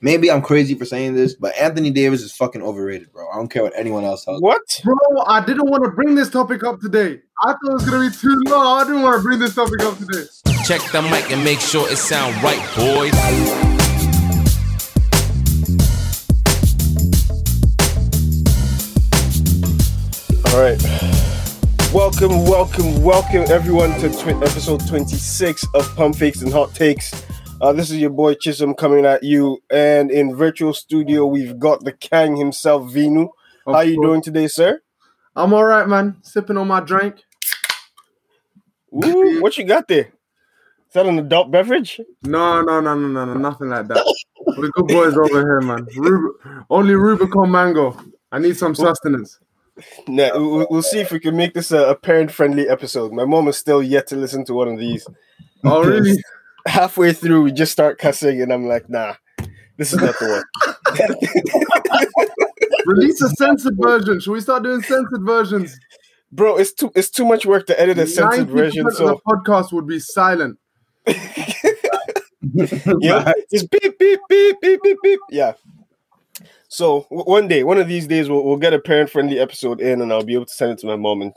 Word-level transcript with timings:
maybe 0.00 0.30
I'm 0.30 0.42
crazy 0.42 0.74
for 0.74 0.84
saying 0.84 1.14
this, 1.14 1.34
but 1.34 1.56
Anthony 1.56 1.90
Davis 1.90 2.22
is 2.22 2.32
fucking 2.32 2.62
overrated, 2.62 3.12
bro. 3.12 3.28
I 3.30 3.36
don't 3.36 3.48
care 3.48 3.62
what 3.62 3.72
anyone 3.76 4.04
else 4.04 4.24
tells. 4.24 4.40
What? 4.40 4.80
Bro, 4.84 4.96
I 5.26 5.44
didn't 5.44 5.68
want 5.68 5.84
to 5.84 5.90
bring 5.90 6.14
this 6.14 6.30
topic 6.30 6.64
up 6.64 6.80
today. 6.80 7.20
I 7.42 7.52
thought 7.52 7.58
it 7.64 7.72
was 7.72 7.88
gonna 7.88 8.08
be 8.08 8.14
too 8.14 8.42
long. 8.46 8.80
I 8.80 8.84
didn't 8.84 9.02
want 9.02 9.16
to 9.18 9.22
bring 9.22 9.38
this 9.38 9.54
topic 9.54 9.82
up 9.82 9.98
today. 9.98 10.24
Check 10.64 10.80
the 10.92 11.02
mic 11.02 11.30
and 11.30 11.44
make 11.44 11.60
sure 11.60 11.90
it 11.90 11.96
sound 11.98 12.34
right, 12.42 12.60
boys. 12.76 13.14
All 20.54 20.60
right. 20.60 20.80
Welcome, 21.92 22.44
welcome, 22.44 23.02
welcome 23.02 23.44
everyone 23.48 23.90
to 24.00 24.08
tw- 24.08 24.42
episode 24.42 24.86
26 24.86 25.66
of 25.74 25.94
Pump 25.96 26.16
Fakes 26.16 26.42
and 26.42 26.52
Hot 26.52 26.74
Takes. 26.74 27.12
Uh, 27.64 27.72
this 27.72 27.90
is 27.90 27.96
your 27.96 28.10
boy 28.10 28.34
Chisholm 28.34 28.74
coming 28.74 29.06
at 29.06 29.22
you, 29.22 29.58
and 29.70 30.10
in 30.10 30.36
virtual 30.36 30.74
studio 30.74 31.24
we've 31.24 31.58
got 31.58 31.82
the 31.82 31.92
Kang 31.92 32.36
himself, 32.36 32.92
Vinu. 32.92 33.30
Of 33.66 33.74
How 33.74 33.80
you 33.80 33.96
course. 33.96 34.06
doing 34.06 34.20
today, 34.20 34.48
sir? 34.48 34.82
I'm 35.34 35.54
all 35.54 35.64
right, 35.64 35.88
man. 35.88 36.18
Sipping 36.20 36.58
on 36.58 36.68
my 36.68 36.80
drink. 36.80 37.22
Ooh, 39.02 39.40
what 39.40 39.56
you 39.56 39.64
got 39.64 39.88
there? 39.88 40.08
Is 40.08 40.92
that 40.92 41.06
an 41.06 41.18
adult 41.18 41.50
beverage? 41.50 42.02
No, 42.22 42.60
no, 42.60 42.80
no, 42.80 42.94
no, 42.94 43.08
no, 43.08 43.24
no, 43.24 43.32
nothing 43.32 43.70
like 43.70 43.88
that. 43.88 44.14
We're 44.58 44.68
good 44.68 44.88
boys 44.88 45.16
over 45.16 45.40
here, 45.40 45.62
man. 45.62 45.88
Rub- 45.96 46.66
only 46.68 46.94
Rubicon 46.96 47.50
mango. 47.50 47.98
I 48.30 48.40
need 48.40 48.58
some 48.58 48.74
sustenance. 48.74 49.38
Nah, 50.06 50.32
we'll, 50.34 50.66
we'll 50.68 50.82
see 50.82 51.00
if 51.00 51.10
we 51.10 51.18
can 51.18 51.34
make 51.34 51.54
this 51.54 51.72
a, 51.72 51.88
a 51.88 51.94
parent-friendly 51.94 52.68
episode. 52.68 53.14
My 53.14 53.24
mom 53.24 53.48
is 53.48 53.56
still 53.56 53.82
yet 53.82 54.06
to 54.08 54.16
listen 54.16 54.44
to 54.44 54.52
one 54.52 54.68
of 54.68 54.78
these. 54.78 55.06
Oh, 55.64 55.82
really? 55.82 56.22
Halfway 56.66 57.12
through, 57.12 57.42
we 57.42 57.52
just 57.52 57.72
start 57.72 57.98
cussing, 57.98 58.40
and 58.40 58.52
I'm 58.52 58.66
like, 58.66 58.88
nah, 58.88 59.14
this 59.76 59.92
is 59.92 60.00
not 60.00 60.14
the 60.18 60.44
one. 60.96 62.06
Release 62.86 63.20
a 63.22 63.28
censored 63.30 63.76
version. 63.78 64.20
Should 64.20 64.32
we 64.32 64.40
start 64.40 64.62
doing 64.62 64.82
censored 64.82 65.22
versions? 65.24 65.78
Bro, 66.32 66.56
it's 66.56 66.72
too 66.72 66.90
it's 66.94 67.10
too 67.10 67.24
much 67.24 67.46
work 67.46 67.66
to 67.66 67.80
edit 67.80 67.98
a 67.98 68.06
censored 68.06 68.50
version. 68.50 68.90
So 68.92 69.06
the 69.08 69.16
podcast 69.26 69.72
would 69.72 69.86
be 69.86 70.00
silent. 70.00 70.58
yeah, 73.00 73.32
just 73.52 73.70
beep 73.70 73.98
beep 73.98 74.20
beep 74.28 74.56
beep 74.60 74.80
beep 74.82 74.98
beep. 75.02 75.20
Yeah. 75.30 75.52
So 76.68 77.06
w- 77.10 77.24
one 77.24 77.46
day, 77.48 77.62
one 77.62 77.78
of 77.78 77.86
these 77.88 78.06
days, 78.06 78.28
we'll, 78.28 78.44
we'll 78.44 78.56
get 78.56 78.74
a 78.74 78.78
parent 78.80 79.10
friendly 79.10 79.38
episode 79.38 79.80
in, 79.80 80.00
and 80.02 80.12
I'll 80.12 80.24
be 80.24 80.34
able 80.34 80.46
to 80.46 80.52
send 80.52 80.72
it 80.72 80.78
to 80.78 80.86
my 80.86 80.96
mom, 80.96 81.22
and 81.22 81.32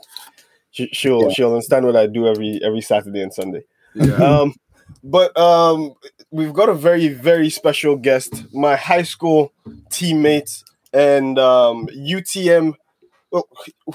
she, 0.70 0.88
she'll 0.92 1.22
Yeah. 1.24 1.30
she'll 1.30 1.52
understand 1.52 1.86
what 1.86 1.96
I 1.96 2.06
do 2.06 2.26
every 2.26 2.60
every 2.62 2.80
Saturday 2.80 3.22
and 3.22 3.32
Sunday. 3.32 3.62
Yeah. 3.94 4.14
Um, 4.14 4.54
but 5.02 5.36
um, 5.38 5.94
we've 6.30 6.52
got 6.52 6.68
a 6.68 6.74
very 6.74 7.08
very 7.08 7.50
special 7.50 7.96
guest, 7.96 8.44
my 8.52 8.76
high 8.76 9.02
school 9.02 9.52
teammate 9.90 10.64
and 10.92 11.38
um, 11.38 11.86
UTM. 11.88 12.74
Who, 13.30 13.44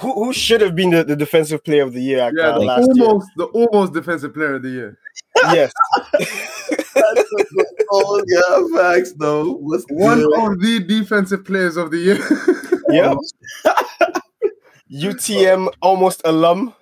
who 0.00 0.32
should 0.32 0.60
have 0.60 0.76
been 0.76 0.90
the, 0.90 1.02
the 1.02 1.16
defensive 1.16 1.64
player 1.64 1.82
of 1.82 1.92
the 1.92 2.00
year 2.00 2.30
yeah, 2.32 2.52
the 2.52 2.60
last 2.60 2.88
year? 2.94 3.04
almost 3.04 3.28
the 3.36 3.44
almost 3.46 3.92
defensive 3.92 4.32
player 4.32 4.54
of 4.54 4.62
the 4.62 4.70
year. 4.70 4.98
Yes, 5.52 5.72
oh 7.90 8.22
yeah, 8.28 8.78
facts 8.80 9.12
though. 9.14 9.54
What's 9.54 9.84
One 9.90 10.18
good? 10.20 10.52
of 10.52 10.60
the 10.60 10.84
defensive 10.86 11.44
players 11.44 11.76
of 11.76 11.90
the 11.90 11.98
year. 11.98 12.18
yeah. 12.90 13.14
UTM 14.92 15.72
almost 15.82 16.22
alum 16.24 16.72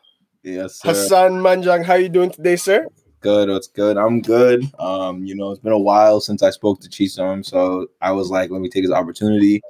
Yes, 0.42 0.80
sir. 0.80 0.88
Hassan 0.88 1.32
Manjang. 1.34 1.84
How 1.84 1.94
you 1.94 2.08
doing 2.08 2.30
today, 2.30 2.56
sir? 2.56 2.86
Good. 3.22 3.48
It's 3.48 3.68
good. 3.68 3.96
I'm 3.96 4.20
good. 4.20 4.64
Um, 4.78 5.24
you 5.24 5.34
know, 5.34 5.50
it's 5.50 5.60
been 5.60 5.72
a 5.72 5.78
while 5.78 6.20
since 6.20 6.42
I 6.42 6.50
spoke 6.50 6.80
to 6.80 6.88
Chisom, 6.88 7.44
so 7.44 7.86
I 8.00 8.12
was 8.12 8.30
like, 8.30 8.50
let 8.50 8.60
me 8.60 8.68
take 8.68 8.84
this 8.84 8.92
opportunity. 8.92 9.62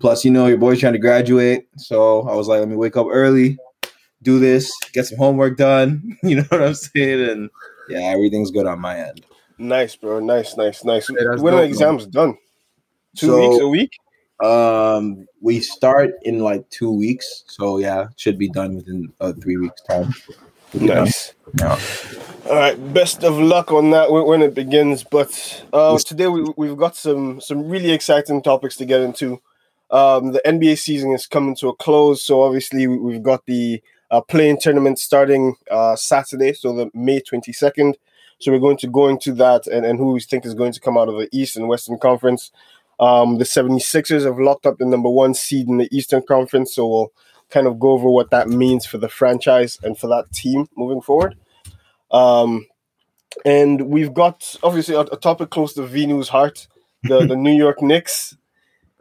Plus, 0.00 0.24
you 0.24 0.30
know, 0.30 0.46
your 0.46 0.56
boy's 0.58 0.80
trying 0.80 0.94
to 0.94 0.98
graduate, 0.98 1.66
so 1.76 2.22
I 2.22 2.34
was 2.34 2.48
like, 2.48 2.60
let 2.60 2.68
me 2.68 2.76
wake 2.76 2.96
up 2.96 3.06
early, 3.10 3.58
do 4.22 4.38
this, 4.38 4.72
get 4.92 5.06
some 5.06 5.18
homework 5.18 5.56
done. 5.56 6.16
You 6.22 6.36
know 6.36 6.44
what 6.48 6.62
I'm 6.62 6.74
saying? 6.74 7.28
And 7.28 7.50
yeah, 7.88 8.00
everything's 8.00 8.50
good 8.50 8.66
on 8.66 8.80
my 8.80 8.98
end. 8.98 9.24
Nice, 9.58 9.94
bro. 9.96 10.18
Nice, 10.20 10.56
nice, 10.56 10.82
nice. 10.84 11.08
Hey, 11.08 11.16
that's 11.28 11.42
when 11.42 11.54
are 11.54 11.60
dope, 11.62 11.68
exams 11.68 12.06
done? 12.06 12.36
Two 13.16 13.26
So- 13.26 13.50
weeks, 13.50 13.62
a 13.62 13.68
week? 13.68 13.90
Um, 14.42 15.26
we 15.40 15.60
start 15.60 16.14
in 16.22 16.40
like 16.40 16.68
two 16.70 16.90
weeks, 16.90 17.44
so 17.46 17.78
yeah, 17.78 18.08
should 18.16 18.38
be 18.38 18.48
done 18.48 18.74
within 18.74 19.12
uh, 19.20 19.32
three 19.40 19.56
weeks 19.56 19.80
time. 19.82 20.12
Nice. 20.74 21.34
Yeah. 21.58 21.78
All 22.48 22.56
right. 22.56 22.92
Best 22.94 23.24
of 23.24 23.38
luck 23.38 23.70
on 23.72 23.90
that 23.90 24.10
when, 24.10 24.26
when 24.26 24.42
it 24.42 24.54
begins. 24.54 25.04
But 25.04 25.64
uh, 25.72 25.98
today 25.98 26.26
we, 26.28 26.44
we've 26.56 26.76
got 26.76 26.96
some 26.96 27.40
some 27.40 27.68
really 27.68 27.90
exciting 27.90 28.42
topics 28.42 28.76
to 28.76 28.84
get 28.84 29.00
into. 29.00 29.40
Um, 29.90 30.32
the 30.32 30.40
NBA 30.46 30.78
season 30.78 31.12
is 31.12 31.26
coming 31.26 31.54
to 31.56 31.68
a 31.68 31.76
close, 31.76 32.22
so 32.22 32.42
obviously 32.42 32.86
we- 32.86 32.96
we've 32.98 33.22
got 33.22 33.44
the 33.44 33.82
uh, 34.10 34.22
play-in 34.22 34.58
tournament 34.58 34.98
starting 34.98 35.54
uh, 35.70 35.94
Saturday, 35.96 36.54
so 36.54 36.74
the 36.74 36.90
May 36.94 37.20
twenty 37.20 37.52
second. 37.52 37.96
So 38.38 38.50
we're 38.50 38.58
going 38.58 38.78
to 38.78 38.88
go 38.88 39.08
into 39.08 39.32
that 39.34 39.66
and, 39.68 39.86
and 39.86 39.98
who 39.98 40.12
we 40.12 40.20
think 40.20 40.44
is 40.44 40.54
going 40.54 40.72
to 40.72 40.80
come 40.80 40.98
out 40.98 41.08
of 41.08 41.16
the 41.16 41.28
East 41.30 41.56
and 41.56 41.68
Western 41.68 41.96
Conference. 41.98 42.50
Um, 42.98 43.38
the 43.38 43.44
76ers 43.44 44.24
have 44.24 44.38
locked 44.38 44.66
up 44.66 44.78
the 44.78 44.84
number 44.84 45.08
one 45.08 45.32
seed 45.34 45.68
in 45.68 45.78
the 45.78 45.88
Eastern 45.96 46.22
Conference, 46.22 46.74
so 46.74 46.88
we'll 46.88 47.12
kind 47.52 47.66
of 47.66 47.78
go 47.78 47.90
over 47.90 48.08
what 48.08 48.30
that 48.30 48.48
means 48.48 48.86
for 48.86 48.98
the 48.98 49.08
franchise 49.08 49.78
and 49.82 49.96
for 49.98 50.08
that 50.08 50.32
team 50.32 50.68
moving 50.76 51.02
forward. 51.02 51.36
Um, 52.10 52.66
and 53.44 53.88
we've 53.88 54.14
got 54.14 54.56
obviously 54.62 54.94
a, 54.94 55.00
a 55.00 55.16
topic 55.16 55.50
close 55.50 55.72
to 55.74 55.82
Venu's 55.82 56.28
heart, 56.28 56.66
the, 57.04 57.26
the 57.26 57.36
New 57.46 57.52
York 57.52 57.82
Knicks, 57.82 58.36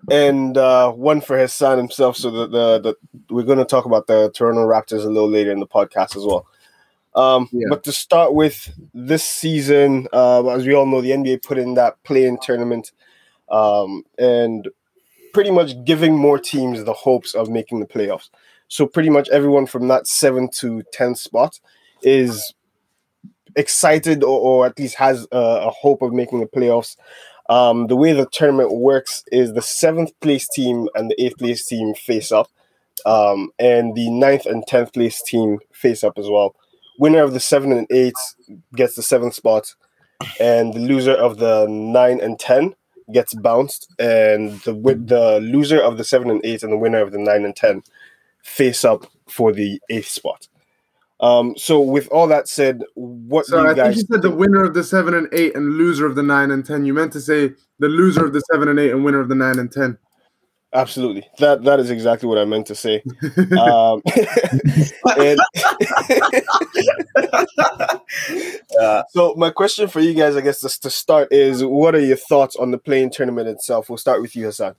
and 0.09 0.57
uh, 0.57 0.91
one 0.91 1.21
for 1.21 1.37
his 1.37 1.53
son 1.53 1.77
himself. 1.77 2.17
So 2.17 2.31
the, 2.31 2.47
the, 2.47 2.79
the 2.79 2.95
we're 3.33 3.43
going 3.43 3.59
to 3.59 3.65
talk 3.65 3.85
about 3.85 4.07
the 4.07 4.31
Toronto 4.31 4.67
Raptors 4.67 5.05
a 5.05 5.09
little 5.09 5.29
later 5.29 5.51
in 5.51 5.59
the 5.59 5.67
podcast 5.67 6.15
as 6.15 6.23
well. 6.25 6.47
Um, 7.13 7.49
Yeah. 7.51 7.67
But 7.69 7.83
to 7.85 7.91
start 7.91 8.33
with, 8.33 8.73
this 8.93 9.23
season, 9.23 10.07
uh, 10.13 10.47
as 10.49 10.65
we 10.65 10.73
all 10.73 10.85
know, 10.85 11.01
the 11.01 11.11
NBA 11.11 11.43
put 11.43 11.57
in 11.57 11.73
that 11.75 12.01
play-in 12.03 12.37
tournament, 12.41 12.91
um, 13.49 14.03
and 14.17 14.69
pretty 15.33 15.51
much 15.51 15.73
giving 15.85 16.15
more 16.15 16.39
teams 16.39 16.83
the 16.83 16.93
hopes 16.93 17.33
of 17.33 17.49
making 17.49 17.79
the 17.79 17.85
playoffs. 17.85 18.29
So 18.71 18.87
pretty 18.87 19.09
much 19.09 19.27
everyone 19.27 19.65
from 19.65 19.89
that 19.89 20.07
seven 20.07 20.49
to 20.59 20.81
ten 20.93 21.13
spot 21.13 21.59
is 22.03 22.53
excited 23.57 24.23
or, 24.23 24.39
or 24.39 24.65
at 24.65 24.79
least 24.79 24.95
has 24.95 25.27
a, 25.33 25.37
a 25.37 25.69
hope 25.71 26.01
of 26.01 26.13
making 26.13 26.39
the 26.39 26.45
playoffs. 26.45 26.95
Um, 27.49 27.87
the 27.87 27.97
way 27.97 28.13
the 28.13 28.29
tournament 28.31 28.71
works 28.71 29.25
is 29.29 29.51
the 29.51 29.61
seventh 29.61 30.17
place 30.21 30.47
team 30.47 30.87
and 30.95 31.11
the 31.11 31.21
eighth 31.21 31.37
place 31.37 31.65
team 31.65 31.93
face 31.93 32.31
up, 32.31 32.47
um, 33.05 33.51
and 33.59 33.93
the 33.93 34.09
ninth 34.09 34.45
and 34.45 34.65
tenth 34.65 34.93
place 34.93 35.21
team 35.21 35.59
face 35.73 36.01
up 36.01 36.17
as 36.17 36.29
well. 36.29 36.55
Winner 36.97 37.23
of 37.23 37.33
the 37.33 37.41
seven 37.41 37.73
and 37.73 37.87
eight 37.91 38.15
gets 38.73 38.95
the 38.95 39.03
seventh 39.03 39.33
spot, 39.33 39.75
and 40.39 40.73
the 40.73 40.79
loser 40.79 41.11
of 41.13 41.39
the 41.39 41.67
nine 41.67 42.21
and 42.21 42.39
ten 42.39 42.73
gets 43.11 43.33
bounced, 43.33 43.93
and 43.99 44.61
the 44.61 44.71
the 44.71 45.41
loser 45.41 45.81
of 45.81 45.97
the 45.97 46.05
seven 46.05 46.29
and 46.29 46.39
eight 46.45 46.63
and 46.63 46.71
the 46.71 46.77
winner 46.77 47.01
of 47.01 47.11
the 47.11 47.19
nine 47.19 47.43
and 47.43 47.57
ten 47.57 47.83
face 48.43 48.85
up 48.85 49.07
for 49.27 49.51
the 49.51 49.81
eighth 49.89 50.09
spot. 50.09 50.47
Um, 51.21 51.55
so 51.55 51.79
with 51.79 52.07
all 52.07 52.27
that 52.27 52.47
said, 52.47 52.83
what 52.95 53.45
So 53.45 53.57
do 53.57 53.63
you 53.63 53.69
I 53.69 53.75
think 53.75 53.95
you 53.95 54.03
said 54.11 54.23
the 54.23 54.31
winner 54.31 54.63
of 54.63 54.73
the 54.73 54.83
seven 54.83 55.13
and 55.13 55.27
eight 55.31 55.55
and 55.55 55.73
loser 55.73 56.07
of 56.07 56.15
the 56.15 56.23
nine 56.23 56.49
and 56.49 56.65
ten. 56.65 56.83
You 56.83 56.93
meant 56.93 57.13
to 57.13 57.21
say 57.21 57.51
the 57.79 57.87
loser 57.87 58.25
of 58.25 58.33
the 58.33 58.41
seven 58.51 58.67
and 58.67 58.79
eight 58.79 58.91
and 58.91 59.05
winner 59.05 59.19
of 59.19 59.29
the 59.29 59.35
nine 59.35 59.59
and 59.59 59.71
ten. 59.71 59.97
Absolutely, 60.73 61.29
that 61.37 61.63
that 61.63 61.79
is 61.79 61.91
exactly 61.91 62.27
what 62.27 62.39
I 62.39 62.45
meant 62.45 62.65
to 62.67 62.75
say. 62.75 63.03
Um, 63.59 64.01
and 65.17 65.39
Uh, 68.79 69.03
so 69.09 69.33
my 69.35 69.49
question 69.49 69.87
for 69.87 69.99
you 69.99 70.13
guys, 70.13 70.35
I 70.35 70.41
guess, 70.41 70.61
just 70.61 70.81
to 70.83 70.89
start 70.89 71.31
is, 71.31 71.63
what 71.63 71.93
are 71.93 71.99
your 71.99 72.17
thoughts 72.17 72.55
on 72.55 72.71
the 72.71 72.77
play-in 72.77 73.09
tournament 73.09 73.47
itself? 73.47 73.89
We'll 73.89 73.97
start 73.97 74.21
with 74.21 74.35
you, 74.35 74.45
Hassan. 74.45 74.75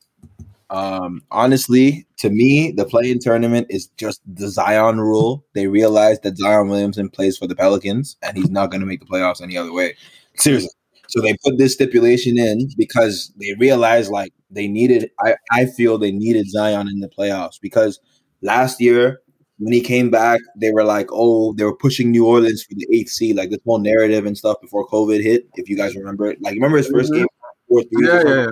Um, 0.72 1.22
honestly, 1.30 2.06
to 2.19 2.30
me, 2.30 2.72
the 2.72 2.86
play-in 2.86 3.19
tournament 3.19 3.66
is 3.69 3.88
just 3.98 4.22
the 4.26 4.48
Zion 4.48 5.00
rule. 5.00 5.44
They 5.54 5.66
realized 5.66 6.22
that 6.22 6.38
Zion 6.38 6.69
Williamson 6.69 7.10
plays 7.10 7.36
for 7.36 7.46
the 7.46 7.54
Pelicans 7.54 8.16
and 8.22 8.36
he's 8.38 8.48
not 8.50 8.70
going 8.70 8.80
to 8.80 8.86
make 8.86 9.00
the 9.00 9.06
playoffs 9.06 9.42
any 9.42 9.56
other 9.56 9.72
way. 9.72 9.94
Seriously. 10.38 10.70
So 11.08 11.20
they 11.20 11.36
put 11.44 11.58
this 11.58 11.74
stipulation 11.74 12.38
in 12.38 12.70
because 12.78 13.32
they 13.38 13.52
realized 13.58 14.10
like 14.10 14.32
they 14.50 14.66
needed, 14.66 15.10
I, 15.20 15.34
I 15.52 15.66
feel 15.66 15.98
they 15.98 16.10
needed 16.10 16.48
Zion 16.48 16.88
in 16.88 17.00
the 17.00 17.08
playoffs 17.08 17.60
because 17.60 18.00
last 18.40 18.80
year 18.80 19.20
when 19.58 19.74
he 19.74 19.82
came 19.82 20.10
back, 20.10 20.40
they 20.56 20.72
were 20.72 20.84
like, 20.84 21.08
oh, 21.12 21.52
they 21.52 21.64
were 21.64 21.76
pushing 21.76 22.10
New 22.10 22.26
Orleans 22.26 22.62
for 22.62 22.74
the 22.76 22.86
eighth 22.90 23.10
seed, 23.10 23.36
like 23.36 23.50
this 23.50 23.60
whole 23.66 23.78
narrative 23.78 24.24
and 24.24 24.38
stuff 24.38 24.56
before 24.62 24.88
COVID 24.88 25.22
hit. 25.22 25.46
If 25.56 25.69
you 25.69 25.76
guys 25.76 25.94
remember 25.94 26.30
it, 26.30 26.40
like 26.40 26.54
remember 26.54 26.78
his 26.78 26.88
1st 26.88 27.12
Mhm. 27.12 27.16
game, 27.16 27.26
four 27.69 27.82
three. 27.82 28.06
Yeah, 28.08 28.22
yeah. 28.26 28.46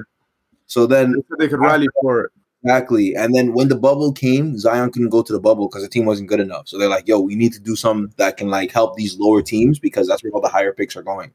So 0.71 0.87
then 0.87 1.13
They 1.13 1.47
they 1.47 1.49
could 1.49 1.59
rally 1.59 1.89
for 2.01 2.27
it. 2.27 2.33
Exactly. 2.63 3.17
And 3.17 3.35
then 3.35 3.55
when 3.55 3.67
the 3.69 3.77
bubble 3.77 4.13
came, 4.13 4.57
Zion 4.57 4.93
couldn't 4.93 5.09
go 5.09 5.21
to 5.23 5.33
the 5.33 5.41
bubble 5.41 5.69
because 5.69 5.83
the 5.83 5.89
team 5.89 6.05
wasn't 6.05 6.29
good 6.29 6.39
enough. 6.39 6.69
So 6.69 6.79
they're 6.79 6.89
like, 6.89 7.09
yo, 7.09 7.19
we 7.19 7.35
need 7.35 7.53
to 7.55 7.61
do 7.61 7.75
something 7.75 8.15
that 8.19 8.37
can 8.37 8.49
like 8.49 8.71
help 8.71 8.95
these 8.95 9.19
lower 9.19 9.43
teams 9.43 9.81
because 9.81 10.07
that's 10.07 10.23
where 10.23 10.33
all 10.33 10.41
the 10.41 10.49
higher 10.49 10.73
picks 10.73 10.97
are 10.97 11.03
going. 11.03 11.33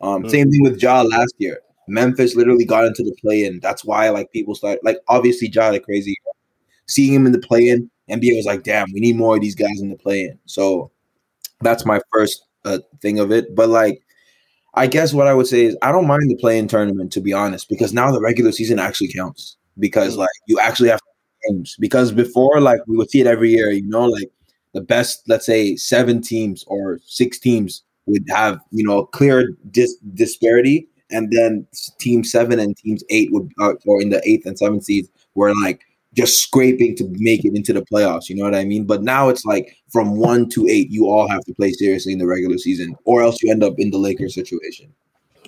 Um, 0.00 0.24
Mm. 0.24 0.30
Same 0.30 0.50
thing 0.50 0.62
with 0.64 0.82
Ja 0.82 1.02
last 1.02 1.34
year. 1.38 1.60
Memphis 1.86 2.34
literally 2.34 2.64
got 2.64 2.84
into 2.84 3.04
the 3.04 3.14
play-in. 3.20 3.60
That's 3.60 3.84
why 3.84 4.08
like 4.08 4.32
people 4.32 4.56
start 4.56 4.80
like 4.82 4.98
obviously 5.06 5.48
Ja 5.48 5.68
like 5.68 5.84
crazy. 5.84 6.16
Seeing 6.88 7.14
him 7.14 7.26
in 7.26 7.32
the 7.32 7.38
play-in, 7.38 7.88
NBA 8.10 8.34
was 8.34 8.46
like, 8.46 8.64
damn, 8.64 8.90
we 8.92 8.98
need 8.98 9.16
more 9.16 9.36
of 9.36 9.42
these 9.42 9.54
guys 9.54 9.80
in 9.80 9.90
the 9.90 9.96
play-in. 9.96 10.38
So 10.46 10.90
that's 11.60 11.86
my 11.86 12.00
first 12.12 12.46
uh, 12.64 12.78
thing 13.00 13.20
of 13.20 13.30
it. 13.30 13.54
But 13.54 13.68
like, 13.68 14.02
I 14.74 14.86
guess 14.86 15.12
what 15.12 15.26
I 15.26 15.34
would 15.34 15.46
say 15.46 15.64
is 15.64 15.76
I 15.82 15.92
don't 15.92 16.06
mind 16.06 16.30
the 16.30 16.36
play-in 16.36 16.68
tournament 16.68 17.12
to 17.12 17.20
be 17.20 17.32
honest, 17.32 17.68
because 17.68 17.92
now 17.92 18.10
the 18.10 18.20
regular 18.20 18.52
season 18.52 18.78
actually 18.78 19.12
counts. 19.12 19.56
Because 19.78 20.16
like 20.16 20.28
you 20.46 20.58
actually 20.58 20.88
have 20.90 21.00
games. 21.48 21.76
Because 21.80 22.12
before, 22.12 22.60
like 22.60 22.80
we 22.86 22.96
would 22.96 23.10
see 23.10 23.20
it 23.20 23.26
every 23.26 23.50
year, 23.50 23.70
you 23.70 23.88
know, 23.88 24.06
like 24.06 24.30
the 24.74 24.80
best, 24.80 25.22
let's 25.28 25.46
say, 25.46 25.76
seven 25.76 26.22
teams 26.22 26.64
or 26.66 27.00
six 27.06 27.38
teams 27.38 27.82
would 28.06 28.24
have, 28.30 28.60
you 28.70 28.84
know, 28.84 29.06
clear 29.06 29.50
dis- 29.70 29.96
disparity, 30.14 30.88
and 31.10 31.30
then 31.32 31.66
team 31.98 32.24
seven 32.24 32.58
and 32.58 32.76
teams 32.76 33.04
eight 33.10 33.30
would, 33.32 33.50
uh, 33.60 33.74
or 33.86 34.00
in 34.00 34.10
the 34.10 34.26
eighth 34.28 34.46
and 34.46 34.58
seventh 34.58 34.84
seeds, 34.84 35.08
were 35.34 35.52
like 35.62 35.82
just 36.14 36.42
scraping 36.42 36.94
to 36.96 37.04
make 37.18 37.44
it 37.44 37.54
into 37.54 37.72
the 37.72 37.82
playoffs. 37.82 38.28
You 38.28 38.36
know 38.36 38.44
what 38.44 38.54
I 38.54 38.64
mean? 38.64 38.84
But 38.84 39.02
now 39.02 39.28
it's 39.28 39.44
like 39.44 39.76
from 39.90 40.16
one 40.16 40.48
to 40.50 40.66
eight, 40.68 40.90
you 40.90 41.06
all 41.06 41.28
have 41.28 41.44
to 41.44 41.54
play 41.54 41.72
seriously 41.72 42.12
in 42.12 42.18
the 42.18 42.26
regular 42.26 42.58
season, 42.58 42.96
or 43.04 43.22
else 43.22 43.42
you 43.42 43.50
end 43.50 43.64
up 43.64 43.74
in 43.78 43.90
the 43.90 43.98
Lakers 43.98 44.34
situation. 44.34 44.92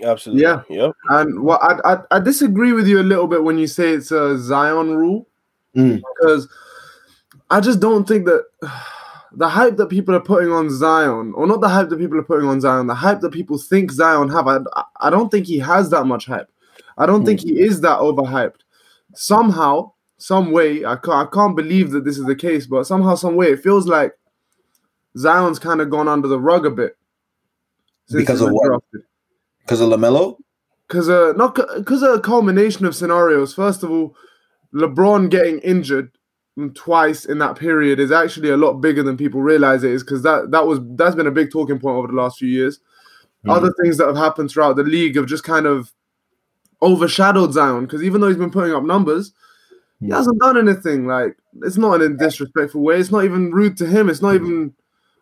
Absolutely. 0.02 0.42
Yeah. 0.42 0.62
Yep. 0.68 0.92
And 1.10 1.42
well, 1.42 1.58
I, 1.62 1.94
I 1.94 1.98
I 2.16 2.20
disagree 2.20 2.72
with 2.72 2.88
you 2.88 3.00
a 3.00 3.02
little 3.02 3.26
bit 3.26 3.44
when 3.44 3.58
you 3.58 3.66
say 3.66 3.90
it's 3.90 4.10
a 4.10 4.38
Zion 4.38 4.96
rule 4.96 5.26
Mm. 5.76 6.00
because 6.20 6.48
I 7.50 7.60
just 7.60 7.80
don't 7.80 8.06
think 8.06 8.26
that 8.26 8.44
the 9.32 9.48
hype 9.48 9.76
that 9.76 9.88
people 9.88 10.14
are 10.14 10.20
putting 10.20 10.52
on 10.52 10.70
Zion, 10.70 11.32
or 11.34 11.46
not 11.46 11.60
the 11.60 11.68
hype 11.68 11.88
that 11.88 11.98
people 11.98 12.18
are 12.18 12.24
putting 12.24 12.48
on 12.48 12.60
Zion, 12.60 12.86
the 12.86 12.94
hype 12.94 13.20
that 13.20 13.32
people 13.32 13.58
think 13.58 13.90
Zion 13.90 14.28
have, 14.28 14.46
I, 14.46 14.58
I 15.00 15.10
don't 15.10 15.30
think 15.30 15.46
he 15.46 15.58
has 15.58 15.90
that 15.90 16.04
much 16.04 16.26
hype. 16.26 16.48
I 16.96 17.06
don't 17.06 17.24
think 17.24 17.40
he 17.40 17.60
is 17.60 17.80
that 17.80 17.98
overhyped. 17.98 18.60
Somehow, 19.14 19.92
some 20.24 20.50
way, 20.52 20.84
I 20.86 20.96
can't, 20.96 21.28
I 21.28 21.30
can't 21.30 21.54
believe 21.54 21.90
that 21.90 22.04
this 22.04 22.16
is 22.18 22.24
the 22.24 22.34
case, 22.34 22.66
but 22.66 22.86
somehow, 22.86 23.14
some 23.14 23.36
way, 23.36 23.48
it 23.52 23.62
feels 23.62 23.86
like 23.86 24.12
Zion's 25.18 25.58
kind 25.58 25.80
of 25.82 25.90
gone 25.90 26.08
under 26.08 26.28
the 26.28 26.40
rug 26.40 26.64
a 26.64 26.70
bit 26.70 26.96
Because 28.10 28.40
of 28.40 28.50
what? 28.50 28.66
drafted 28.66 29.02
Because 29.60 29.80
of 29.82 29.90
Lamelo. 29.90 30.38
because 30.88 31.08
uh 31.08 31.32
not 31.36 31.54
because 31.76 32.02
of 32.02 32.14
a 32.14 32.20
culmination 32.20 32.86
of 32.86 32.94
scenarios. 32.96 33.54
First 33.54 33.82
of 33.82 33.90
all, 33.90 34.16
LeBron 34.74 35.30
getting 35.30 35.58
injured 35.60 36.10
twice 36.74 37.24
in 37.26 37.38
that 37.38 37.58
period 37.58 37.98
is 38.00 38.10
actually 38.12 38.50
a 38.50 38.56
lot 38.56 38.74
bigger 38.80 39.02
than 39.02 39.16
people 39.16 39.42
realize 39.42 39.84
it 39.84 39.90
is 39.92 40.02
because 40.02 40.22
that 40.22 40.50
that 40.52 40.66
was 40.66 40.78
that's 40.96 41.14
been 41.16 41.26
a 41.26 41.38
big 41.40 41.50
talking 41.52 41.78
point 41.78 41.96
over 41.96 42.08
the 42.08 42.14
last 42.22 42.38
few 42.38 42.48
years. 42.48 42.80
Other 43.46 43.72
things 43.82 43.98
that 43.98 44.06
have 44.06 44.16
happened 44.16 44.50
throughout 44.50 44.76
the 44.76 44.84
league 44.84 45.16
have 45.16 45.26
just 45.26 45.44
kind 45.44 45.66
of 45.66 45.92
overshadowed 46.80 47.52
Zion 47.52 47.84
because 47.84 48.02
even 48.02 48.20
though 48.22 48.28
he's 48.28 48.38
been 48.38 48.50
putting 48.50 48.74
up 48.74 48.84
numbers, 48.84 49.32
he 50.00 50.06
Mm. 50.08 50.14
hasn't 50.16 50.40
done 50.40 50.56
anything. 50.58 51.06
Like 51.06 51.36
it's 51.62 51.76
not 51.76 52.00
in 52.00 52.12
a 52.12 52.16
disrespectful 52.16 52.82
way. 52.82 52.98
It's 52.98 53.10
not 53.12 53.24
even 53.24 53.52
rude 53.52 53.76
to 53.78 53.86
him. 53.86 54.08
It's 54.08 54.22
not 54.22 54.34
even. 54.34 54.74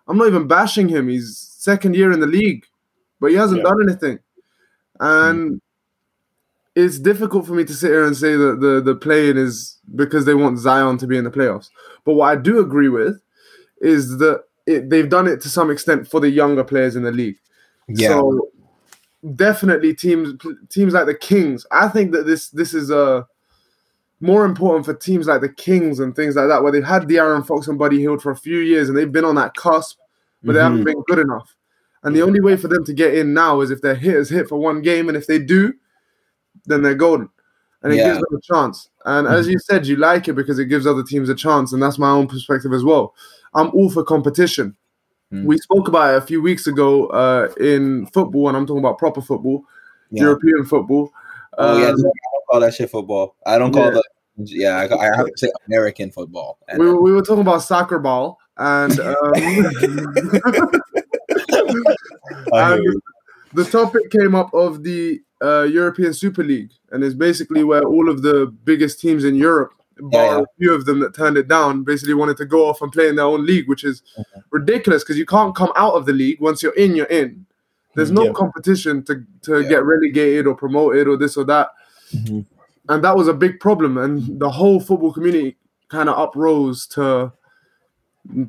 I'm 0.09 0.19
not 0.19 0.27
even 0.27 0.49
bashing 0.49 0.89
him. 0.89 1.09
He's 1.09 1.39
second 1.59 1.95
year 1.95 2.11
in 2.11 2.21
the 2.21 2.27
league, 2.27 2.65
but 3.21 3.31
he 3.31 3.37
hasn't 3.37 3.59
Yeah. 3.63 3.71
done 3.71 3.83
anything, 3.89 4.19
and 5.01 5.61
it's 6.75 6.99
difficult 6.99 7.47
for 7.47 7.53
me 7.55 7.65
to 7.65 7.75
sit 7.75 7.91
here 7.91 8.05
and 8.05 8.17
say 8.17 8.35
that 8.35 8.61
the 8.61 8.81
the 8.81 8.95
play-in 8.97 9.37
is 9.37 9.79
because 9.95 10.25
they 10.25 10.35
want 10.35 10.59
Zion 10.59 10.99
to 10.99 11.07
be 11.07 11.17
in 11.19 11.25
the 11.25 11.31
playoffs. 11.31 11.69
But 12.05 12.15
what 12.15 12.27
I 12.31 12.37
do 12.37 12.59
agree 12.59 12.89
with 12.89 13.21
is 13.81 14.19
that 14.19 14.45
it, 14.67 14.89
they've 14.91 15.09
done 15.09 15.27
it 15.29 15.41
to 15.43 15.49
some 15.49 15.71
extent 15.71 16.09
for 16.09 16.19
the 16.21 16.31
younger 16.31 16.65
players 16.65 16.97
in 16.97 17.03
the 17.03 17.13
league. 17.13 17.37
Yeah. 17.89 18.09
So 18.09 18.49
definitely 19.37 19.95
teams 19.95 20.35
teams 20.69 20.95
like 20.95 21.07
the 21.07 21.15
Kings. 21.15 21.67
I 21.71 21.89
think 21.89 22.13
that 22.13 22.27
this 22.27 22.49
this 22.51 22.75
is 22.75 22.91
uh, 22.91 23.23
more 24.23 24.45
important 24.45 24.85
for 24.87 24.95
teams 24.95 25.27
like 25.27 25.41
the 25.41 25.53
Kings 25.53 25.99
and 26.01 26.15
things 26.17 26.37
like 26.37 26.49
that, 26.49 26.63
where 26.63 26.73
they've 26.73 26.85
had 26.85 27.03
De'Aaron 27.03 27.47
Fox 27.47 27.69
and 27.69 27.79
Buddy 27.79 27.99
Hield 27.99 28.23
for 28.23 28.31
a 28.31 28.37
few 28.37 28.59
years 28.59 28.89
and 28.89 28.97
they've 28.97 29.11
been 29.13 29.25
on 29.25 29.35
that 29.35 29.55
cusp, 29.55 29.99
but 30.43 30.53
they 30.53 30.61
haven't 30.61 30.85
been 30.85 31.03
good 31.09 31.19
enough. 31.19 31.55
And 32.05 32.17
the 32.17 32.23
only 32.23 32.41
way 32.41 32.57
for 32.57 32.69
them 32.69 32.85
to 32.85 32.93
get 32.93 33.15
in 33.15 33.33
now 33.35 33.61
is 33.61 33.71
if 33.71 33.81
their 33.81 33.95
hitters 33.95 34.29
hit 34.29 34.49
for 34.49 34.57
one 34.59 34.83
game, 34.83 35.09
and 35.09 35.17
if 35.17 35.27
they 35.27 35.39
do, 35.39 35.73
then 36.67 36.83
they're 36.83 36.95
golden. 36.95 37.29
And 37.83 37.93
it 37.93 37.97
Yeah. 37.97 38.15
gives 38.15 38.19
them 38.19 38.39
a 38.39 38.41
chance. 38.41 38.89
And 39.05 39.27
as 39.29 39.49
you 39.49 39.59
said, 39.59 39.87
you 39.87 39.97
like 39.97 40.29
it 40.29 40.35
because 40.35 40.59
it 40.59 40.67
gives 40.67 40.87
other 40.87 41.03
teams 41.03 41.29
a 41.29 41.35
chance, 41.35 41.73
and 41.73 41.83
that's 41.83 41.99
my 41.99 42.11
own 42.11 42.27
perspective 42.29 42.73
as 42.73 42.83
well. 42.85 43.15
I'm 43.55 43.71
all 43.71 43.91
for 43.91 44.03
competition. 44.05 44.77
Mm. 45.33 45.45
We 45.45 45.59
spoke 45.59 45.89
about 45.89 46.15
it 46.15 46.19
a 46.19 46.27
few 46.27 46.43
weeks 46.43 46.67
ago 46.67 47.07
uh, 47.07 47.49
in 47.59 48.07
football, 48.07 48.49
and 48.49 48.57
I'm 48.57 48.67
talking 48.67 48.81
about 48.85 48.99
proper 48.99 49.21
football, 49.21 49.65
Yeah. 50.11 50.25
European 50.25 50.65
football. 50.65 51.13
Oh 51.59 51.79
yeah, 51.79 51.89
Um, 51.89 51.95
I 51.95 52.03
don't 52.03 52.47
call 52.51 52.61
that 52.61 52.75
shit 52.75 52.91
football. 52.91 53.37
I 53.47 53.59
don't 53.59 53.73
call 53.73 53.85
Yeah. 53.87 53.91
the 53.91 54.05
yeah. 54.51 54.77
I, 54.91 54.97
I 54.99 55.17
have 55.17 55.27
to 55.27 55.33
say 55.37 55.51
American 55.67 56.11
football. 56.11 56.59
And 56.69 56.79
we, 56.79 56.87
were- 56.87 57.01
we 57.03 57.13
were 57.13 57.23
talking 57.23 57.43
about 57.43 57.59
soccer 57.63 57.99
ball, 57.99 58.39
and 58.57 58.99
um, 59.01 59.17
and 62.53 63.03
the 63.55 63.65
topic 63.65 64.11
came 64.11 64.35
up 64.35 64.53
of 64.55 64.83
the 64.83 65.21
uh, 65.43 65.63
European 65.63 66.15
Super 66.15 66.43
League, 66.45 66.71
and 66.91 67.03
it's 67.05 67.15
basically 67.15 67.65
where 67.65 67.83
all 67.85 68.09
of 68.09 68.23
the 68.23 68.47
biggest 68.65 69.01
teams 69.01 69.25
in 69.25 69.35
Europe, 69.35 69.73
bar 69.99 70.25
Yeah, 70.25 70.37
yeah. 70.39 70.43
a 70.43 70.47
few 70.59 70.75
of 70.75 70.85
them 70.85 71.01
that 71.01 71.15
turned 71.15 71.37
it 71.37 71.49
down, 71.49 71.83
basically 71.85 72.15
wanted 72.15 72.37
to 72.39 72.47
go 72.47 72.69
off 72.69 72.81
and 72.83 72.93
play 72.93 73.09
in 73.09 73.17
their 73.17 73.25
own 73.27 73.45
league, 73.45 73.69
which 73.69 73.85
is 73.85 74.03
ridiculous 74.51 75.03
because 75.03 75.19
you 75.19 75.27
can't 75.27 75.55
come 75.55 75.73
out 75.77 75.95
of 75.95 76.07
the 76.07 76.13
league 76.13 76.41
once 76.41 76.63
you're 76.63 76.75
in. 76.75 76.95
You're 76.97 77.07
in. 77.07 77.47
There's 77.95 78.11
no 78.11 78.25
Yeah. 78.25 78.33
competition 78.33 79.03
to 79.05 79.23
to 79.43 79.61
Yeah. 79.61 79.69
get 79.69 79.85
relegated 79.85 80.47
or 80.47 80.55
promoted 80.55 81.09
or 81.09 81.17
this 81.19 81.37
or 81.37 81.45
that, 81.45 81.69
Mhm. 82.15 82.47
And 82.89 83.05
that 83.05 83.17
was 83.17 83.29
a 83.29 83.35
big 83.35 83.61
problem. 83.61 83.97
And 83.97 84.41
the 84.41 84.51
whole 84.51 84.81
football 84.81 85.13
community 85.13 85.57
kind 85.89 86.09
of 86.09 86.19
uprose 86.19 86.87
to 86.89 87.33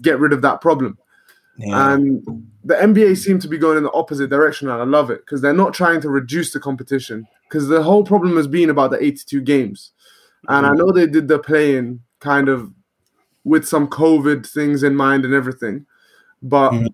get 0.02 0.20
rid 0.20 0.34
of 0.34 0.42
that 0.42 0.62
problem. 0.62 0.98
Yeah. 1.58 1.94
And 1.94 2.26
the 2.64 2.76
NBA 2.76 3.18
seem 3.18 3.38
to 3.40 3.48
be 3.48 3.58
going 3.58 3.78
in 3.78 3.84
the 3.84 3.92
opposite 3.92 4.30
direction, 4.30 4.70
and 4.70 4.82
I 4.82 4.86
love 4.86 5.12
it 5.12 5.20
because 5.20 5.42
they're 5.42 5.54
not 5.54 5.74
trying 5.74 6.02
to 6.02 6.10
reduce 6.10 6.52
the 6.52 6.60
competition. 6.60 7.28
Because 7.48 7.68
the 7.68 7.84
whole 7.84 8.04
problem 8.04 8.36
has 8.38 8.48
been 8.48 8.72
about 8.72 8.90
the 8.90 9.04
82 9.04 9.42
games, 9.42 9.92
and 10.48 10.66
I 10.66 10.74
know 10.74 10.92
they 10.92 11.06
did 11.06 11.28
the 11.28 11.38
play-in 11.38 12.00
kind 12.20 12.50
of 12.50 12.72
with 13.44 13.68
some 13.68 13.88
COVID 13.88 14.48
things 14.48 14.82
in 14.82 14.96
mind 14.96 15.26
and 15.26 15.34
everything, 15.34 15.86
but 16.42 16.72
Mhm. 16.72 16.88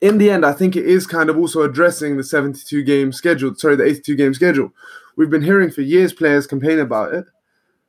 in 0.00 0.18
the 0.18 0.30
end, 0.30 0.46
I 0.46 0.52
think 0.52 0.76
it 0.76 0.86
is 0.86 1.06
kind 1.06 1.28
of 1.28 1.36
also 1.36 1.62
addressing 1.62 2.16
the 2.16 2.22
72 2.22 2.84
game 2.84 3.12
schedule. 3.12 3.54
Sorry, 3.56 3.74
the 3.74 3.84
82 3.84 4.14
game 4.14 4.34
schedule. 4.34 4.72
We've 5.20 5.28
been 5.28 5.42
hearing 5.42 5.70
for 5.70 5.82
years 5.82 6.14
players 6.14 6.46
complain 6.46 6.78
about 6.78 7.12
it, 7.12 7.26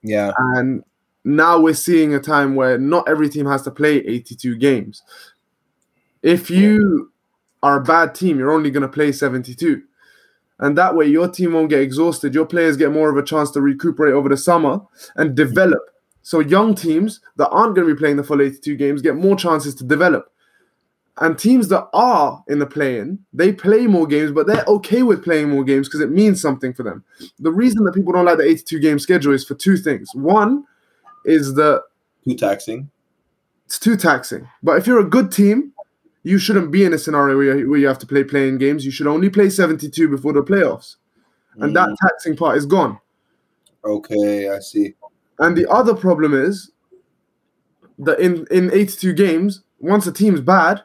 yeah. 0.03 0.33
and 0.37 0.83
now 1.23 1.61
we're 1.61 1.73
seeing 1.73 2.13
a 2.13 2.19
time 2.19 2.55
where 2.55 2.77
not 2.77 3.07
every 3.07 3.29
team 3.29 3.45
has 3.45 3.61
to 3.61 3.71
play 3.71 3.99
82 3.99 4.57
games. 4.57 5.01
If 6.21 6.49
you 6.49 7.09
are 7.63 7.77
a 7.77 7.83
bad 7.83 8.15
team, 8.15 8.37
you're 8.37 8.51
only 8.51 8.69
going 8.69 8.81
to 8.81 8.89
play 8.89 9.13
72. 9.13 9.81
And 10.59 10.77
that 10.77 10.93
way, 10.93 11.05
your 11.05 11.29
team 11.29 11.53
won't 11.53 11.69
get 11.69 11.79
exhausted. 11.79 12.35
Your 12.35 12.45
players 12.45 12.75
get 12.75 12.91
more 12.91 13.09
of 13.09 13.15
a 13.15 13.23
chance 13.23 13.49
to 13.51 13.61
recuperate 13.61 14.13
over 14.13 14.27
the 14.27 14.35
summer 14.35 14.81
and 15.15 15.33
develop. 15.33 15.79
So, 16.23 16.41
young 16.41 16.75
teams 16.75 17.21
that 17.37 17.47
aren't 17.47 17.75
going 17.75 17.87
to 17.87 17.93
be 17.93 17.97
playing 17.97 18.17
the 18.17 18.25
full 18.25 18.41
82 18.41 18.75
games 18.75 19.01
get 19.01 19.15
more 19.15 19.37
chances 19.37 19.73
to 19.75 19.85
develop. 19.85 20.33
And 21.21 21.37
teams 21.37 21.67
that 21.67 21.87
are 21.93 22.43
in 22.47 22.57
the 22.57 22.65
play 22.65 22.97
in, 22.97 23.19
they 23.31 23.53
play 23.53 23.85
more 23.85 24.07
games, 24.07 24.31
but 24.31 24.47
they're 24.47 24.65
okay 24.67 25.03
with 25.03 25.23
playing 25.23 25.51
more 25.51 25.63
games 25.63 25.87
because 25.87 26.01
it 26.01 26.09
means 26.09 26.41
something 26.41 26.73
for 26.73 26.81
them. 26.81 27.03
The 27.37 27.51
reason 27.51 27.83
that 27.85 27.93
people 27.93 28.11
don't 28.11 28.25
like 28.25 28.39
the 28.39 28.43
82 28.43 28.79
game 28.79 28.97
schedule 28.97 29.31
is 29.31 29.45
for 29.45 29.53
two 29.53 29.77
things. 29.77 30.09
One 30.15 30.65
is 31.23 31.53
that 31.53 31.83
Too 32.27 32.35
taxing. 32.35 32.89
it's 33.67 33.77
too 33.77 33.95
taxing. 33.95 34.49
But 34.63 34.79
if 34.79 34.87
you're 34.87 34.99
a 34.99 35.07
good 35.07 35.31
team, 35.31 35.73
you 36.23 36.39
shouldn't 36.39 36.71
be 36.71 36.85
in 36.85 36.93
a 36.93 36.97
scenario 36.97 37.37
where 37.37 37.55
you, 37.55 37.69
where 37.69 37.79
you 37.79 37.87
have 37.87 37.99
to 37.99 38.07
play 38.07 38.23
play-in 38.23 38.57
games. 38.57 38.83
You 38.83 38.91
should 38.91 39.05
only 39.05 39.29
play 39.29 39.51
72 39.51 40.07
before 40.07 40.33
the 40.33 40.41
playoffs. 40.41 40.95
And 41.57 41.75
that 41.75 41.89
mm. 41.89 41.95
taxing 42.01 42.35
part 42.35 42.57
is 42.57 42.65
gone. 42.65 42.99
Okay, 43.85 44.49
I 44.49 44.57
see. 44.57 44.95
And 45.37 45.55
the 45.55 45.69
other 45.69 45.93
problem 45.93 46.33
is 46.33 46.71
that 47.99 48.19
in, 48.19 48.47
in 48.49 48.73
82 48.73 49.13
games, 49.13 49.61
once 49.79 50.07
a 50.07 50.11
team's 50.11 50.41
bad, 50.41 50.81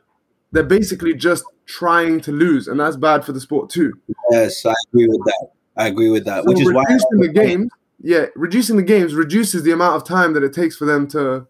they're 0.57 0.65
basically 0.65 1.15
just 1.15 1.45
trying 1.67 2.21
to 2.23 2.33
lose. 2.33 2.67
And 2.69 2.81
that's 2.81 2.97
bad 2.97 3.25
for 3.25 3.33
the 3.33 3.41
sport 3.41 3.71
too. 3.71 3.93
Yes, 4.31 4.65
I 4.65 4.75
agree 4.89 5.07
with 5.09 5.25
that. 5.25 5.49
I 5.77 5.87
agree 5.89 6.09
with 6.09 6.25
that. 6.25 6.45
So 6.45 6.49
Which 6.49 6.61
is 6.61 6.73
why 6.73 6.83
reducing 6.89 7.19
the 7.19 7.29
games, 7.29 7.71
yeah, 8.01 8.27
reducing 8.35 8.77
the 8.77 8.83
games 8.83 9.15
reduces 9.15 9.63
the 9.63 9.73
amount 9.73 9.97
of 9.97 10.05
time 10.05 10.33
that 10.35 10.43
it 10.43 10.53
takes 10.53 10.77
for 10.77 10.87
them 10.87 11.07
to. 11.09 11.47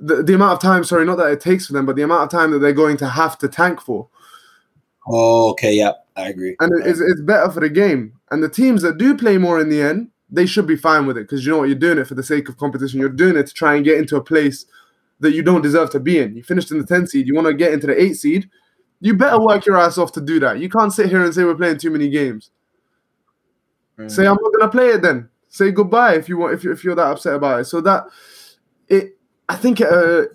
The, 0.00 0.22
the 0.22 0.34
amount 0.34 0.52
of 0.52 0.60
time, 0.60 0.84
sorry, 0.84 1.04
not 1.04 1.18
that 1.18 1.32
it 1.32 1.40
takes 1.40 1.66
for 1.66 1.72
them, 1.72 1.84
but 1.84 1.96
the 1.96 2.02
amount 2.02 2.22
of 2.22 2.30
time 2.30 2.52
that 2.52 2.60
they're 2.60 2.72
going 2.72 2.96
to 2.98 3.08
have 3.08 3.36
to 3.38 3.48
tank 3.48 3.80
for. 3.80 4.08
Oh, 5.08 5.50
okay, 5.50 5.72
yeah, 5.72 5.92
I 6.16 6.28
agree. 6.28 6.54
And 6.60 6.72
it- 6.80 6.86
it's, 6.86 7.00
it's 7.00 7.20
better 7.20 7.50
for 7.50 7.60
the 7.60 7.68
game. 7.68 8.12
And 8.30 8.42
the 8.42 8.48
teams 8.48 8.82
that 8.82 8.96
do 8.98 9.16
play 9.16 9.38
more 9.38 9.60
in 9.60 9.70
the 9.70 9.82
end, 9.82 10.10
they 10.30 10.46
should 10.46 10.68
be 10.68 10.76
fine 10.76 11.06
with 11.06 11.16
it 11.16 11.22
because 11.22 11.44
you 11.44 11.50
know 11.52 11.58
what? 11.58 11.68
You're 11.68 11.78
doing 11.78 11.98
it 11.98 12.06
for 12.06 12.14
the 12.14 12.22
sake 12.22 12.48
of 12.48 12.58
competition. 12.58 13.00
You're 13.00 13.08
doing 13.08 13.36
it 13.36 13.46
to 13.48 13.54
try 13.54 13.74
and 13.74 13.84
get 13.84 13.98
into 13.98 14.14
a 14.16 14.22
place 14.22 14.66
that 15.20 15.32
you 15.32 15.42
don't 15.42 15.62
deserve 15.62 15.90
to 15.90 16.00
be 16.00 16.18
in. 16.18 16.36
You 16.36 16.42
finished 16.42 16.70
in 16.70 16.78
the 16.78 16.86
10 16.86 17.06
seed, 17.08 17.26
you 17.26 17.34
want 17.34 17.46
to 17.46 17.54
get 17.54 17.72
into 17.72 17.86
the 17.86 18.00
8 18.00 18.14
seed. 18.14 18.50
You 19.00 19.14
better 19.14 19.40
work 19.40 19.66
your 19.66 19.78
ass 19.78 19.98
off 19.98 20.12
to 20.12 20.20
do 20.20 20.40
that. 20.40 20.58
You 20.58 20.68
can't 20.68 20.92
sit 20.92 21.08
here 21.08 21.22
and 21.22 21.32
say 21.32 21.44
we're 21.44 21.54
playing 21.54 21.78
too 21.78 21.90
many 21.90 22.08
games. 22.08 22.50
Mm. 23.98 24.10
Say 24.10 24.26
I'm 24.26 24.36
not 24.40 24.52
gonna 24.58 24.72
play 24.72 24.90
it 24.90 25.02
then. 25.02 25.28
Say 25.48 25.70
goodbye 25.70 26.14
if 26.14 26.28
you 26.28 26.36
want 26.36 26.54
if 26.54 26.64
you 26.64 26.72
if 26.72 26.84
you're 26.84 26.94
that 26.94 27.12
upset 27.12 27.34
about 27.34 27.60
it. 27.60 27.64
So 27.64 27.80
that 27.80 28.04
it 28.88 29.16
I 29.48 29.56
think 29.56 29.80
it, 29.80 29.88
uh, 29.88 30.26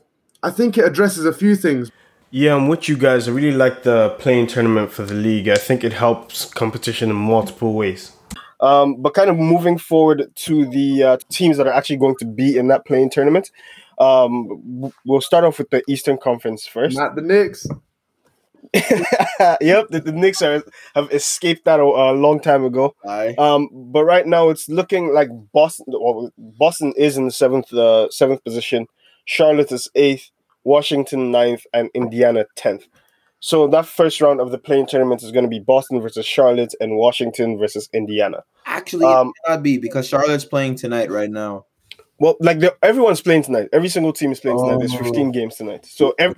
I 0.42 0.50
think 0.50 0.78
it 0.78 0.86
addresses 0.86 1.26
a 1.26 1.34
few 1.34 1.56
things. 1.56 1.92
Yeah, 2.32 2.56
I'm 2.56 2.68
with 2.68 2.90
you 2.90 2.98
guys. 2.98 3.28
I 3.28 3.32
really 3.32 3.56
like 3.56 3.84
the 3.84 4.16
play-in 4.18 4.48
tournament 4.48 4.92
for 4.92 5.04
the 5.04 5.14
league. 5.14 5.48
I 5.48 5.56
think 5.56 5.84
it 5.84 5.94
helps 5.94 6.46
competition 6.46 7.12
in 7.12 7.16
multiple 7.16 7.74
ways. 7.74 8.12
Um, 8.60 9.02
but 9.02 9.14
kind 9.14 9.30
of 9.30 9.38
moving 9.38 9.78
forward 9.78 10.32
to 10.34 10.66
the 10.66 11.04
uh, 11.04 11.18
teams 11.30 11.58
that 11.58 11.68
are 11.68 11.74
actually 11.74 11.98
going 11.98 12.16
to 12.16 12.26
be 12.26 12.58
in 12.58 12.70
that 12.70 12.86
play-in 12.86 13.12
tournament, 13.12 13.52
um, 14.00 14.92
we'll 15.06 15.22
start 15.22 15.44
off 15.44 15.58
with 15.60 15.70
the 15.70 15.84
Eastern 15.88 16.18
Conference 16.18 16.66
first. 16.66 16.98
Not 16.98 17.16
the 17.16 17.22
Knicks. 17.22 17.68
yep, 18.74 19.88
the, 19.90 20.02
the 20.04 20.12
Knicks 20.12 20.42
are, 20.42 20.64
have 20.96 21.12
escaped 21.12 21.66
that 21.66 21.80
a, 21.80 21.84
a 21.84 22.14
long 22.14 22.40
time 22.40 22.64
ago. 22.64 22.96
Aye. 23.06 23.36
Um, 23.38 23.70
but 23.72 24.04
right 24.04 24.26
now 24.26 24.50
it's 24.50 24.68
looking 24.68 25.14
like 25.14 25.30
Boston. 25.52 25.86
Well, 25.90 26.32
Boston 26.38 26.94
is 26.98 27.18
in 27.18 27.26
the 27.26 27.32
seventh, 27.32 27.72
uh, 27.74 28.10
seventh 28.10 28.44
position. 28.44 28.88
Charlotte 29.26 29.72
is 29.72 29.90
eighth. 29.96 30.32
Washington 30.64 31.32
ninth, 31.32 31.66
and 31.74 31.90
Indiana 31.94 32.46
tenth. 32.56 32.88
So 33.40 33.68
that 33.68 33.86
first 33.86 34.22
round 34.22 34.40
of 34.40 34.52
the 34.52 34.58
play-in 34.58 34.86
tournament 34.86 35.22
is 35.22 35.32
going 35.32 35.44
to 35.44 35.50
be 35.50 35.60
Boston 35.60 36.00
versus 36.00 36.26
Charlotte 36.26 36.74
and 36.80 36.96
Washington 36.96 37.58
versus 37.58 37.90
Indiana. 37.94 38.44
Actually, 38.66 39.06
Um, 39.06 39.30
it 39.30 39.46
cannot 39.46 39.64
be 39.64 39.78
because 39.78 40.08
Charlotte's 40.08 40.46
playing 40.46 40.76
tonight 40.76 41.12
right 41.12 41.30
now. 41.30 41.66
Well, 42.24 42.36
like 42.40 42.60
the, 42.60 42.74
everyone's 42.82 43.22
playing 43.22 43.44
tonight. 43.44 43.68
Every 43.74 43.90
single 43.90 44.14
team 44.14 44.32
is 44.32 44.40
playing 44.40 44.58
tonight. 44.60 44.78
There's 44.80 44.94
Oh. 44.96 45.04
15 45.04 45.32
games 45.32 45.56
tonight. 45.56 45.86
So 45.86 46.14
ev- 46.18 46.38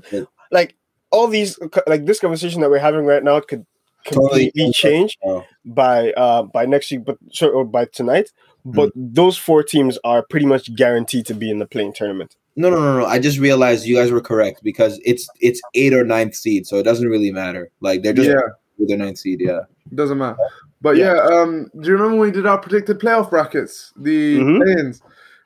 like 0.51 0.75
all 1.12 1.27
these, 1.27 1.60
like 1.86 2.06
this 2.06 2.20
conversation 2.20 2.62
that 2.62 2.70
we're 2.72 2.80
having 2.89 3.06
right 3.06 3.24
now 3.24 3.39
could 3.39 3.65
Totally. 4.06 4.46
completely 4.51 4.72
change 4.74 5.18
Oh. 5.24 5.44
by 5.63 6.12
uh 6.13 6.44
by 6.44 6.65
next 6.65 6.92
week, 6.92 7.06
but 7.06 7.18
sorry, 7.32 7.51
or 7.54 7.65
by 7.65 7.86
tonight. 7.86 8.32
But 8.65 8.89
Hmm. 8.94 9.08
those 9.13 9.38
four 9.38 9.62
teams 9.63 10.00
are 10.04 10.24
pretty 10.30 10.48
much 10.48 10.74
guaranteed 10.75 11.25
to 11.27 11.36
be 11.36 11.51
in 11.51 11.60
the 11.60 11.68
play-in 11.68 11.94
tournament. 11.94 12.36
No, 12.56 12.70
no, 12.72 12.77
no, 12.80 13.00
no. 13.00 13.06
I 13.06 13.20
just 13.20 13.38
realized 13.38 13.86
you 13.86 13.96
guys 13.96 14.12
were 14.12 14.22
correct 14.22 14.62
because 14.63 15.00
it's 15.06 15.27
it's 15.39 15.62
eight 15.75 15.94
or 15.94 16.04
ninth 16.04 16.34
seed, 16.36 16.65
so 16.65 16.77
it 16.77 16.84
doesn't 16.84 17.08
really 17.08 17.32
matter. 17.32 17.70
Like 17.82 18.01
they're 18.01 18.13
just 18.22 18.30
Yeah, 18.30 18.42
with 18.80 18.88
their 18.89 18.98
ninth 18.98 19.20
seed. 19.20 19.39
Yeah. 19.42 19.62
It 19.92 19.96
doesn't 19.96 20.18
matter. 20.18 20.38
But 20.82 20.98
Yeah. 20.98 21.13
yeah, 21.15 21.22
um, 21.42 21.70
do 21.80 21.88
you 21.89 21.94
remember 21.96 22.18
when 22.18 22.27
we 22.30 22.32
did 22.32 22.46
our 22.48 22.58
predicted 22.60 23.00
playoff 23.00 23.30
brackets? 23.30 23.92
The 23.98 24.39
Mhm. 24.39 25.00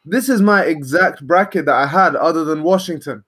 This 0.09 0.29
is 0.29 0.41
my 0.41 0.63
exact 0.63 1.25
bracket 1.25 1.65
that 1.65 1.75
I 1.75 1.87
had, 1.87 2.15
other 2.15 2.43
than 2.43 2.63
Washington. 2.63 3.23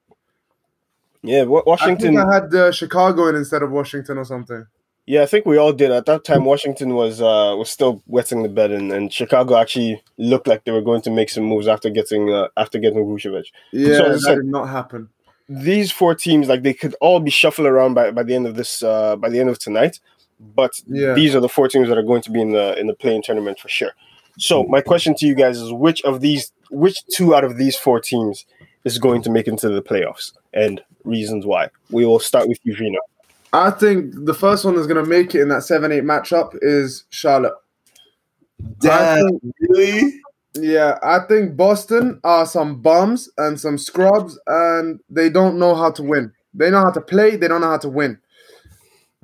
Yeah, 1.23 1.43
Wa- 1.43 1.59
I 1.59 1.61
think 1.61 1.99
Washington. 2.01 2.17
I 2.17 2.33
had 2.33 2.55
uh, 2.55 2.71
Chicago 2.71 3.27
in 3.27 3.35
instead 3.35 3.61
of 3.61 3.71
Washington 3.71 4.17
or 4.17 4.25
something. 4.25 4.65
yeah, 5.05 5.21
I 5.21 5.25
think 5.27 5.45
we 5.45 5.57
all 5.57 5.73
did. 5.73 5.91
At 5.91 6.05
that 6.07 6.23
time, 6.23 6.45
Washington 6.45 6.95
was 6.95 7.21
uh 7.21 7.53
was 7.57 7.69
still 7.69 8.01
wetting 8.07 8.41
the 8.43 8.49
bed, 8.49 8.71
and, 8.71 8.91
and 8.91 9.13
Chicago 9.13 9.57
actually 9.57 10.01
looked 10.17 10.47
like 10.47 10.63
they 10.63 10.71
were 10.71 10.81
going 10.81 11.01
to 11.03 11.11
make 11.11 11.29
some 11.29 11.43
moves 11.43 11.67
after 11.67 11.89
getting 11.89 12.33
uh, 12.33 12.47
after 12.57 12.79
getting 12.79 13.05
Vucevic. 13.05 13.45
Yeah, 13.71 13.97
So, 13.97 14.09
that 14.11 14.19
said- 14.21 14.35
did 14.35 14.45
not 14.45 14.67
happen. 14.69 15.09
these 15.47 15.91
four 15.91 16.15
teams 16.15 16.47
like 16.47 16.63
they 16.63 16.73
could 16.73 16.95
all 17.01 17.19
be 17.19 17.29
shuffled 17.31 17.67
around 17.67 17.93
by, 17.93 18.09
by 18.11 18.23
the 18.23 18.33
end 18.33 18.47
of 18.47 18.55
this 18.55 18.81
uh 18.83 19.15
by 19.17 19.27
the 19.29 19.39
end 19.39 19.49
of 19.49 19.59
tonight 19.59 19.99
but 20.55 20.71
Yeah. 20.87 21.13
these 21.13 21.35
are 21.35 21.41
the 21.41 21.49
four 21.49 21.67
teams 21.67 21.87
that 21.89 21.97
are 21.97 22.07
going 22.11 22.21
to 22.27 22.31
be 22.31 22.41
in 22.41 22.51
the 22.57 22.79
in 22.79 22.87
the 22.87 22.93
play-in 23.01 23.21
tournament 23.21 23.59
for 23.59 23.67
sure 23.67 23.91
so 24.39 24.63
my 24.75 24.79
question 24.81 25.13
to 25.19 25.25
you 25.29 25.35
guys 25.35 25.59
is 25.59 25.69
which 25.73 26.01
of 26.03 26.21
these 26.21 26.53
which 26.71 27.05
two 27.07 27.35
out 27.35 27.43
of 27.43 27.57
these 27.57 27.75
four 27.75 27.99
teams 27.99 28.45
is 28.83 28.97
going 28.97 29.21
to 29.21 29.29
make 29.29 29.47
into 29.47 29.69
the 29.69 29.81
playoffs 29.81 30.33
and 30.53 30.81
reasons 31.03 31.45
why 31.45 31.69
we 31.91 32.05
will 32.05 32.19
start 32.19 32.47
with 32.47 32.59
you 32.63 32.75
Vino. 32.75 32.99
I 33.53 33.69
think 33.69 34.13
the 34.25 34.33
first 34.33 34.63
one 34.65 34.75
that's 34.75 34.87
going 34.87 35.03
to 35.03 35.09
make 35.09 35.35
it 35.35 35.41
in 35.41 35.49
that 35.49 35.63
7 35.63 35.91
8 35.91 36.03
matchup 36.03 36.57
is 36.61 37.03
Charlotte. 37.09 37.53
Damn, 38.79 39.27
think- 39.27 39.55
really? 39.59 40.21
yeah, 40.53 40.97
I 41.03 41.19
think 41.27 41.57
Boston 41.57 42.19
are 42.23 42.45
some 42.45 42.81
bums 42.81 43.29
and 43.37 43.59
some 43.59 43.77
scrubs, 43.77 44.39
and 44.47 44.99
they 45.09 45.29
don't 45.29 45.59
know 45.59 45.75
how 45.75 45.91
to 45.91 46.03
win. 46.03 46.31
They 46.53 46.69
know 46.69 46.81
how 46.81 46.91
to 46.91 47.01
play, 47.01 47.35
they 47.35 47.47
don't 47.47 47.61
know 47.61 47.69
how 47.71 47.77
to 47.79 47.89
win. 47.89 48.19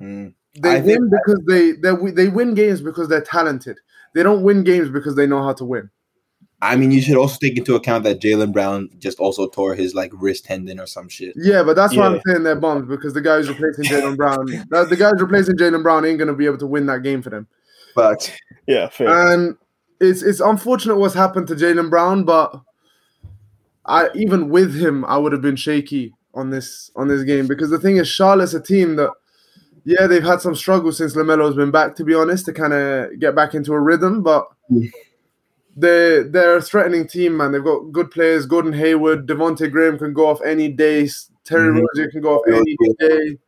Mm. 0.00 0.34
They 0.60 0.76
I 0.76 0.80
think- 0.80 1.00
win 1.00 1.10
because 1.10 1.40
they, 1.46 1.72
they 1.72 2.10
they 2.12 2.28
win 2.28 2.54
games 2.54 2.80
because 2.80 3.08
they're 3.08 3.20
talented. 3.22 3.78
They 4.14 4.22
don't 4.22 4.42
win 4.42 4.64
games 4.64 4.88
because 4.90 5.14
they 5.16 5.26
know 5.26 5.42
how 5.42 5.52
to 5.54 5.64
win. 5.64 5.90
I 6.60 6.74
mean, 6.74 6.90
you 6.90 7.00
should 7.00 7.16
also 7.16 7.38
take 7.40 7.56
into 7.56 7.76
account 7.76 8.02
that 8.04 8.20
Jaylen 8.20 8.52
Brown 8.52 8.90
just 8.98 9.20
also 9.20 9.48
tore 9.48 9.74
his 9.76 9.94
like 9.94 10.10
wrist 10.14 10.46
tendon 10.46 10.80
or 10.80 10.86
some 10.86 11.08
shit. 11.08 11.34
Yeah, 11.36 11.62
but 11.62 11.76
that's 11.76 11.94
why 11.94 12.08
Yeah. 12.08 12.16
I'm 12.16 12.20
saying 12.26 12.42
they're 12.42 12.56
bums 12.56 12.88
because 12.88 13.14
the 13.14 13.20
guy 13.20 13.36
who's 13.36 13.48
replacing 13.48 13.84
Jaylen 13.84 14.16
Brown, 14.16 14.46
the 14.70 14.96
guys 14.98 15.12
replacing 15.20 15.56
Jaylen 15.56 15.82
Brown 15.84 16.04
ain't 16.04 16.18
gonna 16.18 16.34
be 16.34 16.46
able 16.46 16.58
to 16.58 16.66
win 16.66 16.86
that 16.86 17.02
game 17.04 17.22
for 17.22 17.30
them. 17.30 17.46
But 17.94 18.36
yeah 18.66 18.88
fair 18.88 19.08
And 19.32 19.56
it's 20.00 20.22
it's 20.22 20.40
unfortunate 20.40 20.96
what's 20.96 21.14
happened 21.14 21.46
to 21.48 21.54
Jaylen 21.54 21.90
Brown, 21.90 22.24
but 22.24 22.60
I 23.84 24.08
even 24.14 24.48
with 24.48 24.74
him, 24.74 25.04
I 25.04 25.16
would 25.16 25.32
have 25.32 25.42
been 25.42 25.56
shaky 25.56 26.14
on 26.34 26.50
this 26.50 26.90
on 26.96 27.08
this 27.08 27.22
game 27.22 27.46
because 27.46 27.70
the 27.70 27.78
thing 27.78 27.96
is, 27.96 28.08
Charlotte's 28.08 28.54
a 28.54 28.60
team 28.60 28.96
that, 28.96 29.10
yeah, 29.84 30.06
they've 30.06 30.22
had 30.22 30.40
some 30.40 30.54
struggles 30.54 30.98
since 30.98 31.14
Lamelo's 31.16 31.56
been 31.56 31.70
back. 31.70 31.94
To 31.96 32.04
be 32.04 32.14
honest, 32.14 32.46
to 32.46 32.52
kind 32.52 32.72
of 32.72 33.18
get 33.18 33.34
back 33.34 33.54
into 33.54 33.72
a 33.72 33.80
rhythm, 33.80 34.22
but 34.22 34.46
Mm. 34.70 34.90
They 35.78 36.22
they're 36.22 36.56
a 36.56 36.62
threatening 36.62 37.06
team, 37.06 37.36
man. 37.36 37.52
They've 37.52 37.64
got 37.64 37.92
good 37.92 38.10
players. 38.10 38.46
Gordon 38.46 38.72
Hayward, 38.72 39.26
Devonte 39.26 39.70
Graham 39.70 39.98
can 39.98 40.12
go 40.12 40.26
off 40.28 40.40
any 40.44 40.68
day. 40.68 41.08
Terry 41.44 41.68
Mhm. 41.72 41.82
Rozier 41.94 42.10
can 42.10 42.20
go 42.20 42.36
off 42.36 42.42
any 42.48 42.76
day. 42.98 43.38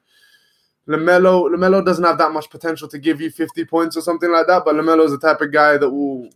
Lamelo 0.88 1.48
Lamelo 1.50 1.84
doesn't 1.84 2.04
have 2.04 2.18
that 2.18 2.32
much 2.32 2.50
potential 2.50 2.88
to 2.88 2.98
give 2.98 3.20
you 3.20 3.30
50 3.30 3.64
points 3.64 3.96
or 3.96 4.00
something 4.00 4.30
like 4.30 4.46
that, 4.46 4.64
but 4.64 4.74
Lamelo 4.74 5.04
is 5.04 5.12
the 5.12 5.18
type 5.18 5.40
of 5.40 5.52
guy 5.52 5.76
that 5.76 5.90
will 5.90 6.28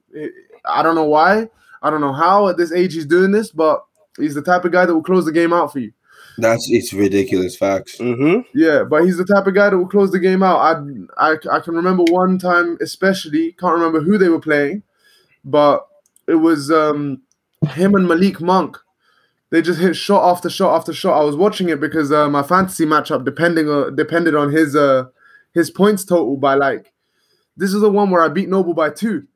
I 0.65 0.83
don't 0.83 0.95
know 0.95 1.05
why, 1.05 1.49
I 1.83 1.91
don't 1.91 2.01
know 2.01 2.13
how 2.13 2.49
at 2.49 2.57
this 2.57 2.73
age 2.73 2.95
he's 2.95 3.07
doing 3.07 3.31
this, 3.33 3.51
but 3.51 3.85
he's 4.19 4.35
the 4.35 4.43
type 4.43 4.65
of 4.65 4.73
guy 4.73 4.87
that 4.87 4.95
will 4.95 5.03
close 5.03 5.25
the 5.25 5.33
game 5.33 5.53
out 5.53 5.73
for 5.73 5.81
you. 5.81 5.93
that's 6.39 6.67
it's 6.71 6.93
ridiculous 6.93 7.57
facts. 7.57 7.97
mm-hmm. 7.99 8.41
Yeah, 8.55 8.85
but 8.85 9.05
he's 9.05 9.17
the 9.17 9.25
type 9.25 9.47
of 9.47 9.55
guy 9.55 9.71
that 9.71 9.79
will 9.79 9.89
close 9.89 10.11
the 10.13 10.19
game 10.21 10.43
out. 10.43 10.59
I, 10.59 11.33
I, 11.33 11.37
I 11.51 11.61
can 11.61 11.75
remember 11.75 12.05
one 12.11 12.39
time, 12.39 12.79
especially, 12.81 13.53
can't 13.53 13.75
remember 13.75 14.01
who 14.01 14.19
they 14.19 14.29
were 14.29 14.41
playing, 14.41 14.83
but 15.45 15.87
it 16.27 16.37
was 16.37 16.71
um, 16.71 17.23
him 17.71 17.95
and 17.95 18.07
Malik 18.09 18.41
Monk. 18.41 18.77
They 19.51 19.63
just 19.63 19.79
hit 19.79 19.95
shot 19.95 20.29
after 20.31 20.51
shot 20.51 20.75
after 20.77 20.93
shot. 20.93 21.21
I 21.21 21.25
was 21.25 21.37
watching 21.37 21.69
it 21.69 21.81
because 21.81 22.11
uh, 22.11 22.29
my 22.29 22.43
fantasy 22.43 22.85
matchup 22.87 23.25
depending 23.25 23.69
on, 23.69 23.95
depended 23.95 24.35
on 24.35 24.51
his 24.51 24.75
uh, 24.75 25.05
his 25.53 25.71
points 25.71 26.05
total 26.05 26.37
by 26.37 26.55
like. 26.55 26.93
This 27.57 27.73
is 27.73 27.81
the 27.81 27.91
one 27.91 28.11
where 28.11 28.23
I 28.23 28.29
beat 28.29 28.49
Noble 28.49 28.75
by 28.75 28.91
two. 28.91 29.27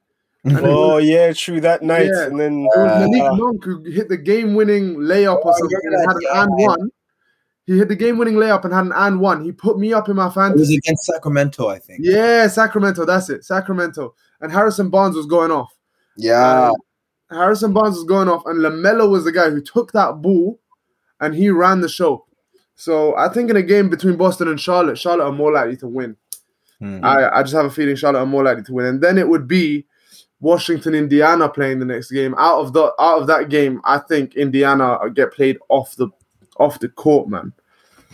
And 0.44 0.58
it 0.58 0.62
was- 0.62 0.70
oh 0.72 0.96
yeah 0.98 1.32
true 1.32 1.60
that 1.60 1.82
night 1.82 2.06
Yeah. 2.12 2.26
and 2.26 2.40
then 2.40 2.62
it 2.62 2.78
was 2.78 3.08
Malik 3.10 3.22
uh, 3.32 3.34
Monk 3.36 3.64
who 3.64 3.82
hit 3.84 4.08
the 4.08 4.16
game-winning 4.16 4.96
layup 4.96 5.44
or 5.44 5.52
Oh, 5.52 5.58
something 5.58 5.78
yeah, 5.82 5.98
and 5.98 6.06
had 6.08 6.16
an 6.16 6.22
yeah, 6.22 6.42
and 6.42 6.52
one. 6.56 6.90
He 7.66 7.76
hit 7.78 7.88
the 7.88 7.96
game-winning 7.96 8.34
layup 8.34 8.64
and 8.64 8.72
had 8.72 8.86
an 8.86 8.92
and 8.94 9.20
one. 9.20 9.44
He 9.44 9.52
put 9.52 9.78
me 9.78 9.92
up 9.92 10.08
in 10.08 10.16
my 10.16 10.24
It 10.24 10.26
was 10.26 10.34
fantasy. 10.34 10.76
against 10.78 11.04
Sacramento, 11.04 11.68
I 11.68 11.78
think. 11.78 12.00
Yeah, 12.02 12.46
Sacramento. 12.48 13.04
That's 13.04 13.28
it. 13.30 13.44
Sacramento. 13.44 14.14
And 14.40 14.50
Harrison 14.50 14.88
Barnes 14.90 15.16
was 15.16 15.26
going 15.26 15.50
off. 15.50 15.72
Yeah. 16.18 16.72
Harrison 17.30 17.72
Barnes 17.72 17.96
was 17.96 18.04
going 18.04 18.28
off, 18.28 18.42
and 18.46 18.58
Lamelo 18.58 19.10
was 19.10 19.24
the 19.24 19.32
guy 19.32 19.50
who 19.50 19.60
took 19.60 19.92
that 19.92 20.20
ball, 20.20 20.60
and 21.20 21.34
he 21.34 21.50
ran 21.50 21.80
the 21.80 21.88
show. 21.88 22.26
So 22.74 23.16
I 23.16 23.28
think 23.28 23.50
in 23.50 23.56
a 23.56 23.62
game 23.62 23.88
between 23.88 24.16
Boston 24.16 24.48
and 24.48 24.60
Charlotte, 24.60 24.98
Charlotte 24.98 25.26
are 25.26 25.32
more 25.32 25.52
likely 25.52 25.76
to 25.78 25.88
win. 25.88 26.16
Hmm. 26.78 27.04
I, 27.04 27.38
I 27.38 27.42
just 27.42 27.54
have 27.54 27.66
a 27.66 27.70
feeling 27.70 27.96
Charlotte 27.96 28.20
are 28.20 28.26
more 28.26 28.44
likely 28.44 28.62
to 28.64 28.72
win, 28.72 28.86
and 28.86 29.00
then 29.00 29.18
it 29.18 29.28
would 29.28 29.48
be 29.48 29.84
Washington, 30.40 30.94
Indiana 30.94 31.48
playing 31.48 31.80
the 31.80 31.84
next 31.84 32.10
game. 32.10 32.34
Out 32.38 32.60
of 32.60 32.72
the 32.72 32.92
out 33.00 33.20
of 33.20 33.26
that 33.26 33.48
game, 33.48 33.80
I 33.84 33.98
think 33.98 34.36
Indiana 34.36 34.98
get 35.12 35.32
played 35.32 35.58
off 35.68 35.96
the 35.96 36.08
off 36.58 36.78
the 36.78 36.88
court, 36.88 37.28
man. 37.28 37.52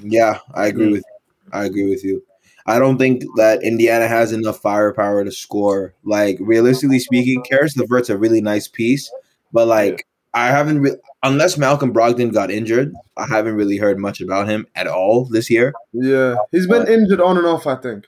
Yeah, 0.02 0.38
I 0.54 0.66
agree 0.66 0.92
with 0.92 1.04
I 1.52 1.64
agree 1.66 1.88
with 1.88 2.02
you. 2.02 2.24
I 2.66 2.78
don't 2.78 2.98
think 2.98 3.22
that 3.36 3.62
Indiana 3.62 4.08
has 4.08 4.32
enough 4.32 4.60
firepower 4.60 5.24
to 5.24 5.30
score. 5.30 5.94
Like 6.04 6.38
realistically 6.40 6.98
speaking, 6.98 7.42
Caris 7.42 7.76
LeVert's 7.76 8.10
a 8.10 8.16
really 8.16 8.40
nice 8.40 8.68
piece, 8.68 9.10
but 9.52 9.66
like 9.66 10.06
I 10.32 10.48
haven't 10.48 10.80
re- 10.80 10.96
unless 11.22 11.58
Malcolm 11.58 11.92
Brogdon 11.92 12.32
got 12.32 12.50
injured, 12.50 12.92
I 13.16 13.26
haven't 13.26 13.54
really 13.54 13.76
heard 13.76 13.98
much 13.98 14.20
about 14.20 14.48
him 14.48 14.66
at 14.74 14.86
all 14.86 15.26
this 15.26 15.50
year. 15.50 15.74
Yeah, 15.92 16.36
he's 16.52 16.66
been 16.66 16.88
injured 16.88 17.20
on 17.20 17.36
and 17.36 17.46
off. 17.46 17.66
I 17.66 17.76
think. 17.76 18.06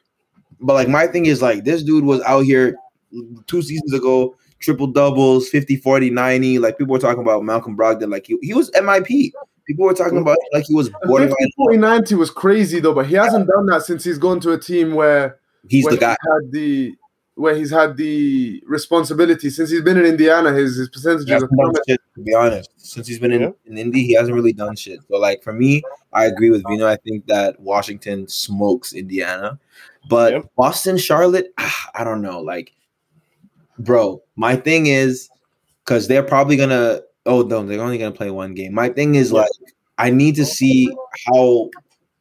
But 0.60 0.74
like 0.74 0.88
my 0.88 1.06
thing 1.06 1.26
is 1.26 1.42
like 1.42 1.64
this 1.64 1.82
dude 1.82 2.04
was 2.04 2.22
out 2.22 2.40
here 2.40 2.76
two 3.46 3.62
seasons 3.62 3.92
ago, 3.92 4.36
triple 4.58 4.86
doubles, 4.86 5.48
50, 5.48 5.76
40, 5.76 6.10
90. 6.10 6.58
Like 6.58 6.78
people 6.78 6.92
were 6.92 6.98
talking 6.98 7.22
about 7.22 7.44
Malcolm 7.44 7.76
Brogdon 7.76 8.10
like 8.10 8.26
he, 8.26 8.38
he 8.42 8.54
was 8.54 8.70
MIP. 8.70 9.32
People 9.66 9.86
were 9.86 9.94
talking 9.94 10.18
about 10.18 10.36
like 10.52 10.64
he 10.66 10.74
was 10.74 10.90
borderline 11.04 11.34
50, 11.38 11.52
40, 11.56 11.78
90 11.78 12.14
was 12.14 12.30
crazy 12.30 12.80
though, 12.80 12.94
but 12.94 13.06
he 13.06 13.14
hasn't 13.14 13.48
done 13.48 13.66
that 13.66 13.82
since 13.82 14.04
he's 14.04 14.18
gone 14.18 14.38
to 14.40 14.52
a 14.52 14.58
team 14.58 14.94
where 14.94 15.38
he's 15.68 15.84
where 15.84 15.94
the 15.94 16.00
guy. 16.00 16.16
He's 16.22 16.32
had 16.32 16.52
the 16.52 16.94
where 17.34 17.54
he's 17.54 17.70
had 17.70 17.96
the 17.98 18.62
responsibility 18.66 19.50
since 19.50 19.68
he's 19.68 19.82
been 19.82 19.98
in 19.98 20.06
Indiana. 20.06 20.52
His 20.52 20.76
his 20.76 20.88
percentages 20.88 21.28
hasn't 21.28 21.50
done 21.50 21.74
shit, 21.86 22.00
to 22.14 22.22
be 22.22 22.32
honest. 22.34 22.70
Since 22.76 23.08
he's 23.08 23.18
been 23.18 23.32
in, 23.32 23.42
Yeah. 23.42 23.50
in 23.66 23.76
Indy, 23.76 24.04
he 24.04 24.14
hasn't 24.14 24.34
really 24.34 24.52
done 24.54 24.74
shit. 24.76 25.00
So, 25.08 25.18
like 25.18 25.42
for 25.42 25.52
me, 25.52 25.82
I 26.12 26.24
agree 26.26 26.50
with 26.50 26.62
Vino. 26.68 26.86
I 26.86 26.96
think 26.96 27.26
that 27.26 27.60
Washington 27.60 28.26
smokes 28.28 28.92
Indiana, 28.94 29.58
but 30.08 30.32
Yep. 30.32 30.50
Boston, 30.56 30.96
Charlotte, 30.96 31.52
ah, 31.58 31.90
I 31.94 32.04
don't 32.04 32.22
know. 32.22 32.40
Like, 32.40 32.72
bro. 33.78 34.22
My 34.36 34.56
thing 34.56 34.86
is 34.86 35.28
because 35.84 36.08
they're 36.08 36.22
probably 36.22 36.56
gonna. 36.56 37.00
Oh 37.26 37.42
no, 37.42 37.64
they're 37.66 37.80
only 37.82 37.98
gonna 37.98 38.12
play 38.12 38.30
one 38.30 38.54
game. 38.54 38.72
My 38.74 38.88
thing 38.88 39.14
is 39.16 39.32
like 39.32 39.50
I 39.98 40.10
need 40.10 40.34
to 40.36 40.46
see 40.46 40.88
how 41.26 41.70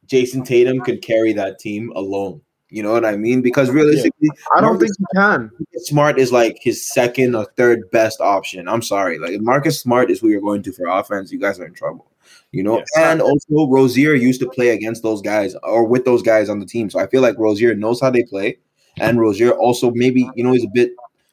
Jayson 0.06 0.44
Tatum 0.44 0.80
could 0.80 1.02
carry 1.02 1.32
that 1.34 1.58
team 1.58 1.92
alone. 1.94 2.40
You 2.68 2.82
know 2.82 2.92
what 2.92 3.04
I 3.04 3.16
mean? 3.16 3.42
Because 3.42 3.70
realistically, 3.70 4.28
I 4.56 4.60
don't 4.60 4.72
Marcus 4.72 4.96
think 4.96 5.08
he 5.12 5.16
can. 5.18 5.50
Smart 5.84 6.18
is 6.18 6.32
like 6.32 6.58
his 6.60 6.92
second 6.92 7.34
or 7.36 7.44
third 7.56 7.88
best 7.92 8.20
option. 8.20 8.66
I'm 8.68 8.82
sorry, 8.82 9.18
like 9.18 9.40
Marcus 9.40 9.78
Smart 9.80 10.10
is 10.10 10.18
who 10.20 10.28
you're 10.28 10.40
going 10.40 10.62
to 10.64 10.72
for 10.72 10.86
offense. 10.88 11.30
You 11.30 11.38
guys 11.38 11.60
are 11.60 11.64
in 11.66 11.74
trouble. 11.74 12.10
You 12.50 12.62
know, 12.64 12.78
Yeah. 12.96 13.12
and 13.12 13.22
also 13.22 13.68
Rozier 13.70 14.14
used 14.14 14.40
to 14.40 14.48
play 14.48 14.70
against 14.70 15.02
those 15.02 15.22
guys 15.22 15.54
or 15.62 15.84
with 15.86 16.04
those 16.04 16.22
guys 16.22 16.48
on 16.48 16.58
the 16.58 16.66
team, 16.66 16.90
so 16.90 16.98
I 16.98 17.06
feel 17.06 17.22
like 17.22 17.38
Rozier 17.38 17.74
knows 17.74 18.00
how 18.00 18.10
they 18.10 18.24
play, 18.24 18.58
and 18.98 19.20
Rozier 19.20 19.52
also 19.52 19.90
maybe 19.92 20.28
you 20.34 20.42
know 20.42 20.52
he's 20.52 20.64
a 20.64 20.70
bit 20.72 20.90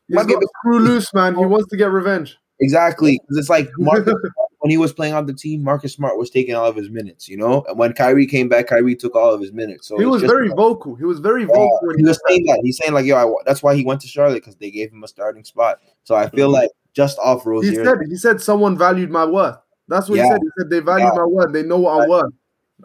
He's 0.07 0.15
Might 0.15 0.27
be 0.27 0.33
a 0.33 0.35
got 0.35 0.41
bit- 0.41 0.49
screw 0.59 0.79
loose, 0.79 1.13
man. 1.13 1.33
He 1.35 1.45
wants 1.45 1.69
to 1.69 1.77
get 1.77 1.89
revenge. 1.89 2.37
Exactly 2.59 3.19
'cause 3.19 3.37
it's 3.37 3.49
like 3.49 3.69
Marcus, 3.77 4.15
when 4.59 4.71
he 4.71 4.77
was 4.77 4.93
playing 4.93 5.13
on 5.13 5.25
the 5.25 5.33
team, 5.33 5.63
Marcus 5.63 5.93
Smart 5.93 6.17
was 6.17 6.29
taking 6.29 6.55
all 6.55 6.65
of 6.65 6.75
his 6.75 6.89
minutes. 6.89 7.27
You 7.27 7.37
know, 7.37 7.63
and 7.67 7.77
when 7.77 7.93
Kyrie 7.93 8.27
came 8.27 8.49
back, 8.49 8.67
Kyrie 8.67 8.95
took 8.95 9.15
all 9.15 9.33
of 9.33 9.41
his 9.41 9.51
minutes. 9.51 9.87
So 9.87 9.97
he 9.97 10.05
was 10.05 10.21
very 10.21 10.49
vocal. 10.49 10.95
He 10.95 11.05
was 11.05 11.19
very 11.19 11.45
vocal. 11.45 11.79
when 11.83 11.97
he 11.97 12.03
was 12.03 12.19
saying 12.27 12.45
that. 12.45 12.59
He's 12.63 12.77
saying 12.77 12.93
like, 12.93 13.05
"Yo, 13.05 13.15
I, 13.15 13.43
that's 13.45 13.61
why 13.61 13.75
he 13.75 13.83
went 13.85 14.01
to 14.01 14.07
Charlotte 14.07 14.35
because 14.35 14.55
they 14.55 14.71
gave 14.71 14.91
him 14.91 15.03
a 15.03 15.07
starting 15.07 15.43
spot." 15.43 15.79
So 16.03 16.15
I 16.15 16.29
feel 16.29 16.47
mm-hmm. 16.47 16.61
like 16.61 16.71
just 16.93 17.17
off 17.19 17.43
He 17.43 17.75
said 17.75 17.97
he 18.07 18.15
said 18.15 18.41
someone 18.41 18.77
valued 18.77 19.09
my 19.09 19.25
worth. 19.25 19.57
That's 19.87 20.09
what 20.09 20.19
he 20.19 20.25
said. 20.25 20.39
He 20.41 20.49
said 20.57 20.69
they 20.69 20.79
value 20.79 21.05
Yeah. 21.05 21.11
my 21.15 21.25
worth. 21.25 21.51
They 21.51 21.63
know 21.63 21.79
what 21.79 22.01
I'm 22.01 22.09
worth. 22.09 22.33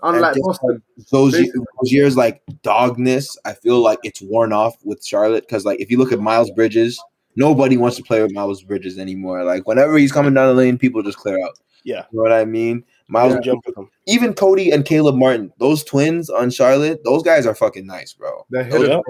Unlike 0.03 0.37
Boston. 0.41 0.83
Rozier, 1.13 1.41
Basically. 1.41 1.65
Rozier's 1.83 2.17
like 2.17 2.43
dogness. 2.63 3.37
I 3.45 3.53
feel 3.53 3.81
like 3.81 3.99
it's 4.03 4.23
worn 4.23 4.53
off 4.53 4.77
with 4.85 5.05
Charlotte 5.05 5.45
because 5.47 5.65
like 5.65 5.81
if 5.81 5.91
you 5.91 5.99
look 5.99 6.13
at 6.13 6.21
Miles 6.21 6.51
Bridges, 6.51 7.01
nobody 7.39 7.77
wants 7.77 7.97
to 7.97 8.03
play 8.03 8.21
with 8.21 8.33
Miles 8.35 8.63
Bridges 8.63 8.99
anymore. 8.99 9.45
Like 9.45 9.67
whenever 9.67 9.97
he's 9.97 10.11
coming 10.13 10.35
down 10.35 10.49
the 10.49 10.55
lane, 10.55 10.77
people 10.77 11.03
just 11.03 11.19
clear 11.19 11.39
out. 11.43 11.57
Yeah. 11.85 12.05
You 12.11 12.19
know 12.19 12.23
what 12.25 12.33
I 12.33 12.45
mean? 12.45 12.85
Miles, 13.07 13.33
Don't 13.35 13.45
jump 13.45 13.63
with 13.65 13.77
them. 13.77 13.89
even 14.07 14.35
Cody 14.35 14.71
and 14.71 14.85
Caleb 14.85 15.15
Martin, 15.15 15.51
those 15.59 15.83
twins 15.85 16.29
on 16.29 16.51
Charlotte, 16.51 17.03
those 17.05 17.23
guys 17.23 17.47
are 17.47 17.55
fucking 17.55 17.87
nice, 17.87 18.13
bro. 18.13 18.45
They're 18.51 18.65
Those 18.65 18.89
hitters, 18.89 19.03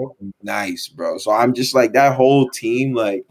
nice, 0.43 0.87
bro. 0.87 1.17
So 1.17 1.31
I'm 1.31 1.53
just 1.53 1.75
like 1.75 1.91
that 1.93 2.15
whole 2.15 2.47
team, 2.49 2.93
like, 2.93 3.25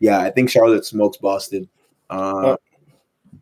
yeah, 0.00 0.18
I 0.20 0.30
think 0.30 0.50
Charlotte 0.50 0.84
smokes 0.84 1.18
Boston. 1.18 1.68
Uh, 2.08 2.52
Uh, 2.52 2.56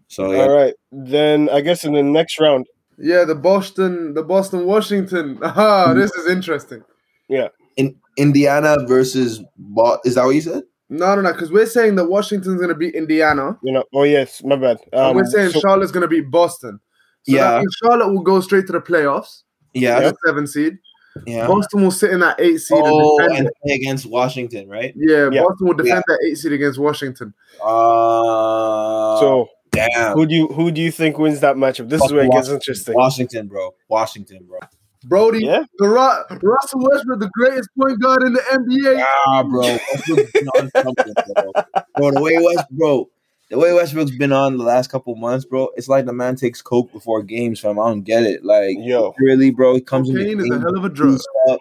so 0.09 0.33
yeah, 0.33 0.43
All 0.43 0.51
right. 0.55 0.75
Then 0.93 1.49
I 1.49 1.61
guess 1.63 1.85
in 1.85 1.93
the 1.95 2.03
next 2.03 2.39
round, 2.41 2.67
Yeah, 2.99 3.25
the 3.25 3.35
Boston, 3.37 4.13
the 4.15 4.23
Boston, 4.25 4.67
Washington. 4.67 5.39
Ah, 5.43 5.95
this 5.95 6.13
is 6.17 6.29
interesting. 6.29 6.83
Yeah, 7.29 7.49
in 7.77 7.97
Indiana 8.17 8.77
versus 8.87 9.41
Bo- 9.57 10.01
is 10.05 10.17
that 10.17 10.25
what 10.25 10.35
you 10.35 10.41
said? 10.43 10.65
No, 10.91 11.15
no, 11.15 11.21
no, 11.23 11.33
because 11.33 11.53
we're 11.53 11.67
saying 11.67 11.97
that 11.97 12.07
Washington's 12.09 12.61
gonna 12.61 12.75
beat 12.75 12.95
Indiana. 12.95 13.59
you 13.63 13.73
know. 13.73 13.85
Oh 13.95 14.05
yes, 14.05 14.43
my 14.43 14.57
bad. 14.57 14.79
Um, 14.93 15.17
we're 15.17 15.25
saying 15.27 15.51
so- 15.51 15.61
Charlotte's 15.61 15.93
gonna 15.93 16.09
beat 16.09 16.31
Boston. 16.31 16.81
So 17.25 17.35
Yeah. 17.35 17.51
that 17.51 17.59
means 17.59 17.77
Charlotte 17.83 18.09
will 18.13 18.23
go 18.23 18.41
straight 18.41 18.67
to 18.69 18.73
the 18.73 18.81
playoffs. 18.81 19.43
Yeah, 19.75 20.01
That's 20.01 20.17
seven 20.27 20.47
seed. 20.47 20.79
yeah. 21.27 21.47
Boston 21.47 21.83
will 21.83 21.91
sit 21.91 22.11
in 22.11 22.21
that 22.21 22.41
eight 22.41 22.59
seed. 22.59 22.79
Oh, 22.83 23.19
and 23.19 23.29
defend 23.29 23.39
and 23.39 23.47
it. 23.49 23.55
play 23.67 23.75
against 23.75 24.07
Washington, 24.07 24.69
right? 24.69 24.95
yeah, 24.97 25.29
Yeah. 25.31 25.43
Boston 25.43 25.67
will 25.69 25.75
defend 25.75 26.03
that 26.07 26.19
eight 26.27 26.37
seed 26.37 26.53
against 26.53 26.79
Washington. 26.79 27.35
Uh, 27.63 29.21
so 29.21 29.49
damn, 29.71 30.15
who 30.15 30.27
do 30.27 30.35
you 30.35 30.47
who 30.49 30.71
do 30.71 30.81
you 30.81 30.91
think 30.91 31.19
wins 31.19 31.41
that 31.41 31.57
matchup? 31.57 31.89
This 31.89 32.01
is 32.01 32.09
Fuck 32.09 32.17
where 32.17 32.25
it 32.25 32.33
gets 32.33 32.49
interesting. 32.49 32.95
Washington, 32.95 33.47
bro. 33.49 33.75
Washington, 33.89 34.47
bro. 34.49 34.59
Brody, 35.05 35.45
Yeah. 35.45 35.63
the 35.79 35.89
Ru- 35.89 36.49
Russell 36.51 36.81
Westbrook, 36.81 37.21
the 37.21 37.31
greatest 37.33 37.69
point 37.79 38.01
guard 38.01 38.23
in 38.25 38.33
the 38.33 38.41
NBA. 38.41 39.05
Ah, 39.27 39.43
bro. 39.45 39.61
Westbrook's 39.63 40.33
been 40.33 40.49
on 40.49 40.71
something, 40.83 41.15
bro. 41.35 41.53
Bro, 41.97 42.11
the 42.13 42.21
way 42.23 42.37
West, 42.41 42.67
bro, 42.71 43.09
the 43.51 43.59
way 43.59 43.73
Westbrook's 43.73 44.11
been 44.17 44.33
on 44.33 44.59
the 44.59 44.65
last 44.65 44.91
couple 44.91 45.15
months, 45.15 45.45
bro, 45.45 45.69
it's 45.77 45.89
like 45.89 46.05
the 46.05 46.13
man 46.13 46.37
takes 46.37 46.61
coke 46.61 46.93
before 46.93 47.23
games, 47.23 47.61
fam. 47.61 47.79
I 47.79 47.89
don't 47.89 48.03
get 48.03 48.25
it. 48.25 48.45
Like, 48.45 48.77
Yo. 48.81 49.15
really, 49.19 49.51
bro, 49.51 49.75
he 49.75 49.81
comes 49.81 50.09
in 50.09 50.17
the 50.17 50.23
Cocaine 50.25 50.41
is 50.41 50.51
a 50.51 50.61
hell 50.61 50.77
of 50.77 50.85
a 50.85 50.89
drug. 50.89 51.11
juiced 51.13 51.29
up, 51.49 51.61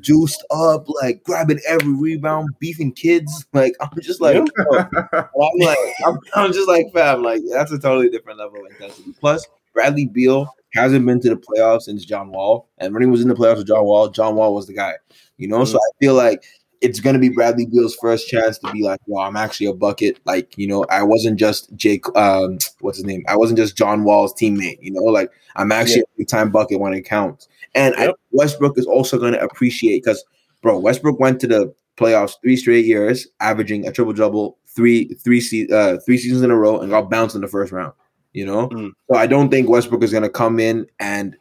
juiced 0.00 0.44
up, 0.50 0.86
like 1.02 1.22
grabbing 1.24 1.60
every 1.68 1.92
rebound, 1.94 2.48
beefing 2.58 2.92
kids. 2.92 3.46
Like, 3.52 3.74
I'm 3.80 3.90
just 4.00 4.20
like, 4.20 4.42
bro, 4.56 4.78
I'm 5.12 5.58
like, 5.60 5.78
I'm, 6.06 6.18
I'm 6.34 6.52
just 6.52 6.66
like, 6.68 6.86
fam, 6.92 7.22
like 7.22 7.42
that's 7.52 7.70
a 7.70 7.78
totally 7.78 8.08
different 8.08 8.38
level 8.38 8.64
of 8.64 8.72
intensity. 8.72 9.12
Plus, 9.20 9.46
Bradley 9.74 10.06
Beal 10.06 10.52
hasn't 10.72 11.06
been 11.06 11.20
to 11.20 11.30
the 11.30 11.36
playoffs 11.36 11.82
since 11.82 12.04
John 12.04 12.30
Wall, 12.30 12.68
and 12.78 12.92
when 12.92 13.02
he 13.02 13.08
was 13.08 13.22
in 13.22 13.28
the 13.28 13.34
playoffs 13.34 13.58
with 13.58 13.66
John 13.66 13.84
Wall, 13.84 14.08
John 14.08 14.36
Wall 14.36 14.54
was 14.54 14.66
the 14.66 14.74
guy. 14.74 14.94
You 15.36 15.48
know, 15.48 15.64
so 15.64 15.78
I 15.78 15.90
feel 16.00 16.14
like 16.14 16.44
it's 16.80 17.00
gonna 17.00 17.18
be 17.18 17.28
Bradley 17.28 17.66
Beal's 17.66 17.96
first 17.96 18.28
chance 18.28 18.58
to 18.58 18.72
be 18.72 18.82
like, 18.82 19.00
"Well, 19.06 19.24
I'm 19.24 19.36
actually 19.36 19.66
a 19.66 19.74
bucket." 19.74 20.18
Like, 20.24 20.56
you 20.56 20.66
know, 20.66 20.84
I 20.90 21.02
wasn't 21.02 21.38
just 21.38 21.74
Jake. 21.76 22.04
Um, 22.16 22.58
what's 22.80 22.98
his 22.98 23.06
name? 23.06 23.24
I 23.28 23.36
wasn't 23.36 23.58
just 23.58 23.76
John 23.76 24.04
Wall's 24.04 24.34
teammate. 24.34 24.78
You 24.80 24.92
know, 24.92 25.02
like 25.02 25.30
I'm 25.56 25.72
actually 25.72 26.02
a 26.02 26.18
big 26.18 26.28
time 26.28 26.50
bucket 26.50 26.80
when 26.80 26.92
it 26.92 27.02
counts. 27.02 27.48
And 27.74 27.94
I, 27.96 28.12
Westbrook 28.30 28.78
is 28.78 28.86
also 28.86 29.18
gonna 29.18 29.38
appreciate 29.38 30.04
because, 30.04 30.24
bro, 30.62 30.78
Westbrook 30.78 31.18
went 31.18 31.40
to 31.40 31.46
the 31.46 31.74
playoffs 31.96 32.34
three 32.42 32.56
straight 32.56 32.86
years, 32.86 33.26
averaging 33.40 33.86
a 33.86 33.92
triple 33.92 34.12
double 34.12 34.58
three 34.66 35.08
three 35.24 35.40
se- 35.40 35.68
uh, 35.72 35.98
three 36.06 36.18
seasons 36.18 36.42
in 36.42 36.50
a 36.50 36.56
row, 36.56 36.80
and 36.80 36.90
got 36.90 37.10
bounced 37.10 37.34
in 37.34 37.40
the 37.40 37.48
first 37.48 37.72
round. 37.72 37.92
You 38.32 38.46
know, 38.46 38.68
Mm. 38.68 38.90
so 39.10 39.16
I 39.16 39.26
don't 39.26 39.50
think 39.50 39.68
Westbrook 39.68 40.02
is 40.02 40.12
gonna 40.12 40.28
come 40.28 40.60
in 40.60 40.86
and 41.00 41.34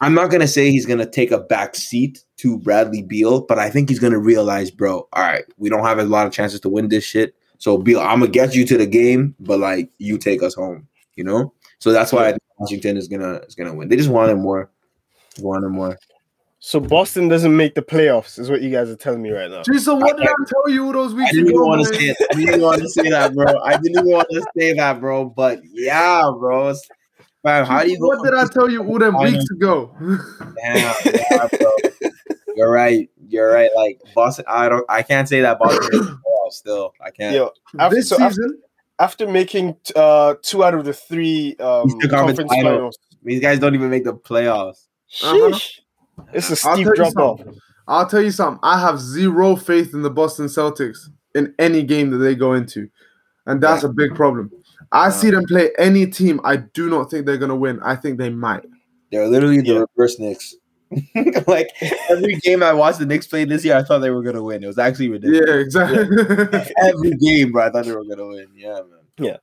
I'm 0.00 0.14
not 0.14 0.30
gonna 0.30 0.46
say 0.48 0.70
he's 0.70 0.86
gonna 0.86 1.08
take 1.08 1.30
a 1.30 1.38
back 1.38 1.74
seat 1.74 2.24
to 2.38 2.58
Bradley 2.58 3.02
Beal, 3.02 3.40
but 3.42 3.58
I 3.58 3.70
think 3.70 3.88
he's 3.88 3.98
gonna 3.98 4.18
realize, 4.18 4.70
bro, 4.70 5.08
all 5.12 5.22
right, 5.22 5.44
we 5.56 5.68
don't 5.68 5.84
have 5.84 5.98
a 5.98 6.04
lot 6.04 6.26
of 6.26 6.32
chances 6.32 6.60
to 6.60 6.68
win 6.68 6.88
this 6.88 7.04
shit. 7.04 7.34
So 7.58 7.78
Beal, 7.78 8.00
I'm 8.00 8.20
gonna 8.20 8.30
get 8.30 8.54
you 8.54 8.64
to 8.66 8.76
the 8.76 8.86
game, 8.86 9.34
but 9.40 9.58
like 9.58 9.90
you 9.98 10.18
take 10.18 10.42
us 10.42 10.54
home, 10.54 10.86
you 11.16 11.24
know? 11.24 11.52
So 11.78 11.92
that's 11.92 12.12
why 12.12 12.28
I 12.28 12.30
think 12.30 12.42
Washington 12.58 12.96
is 12.96 13.08
gonna 13.08 13.40
is 13.48 13.54
gonna 13.54 13.74
win. 13.74 13.88
They 13.88 13.96
just 13.96 14.10
wanted 14.10 14.36
more. 14.36 14.70
Wanted 15.40 15.70
more. 15.70 15.98
So 16.66 16.80
Boston 16.80 17.28
doesn't 17.28 17.54
make 17.54 17.74
the 17.74 17.82
playoffs, 17.82 18.38
is 18.38 18.48
what 18.48 18.62
you 18.62 18.70
guys 18.70 18.88
are 18.88 18.96
telling 18.96 19.20
me 19.20 19.30
right 19.30 19.50
now. 19.50 19.60
Jason, 19.64 20.00
what 20.00 20.16
did 20.16 20.26
I 20.26 20.32
tell 20.48 20.72
you 20.72 20.86
all 20.86 20.94
those 20.94 21.12
I 21.12 21.16
weeks 21.16 21.32
didn't 21.32 21.48
even 21.48 21.56
ago? 21.56 21.66
want 21.66 21.86
to 21.86 21.94
say 21.94 22.04
it. 22.06 22.16
I 22.32 22.34
didn't 22.36 22.60
want 22.62 22.80
to 22.80 22.88
say 22.88 23.10
that, 23.10 23.34
bro. 23.34 23.60
I 23.60 23.72
didn't 23.76 23.90
even 23.90 24.06
want 24.06 24.28
to 24.30 24.46
say 24.56 24.72
that, 24.72 24.98
bro. 24.98 25.26
But 25.26 25.60
yeah, 25.70 26.22
bro. 26.38 26.70
It's- 26.70 26.88
Fam, 27.42 27.66
how 27.66 27.82
do 27.82 27.90
you 27.90 27.98
go? 28.00 28.06
What 28.06 28.24
did 28.24 28.34
I 28.34 28.46
tell 28.46 28.70
you 28.70 28.82
all 28.82 28.98
them 28.98 29.18
weeks 29.18 29.44
ago? 29.50 29.94
Damn, 30.00 30.94
yeah, 31.04 31.48
bro. 31.52 32.10
You're 32.56 32.70
right. 32.72 33.10
You're 33.28 33.52
right. 33.52 33.70
Like 33.76 34.00
Boston, 34.14 34.46
I 34.48 34.70
don't. 34.70 34.86
I 34.88 35.02
can't 35.02 35.28
say 35.28 35.42
that 35.42 35.58
Boston. 35.58 36.18
is 36.48 36.56
still, 36.56 36.94
I 36.98 37.10
can't. 37.10 37.34
Yo, 37.36 37.50
after, 37.78 37.96
this 37.96 38.08
so 38.08 38.16
season, 38.16 38.58
after 38.98 39.28
making 39.28 39.76
uh, 39.94 40.36
two 40.40 40.64
out 40.64 40.72
of 40.72 40.86
the 40.86 40.94
three 40.94 41.56
um, 41.60 41.90
Conference 41.90 42.10
conference 42.10 42.38
Finals. 42.54 42.62
finals, 42.72 42.98
These 43.22 43.42
guys 43.42 43.58
don't 43.58 43.74
even 43.74 43.90
make 43.90 44.04
the 44.04 44.14
playoffs. 44.14 44.86
Uh-huh. 45.22 45.58
Sheesh, 46.18 46.26
it's 46.32 46.64
a 46.64 46.68
I'll 46.68 46.74
steep 46.76 46.88
drop 46.94 47.16
off. 47.16 47.40
I'll 47.86 48.06
tell 48.08 48.22
you 48.22 48.30
something. 48.30 48.60
I 48.62 48.80
have 48.80 48.98
zero 48.98 49.56
faith 49.56 49.92
in 49.94 50.02
the 50.02 50.10
Boston 50.10 50.46
Celtics 50.46 51.08
in 51.34 51.54
any 51.58 51.82
game 51.82 52.10
that 52.10 52.18
they 52.18 52.34
go 52.34 52.54
into, 52.54 52.88
and 53.46 53.60
that's 53.62 53.84
a 53.84 53.88
big 53.88 54.14
problem. 54.14 54.50
I 54.92 55.10
see 55.10 55.30
them 55.30 55.44
play 55.44 55.70
any 55.78 56.06
team. 56.06 56.40
I 56.44 56.56
do 56.56 56.88
not 56.88 57.10
think 57.10 57.26
they're 57.26 57.36
gonna 57.38 57.56
win. 57.56 57.80
I 57.82 57.96
think 57.96 58.18
they 58.18 58.30
might. 58.30 58.64
They're 59.10 59.26
literally 59.28 59.60
the 59.60 59.72
Yeah. 59.74 59.84
reverse 59.96 60.18
Knicks. 60.18 60.54
like 61.48 61.70
every 62.08 62.36
game 62.36 62.62
I 62.62 62.72
watched 62.72 63.00
the 63.00 63.06
Knicks 63.06 63.26
play 63.26 63.44
this 63.44 63.64
year, 63.64 63.76
I 63.76 63.82
thought 63.82 63.98
they 63.98 64.10
were 64.10 64.22
gonna 64.22 64.42
win. 64.42 64.62
It 64.62 64.66
was 64.68 64.78
actually 64.78 65.08
ridiculous. 65.08 65.44
Yeah, 65.48 65.54
exactly. 65.56 65.98
Every 66.88 67.10
game, 67.16 67.52
bro, 67.52 67.66
I 67.66 67.70
thought 67.70 67.84
they 67.84 67.92
were 67.94 68.04
gonna 68.04 68.26
win. 68.28 68.46
Yeah, 68.54 68.74
man. 68.74 68.84
but 69.16 69.42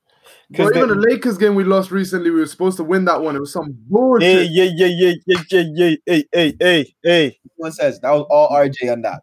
'Cause 0.55 0.71
even 0.75 0.89
the 0.89 0.95
Lakers 0.95 1.37
game 1.37 1.55
we 1.55 1.63
lost 1.63 1.91
recently, 1.91 2.29
we 2.29 2.39
were 2.39 2.45
supposed 2.45 2.77
to 2.77 2.83
win 2.83 3.05
that 3.05 3.21
one. 3.21 3.35
It 3.35 3.39
was 3.39 3.53
some 3.53 3.65
Hey, 3.67 3.73
bullshit. 3.89 4.51
yeah, 4.51 4.63
yeah, 4.73 4.87
yeah, 4.87 5.13
yeah, 5.25 5.37
yeah, 5.49 5.63
yeah, 5.73 5.95
hey, 6.05 6.23
hey, 6.33 6.53
hey, 6.59 6.95
hey. 7.03 7.39
One 7.55 7.71
says 7.71 7.99
that 8.01 8.11
was 8.11 8.25
all 8.29 8.49
RJ 8.49 8.91
on 8.91 9.01
that. 9.03 9.21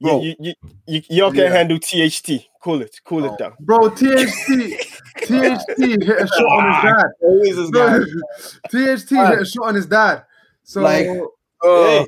Bro. 0.00 0.20
You, 0.20 0.34
you, 0.38 0.52
you, 0.86 1.02
you, 1.08 1.24
all 1.24 1.30
can 1.30 1.40
Yeah. 1.40 1.50
handle 1.52 1.78
THT. 1.78 2.48
Cool 2.62 2.82
it, 2.82 3.00
cool 3.04 3.24
Oh. 3.24 3.32
it 3.32 3.38
down. 3.38 3.54
Bro, 3.60 3.90
THT, 3.90 4.76
THT 5.22 5.78
hit 5.78 6.20
a 6.20 6.26
shot 6.26 6.44
on 6.44 6.74
his 6.74 6.82
dad. 6.82 7.06
Always 7.22 7.56
this 7.56 7.70
guy. 7.70 7.98
Bro, 7.98 8.06
THT 8.96 9.10
hit 9.30 9.40
a 9.40 9.44
shot 9.46 9.64
on 9.68 9.74
his 9.74 9.86
dad. 9.86 10.24
So 10.64 10.82
Like- 10.82 11.08
Oh, 11.62 12.06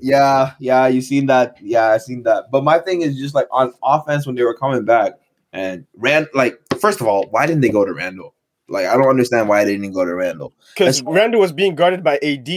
yeah, 0.00 0.52
yeah, 0.58 0.86
you 0.86 1.02
seen 1.02 1.26
that? 1.26 1.56
Yeah, 1.60 1.88
I 1.88 1.98
seen 1.98 2.22
that. 2.22 2.44
But 2.50 2.64
my 2.64 2.78
thing 2.78 3.02
is 3.02 3.18
just 3.18 3.34
like 3.34 3.46
on 3.50 3.74
offense 3.84 4.26
when 4.26 4.34
they 4.34 4.42
were 4.42 4.54
coming 4.54 4.84
back 4.86 5.12
and 5.52 5.84
Rand. 5.94 6.28
Like, 6.34 6.58
first 6.80 7.00
of 7.00 7.06
all, 7.06 7.26
why 7.30 7.46
didn't 7.46 7.62
they 7.62 7.68
go 7.68 7.84
to 7.84 7.92
Randle? 7.92 8.34
Like, 8.68 8.86
I 8.86 8.96
don't 8.96 9.08
understand 9.08 9.48
why 9.48 9.64
they 9.64 9.76
didn't 9.76 9.92
go 9.92 10.04
to 10.04 10.14
Randle. 10.14 10.52
Because 10.74 10.98
That's- 10.98 11.14
Randle 11.16 11.40
was 11.40 11.52
being 11.52 11.74
guarded 11.74 12.02
by 12.02 12.18
AD. 12.22 12.48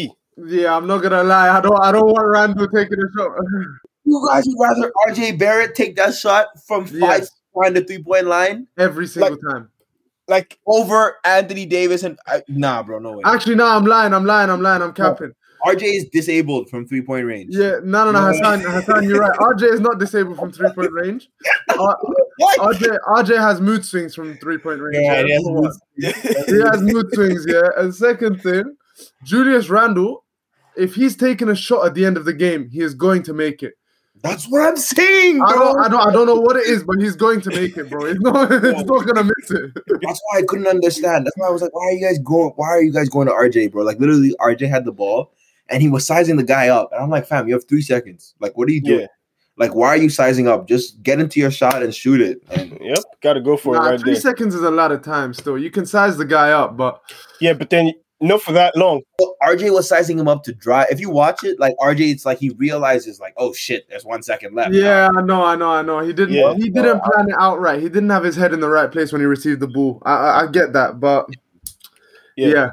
yeah, 0.47 0.75
I'm 0.75 0.88
not 0.88 1.03
gonna 1.03 1.23
lie. 1.23 1.49
I 1.49 1.62
don't 1.62 1.79
I 1.82 1.91
don't 1.91 2.08
want 2.08 2.27
Randle 2.27 2.67
taking 2.69 2.97
a 2.99 3.08
shot. 3.17 3.32
You 4.05 4.27
guys 4.32 4.45
would 4.47 4.58
rather 4.60 4.91
RJ 5.10 5.38
Barrett 5.38 5.75
take 5.75 5.95
that 5.97 6.15
shot 6.15 6.47
from 6.65 6.86
five 6.86 6.99
Yes. 6.99 7.32
behind 7.53 7.75
the 7.75 7.84
three 7.84 8.01
point 8.03 8.25
line 8.25 8.67
Every 8.77 9.05
single 9.08 9.38
time. 9.38 9.69
Like, 10.27 10.60
over 10.67 11.17
Anthony 11.25 11.65
Davis 11.65 12.03
and 12.03 12.17
I, 12.27 12.43
nah, 12.47 12.84
bro, 12.84 12.99
no 12.99 13.13
way. 13.13 13.23
Actually, 13.25 13.55
no, 13.55 13.65
I'm 13.65 13.86
lying. 13.86 14.13
I'm 14.13 14.25
lying. 14.25 14.49
I'm 14.51 14.62
lying. 14.62 14.82
I'm 14.84 14.93
capping. 14.93 15.34
RJ 15.65 15.81
is 15.83 16.05
disabled 16.09 16.69
from 16.69 16.85
three 16.87 17.01
point 17.01 17.25
range. 17.25 17.55
Yeah, 17.55 17.79
no, 17.83 18.05
no, 18.05 18.11
no, 18.11 18.25
Hassan, 18.27 18.61
Hassan, 18.61 19.03
you're 19.09 19.19
right. 19.19 19.37
RJ 19.39 19.73
is 19.73 19.79
not 19.79 19.99
disabled 19.99 20.37
from 20.37 20.51
three 20.51 20.71
point 20.71 20.91
range. 21.01 21.29
Uh, 21.69 21.95
What? 22.37 22.59
RJ, 22.75 22.97
RJ 23.07 23.37
has 23.37 23.59
mood 23.61 23.83
swings 23.85 24.15
from 24.15 24.37
three 24.37 24.57
point 24.57 24.79
range. 24.81 24.97
Yeah, 25.03 25.21
yeah, 25.21 25.25
he 25.25 25.33
has 25.33 25.43
mood- 25.45 26.45
he 26.47 26.59
has 26.61 26.81
mood 26.81 27.13
swings, 27.13 27.45
yeah. 27.47 27.67
And 27.77 27.93
second 27.93 28.41
thing, 28.41 28.75
Julius 29.23 29.69
Randle, 29.69 30.23
if 30.77 30.95
he's 30.95 31.15
taking 31.17 31.49
a 31.49 31.55
shot 31.55 31.85
at 31.85 31.93
the 31.93 32.05
end 32.05 32.15
of 32.17 32.25
the 32.25 32.33
game, 32.33 32.69
he 32.69 32.79
is 32.81 32.93
going 32.93 33.23
to 33.23 33.33
make 33.33 33.61
it. 33.63 33.73
That's 34.21 34.45
what 34.49 34.67
I'm 34.67 34.75
saying, 34.75 35.41
I 35.41 35.53
bro. 35.53 35.59
don't, 35.59 35.79
I 35.79 35.87
don't, 35.87 36.07
I 36.09 36.11
don't 36.11 36.25
know 36.27 36.35
what 36.35 36.57
it 36.57 36.67
is, 36.67 36.83
but 36.83 36.99
he's 36.99 37.15
going 37.15 37.39
to 37.39 37.49
make 37.51 37.77
it, 37.77 37.89
bro. 37.89 38.05
He's 38.05 38.19
not, 38.19 38.51
he's 38.63 38.83
not 38.83 39.05
gonna 39.07 39.23
miss 39.23 39.51
it. 39.51 39.71
That's 40.01 40.21
why 40.29 40.39
I 40.39 40.41
couldn't 40.45 40.67
understand. 40.67 41.25
That's 41.25 41.37
why 41.37 41.47
I 41.47 41.51
was 41.51 41.61
like, 41.61 41.73
why 41.73 41.85
are 41.85 41.91
you 41.93 42.05
guys 42.05 42.19
going? 42.19 42.51
Why 42.57 42.67
are 42.67 42.81
you 42.81 42.91
guys 42.91 43.07
going 43.07 43.27
to 43.27 43.33
RJ, 43.33 43.71
bro? 43.71 43.83
Like 43.83 43.97
literally, 43.99 44.35
RJ 44.41 44.67
had 44.69 44.83
the 44.83 44.91
ball 44.91 45.31
and 45.69 45.82
he 45.82 45.89
was 45.89 46.05
sizing 46.05 46.38
the 46.38 46.43
guy 46.43 46.69
up, 46.69 46.89
and 46.91 47.01
I'm 47.01 47.10
like, 47.10 47.25
fam, 47.27 47.47
you 47.47 47.53
have 47.53 47.67
three 47.67 47.82
seconds. 47.82 48.36
Like, 48.39 48.58
what 48.58 48.67
are 48.69 48.71
you 48.71 48.82
doing? 48.82 49.01
Yeah. 49.01 49.08
Like, 49.58 49.75
why 49.75 49.89
are 49.89 49.97
you 49.97 50.10
sizing 50.10 50.47
up? 50.47 50.67
Just 50.69 51.03
get 51.03 51.19
into 51.19 51.39
your 51.39 51.51
shot 51.51 51.84
and 51.84 51.93
shoot 51.93 52.21
it. 52.21 52.41
And 52.51 52.71
Yep, 52.82 52.99
got 53.21 53.34
to 53.34 53.41
go 53.41 53.58
for 53.58 53.75
Nah, 53.75 53.86
it 53.88 53.89
right 53.91 53.99
three 53.99 54.13
there. 54.13 54.21
seconds 54.21 54.55
is 54.55 54.62
a 54.62 54.71
lot 54.71 54.91
of 54.93 55.01
time. 55.01 55.34
Still, 55.34 55.58
you 55.58 55.69
can 55.69 55.86
size 55.86 56.15
the 56.17 56.23
guy 56.25 56.51
up, 56.51 56.77
but 56.77 57.01
Yeah, 57.41 57.53
but 57.53 57.69
then 57.69 57.91
not 58.21 58.41
for 58.41 58.51
that 58.53 58.75
long. 58.77 59.01
RJ 59.43 59.73
was 59.73 59.88
sizing 59.88 60.17
him 60.19 60.27
up 60.29 60.43
to 60.43 60.53
drive. 60.53 60.88
If 60.89 60.99
you 61.01 61.10
watch 61.10 61.43
it, 61.43 61.60
like 61.60 61.75
RJ, 61.82 62.10
it's 62.12 62.25
like 62.25 62.38
he 62.38 62.49
realizes, 62.51 63.19
like, 63.19 63.34
oh 63.38 63.51
shit, 63.53 63.86
there's 63.89 64.05
one 64.05 64.23
second 64.23 64.55
left. 64.55 64.73
yeah, 64.73 65.10
I 65.17 65.21
know, 65.21 65.43
I 65.43 65.55
know, 65.58 65.69
I 65.71 65.82
know. 65.82 65.99
He 65.99 66.13
didn't, 66.13 66.36
Yeah. 66.36 66.53
he 66.55 66.69
didn't 66.69 67.01
plan 67.03 67.27
it 67.29 67.36
out 67.39 67.60
right. 67.60 67.82
He 67.82 67.89
didn't 67.89 68.10
have 68.12 68.23
his 68.23 68.36
head 68.38 68.53
in 68.53 68.60
the 68.62 68.69
right 68.69 68.89
place 68.91 69.12
when 69.12 69.19
he 69.21 69.25
received 69.25 69.60
the 69.60 69.67
ball. 69.67 70.01
I, 70.05 70.13
I, 70.13 70.43
I 70.43 70.47
get 70.47 70.71
that, 70.73 70.99
but 71.01 71.27
Yeah. 72.38 72.47
yeah. 72.47 72.69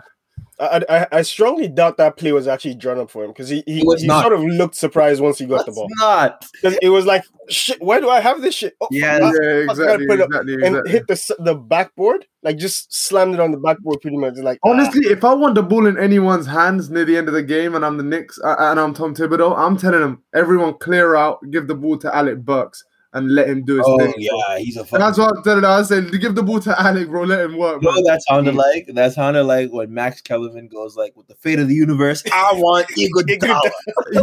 I, 0.59 0.83
I 0.89 1.07
I 1.13 1.23
strongly 1.23 1.69
doubt 1.69 1.99
that 1.99 2.17
play 2.17 2.33
was 2.33 2.49
actually 2.49 2.75
drawn 2.77 2.99
up 2.99 3.11
for 3.11 3.25
him 3.25 3.31
because 3.31 3.49
he 3.49 3.63
he, 3.67 3.83
was 3.85 4.01
he 4.01 4.07
not. 4.07 4.23
sort 4.23 4.33
of 4.33 4.41
looked 4.43 4.75
surprised 4.75 5.21
once 5.21 5.39
he 5.39 5.45
got 5.45 5.67
the 5.67 5.73
ball. 5.73 5.87
not. 5.99 6.47
Because 6.53 6.79
it 6.81 6.89
was 6.89 7.05
like, 7.05 7.25
shit, 7.49 7.81
why 7.83 8.01
do 8.01 8.09
I 8.09 8.21
have 8.21 8.41
this 8.41 8.55
shit? 8.55 8.75
Oh, 8.81 8.89
Yeah, 8.91 9.19
fuck, 9.19 9.35
yeah, 9.43 9.67
fuck, 9.67 9.77
exactly, 9.79 10.07
put 10.07 10.21
it 10.21 10.23
up. 10.23 10.29
exactly, 10.29 10.67
and 10.67 10.89
hit 10.89 11.07
the 11.07 11.37
the 11.41 11.55
backboard, 11.55 12.27
like 12.43 12.57
just 12.57 12.93
slammed 12.93 13.35
it 13.35 13.41
on 13.41 13.51
the 13.51 13.59
backboard 13.59 14.01
pretty 14.01 14.17
much. 14.17 14.37
Like 14.37 14.59
ah. 14.65 14.71
Honestly, 14.71 15.07
if 15.07 15.25
I 15.25 15.35
want 15.35 15.57
the 15.57 15.63
ball 15.63 15.87
in 15.87 15.99
anyone's 15.99 16.47
hands 16.47 16.89
near 16.91 17.05
the 17.05 17.17
end 17.19 17.29
of 17.29 17.35
the 17.35 17.43
game 17.43 17.75
and 17.75 17.85
I'm 17.85 17.99
the 17.99 18.05
Knicks 18.05 18.39
uh, 18.43 18.57
and 18.59 18.81
I'm 18.81 18.95
Tom 18.95 19.15
Thibodeau, 19.15 19.57
I'm 19.59 19.77
telling 19.77 20.01
them, 20.01 20.23
everyone 20.35 20.75
clear 20.79 21.17
out, 21.17 21.39
give 21.51 21.69
the 21.69 21.75
ball 21.75 21.99
to 21.99 22.15
Alec 22.17 22.39
Burks 22.39 22.83
and 23.17 23.35
let 23.35 23.49
him 23.49 23.65
do 23.65 23.77
his 23.77 23.85
Oh 23.89 23.99
thing. 23.99 24.13
bro. 24.13 24.15
yeah, 24.19 24.59
he's 24.59 24.77
a 24.77 24.85
fucking. 24.85 24.99
That's 25.05 25.19
what 25.19 25.37
I'm 25.37 25.43
telling 25.43 25.63
them. 25.63 25.71
I 25.71 25.83
said, 25.83 26.11
give 26.21 26.35
the 26.35 26.43
ball 26.43 26.61
to 26.61 26.81
Alec, 26.81 27.09
bro. 27.09 27.23
Let 27.25 27.41
him 27.41 27.57
work. 27.57 27.83
You 27.83 27.89
Bro. 27.89 27.97
what 27.97 28.05
that 28.07 28.23
sounded 28.29 28.55
like? 28.55 28.87
That 28.93 29.13
sounded 29.13 29.45
like 29.45 29.71
when 29.73 29.93
Max 29.93 30.21
Kellerman 30.21 30.69
goes 30.69 30.97
like, 30.97 31.17
"With 31.17 31.27
the 31.29 31.35
fate 31.35 31.59
of 31.59 31.69
the 31.69 31.75
universe, 31.75 32.23
I 32.33 32.53
want 32.55 32.87
Iguodala." 32.99 33.61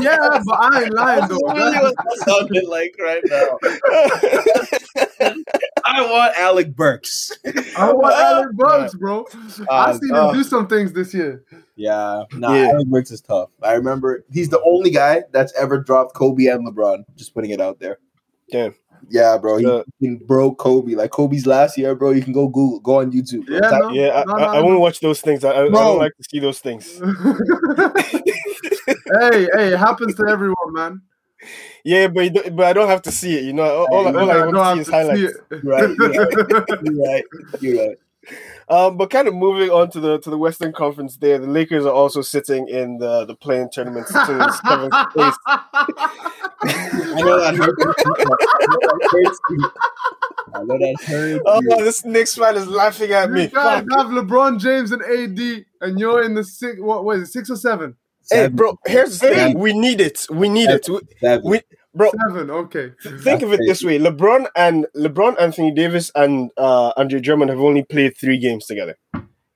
yeah, 0.02 0.40
but 0.46 0.54
I 0.60 0.84
ain't 0.84 0.94
lying 0.94 1.20
That's 1.22 1.32
though. 1.32 1.38
literally 1.48 1.78
what 1.80 1.96
that 1.96 2.24
sounded 2.26 2.68
like 2.68 2.96
right 3.00 3.24
now. 3.30 3.58
I 5.86 6.02
want 6.10 6.38
Alec 6.38 6.76
Burks. 6.76 7.32
I 7.78 7.92
want 7.92 8.16
Alec 8.18 8.48
Burks, 8.56 8.94
bro. 8.96 9.26
I 9.70 9.92
Uh, 9.92 9.94
seen 9.94 10.10
him 10.10 10.16
uh, 10.16 10.34
do 10.34 10.44
some 10.44 10.68
things 10.68 10.94
this 10.94 11.14
year. 11.14 11.44
Yeah, 11.76 12.24
nah, 12.34 12.54
Yeah. 12.54 12.70
Alec 12.70 12.88
Burks 12.88 13.12
is 13.12 13.22
tough. 13.22 13.50
I 13.62 13.74
remember 13.74 14.24
he's 14.32 14.50
the 14.50 14.62
only 14.62 14.92
guy 14.92 15.24
that's 15.32 15.54
ever 15.60 15.80
dropped 15.80 16.14
Kobe 16.14 16.46
and 16.46 16.66
LeBron. 16.68 17.04
Just 17.16 17.34
putting 17.34 17.52
it 17.52 17.60
out 17.62 17.80
there. 17.80 18.00
Damn. 18.52 18.76
Yeah, 19.10 19.38
bro. 19.38 19.58
He, 19.58 19.66
Uh, 19.66 19.84
broke 20.28 20.58
Kobe. 20.60 20.96
Like 20.96 21.12
Kobe's 21.12 21.46
last 21.46 21.78
year, 21.78 21.94
bro. 21.96 22.12
You 22.12 22.22
can 22.22 22.34
go 22.34 22.48
Google, 22.48 22.80
go 22.80 23.00
on 23.00 23.12
YouTube. 23.12 23.46
bro. 23.46 23.56
Yeah, 23.56 23.70
Type- 23.70 23.82
no. 23.84 23.90
yeah, 23.92 24.10
I, 24.10 24.24
No, 24.26 24.34
I, 24.34 24.40
no, 24.40 24.48
I 24.48 24.60
no. 24.62 24.66
won't 24.66 24.80
watch 24.80 25.00
those 25.00 25.22
things. 25.22 25.44
I, 25.44 25.52
I, 25.52 25.66
I 25.66 25.70
don't 25.70 25.98
like 26.00 26.16
to 26.18 26.24
see 26.30 26.40
those 26.40 26.60
things. 26.60 27.00
hey, 29.20 29.48
hey, 29.54 29.74
it 29.74 29.78
happens 29.80 30.16
to 30.16 30.28
everyone, 30.28 30.74
man. 30.74 31.02
Yeah, 31.84 32.08
but 32.08 32.56
but 32.56 32.66
I 32.66 32.74
don't 32.74 32.88
have 32.88 33.02
to 33.04 33.12
see 33.12 33.38
it. 33.38 33.44
You 33.44 33.54
know, 33.54 33.64
all, 33.64 33.88
all, 33.94 34.08
I- 34.08 34.22
all 34.22 34.32
I 34.32 34.46
want 34.46 34.56
to 34.56 34.74
see 34.76 34.80
is 34.82 34.88
to 34.88 34.92
see 34.92 34.98
highlights. 34.98 35.34
Right, 35.64 35.90
you're 35.98 36.84
You're 36.94 37.06
right. 37.06 37.24
You're 37.62 37.88
right. 37.88 37.98
Um, 38.70 38.96
but 38.96 39.10
kind 39.10 39.28
of 39.28 39.34
moving 39.36 39.70
on 39.70 39.90
to 39.92 40.00
the 40.00 40.18
to 40.20 40.30
the 40.30 40.38
Western 40.38 40.72
Conference, 40.72 41.18
there 41.18 41.38
the 41.38 41.48
Lakers 41.48 41.86
are 41.86 41.92
also 41.92 42.22
sitting 42.22 42.70
in 42.70 42.98
the 42.98 43.26
the 43.26 43.36
play-in 43.36 43.70
tournament, 43.70 44.08
sitting 44.08 44.40
in 44.40 44.52
seventh 44.66 44.94
place. 45.12 45.36
I 46.70 47.22
know 47.22 47.40
that 47.40 47.56
hurts. 47.56 47.84
I 47.84 48.10
know 48.10 48.88
that 48.92 49.10
hurts. 49.12 49.40
you. 49.50 49.72
I 50.56 50.64
know 50.64 50.78
that 50.78 50.96
hurts. 51.06 51.44
Oh, 51.46 51.62
you. 51.62 51.84
this 51.84 52.06
Knicks 52.06 52.36
fan 52.36 52.56
is 52.56 52.68
laughing 52.68 53.12
at 53.12 53.30
You 53.30 53.36
me. 53.36 53.48
guys 53.48 53.86
have 53.92 54.08
LeBron 54.08 54.60
James 54.60 54.92
and 54.92 55.02
AD, 55.02 55.66
and 55.82 56.00
you're 56.00 56.24
in 56.24 56.34
the 56.36 56.44
six. 56.44 56.80
What 56.80 57.04
was 57.06 57.22
it, 57.22 57.26
six 57.28 57.50
or 57.50 57.56
seven? 57.56 57.96
Hey, 58.32 58.48
bro, 58.48 58.78
here's 58.86 59.20
the 59.20 59.30
thing. 59.30 59.60
We 59.60 59.74
need 59.78 60.00
it. 60.00 60.26
We 60.30 60.48
need 60.48 60.70
it. 60.70 60.88
We, 60.88 61.00
Seven. 61.20 61.50
we, 61.50 61.62
bro, 61.94 62.10
Seven. 62.30 62.50
Okay. 62.52 62.92
think 63.20 63.42
of 63.42 63.52
it 63.52 63.60
this 63.68 63.84
way: 63.84 64.00
LeBron 64.00 64.48
and 64.56 64.88
LeBron, 64.96 65.40
Anthony 65.42 65.72
Davis, 65.72 66.10
and 66.16 66.50
uh, 66.58 66.94
Andre 66.96 67.20
Drummond 67.20 67.50
have 67.50 67.60
only 67.60 67.84
played 67.84 68.18
three 68.18 68.38
games 68.38 68.66
together. 68.66 68.98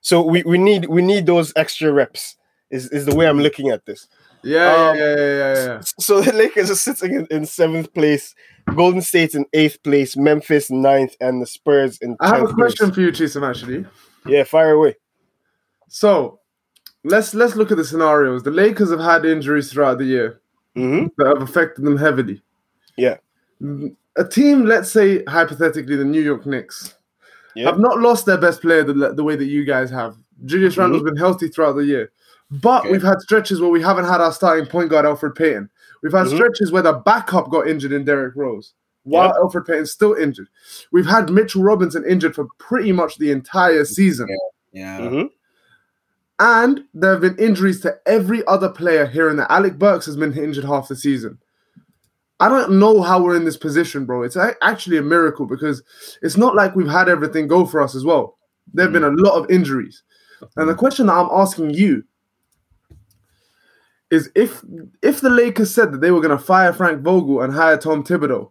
So 0.02 0.22
we, 0.22 0.42
we 0.42 0.58
need 0.58 0.86
we 0.86 1.00
need 1.02 1.24
those 1.26 1.52
extra 1.56 1.90
reps. 1.92 2.36
Is 2.70 2.90
is 2.90 3.06
the 3.06 3.14
way 3.14 3.26
I'm 3.26 3.40
looking 3.40 3.70
at 3.70 3.86
this. 3.86 4.06
Yeah, 4.48 4.90
Um, 4.90 4.96
yeah, 4.96 5.16
yeah, 5.16 5.26
yeah, 5.36 5.54
yeah. 5.66 5.80
So 6.00 6.20
the 6.20 6.32
Lakers 6.32 6.70
are 6.70 6.74
sitting 6.74 7.14
in, 7.14 7.26
in 7.30 7.44
seventh 7.46 7.92
place, 7.92 8.34
Golden 8.74 9.02
State's 9.02 9.34
in 9.34 9.44
eighth 9.52 9.82
place, 9.82 10.16
Memphis 10.16 10.70
ninth, 10.70 11.14
and 11.20 11.42
the 11.42 11.46
Spurs 11.46 11.98
in. 12.00 12.16
I 12.20 12.28
have 12.28 12.48
a 12.50 12.52
question 12.52 12.86
place. 12.86 12.94
for 12.94 13.00
you, 13.02 13.12
Chisholm. 13.12 13.44
Actually, 13.44 13.84
Yeah, 14.26 14.44
fire 14.44 14.70
away. 14.72 14.96
so 15.88 16.40
let's 17.04 17.34
let's 17.34 17.56
look 17.56 17.70
at 17.70 17.76
the 17.76 17.84
scenarios. 17.84 18.42
The 18.42 18.50
Lakers 18.50 18.90
have 18.90 19.00
had 19.00 19.24
injuries 19.24 19.72
throughout 19.72 19.98
the 19.98 20.04
year 20.04 20.40
hmm 20.74 21.06
that 21.18 21.26
have 21.26 21.42
affected 21.42 21.84
them 21.84 21.96
heavily. 21.96 22.42
Yeah. 22.96 23.16
A 24.16 24.24
team, 24.24 24.64
let's 24.66 24.90
say 24.90 25.24
hypothetically, 25.24 25.96
the 25.96 26.04
New 26.04 26.20
York 26.22 26.44
Knicks, 26.46 26.94
Yeah. 27.54 27.66
have 27.70 27.78
not 27.78 27.98
lost 28.00 28.26
their 28.26 28.38
best 28.38 28.60
player 28.60 28.82
the, 28.84 29.12
the 29.14 29.24
way 29.24 29.36
that 29.36 29.46
you 29.46 29.64
guys 29.64 29.90
have. 29.90 30.16
Julius 30.44 30.74
Mhm. 30.74 30.78
Randle's 30.78 31.02
been 31.02 31.16
healthy 31.16 31.48
throughout 31.48 31.74
the 31.76 31.84
year, 31.84 32.10
but 32.50 32.80
Okay. 32.82 32.92
we've 32.92 33.02
had 33.02 33.20
stretches 33.20 33.60
where 33.60 33.70
we 33.70 33.82
haven't 33.82 34.06
had 34.06 34.20
our 34.20 34.32
starting 34.32 34.66
point 34.66 34.90
guard 34.90 35.04
Elfrid 35.04 35.34
Payton. 35.36 35.68
We've 36.02 36.12
had 36.12 36.26
Mhm. 36.26 36.34
stretches 36.36 36.72
where 36.72 36.82
the 36.82 36.94
backup 36.94 37.50
got 37.50 37.66
injured 37.68 37.92
in 37.92 38.04
Derrick 38.04 38.34
Rose, 38.36 38.74
while 39.02 39.28
Yeah. 39.28 39.40
Elfrid 39.42 39.66
Payton's 39.66 39.90
still 39.90 40.14
injured. 40.14 40.48
We've 40.92 41.06
had 41.06 41.30
Mitchell 41.30 41.62
Robinson 41.62 42.04
injured 42.04 42.34
for 42.34 42.46
pretty 42.58 42.92
much 42.92 43.18
the 43.18 43.30
entire 43.30 43.84
season, 43.84 44.28
Yeah. 44.72 45.08
hmm 45.08 45.22
and 46.40 46.84
there 46.94 47.10
have 47.12 47.20
been 47.20 47.36
injuries 47.36 47.80
to 47.80 47.98
every 48.06 48.46
other 48.46 48.68
player 48.68 49.06
here 49.06 49.28
and 49.28 49.38
there. 49.40 49.50
Alec 49.50 49.76
Burks 49.76 50.06
has 50.06 50.16
been 50.16 50.32
injured 50.32 50.64
half 50.64 50.86
the 50.86 50.94
season. 50.94 51.38
I 52.38 52.48
don't 52.48 52.78
know 52.78 53.02
how 53.02 53.20
we're 53.20 53.34
in 53.34 53.44
this 53.44 53.56
position, 53.56 54.04
bro. 54.04 54.22
It's 54.22 54.36
a- 54.36 54.54
actually 54.62 54.98
a 54.98 55.02
miracle 55.02 55.46
because 55.46 55.82
it's 56.22 56.36
not 56.36 56.54
like 56.54 56.76
we've 56.76 56.86
had 56.86 57.08
everything 57.08 57.48
go 57.48 57.66
for 57.66 57.80
us 57.82 57.96
as 57.96 58.04
well. 58.04 58.36
There 58.72 58.84
have 58.84 58.92
been 58.92 59.02
a 59.02 59.10
lot 59.10 59.34
of 59.34 59.50
injuries. 59.50 60.04
And 60.56 60.68
the 60.68 60.76
question 60.76 61.06
that 61.06 61.14
I'm 61.16 61.28
asking 61.32 61.70
you 61.70 62.04
is 64.10 64.30
if 64.34 64.62
if 65.02 65.20
the 65.20 65.30
Lakers 65.30 65.74
said 65.74 65.92
that 65.92 66.00
they 66.00 66.10
were 66.10 66.20
going 66.20 66.36
to 66.36 66.42
fire 66.42 66.72
Frank 66.72 67.02
Vogel 67.02 67.42
and 67.42 67.52
hire 67.52 67.76
Tom 67.76 68.02
Thibodeau, 68.04 68.50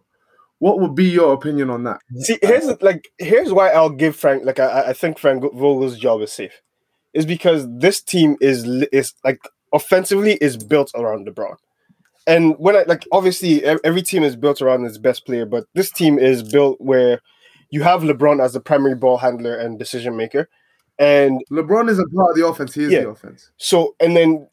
what 0.58 0.80
would 0.80 0.94
be 0.94 1.04
your 1.06 1.32
opinion 1.34 1.70
on 1.70 1.84
that? 1.84 2.00
See, 2.18 2.38
here's 2.42 2.80
like 2.80 3.08
here's 3.18 3.52
why 3.52 3.70
I'll 3.70 3.90
give 3.90 4.16
Frank 4.16 4.44
like 4.44 4.58
I, 4.60 4.88
I 4.88 4.92
think 4.92 5.18
Frank 5.18 5.42
Vogel's 5.42 5.98
job 5.98 6.20
is 6.22 6.32
safe, 6.32 6.62
is 7.14 7.26
because 7.26 7.66
this 7.78 8.00
team 8.00 8.36
is 8.40 8.64
is 8.92 9.14
like 9.24 9.40
offensively 9.72 10.34
is 10.34 10.56
built 10.56 10.90
around 10.94 11.26
LeBron, 11.26 11.56
and 12.26 12.54
when 12.58 12.76
I 12.76 12.84
like 12.86 13.04
obviously 13.12 13.64
every 13.64 14.02
team 14.02 14.22
is 14.22 14.36
built 14.36 14.62
around 14.62 14.84
its 14.86 14.98
best 14.98 15.26
player, 15.26 15.44
but 15.46 15.64
this 15.74 15.90
team 15.90 16.18
is 16.18 16.42
built 16.42 16.80
where 16.80 17.20
you 17.70 17.82
have 17.82 18.02
LeBron 18.02 18.42
as 18.42 18.52
the 18.54 18.60
primary 18.60 18.94
ball 18.94 19.18
handler 19.18 19.56
and 19.56 19.78
decision 19.78 20.16
maker, 20.16 20.48
and 20.98 21.42
LeBron 21.50 21.88
is 21.90 21.98
a 21.98 22.06
part 22.14 22.30
of 22.30 22.36
the 22.36 22.46
offense; 22.46 22.74
he 22.74 22.84
is 22.84 22.92
Yeah. 22.92 23.02
the 23.02 23.08
offense. 23.10 23.50
so 23.56 23.94
and 24.00 24.16
then 24.16 24.48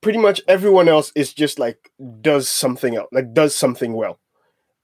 pretty 0.00 0.18
much 0.18 0.40
everyone 0.48 0.88
else 0.88 1.12
is 1.14 1.32
just 1.32 1.58
like 1.58 1.90
does 2.20 2.48
something 2.48 2.96
else, 2.96 3.08
like 3.12 3.32
does 3.34 3.54
something 3.54 3.92
well. 3.94 4.18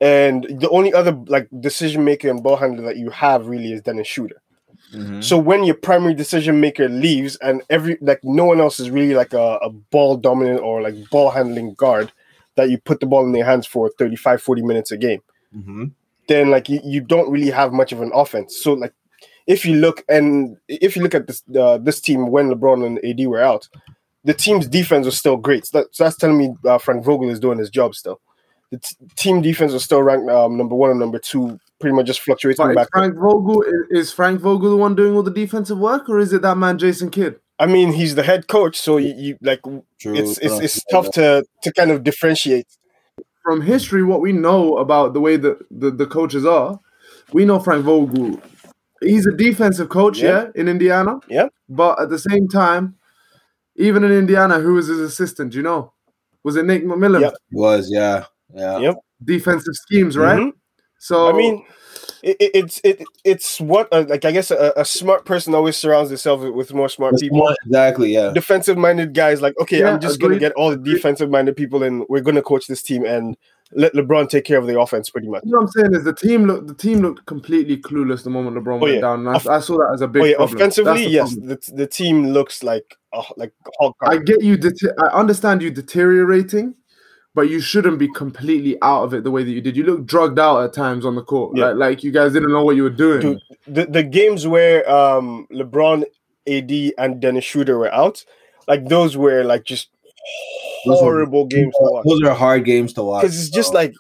And 0.00 0.44
the 0.61 0.68
only 0.70 0.92
other 0.92 1.12
like 1.26 1.48
decision 1.61 2.05
maker 2.05 2.29
and 2.29 2.42
ball 2.42 2.57
handler 2.57 2.85
that 2.85 2.98
you 2.98 3.11
have 3.11 3.46
really 3.46 3.72
is 3.72 3.81
Dennis 3.83 4.07
Schroeder. 4.07 4.42
Mhm. 4.94 5.24
So 5.24 5.38
when 5.38 5.64
your 5.64 5.74
primary 5.74 6.14
decision 6.14 6.61
maker 6.61 6.88
leaves 6.88 7.37
and 7.37 7.62
every 7.70 7.96
like 8.00 8.20
no 8.22 8.44
one 8.44 8.61
else 8.61 8.79
is 8.79 8.90
really 8.90 9.14
like 9.14 9.33
a, 9.33 9.59
a 9.62 9.70
ball 9.70 10.16
dominant 10.16 10.61
or 10.61 10.83
like 10.83 10.94
ball 11.11 11.31
handling 11.31 11.74
guard 11.74 12.12
that 12.57 12.70
you 12.70 12.79
put 12.79 13.00
the 13.00 13.07
ball 13.07 13.24
in 13.24 13.33
their 13.33 13.44
hands 13.44 13.66
for 13.66 13.90
35 13.98 14.40
40 14.42 14.62
minutes 14.62 14.90
a 14.92 14.96
game 14.96 15.22
Mhm. 15.57 15.92
then 16.29 16.50
like 16.50 16.68
you, 16.68 16.81
you 16.85 17.00
don't 17.00 17.31
really 17.31 17.50
have 17.50 17.72
much 17.72 17.92
of 17.92 18.00
an 18.00 18.11
offense 18.14 18.57
so 18.57 18.74
like 18.74 18.92
if 19.46 19.64
you 19.66 19.74
look 19.76 20.05
and 20.09 20.57
if 20.68 20.94
you 20.96 21.02
look 21.02 21.14
at 21.14 21.26
this 21.26 21.42
uh, 21.59 21.79
this 21.79 22.00
team 22.00 22.31
when 22.31 22.50
LeBron 22.50 22.85
and 22.87 22.98
AD 23.05 23.26
were 23.26 23.42
out 23.42 23.68
the 24.27 24.35
team's 24.35 24.67
defense 24.67 25.07
was 25.07 25.17
still 25.17 25.37
great 25.37 25.67
so, 25.67 25.79
that, 25.79 25.95
so 25.95 26.05
that's 26.05 26.17
telling 26.17 26.39
me 26.39 26.55
uh, 26.67 26.79
Frank 26.79 27.05
Vogel 27.05 27.31
is 27.31 27.41
doing 27.41 27.59
his 27.59 27.71
job 27.71 27.95
still 27.95 28.21
the 28.71 28.79
t- 28.79 28.97
team 29.15 29.41
defense 29.43 29.73
was 29.73 29.85
still 29.85 30.03
ranked 30.03 30.29
um, 30.31 30.57
number 30.57 30.75
one 30.75 30.91
and 30.91 31.01
number 31.01 31.19
two 31.19 31.59
pretty 31.81 31.95
much 31.95 32.07
just 32.07 32.21
fluctuating 32.21 32.67
But 32.67 32.75
back 32.75 32.89
Frank 32.93 33.15
Vogel 33.17 33.65
is 33.91 34.12
Frank 34.12 34.41
Vogel 34.41 34.71
the 34.71 34.77
one 34.77 34.95
doing 34.95 35.15
all 35.15 35.23
the 35.23 35.31
defensive 35.31 35.79
work, 35.79 36.09
or 36.09 36.19
is 36.19 36.33
it 36.33 36.43
that 36.43 36.57
man 36.57 36.79
Jason 36.79 37.11
Kidd? 37.11 37.37
I 37.59 37.67
mean, 37.67 37.93
he's 37.93 38.15
the 38.15 38.23
head 38.23 38.49
coach, 38.49 38.79
so 38.79 38.99
you, 38.99 39.15
you 39.17 39.39
like 39.41 39.61
True. 39.62 40.15
it's 40.15 40.39
it's, 40.39 40.59
it's 40.61 40.85
tough 40.91 41.11
to 41.12 41.45
to 41.62 41.73
kind 41.73 41.91
of 41.91 42.05
differentiate. 42.05 42.67
From 43.43 43.62
history, 43.62 44.03
what 44.03 44.21
we 44.21 44.33
know 44.33 44.77
about 44.79 45.15
the 45.15 45.21
way 45.21 45.37
that 45.37 45.59
the, 45.71 45.91
the 45.91 46.07
coaches 46.07 46.45
are, 46.45 46.81
we 47.33 47.45
know 47.45 47.61
Frank 47.61 47.85
Vogel. 47.85 48.41
He's 49.01 49.27
a 49.27 49.33
defensive 49.33 49.89
coach, 49.89 50.19
Yeah. 50.19 50.45
yeah, 50.45 50.51
in 50.57 50.69
Indiana. 50.69 51.21
Yeah. 51.29 51.49
But 51.69 52.01
at 52.01 52.09
the 52.09 52.19
same 52.19 52.49
time, 52.49 52.97
even 53.77 54.05
in 54.05 54.12
Indiana, 54.12 54.59
who 54.61 54.75
was 54.75 54.87
his 54.89 54.99
assistant? 55.01 55.53
Do 55.53 55.59
you 55.59 55.62
know? 55.62 55.93
Was 56.43 56.57
it 56.57 56.65
Nick 56.67 56.85
McMillan? 56.85 57.21
Yep. 57.23 57.35
was 57.53 57.91
yeah 57.91 58.25
yeah. 58.55 58.79
Yep. 58.79 58.97
Defensive 59.25 59.75
schemes, 59.75 60.17
right? 60.17 60.39
Mhm. 60.41 60.53
So 60.99 61.29
I 61.29 61.33
mean, 61.33 61.65
it, 62.23 62.37
it, 62.41 62.51
it's 62.55 62.81
it 62.85 63.03
it's 63.25 63.61
what 63.61 63.89
uh, 63.93 64.05
like 64.09 64.25
I 64.25 64.33
guess 64.33 64.51
a, 64.51 64.73
a 64.77 64.85
smart 64.85 65.25
person 65.25 65.55
always 65.55 65.77
surrounds 65.77 66.11
himself 66.11 66.41
with- 66.41 66.55
with 66.55 66.75
more 66.75 66.89
smart 66.89 67.12
That's 67.12 67.23
people. 67.23 67.41
one- 67.41 67.57
exactly 67.67 68.12
yeah. 68.15 68.31
Defensive 68.33 68.77
minded 68.79 69.12
guys, 69.15 69.41
like 69.43 69.55
okay, 69.61 69.81
Yeah, 69.81 69.93
I'm 69.95 70.01
just 70.01 70.21
gonna 70.21 70.39
get 70.39 70.53
all 70.53 70.71
the 70.71 70.77
defensive 70.77 71.31
minded 71.31 71.57
people, 71.57 71.83
and 71.83 72.05
we're 72.09 72.21
gonna 72.23 72.43
coach 72.43 72.67
this 72.67 72.83
team 72.83 73.05
and 73.05 73.37
let 73.72 73.92
LeBron 73.94 74.29
take 74.29 74.44
care 74.44 74.59
of 74.59 74.66
the 74.66 74.79
offense, 74.79 75.11
pretty 75.11 75.29
much. 75.29 75.42
You 75.44 75.50
know 75.52 75.59
what 75.59 75.62
I'm 75.64 75.68
saying 75.68 75.94
is 75.94 76.05
the 76.05 76.14
team 76.14 76.44
looked 76.46 76.68
the 76.68 76.74
team 76.74 77.00
looked 77.00 77.26
completely 77.26 77.76
clueless 77.76 78.22
the 78.22 78.31
moment 78.31 78.57
LeBron 78.57 78.76
Oh, 78.76 78.83
went 78.83 78.94
yeah. 78.94 79.00
down. 79.00 79.26
And 79.26 79.29
Off- 79.37 79.48
I, 79.48 79.57
I 79.57 79.61
saw 79.61 79.76
that 79.79 79.90
as 79.94 80.00
a 80.02 80.09
big 80.09 80.22
Oh 80.22 80.24
yeah, 80.26 80.37
problem. 80.37 80.57
offensively, 80.59 81.05
the 81.05 81.11
yes, 81.11 81.33
problem. 81.35 81.48
the, 81.48 81.72
the 81.74 81.87
team 81.87 82.26
looks 82.29 82.62
like 82.62 82.96
oh, 83.12 83.26
like 83.37 83.52
hog 83.79 83.94
I 84.02 84.18
get 84.18 84.42
you. 84.42 84.57
Dete- 84.57 84.92
I 85.02 85.07
understand 85.09 85.62
you 85.62 85.70
deteriorating, 85.70 86.74
but 87.35 87.50
you 87.50 87.61
shouldn't 87.61 87.98
be 87.98 88.09
completely 88.12 88.79
out 88.83 89.02
of 89.02 89.14
it 89.14 89.24
the 89.24 89.31
way 89.33 89.42
that 89.42 89.50
you 89.50 89.61
did. 89.61 89.76
You 89.76 89.83
look 89.85 90.07
drugged 90.07 90.38
out 90.38 90.62
at 90.62 90.72
times 90.72 91.05
on 91.05 91.16
the 91.16 91.22
court, 91.24 91.57
Yeah. 91.57 91.66
like, 91.66 91.76
like 91.76 92.05
you 92.05 92.12
guys 92.12 92.33
didn't 92.35 92.52
know 92.52 92.62
what 92.64 92.76
you 92.76 92.85
were 92.85 92.90
doing. 92.90 93.20
Dude, 93.20 93.40
the 93.66 93.87
the 93.87 94.02
games 94.05 94.46
where 94.46 94.88
um 94.88 95.48
LeBron, 95.52 96.05
AD, 96.46 96.92
and 96.98 97.20
Dennis 97.20 97.44
Schroeder 97.44 97.79
were 97.79 97.92
out, 97.92 98.24
like 98.68 98.88
those 98.88 99.16
were 99.16 99.42
like 99.42 99.64
just 99.64 99.88
Those 100.87 101.03
were- 101.03 101.12
horrible 101.12 101.46
games 101.46 101.75
to 101.75 101.79
watch. 101.90 102.05
Those 102.07 102.22
are 102.22 102.35
hard 102.35 102.64
games 102.64 102.92
to 102.94 103.03
watch. 103.03 103.22
Because 103.22 103.38
it's 103.38 103.51
just 103.51 103.72
bro. 103.72 103.81
like, 103.83 103.94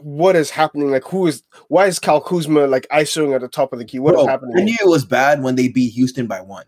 what 0.00 0.34
is 0.36 0.50
happening? 0.50 0.90
Like, 0.90 1.04
who 1.04 1.26
is? 1.26 1.42
Why 1.68 1.86
is 1.86 1.98
Kyle 1.98 2.20
Kuzma 2.20 2.66
like 2.66 2.86
ISOing 2.90 3.34
at 3.34 3.40
the 3.40 3.48
top 3.48 3.72
of 3.72 3.78
the 3.78 3.84
key? 3.84 3.98
What 3.98 4.14
is 4.14 4.22
Bro, 4.22 4.26
happening? 4.26 4.54
I 4.58 4.62
knew 4.64 4.76
it 4.80 4.88
was 4.88 5.04
bad 5.04 5.42
when 5.42 5.54
they 5.56 5.68
beat 5.68 5.92
Houston 5.92 6.26
by 6.26 6.40
one. 6.40 6.64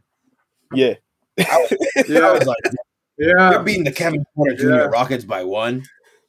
Yeah, 0.72 0.94
I 1.38 1.68
yeah, 2.08 2.32
was 2.32 2.46
like, 2.46 2.56
yeah. 3.18 3.50
they're 3.50 3.62
beating 3.62 3.84
the 3.84 3.92
Kevin 3.92 4.24
Porter 4.34 4.54
Jr. 4.56 4.68
Yeah. 4.68 4.76
Rockets 4.86 5.24
by 5.24 5.42
one. 5.44 5.82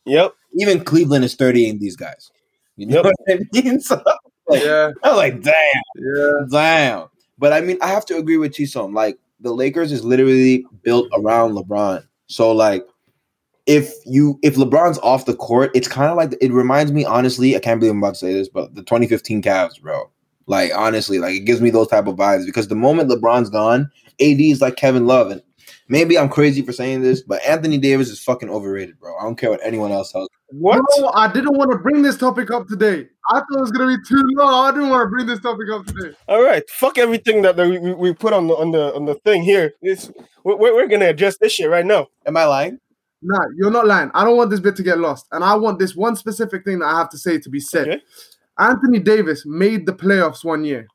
yep. 0.05 0.33
Even 0.59 0.83
Cleveland 0.83 1.23
is 1.23 1.35
30 1.35 1.77
these 1.77 1.95
guys. 1.95 2.31
You 2.77 2.87
know 2.87 2.95
Yep. 2.95 3.05
what 3.05 3.15
I 3.29 3.39
mean? 3.53 3.79
So, 3.81 4.01
like, 4.49 4.63
yeah, 4.63 4.91
I'm 5.03 5.15
like, 5.17 5.41
damn, 5.41 5.53
yeah. 5.97 6.31
damn. 6.49 7.07
But 7.37 7.51
I 7.53 7.61
mean, 7.61 7.77
I 7.81 7.87
have 7.87 8.05
to 8.05 8.17
agree 8.17 8.37
with 8.37 8.53
Chisom. 8.53 8.93
Like, 8.93 9.19
the 9.41 9.51
Lakers 9.53 9.91
is 9.91 10.03
literally 10.05 10.65
built 10.83 11.07
around 11.13 11.53
LeBron. 11.53 12.03
So, 12.27 12.51
like, 12.53 12.87
if 13.67 13.93
you 14.05 14.39
if 14.41 14.55
LeBron's 14.55 14.97
off 14.99 15.25
the 15.25 15.35
court, 15.35 15.71
it's 15.75 15.87
kind 15.87 16.09
of 16.09 16.17
like 16.17 16.35
it 16.41 16.51
reminds 16.51 16.91
me, 16.91 17.05
honestly, 17.05 17.55
I 17.55 17.59
can't 17.59 17.79
believe 17.79 17.91
I'm 17.91 17.99
about 17.99 18.13
to 18.15 18.19
say 18.19 18.33
this, 18.33 18.49
but 18.49 18.73
the 18.75 18.81
2015 18.81 19.41
Cavs, 19.41 19.79
bro. 19.81 20.09
Like, 20.47 20.71
honestly, 20.73 21.19
like 21.19 21.35
it 21.35 21.41
gives 21.41 21.59
me 21.61 21.69
those 21.69 21.87
type 21.89 22.07
of 22.07 22.15
vibes 22.15 22.45
because 22.45 22.69
the 22.69 22.75
moment 22.75 23.09
LeBron's 23.11 23.49
gone, 23.49 23.91
AD 24.21 24.39
is 24.39 24.61
like 24.61 24.77
Kevin 24.77 25.05
Love. 25.05 25.29
And 25.29 25.41
maybe 25.89 26.17
I'm 26.17 26.29
crazy 26.29 26.61
for 26.61 26.71
saying 26.71 27.01
this, 27.01 27.21
but 27.21 27.43
Anthony 27.45 27.77
Davis 27.77 28.07
is 28.09 28.21
fucking 28.23 28.49
overrated, 28.49 28.97
bro. 28.97 29.17
I 29.17 29.23
don't 29.23 29.35
care 29.37 29.49
what 29.49 29.59
anyone 29.61 29.91
else 29.91 30.13
tells. 30.13 30.29
What? 30.51 30.81
No, 30.99 31.11
I 31.13 31.29
didn't 31.33 31.57
want 31.57 31.71
to 31.71 31.77
bring 31.77 32.01
this 32.01 32.15
topic 32.17 32.49
up 32.51 32.67
today. 32.69 33.09
I 33.29 33.39
thought 33.39 33.57
it 33.57 33.59
was 33.59 33.71
gonna 33.71 33.97
be 33.97 34.01
too 34.07 34.23
long. 34.37 34.69
I 34.69 34.71
didn't 34.71 34.89
want 34.89 35.05
to 35.05 35.09
bring 35.09 35.25
this 35.25 35.41
topic 35.41 35.67
up 35.69 35.85
today. 35.85 36.15
All 36.29 36.41
right, 36.41 36.63
fuck 36.69 36.97
everything 36.97 37.41
that 37.41 37.57
we, 37.57 37.77
we- 37.79 37.93
we 37.95 38.13
put 38.13 38.31
on 38.31 38.47
the 38.47 38.55
on 38.55 38.71
the 38.71 38.95
on 38.95 39.03
the 39.03 39.15
thing 39.15 39.43
here. 39.43 39.73
It's, 39.81 40.09
we're, 40.45 40.55
we're 40.55 40.87
gonna 40.87 41.07
address 41.09 41.37
this 41.39 41.51
shit 41.51 41.69
right 41.69 41.85
now. 41.85 42.07
Am 42.25 42.37
I 42.37 42.45
lying? 42.45 42.79
Nah, 43.21 43.45
you're 43.57 43.71
not 43.71 43.87
lying. 43.87 44.11
I 44.13 44.23
don't 44.23 44.37
want 44.37 44.49
this 44.51 44.59
bit 44.59 44.75
to 44.77 44.83
get 44.83 44.99
lost, 44.99 45.25
and 45.31 45.43
I 45.43 45.55
want 45.55 45.79
this 45.79 45.95
one 45.95 46.15
specific 46.15 46.63
thing 46.63 46.79
that 46.79 46.85
I 46.85 46.97
have 46.99 47.09
to 47.09 47.17
say 47.17 47.39
to 47.39 47.49
be 47.49 47.59
said. 47.59 47.87
Okay. 47.87 48.01
Anthony 48.59 48.99
Davis 48.99 49.43
made 49.45 49.85
the 49.85 49.93
playoffs 49.93 50.43
one 50.43 50.63
year. 50.63 50.87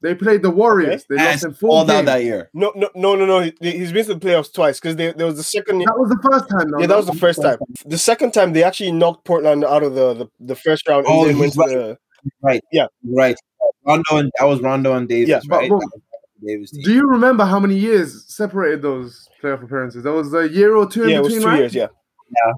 They 0.00 0.14
played 0.14 0.42
the 0.42 0.50
Warriors. 0.50 1.04
They 1.08 1.16
lost 1.16 1.44
in 1.44 1.54
four 1.54 1.70
all 1.70 1.84
down 1.84 2.04
games. 2.04 2.06
that 2.06 2.22
year. 2.22 2.50
No, 2.54 2.72
no, 2.76 2.88
no, 2.94 3.16
no, 3.16 3.26
no. 3.26 3.40
He, 3.40 3.52
he's 3.60 3.92
been 3.92 4.06
to 4.06 4.14
the 4.14 4.20
playoffs 4.20 4.52
twice 4.52 4.78
because 4.78 4.94
there 4.94 5.26
was 5.26 5.36
the 5.36 5.42
second. 5.42 5.78
That 5.80 5.98
was 5.98 6.08
the 6.08 6.28
first 6.30 6.48
time. 6.48 6.70
Though, 6.70 6.78
Yeah, 6.78 6.86
that 6.86 6.96
was 6.96 7.06
the 7.06 7.14
first 7.14 7.42
time. 7.42 7.58
The 7.84 7.98
second 7.98 8.32
time 8.32 8.52
they 8.52 8.62
actually 8.62 8.92
knocked 8.92 9.24
Portland 9.24 9.64
out 9.64 9.82
of 9.82 9.94
the 9.94 10.14
the, 10.14 10.26
the 10.38 10.54
first 10.54 10.86
round. 10.88 11.06
Oh, 11.08 11.22
and 11.22 11.30
then 11.30 11.38
went 11.38 11.54
he's 11.54 11.64
to 11.64 11.68
the, 11.68 11.98
Right. 12.42 12.62
Yeah. 12.72 12.86
Right. 13.04 13.36
Rondo 13.84 14.16
and 14.18 14.30
that 14.38 14.44
was 14.44 14.60
Rondo 14.60 14.94
and 14.94 15.08
Davis, 15.08 15.28
Yeah, 15.28 15.40
but 15.48 15.56
right? 15.58 15.68
bro, 15.68 15.78
That 15.80 15.86
was 15.86 16.02
Davis 16.44 16.70
team. 16.70 16.82
Do 16.82 16.92
you 16.92 17.08
remember 17.08 17.44
how 17.44 17.58
many 17.58 17.76
years 17.76 18.24
separated 18.26 18.82
those 18.82 19.28
playoff 19.42 19.62
appearances? 19.62 20.02
That 20.02 20.12
was 20.12 20.32
a 20.34 20.48
year 20.48 20.76
or 20.76 20.88
two 20.88 21.04
in 21.04 21.10
yeah, 21.10 21.16
it 21.18 21.22
was 21.22 21.34
between, 21.34 21.42
two 21.42 21.48
right? 21.48 21.60
years. 21.60 21.74
Yeah, 21.74 22.52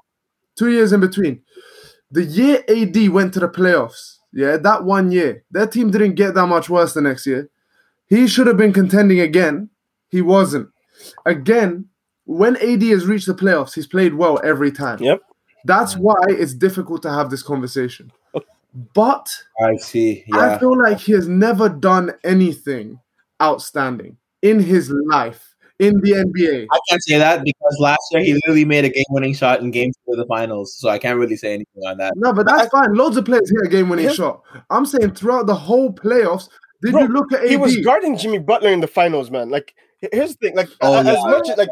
Two 0.55 0.69
years 0.69 0.91
in 0.91 0.99
between. 0.99 1.41
The 2.11 2.23
year 2.23 2.63
AD 2.67 3.09
went 3.09 3.33
to 3.35 3.39
the 3.39 3.47
playoffs, 3.47 4.17
yeah, 4.33 4.57
that 4.57 4.83
one 4.83 5.11
year, 5.11 5.43
their 5.51 5.67
team 5.67 5.91
didn't 5.91 6.15
get 6.15 6.33
that 6.35 6.47
much 6.47 6.69
worse 6.69 6.93
the 6.93 7.01
next 7.01 7.25
year. 7.25 7.49
He 8.07 8.27
should 8.27 8.47
have 8.47 8.57
been 8.57 8.73
contending 8.73 9.21
again. 9.21 9.69
He 10.09 10.21
wasn't. 10.21 10.69
Again, 11.25 11.87
when 12.25 12.57
AD 12.57 12.81
has 12.83 13.05
reached 13.05 13.27
the 13.27 13.33
playoffs, 13.33 13.73
he's 13.73 13.87
played 13.87 14.13
well 14.13 14.39
every 14.43 14.71
time. 14.71 14.99
Yep. 15.01 15.21
That's 15.65 15.95
why 15.95 16.19
it's 16.27 16.53
difficult 16.53 17.01
to 17.03 17.09
have 17.11 17.29
this 17.29 17.43
conversation. 17.43 18.11
Oh. 18.33 18.41
But 18.93 19.29
I 19.63 19.75
see. 19.77 20.25
I 20.33 20.57
feel 20.57 20.77
like 20.77 20.99
he 20.99 21.11
has 21.13 21.27
never 21.27 21.69
done 21.69 22.11
anything 22.23 22.99
outstanding 23.41 24.17
in 24.41 24.59
his 24.59 24.89
life 25.07 25.55
in 25.79 25.99
the 26.01 26.11
NBA. 26.11 26.67
I 26.71 26.79
can't 26.89 27.03
say 27.03 27.17
that 27.17 27.43
because 27.43 27.77
last 27.79 28.01
year 28.11 28.23
he 28.23 28.33
literally 28.33 28.65
made 28.65 28.85
a 28.85 28.89
game-winning 28.89 29.33
shot 29.33 29.61
in 29.61 29.71
Game 29.71 29.91
Two 30.05 30.11
of 30.13 30.17
the 30.19 30.25
Finals, 30.27 30.75
so 30.75 30.89
I 30.89 30.99
can't 30.99 31.17
really 31.17 31.35
say 31.35 31.53
anything 31.55 31.83
on 31.87 31.97
that. 31.97 32.13
No, 32.15 32.33
but 32.33 32.45
that's 32.45 32.67
fine. 32.69 32.93
Loads 32.93 33.17
of 33.17 33.25
players 33.25 33.49
hit 33.49 33.65
a 33.65 33.69
game 33.69 33.89
winning 33.89 34.05
Yeah. 34.05 34.11
shot. 34.11 34.43
I'm 34.69 34.85
saying 34.85 35.15
throughout 35.15 35.47
the 35.47 35.55
whole 35.55 35.91
playoffs, 35.91 36.49
did 36.83 36.91
Bro, 36.93 37.01
you 37.03 37.07
look 37.09 37.31
at 37.33 37.41
AD? 37.43 37.49
he 37.49 37.57
was 37.57 37.77
guarding 37.77 38.17
Jimmy 38.17 38.39
Butler 38.39 38.71
in 38.71 38.79
the 38.79 38.87
finals, 38.87 39.29
man. 39.31 39.49
Like, 39.49 39.73
here's 40.11 40.35
the 40.35 40.47
thing. 40.47 40.55
Like, 40.55 40.69
Oh, 40.81 40.99
as 40.99 41.05
yeah, 41.05 41.21
much 41.25 41.49
as 41.49 41.57
like, 41.57 41.69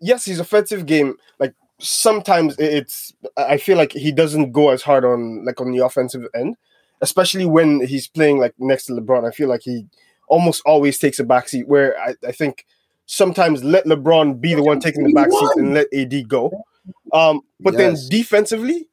yes, 0.00 0.24
his 0.26 0.40
offensive 0.40 0.86
game. 0.86 1.16
Like, 1.38 1.54
sometimes 1.78 2.54
it's. 2.58 3.12
I 3.36 3.56
feel 3.56 3.76
like 3.76 3.92
he 3.92 4.12
doesn't 4.12 4.52
go 4.52 4.70
as 4.70 4.82
hard 4.82 5.04
on 5.04 5.44
like 5.44 5.60
on 5.60 5.72
the 5.72 5.84
offensive 5.84 6.26
end, 6.34 6.56
especially 7.00 7.44
when 7.46 7.84
he's 7.86 8.08
playing 8.08 8.38
like 8.38 8.54
next 8.58 8.86
to 8.86 8.92
LeBron. 8.92 9.26
I 9.26 9.30
feel 9.32 9.48
like 9.48 9.62
he 9.62 9.86
almost 10.32 10.62
always 10.64 10.98
takes 10.98 11.18
a 11.20 11.24
backseat. 11.24 11.66
Where 11.66 11.98
I, 12.00 12.14
I 12.26 12.32
think 12.32 12.64
sometimes 13.06 13.62
let 13.62 13.84
LeBron 13.84 14.40
be 14.40 14.54
the 14.54 14.62
one 14.62 14.80
taking 14.80 15.04
the 15.04 15.12
backseat 15.12 15.50
and 15.56 15.74
let 15.74 15.86
AD 15.92 16.28
go. 16.28 16.50
Um, 17.12 17.42
but 17.60 17.74
Yes. 17.74 17.78
then 18.08 18.18
defensively, 18.18 18.88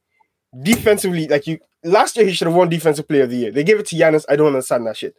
defensively, 0.63 1.28
like 1.28 1.47
you 1.47 1.60
last 1.84 2.17
year, 2.17 2.25
he 2.25 2.34
should 2.34 2.47
have 2.47 2.56
won 2.56 2.69
Defensive 2.69 3.08
Player 3.08 3.23
of 3.23 3.30
the 3.30 3.38
Year. 3.38 3.52
They 3.52 3.63
gave 3.63 3.80
it 3.80 3.86
to 3.88 3.95
Giannis. 3.95 4.25
I 4.30 4.36
don't 4.36 4.47
understand 4.47 4.86
that 4.88 4.97
shit. 4.97 5.15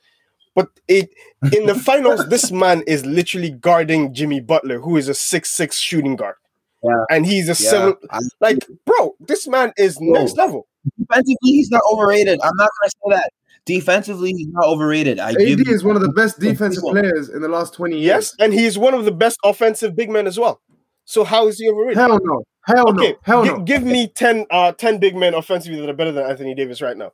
But 0.54 0.68
it 0.88 1.10
in 1.52 1.66
the 1.66 1.74
finals, 1.90 2.28
this 2.28 2.50
man 2.50 2.82
is 2.86 3.06
literally 3.06 3.50
guarding 3.50 4.12
Jimmy 4.14 4.40
Butler, 4.40 4.80
who 4.80 4.96
is 4.96 5.08
a 5.08 5.14
six 5.14 5.50
six 5.50 5.78
shooting 5.78 6.16
guard. 6.16 6.34
Yeah. 6.82 7.04
And 7.10 7.26
he's 7.26 7.46
a 7.48 7.56
Yeah. 7.62 7.70
seven. 7.70 7.94
Like, 8.40 8.58
bro, 8.84 9.14
this 9.20 9.46
man 9.46 9.72
is 9.76 9.96
Bro. 9.98 10.12
next 10.12 10.36
level. 10.36 10.66
Defensively, 10.98 11.36
he's 11.42 11.70
not 11.70 11.82
overrated. 11.92 12.40
I'm 12.42 12.56
not 12.56 12.70
gonna 12.80 12.90
say 12.90 13.20
that. 13.20 13.30
Defensively, 13.66 14.32
he's 14.32 14.48
not 14.48 14.64
overrated. 14.64 15.18
I 15.18 15.30
AD 15.30 15.36
give 15.36 15.68
is 15.68 15.84
one 15.84 15.96
of 15.96 16.02
the 16.02 16.08
best 16.12 16.40
defensive 16.40 16.82
People. 16.82 16.92
players 16.92 17.28
in 17.28 17.42
the 17.42 17.48
last 17.48 17.74
20 17.74 17.96
years. 17.96 18.04
Yes, 18.04 18.34
and 18.38 18.52
he's 18.54 18.78
one 18.78 18.94
of 18.94 19.04
the 19.04 19.12
best 19.12 19.38
offensive 19.44 19.94
big 19.94 20.10
men 20.10 20.26
as 20.26 20.38
well. 20.38 20.60
So 21.04 21.24
how 21.24 21.48
is 21.48 21.58
he 21.58 21.68
overrated? 21.68 21.98
Hell 21.98 22.18
no. 22.22 22.42
Hell 22.66 22.90
okay, 22.90 23.12
no. 23.12 23.18
Hell 23.22 23.44
gi- 23.44 23.50
no. 23.50 23.60
give 23.60 23.82
me 23.82 24.08
10, 24.08 24.46
uh, 24.50 24.72
10 24.72 24.98
big 24.98 25.16
men 25.16 25.34
offensively 25.34 25.80
that 25.80 25.88
are 25.90 25.94
better 25.94 26.12
than 26.12 26.24
Anthony 26.24 26.54
Davis 26.54 26.80
right 26.80 26.96
now. 26.96 27.12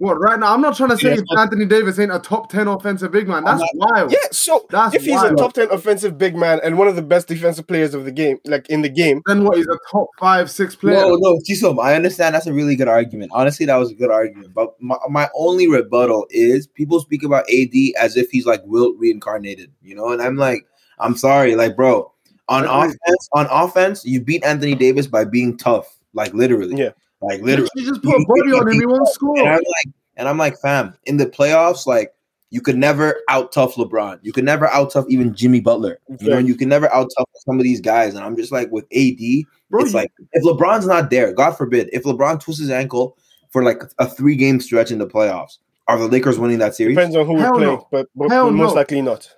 What, 0.00 0.18
right 0.18 0.40
now? 0.40 0.54
I'm 0.54 0.62
not 0.62 0.78
trying 0.78 0.88
to 0.88 0.96
say 0.96 1.10
Yeah. 1.14 1.20
if 1.20 1.38
Anthony 1.38 1.66
Davis 1.66 1.98
ain't 1.98 2.10
a 2.10 2.18
top 2.18 2.50
10 2.50 2.68
offensive 2.68 3.12
big 3.12 3.28
man. 3.28 3.44
That's 3.44 3.60
I'm 3.60 3.68
wild. 3.74 4.10
Yeah, 4.10 4.16
so 4.32 4.64
That's 4.70 4.94
if 4.94 5.02
he's 5.02 5.12
wild. 5.12 5.32
a 5.34 5.36
top 5.36 5.52
10 5.52 5.68
offensive 5.70 6.16
big 6.16 6.34
man 6.34 6.58
and 6.64 6.78
one 6.78 6.88
of 6.88 6.96
the 6.96 7.02
best 7.02 7.28
defensive 7.28 7.66
players 7.66 7.92
of 7.92 8.06
the 8.06 8.10
game, 8.10 8.38
like 8.46 8.66
in 8.70 8.80
the 8.80 8.88
game, 8.88 9.20
Then 9.26 9.44
what? 9.44 9.58
He's 9.58 9.66
a 9.66 9.76
top 9.92 10.08
five, 10.18 10.50
six 10.50 10.74
player. 10.74 10.94
No, 10.94 11.16
no, 11.16 11.38
Chisom, 11.46 11.78
I 11.84 11.94
understand 11.96 12.34
that's 12.34 12.46
a 12.46 12.52
really 12.54 12.76
good 12.76 12.88
argument. 12.88 13.30
Honestly, 13.34 13.66
that 13.66 13.76
was 13.76 13.90
a 13.90 13.94
good 13.94 14.10
argument. 14.10 14.54
But 14.54 14.74
my, 14.80 14.96
my 15.10 15.28
only 15.34 15.68
rebuttal 15.68 16.26
is 16.30 16.66
people 16.66 16.98
speak 17.00 17.22
about 17.22 17.44
AD 17.50 17.74
as 17.98 18.16
if 18.16 18.30
he's 18.30 18.46
like 18.46 18.62
Wilt 18.64 18.96
reincarnated, 18.98 19.70
you 19.82 19.94
know? 19.94 20.08
And 20.12 20.22
I'm 20.22 20.36
like, 20.36 20.64
I'm 20.98 21.14
sorry, 21.14 21.56
like, 21.56 21.76
bro, 21.76 22.10
on 22.48 22.64
offense, 22.64 23.28
on 23.34 23.46
offense, 23.50 24.06
you 24.06 24.22
beat 24.22 24.42
Anthony 24.44 24.74
Davis 24.74 25.06
by 25.06 25.26
being 25.26 25.58
tough, 25.58 25.94
like 26.14 26.32
literally. 26.32 26.74
Yeah. 26.74 26.92
Like 27.22 27.42
literally. 27.42 27.70
You 27.76 27.86
just 27.88 28.02
put 28.02 28.14
a 28.20 28.24
body 28.26 28.52
on 28.52 28.68
him, 28.68 28.80
he 28.80 28.86
won't 28.86 29.08
And. 29.38 29.48
I'm 29.48 29.54
like, 29.54 29.94
and 30.16 30.28
I'm 30.28 30.38
like, 30.38 30.58
fam, 30.58 30.94
in 31.04 31.16
the 31.16 31.26
playoffs, 31.26 31.86
like 31.86 32.14
you 32.50 32.60
could 32.60 32.76
never 32.76 33.20
out 33.28 33.52
tough 33.52 33.76
LeBron. 33.76 34.18
You 34.22 34.32
could 34.32 34.44
never 34.44 34.66
out 34.68 34.90
tough 34.92 35.04
even 35.08 35.34
Jimmy 35.34 35.60
Butler. 35.60 35.98
You 36.18 36.28
know, 36.30 36.36
Okay. 36.38 36.46
you 36.46 36.54
can 36.56 36.68
never 36.68 36.92
out 36.92 37.08
tough 37.16 37.28
some 37.46 37.58
of 37.58 37.62
these 37.62 37.80
guys. 37.80 38.14
And 38.14 38.24
I'm 38.24 38.36
just 38.36 38.50
like 38.52 38.70
with 38.72 38.84
AD, 38.92 39.44
Bro, 39.70 39.82
it's 39.82 39.92
you- 39.92 39.98
like 39.98 40.12
if 40.32 40.42
LeBron's 40.44 40.86
not 40.86 41.10
there, 41.10 41.32
God 41.32 41.52
forbid, 41.52 41.88
if 41.92 42.02
LeBron 42.04 42.40
twists 42.40 42.60
his 42.60 42.70
ankle 42.70 43.16
for 43.50 43.62
like 43.62 43.82
a 43.98 44.06
three 44.08 44.34
game 44.36 44.60
stretch 44.60 44.90
in 44.90 44.98
the 44.98 45.06
playoffs, 45.06 45.58
are 45.88 45.98
the 45.98 46.08
Lakers 46.08 46.38
winning 46.38 46.58
that 46.58 46.74
series? 46.74 46.96
depends 46.96 47.16
on 47.16 47.26
who 47.26 47.34
we 47.34 47.40
play, 47.50 47.60
no. 47.62 47.86
but, 47.90 48.08
but, 48.14 48.28
but 48.28 48.52
most 48.52 48.70
no. 48.70 48.74
likely 48.74 49.02
not. 49.02 49.28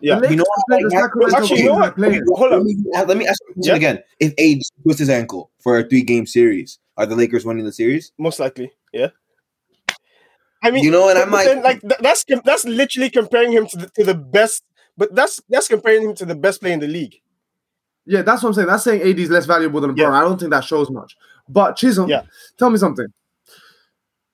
Yeah. 0.00 0.20
You 0.30 0.36
know 0.36 0.44
can 0.70 0.78
what? 0.78 1.34
Actually, 1.34 1.60
you 1.60 1.66
know 1.66 1.74
what? 1.74 1.88
are 1.88 1.92
playing. 1.92 2.22
Hold 2.28 2.50
let 2.50 2.58
on. 2.60 2.64
me, 2.64 2.76
let 3.06 3.16
me 3.16 3.26
ask 3.26 3.40
you 3.48 3.54
Yeah. 3.62 3.74
again. 3.76 3.98
If 4.20 4.32
AD 4.38 4.62
twists 4.82 5.00
his 5.00 5.10
ankle 5.10 5.50
for 5.60 5.78
a 5.78 5.84
three 5.88 6.02
game 6.02 6.26
series, 6.26 6.78
are 6.96 7.06
the 7.06 7.16
Lakers 7.16 7.44
winning 7.44 7.64
the 7.64 7.72
series? 7.72 8.12
Most 8.18 8.38
likely, 8.40 8.72
yeah. 8.92 9.08
I 10.62 10.70
mean, 10.70 10.84
You 10.84 10.90
know, 10.90 11.08
and 11.08 11.18
I'm 11.18 11.30
but 11.30 11.36
like- 11.36 11.46
then, 11.46 11.62
like 11.62 12.00
that's 12.00 12.24
that's 12.44 12.64
literally 12.64 13.10
comparing 13.10 13.52
him 13.52 13.66
to 13.68 13.76
the 13.76 13.88
to 13.90 14.04
the 14.04 14.14
best. 14.14 14.64
But 14.96 15.14
that's 15.14 15.40
that's 15.48 15.68
comparing 15.68 16.02
him 16.02 16.14
to 16.16 16.24
the 16.26 16.34
best 16.34 16.60
player 16.60 16.74
in 16.74 16.80
the 16.80 16.88
league. 16.88 17.20
Yeah, 18.06 18.22
that's 18.22 18.42
what 18.42 18.48
I'm 18.50 18.54
saying. 18.54 18.66
That's 18.68 18.82
saying 18.84 19.02
AD 19.02 19.18
is 19.20 19.30
less 19.30 19.46
valuable 19.46 19.80
than 19.80 19.92
LeBron. 19.94 19.98
Yeah. 19.98 20.12
I 20.12 20.22
don't 20.22 20.38
think 20.38 20.50
that 20.50 20.64
shows 20.64 20.90
much. 20.90 21.16
But 21.48 21.76
Chisholm, 21.76 22.08
Yeah. 22.08 22.22
tell 22.58 22.70
me 22.70 22.78
something. 22.78 23.06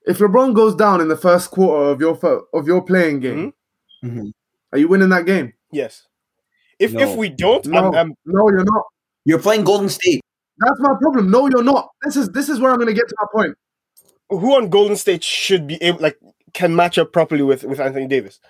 If 0.07 0.18
LeBron 0.18 0.55
goes 0.55 0.74
down 0.74 1.00
in 1.00 1.09
the 1.09 1.16
first 1.16 1.50
quarter 1.50 1.90
of 1.90 2.00
your 2.00 2.18
of 2.55 2.66
your 2.66 2.83
play-in 2.83 3.20
game, 3.20 3.53
Mm-hmm. 4.03 4.20
Mhm. 4.20 4.33
Are 4.74 4.78
you 4.78 4.88
winning 4.88 5.08
that 5.10 5.24
game? 5.24 5.54
Yes. 5.72 6.06
If 6.78 6.92
No. 6.92 7.00
if 7.00 7.16
we 7.16 7.28
don't, 7.30 7.64
No, 7.66 7.78
I'm, 7.78 7.94
I'm, 7.94 8.14
no, 8.26 8.48
you're 8.50 8.64
not. 8.64 8.82
You're 9.24 9.38
playing 9.38 9.64
Golden 9.64 9.88
State. 9.88 10.20
That's 10.58 10.78
my 10.80 10.94
problem. 11.00 11.30
No, 11.30 11.48
you're 11.48 11.62
not. 11.64 11.88
This 12.02 12.16
is 12.16 12.28
this 12.30 12.48
is 12.48 12.60
where 12.60 12.70
I'm 12.70 12.76
going 12.78 12.88
to 12.88 12.94
get 12.94 13.08
to 13.08 13.14
my 13.20 13.26
point. 13.32 13.56
who 14.30 14.54
on 14.54 14.68
Golden 14.68 14.96
State 14.96 15.22
should 15.24 15.66
be 15.66 15.76
able 15.82 16.00
like 16.00 16.18
can 16.52 16.74
match 16.76 16.98
up 16.98 17.12
properly 17.12 17.42
with 17.42 17.64
with 17.64 17.80
Anthony 17.80 18.06
Davis. 18.06 18.40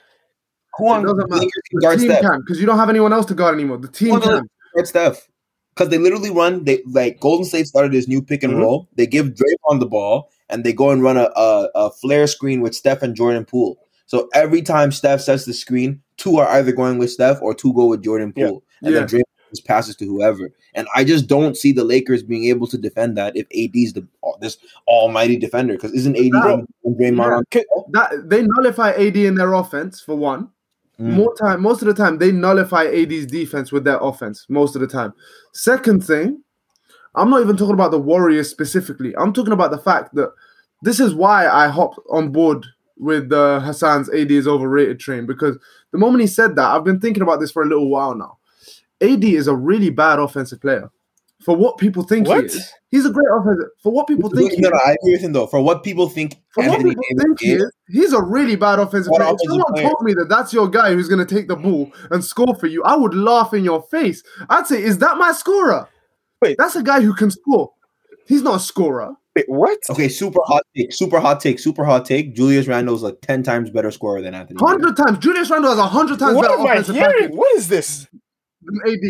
Who 0.78 0.88
on 0.88 1.02
It 1.02 1.06
doesn't 1.06 1.30
matter. 1.30 1.46
The 1.72 1.96
team 1.96 2.10
Steph? 2.10 2.20
can 2.22 2.40
because 2.40 2.58
you 2.60 2.66
don't 2.66 2.78
have 2.78 2.88
anyone 2.90 3.12
else 3.12 3.26
to 3.26 3.34
guard 3.34 3.54
anymore. 3.54 3.76
The 3.78 3.88
team 3.88 4.08
Who 4.10 4.14
on 4.16 4.22
can. 4.22 4.48
Guard 4.74 4.86
Steph? 4.88 5.28
Because 5.74 5.88
they 5.90 5.98
literally 5.98 6.30
run. 6.30 6.64
They 6.64 6.82
like 6.86 7.20
Golden 7.20 7.44
State 7.44 7.66
started 7.66 7.92
this 7.92 8.08
new 8.08 8.22
pick 8.22 8.42
and 8.42 8.54
Mhm. 8.54 8.60
roll. 8.60 8.88
They 8.96 9.06
give 9.06 9.26
Draymond 9.34 9.80
the 9.80 9.86
ball 9.86 10.30
and 10.48 10.64
they 10.64 10.72
go 10.72 10.90
and 10.90 11.02
run 11.02 11.16
a, 11.16 11.30
a 11.36 11.68
a 11.74 11.90
flare 11.90 12.26
screen 12.26 12.60
with 12.62 12.74
Steph 12.74 13.02
and 13.02 13.14
Jordan 13.14 13.44
Poole. 13.44 13.78
So 14.06 14.28
every 14.34 14.62
time 14.62 14.92
Steph 14.92 15.20
sets 15.20 15.44
the 15.44 15.54
screen, 15.54 16.02
two 16.16 16.38
are 16.38 16.48
either 16.48 16.72
going 16.72 16.98
with 16.98 17.10
Steph 17.10 17.42
or 17.42 17.54
two 17.54 17.72
go 17.74 17.86
with 17.86 18.02
Jordan 18.02 18.32
Yeah. 18.36 18.48
Poole, 18.48 18.64
and 18.82 18.94
then 18.94 19.02
Yeah. 19.02 19.08
Draymond 19.08 19.64
passes 19.66 19.94
to 19.96 20.04
whoever. 20.04 20.50
And 20.74 20.88
I 20.96 21.04
just 21.04 21.28
don't 21.28 21.56
see 21.56 21.70
the 21.72 21.84
Lakers 21.84 22.22
being 22.24 22.46
able 22.46 22.66
to 22.66 22.76
defend 22.76 23.16
that 23.16 23.36
if 23.36 23.46
AD's 23.52 23.92
the 23.92 24.06
this 24.40 24.58
almighty 24.88 25.36
defender. 25.36 25.74
Because 25.74 25.92
isn't 25.92 26.16
AD 26.16 26.66
and 26.84 26.96
Draymond 26.98 27.42
Yeah. 27.54 27.62
That 27.92 28.28
they 28.28 28.42
nullify 28.42 28.90
AD 28.92 29.16
in 29.16 29.36
their 29.36 29.52
offense 29.52 30.00
for 30.00 30.16
one. 30.16 30.48
Mm. 31.00 31.12
More 31.14 31.34
time, 31.34 31.60
most 31.60 31.82
of 31.82 31.86
the 31.86 31.94
time, 31.94 32.18
they 32.18 32.30
nullify 32.30 32.84
AD's 32.84 33.26
defense 33.26 33.72
with 33.72 33.84
their 33.84 33.98
offense. 33.98 34.46
Most 34.48 34.76
of 34.76 34.80
the 34.80 34.86
time. 34.86 35.12
Second 35.52 36.04
thing, 36.04 36.40
I'm 37.16 37.30
not 37.30 37.40
even 37.40 37.56
talking 37.56 37.74
about 37.74 37.90
the 37.90 37.98
Warriors 37.98 38.48
specifically. 38.48 39.14
I'm 39.16 39.32
talking 39.32 39.52
about 39.52 39.70
the 39.72 39.78
fact 39.78 40.14
that 40.14 40.32
this 40.82 41.00
is 41.00 41.14
why 41.14 41.48
I 41.48 41.68
hopped 41.68 41.98
on 42.10 42.30
board 42.30 42.64
with 42.96 43.32
uh, 43.32 43.60
Hassan's 43.60 44.08
AD 44.10 44.30
is 44.30 44.46
overrated 44.46 45.00
train 45.00 45.26
because 45.26 45.58
the 45.92 45.98
moment 45.98 46.20
he 46.20 46.26
said 46.26 46.56
that, 46.56 46.70
I've 46.70 46.84
been 46.84 47.00
thinking 47.00 47.22
about 47.22 47.40
this 47.40 47.50
for 47.50 47.62
a 47.62 47.66
little 47.66 47.90
while 47.90 48.14
now. 48.14 48.38
AD 49.00 49.24
is 49.24 49.48
a 49.48 49.54
really 49.54 49.90
bad 49.90 50.18
offensive 50.18 50.60
player 50.60 50.90
for 51.44 51.56
what 51.56 51.76
people 51.78 52.04
think 52.04 52.26
What? 52.28 52.40
he 52.40 52.46
is. 52.46 52.72
He's 52.90 53.04
a 53.04 53.10
great 53.10 53.26
offensive 53.30 53.66
for 53.82 53.92
what 53.92 54.06
people 54.06 54.30
think 54.30 54.52
he 54.52 54.60
No, 54.60 54.68
is. 54.68 54.72
no, 54.72 54.80
I 54.86 54.92
agree 54.92 55.12
with 55.14 55.20
him 55.22 55.32
though. 55.32 55.48
For 55.48 55.60
what 55.60 55.82
people 55.82 56.08
think 56.08 56.36
For 56.50 56.66
what 56.66 56.78
people 56.80 57.02
Davis 57.10 57.22
think 57.24 57.40
he 57.40 57.52
is, 57.54 57.62
is, 57.64 57.72
he's 57.88 58.12
a 58.12 58.22
really 58.22 58.54
bad 58.56 58.78
offensive 58.78 59.10
What 59.10 59.20
player. 59.20 59.34
If 59.34 59.40
someone 59.50 59.72
player? 59.74 59.88
told 59.88 60.02
me 60.02 60.14
that 60.14 60.28
that's 60.28 60.52
your 60.52 60.68
guy 60.68 60.92
who's 60.94 61.08
going 61.08 61.26
to 61.26 61.34
take 61.34 61.48
the 61.48 61.56
ball 61.56 61.92
and 62.12 62.24
score 62.24 62.54
for 62.54 62.68
you, 62.68 62.82
I 62.84 62.94
would 62.96 63.14
laugh 63.14 63.52
in 63.52 63.64
your 63.64 63.82
face. 63.90 64.22
I'd 64.48 64.66
say, 64.68 64.80
"Is 64.82 64.98
that 64.98 65.18
my 65.18 65.32
scorer?" 65.32 65.88
Wait. 66.40 66.56
that's 66.58 66.76
a 66.76 66.82
guy 66.82 67.00
who 67.00 67.12
can 67.14 67.30
score. 67.30 67.72
He's 68.26 68.42
not 68.42 68.56
a 68.56 68.60
scorer. 68.60 69.14
Wait, 69.36 69.44
what? 69.48 69.78
Okay, 69.90 70.08
super 70.08 70.38
hot 70.44 70.62
take, 70.76 70.92
super 70.92 71.18
hot 71.20 71.40
take, 71.40 71.58
super 71.58 71.84
hot 71.84 72.04
take. 72.04 72.34
Julius 72.34 72.66
Randle's 72.68 73.02
like 73.02 73.20
ten 73.20 73.42
times 73.42 73.68
better 73.70 73.90
scorer 73.90 74.22
than 74.22 74.32
Anthony. 74.34 74.58
Hundred 74.64 74.96
times. 74.96 75.18
Julius 75.18 75.50
Randle 75.50 75.70
has 75.70 75.78
a 75.78 75.86
hundred 75.86 76.18
times 76.20 76.36
What 76.36 76.48
better 76.48 76.60
am 76.60 76.66
I 76.66 76.80
hearing? 76.82 77.22
record 77.22 77.34
What 77.36 77.56
is 77.56 77.68
this? 77.68 78.06
AD. 78.86 79.00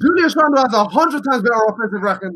Julius 0.00 0.34
Randle 0.36 0.64
has 0.64 0.72
a 0.74 0.84
hundred 0.86 1.22
times 1.24 1.42
better 1.42 1.64
offensive 1.68 2.02
record. 2.02 2.32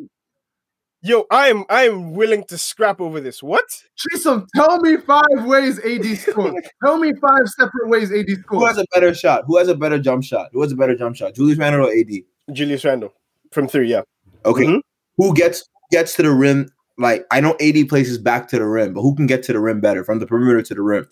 Yo, 1.03 1.25
I 1.31 1.49
am 1.49 1.64
I 1.71 1.85
am 1.85 2.12
willing 2.14 2.45
to 2.45 2.59
scrap 2.59 3.01
over 3.01 3.21
this. 3.21 3.42
What? 3.42 3.64
Chisom, 3.97 4.47
tell 4.55 4.79
me 4.81 4.97
five 4.99 5.25
ways 5.47 5.79
AD 5.79 6.05
scores. 6.19 6.55
tell 6.85 6.99
me 6.99 7.12
five 7.21 7.47
separate 7.47 7.88
ways 7.88 8.11
AD 8.12 8.29
scores. 8.40 8.61
Who 8.61 8.64
has 8.66 8.79
a 8.79 8.85
better 8.92 9.14
shot? 9.14 9.45
Who 9.47 9.57
has 9.57 9.69
a 9.69 9.75
better 9.75 9.99
jump 9.99 10.25
shot? 10.25 10.49
Who 10.53 10.62
has 10.62 10.73
a 10.73 10.77
better 10.77 10.97
jump 10.97 11.16
shot? 11.16 11.35
Julius 11.35 11.59
Randle 11.59 11.87
or 11.87 11.92
AD? 11.92 12.11
Julius 12.53 12.85
Randle 12.85 13.12
from 13.53 13.69
three, 13.69 13.88
yeah. 13.90 14.03
Okay, 14.45 14.64
Mhm. 14.64 14.81
who 15.16 15.33
gets 15.35 15.64
gets 15.90 16.14
to 16.16 16.22
the 16.22 16.31
rim? 16.33 16.70
Like 16.99 17.27
I 17.31 17.40
know 17.40 17.57
AD 17.61 17.88
places 17.88 18.18
back 18.18 18.49
to 18.49 18.59
the 18.59 18.66
rim, 18.66 18.94
but 18.94 19.03
who 19.03 19.14
can 19.14 19.27
get 19.27 19.42
to 19.44 19.53
the 19.53 19.61
rim 19.61 19.81
better 19.81 20.03
from 20.05 20.18
the 20.18 20.27
perimeter 20.27 20.62
to 20.62 20.75
the 20.75 20.83
rim? 20.83 21.09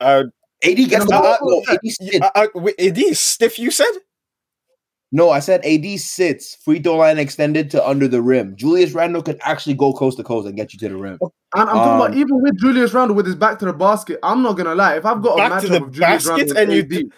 Uh, 0.00 0.24
AD 0.64 0.76
gets 0.88 1.04
to 1.04 1.10
the 1.10 1.16
Uh, 1.16 1.22
ball. 1.22 1.32
uh, 1.34 1.38
No, 1.42 1.62
AD 1.68 2.22
uh, 2.22 2.30
uh, 2.34 2.46
wait, 2.60 2.74
AD 2.80 2.98
is 2.98 3.20
stiff. 3.20 3.58
You 3.58 3.70
said? 3.70 3.90
No, 5.14 5.28
I 5.28 5.40
said 5.40 5.62
AD 5.66 6.00
sits 6.00 6.54
free 6.64 6.80
throw 6.80 6.96
line 6.96 7.18
extended 7.18 7.70
to 7.72 7.86
under 7.86 8.08
the 8.08 8.22
rim. 8.22 8.56
Julius 8.56 8.92
Randle 8.92 9.22
could 9.22 9.38
actually 9.42 9.74
go 9.74 9.92
coast 9.92 10.16
to 10.16 10.24
coast 10.24 10.46
and 10.48 10.56
get 10.56 10.72
you 10.72 10.78
to 10.78 10.88
the 10.88 10.96
rim. 10.96 11.18
And 11.54 11.68
I'm 11.68 11.76
talking 11.76 11.92
Um, 11.92 12.00
about 12.00 12.14
even 12.14 12.40
with 12.40 12.58
Julius 12.58 12.94
Randle 12.94 13.14
with 13.14 13.26
his 13.26 13.34
back 13.36 13.58
to 13.58 13.66
the 13.66 13.74
basket. 13.74 14.18
I'm 14.22 14.42
not 14.42 14.56
gonna 14.56 14.74
lie. 14.74 14.96
If 14.96 15.04
I've 15.04 15.20
got 15.20 15.34
a 15.34 15.36
Back 15.50 15.60
to 15.62 15.68
matchup 15.68 15.70
the 15.80 15.82
of 15.84 15.92
Julius 15.92 16.26
basket 16.26 16.56
Randle 16.56 16.56
and 16.58 16.72
you- 16.90 17.02
AD, 17.02 17.12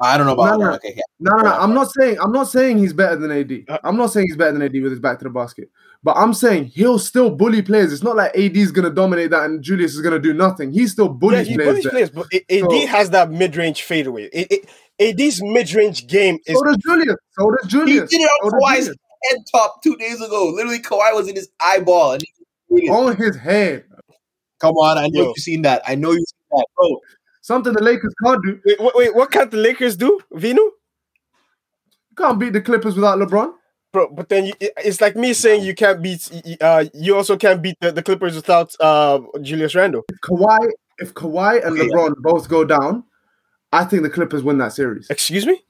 I 0.00 0.16
don't 0.16 0.26
know 0.26 0.32
about 0.32 0.58
No, 0.58 0.58
that. 0.58 0.64
no. 0.70 0.74
Okay, 0.76 0.88
okay. 0.90 1.00
No, 1.20 1.36
no, 1.36 1.42
no. 1.42 1.52
I'm 1.52 1.74
not 1.74 1.90
saying 1.92 2.16
I'm 2.20 2.32
not 2.32 2.48
saying 2.48 2.78
he's 2.78 2.92
better 2.92 3.16
than 3.16 3.30
AD. 3.30 3.64
Uh, 3.68 3.78
I'm 3.84 3.96
not 3.96 4.08
saying 4.12 4.26
he's 4.28 4.36
better 4.36 4.52
than 4.52 4.62
AD 4.62 4.72
with 4.82 4.92
his 4.92 5.00
back 5.00 5.18
to 5.18 5.24
the 5.24 5.30
basket. 5.30 5.68
But 6.02 6.16
I'm 6.16 6.32
saying 6.32 6.66
he'll 6.66 6.98
still 6.98 7.30
bully 7.30 7.60
players. 7.60 7.92
It's 7.92 8.02
not 8.02 8.16
like 8.16 8.34
AD 8.34 8.56
is 8.56 8.72
gonna 8.72 8.88
dominate 8.90 9.30
that 9.30 9.44
and 9.44 9.62
Julius 9.62 9.94
is 9.94 10.00
gonna 10.00 10.18
do 10.18 10.32
nothing. 10.32 10.72
He 10.72 10.86
still 10.86 11.06
Yeah, 11.06 11.12
bullies 11.12 11.46
he 11.48 11.54
players. 11.56 11.70
bullies 11.70 11.86
players, 11.88 12.10
but 12.10 12.26
A- 12.32 12.54
AD 12.58 12.70
So- 12.82 12.86
has 12.86 13.10
that 13.10 13.30
mid-range 13.30 13.82
fadeaway. 13.82 14.30
A- 14.32 14.54
A- 14.54 15.10
AD's 15.10 15.42
mid-range 15.42 16.06
game 16.06 16.38
is 16.46 16.56
So 16.56 16.64
does 16.64 16.76
Julius. 16.78 17.16
So 17.38 17.50
does 17.50 17.70
Julius. 17.70 18.10
He 18.10 18.18
did 18.18 18.24
it 18.24 18.30
on 18.44 18.52
does 18.52 18.62
Kawhi's 18.62 18.96
head 19.30 19.38
top 19.52 19.82
two 19.82 19.96
days 19.96 20.22
ago. 20.22 20.50
Literally, 20.54 20.78
Kawhi 20.78 21.14
was 21.14 21.28
in 21.28 21.36
his 21.36 21.50
eyeball, 21.60 22.12
and 22.12 22.22
he. 22.70 22.88
On 22.88 23.14
his 23.16 23.36
head. 23.36 23.84
Come 24.60 24.74
on, 24.76 24.96
I 24.98 25.08
know 25.08 25.20
Yo. 25.22 25.26
you've 25.28 25.36
seen 25.38 25.62
that. 25.62 25.82
I 25.86 25.94
know 25.96 26.12
you've 26.12 26.18
seen 26.28 26.48
that, 26.58 26.66
bro. 26.76 27.00
Something 27.50 27.72
the 27.72 27.82
Lakers 27.82 28.14
can't 28.24 28.40
do. 28.44 28.60
wait, 28.64 28.80
wait, 28.80 28.92
wait, 28.94 29.14
what 29.16 29.32
can't 29.32 29.50
the 29.50 29.56
Lakers 29.56 29.96
do, 29.96 30.20
Vino? 30.32 30.62
You 30.62 32.16
can't 32.16 32.38
beat 32.38 32.52
the 32.52 32.60
Clippers 32.60 32.94
without 32.94 33.18
LeBron. 33.18 33.52
Bro, 33.92 34.12
but 34.14 34.28
then 34.28 34.46
you, 34.46 34.52
it's 34.60 35.00
like 35.00 35.16
me 35.16 35.32
saying 35.32 35.64
you 35.64 35.74
can't 35.74 36.00
beat. 36.00 36.30
Uh, 36.60 36.84
you 36.94 37.16
also 37.16 37.36
can't 37.36 37.60
beat 37.60 37.74
the, 37.80 37.90
the 37.90 38.04
Clippers 38.04 38.36
without 38.36 38.72
uh 38.78 39.18
Julius 39.42 39.74
Randle. 39.74 40.02
If 40.10 40.20
Kawhi, 40.20 40.68
if 41.00 41.12
Kawhi 41.14 41.66
and 41.66 41.76
Okay. 41.76 41.88
LeBron 41.88 42.12
both 42.22 42.48
go 42.48 42.64
down, 42.64 43.02
I 43.72 43.82
think 43.84 44.04
the 44.04 44.10
Clippers 44.10 44.44
win 44.44 44.58
that 44.58 44.72
series. 44.72 45.10
Excuse 45.10 45.44
me. 45.44 45.60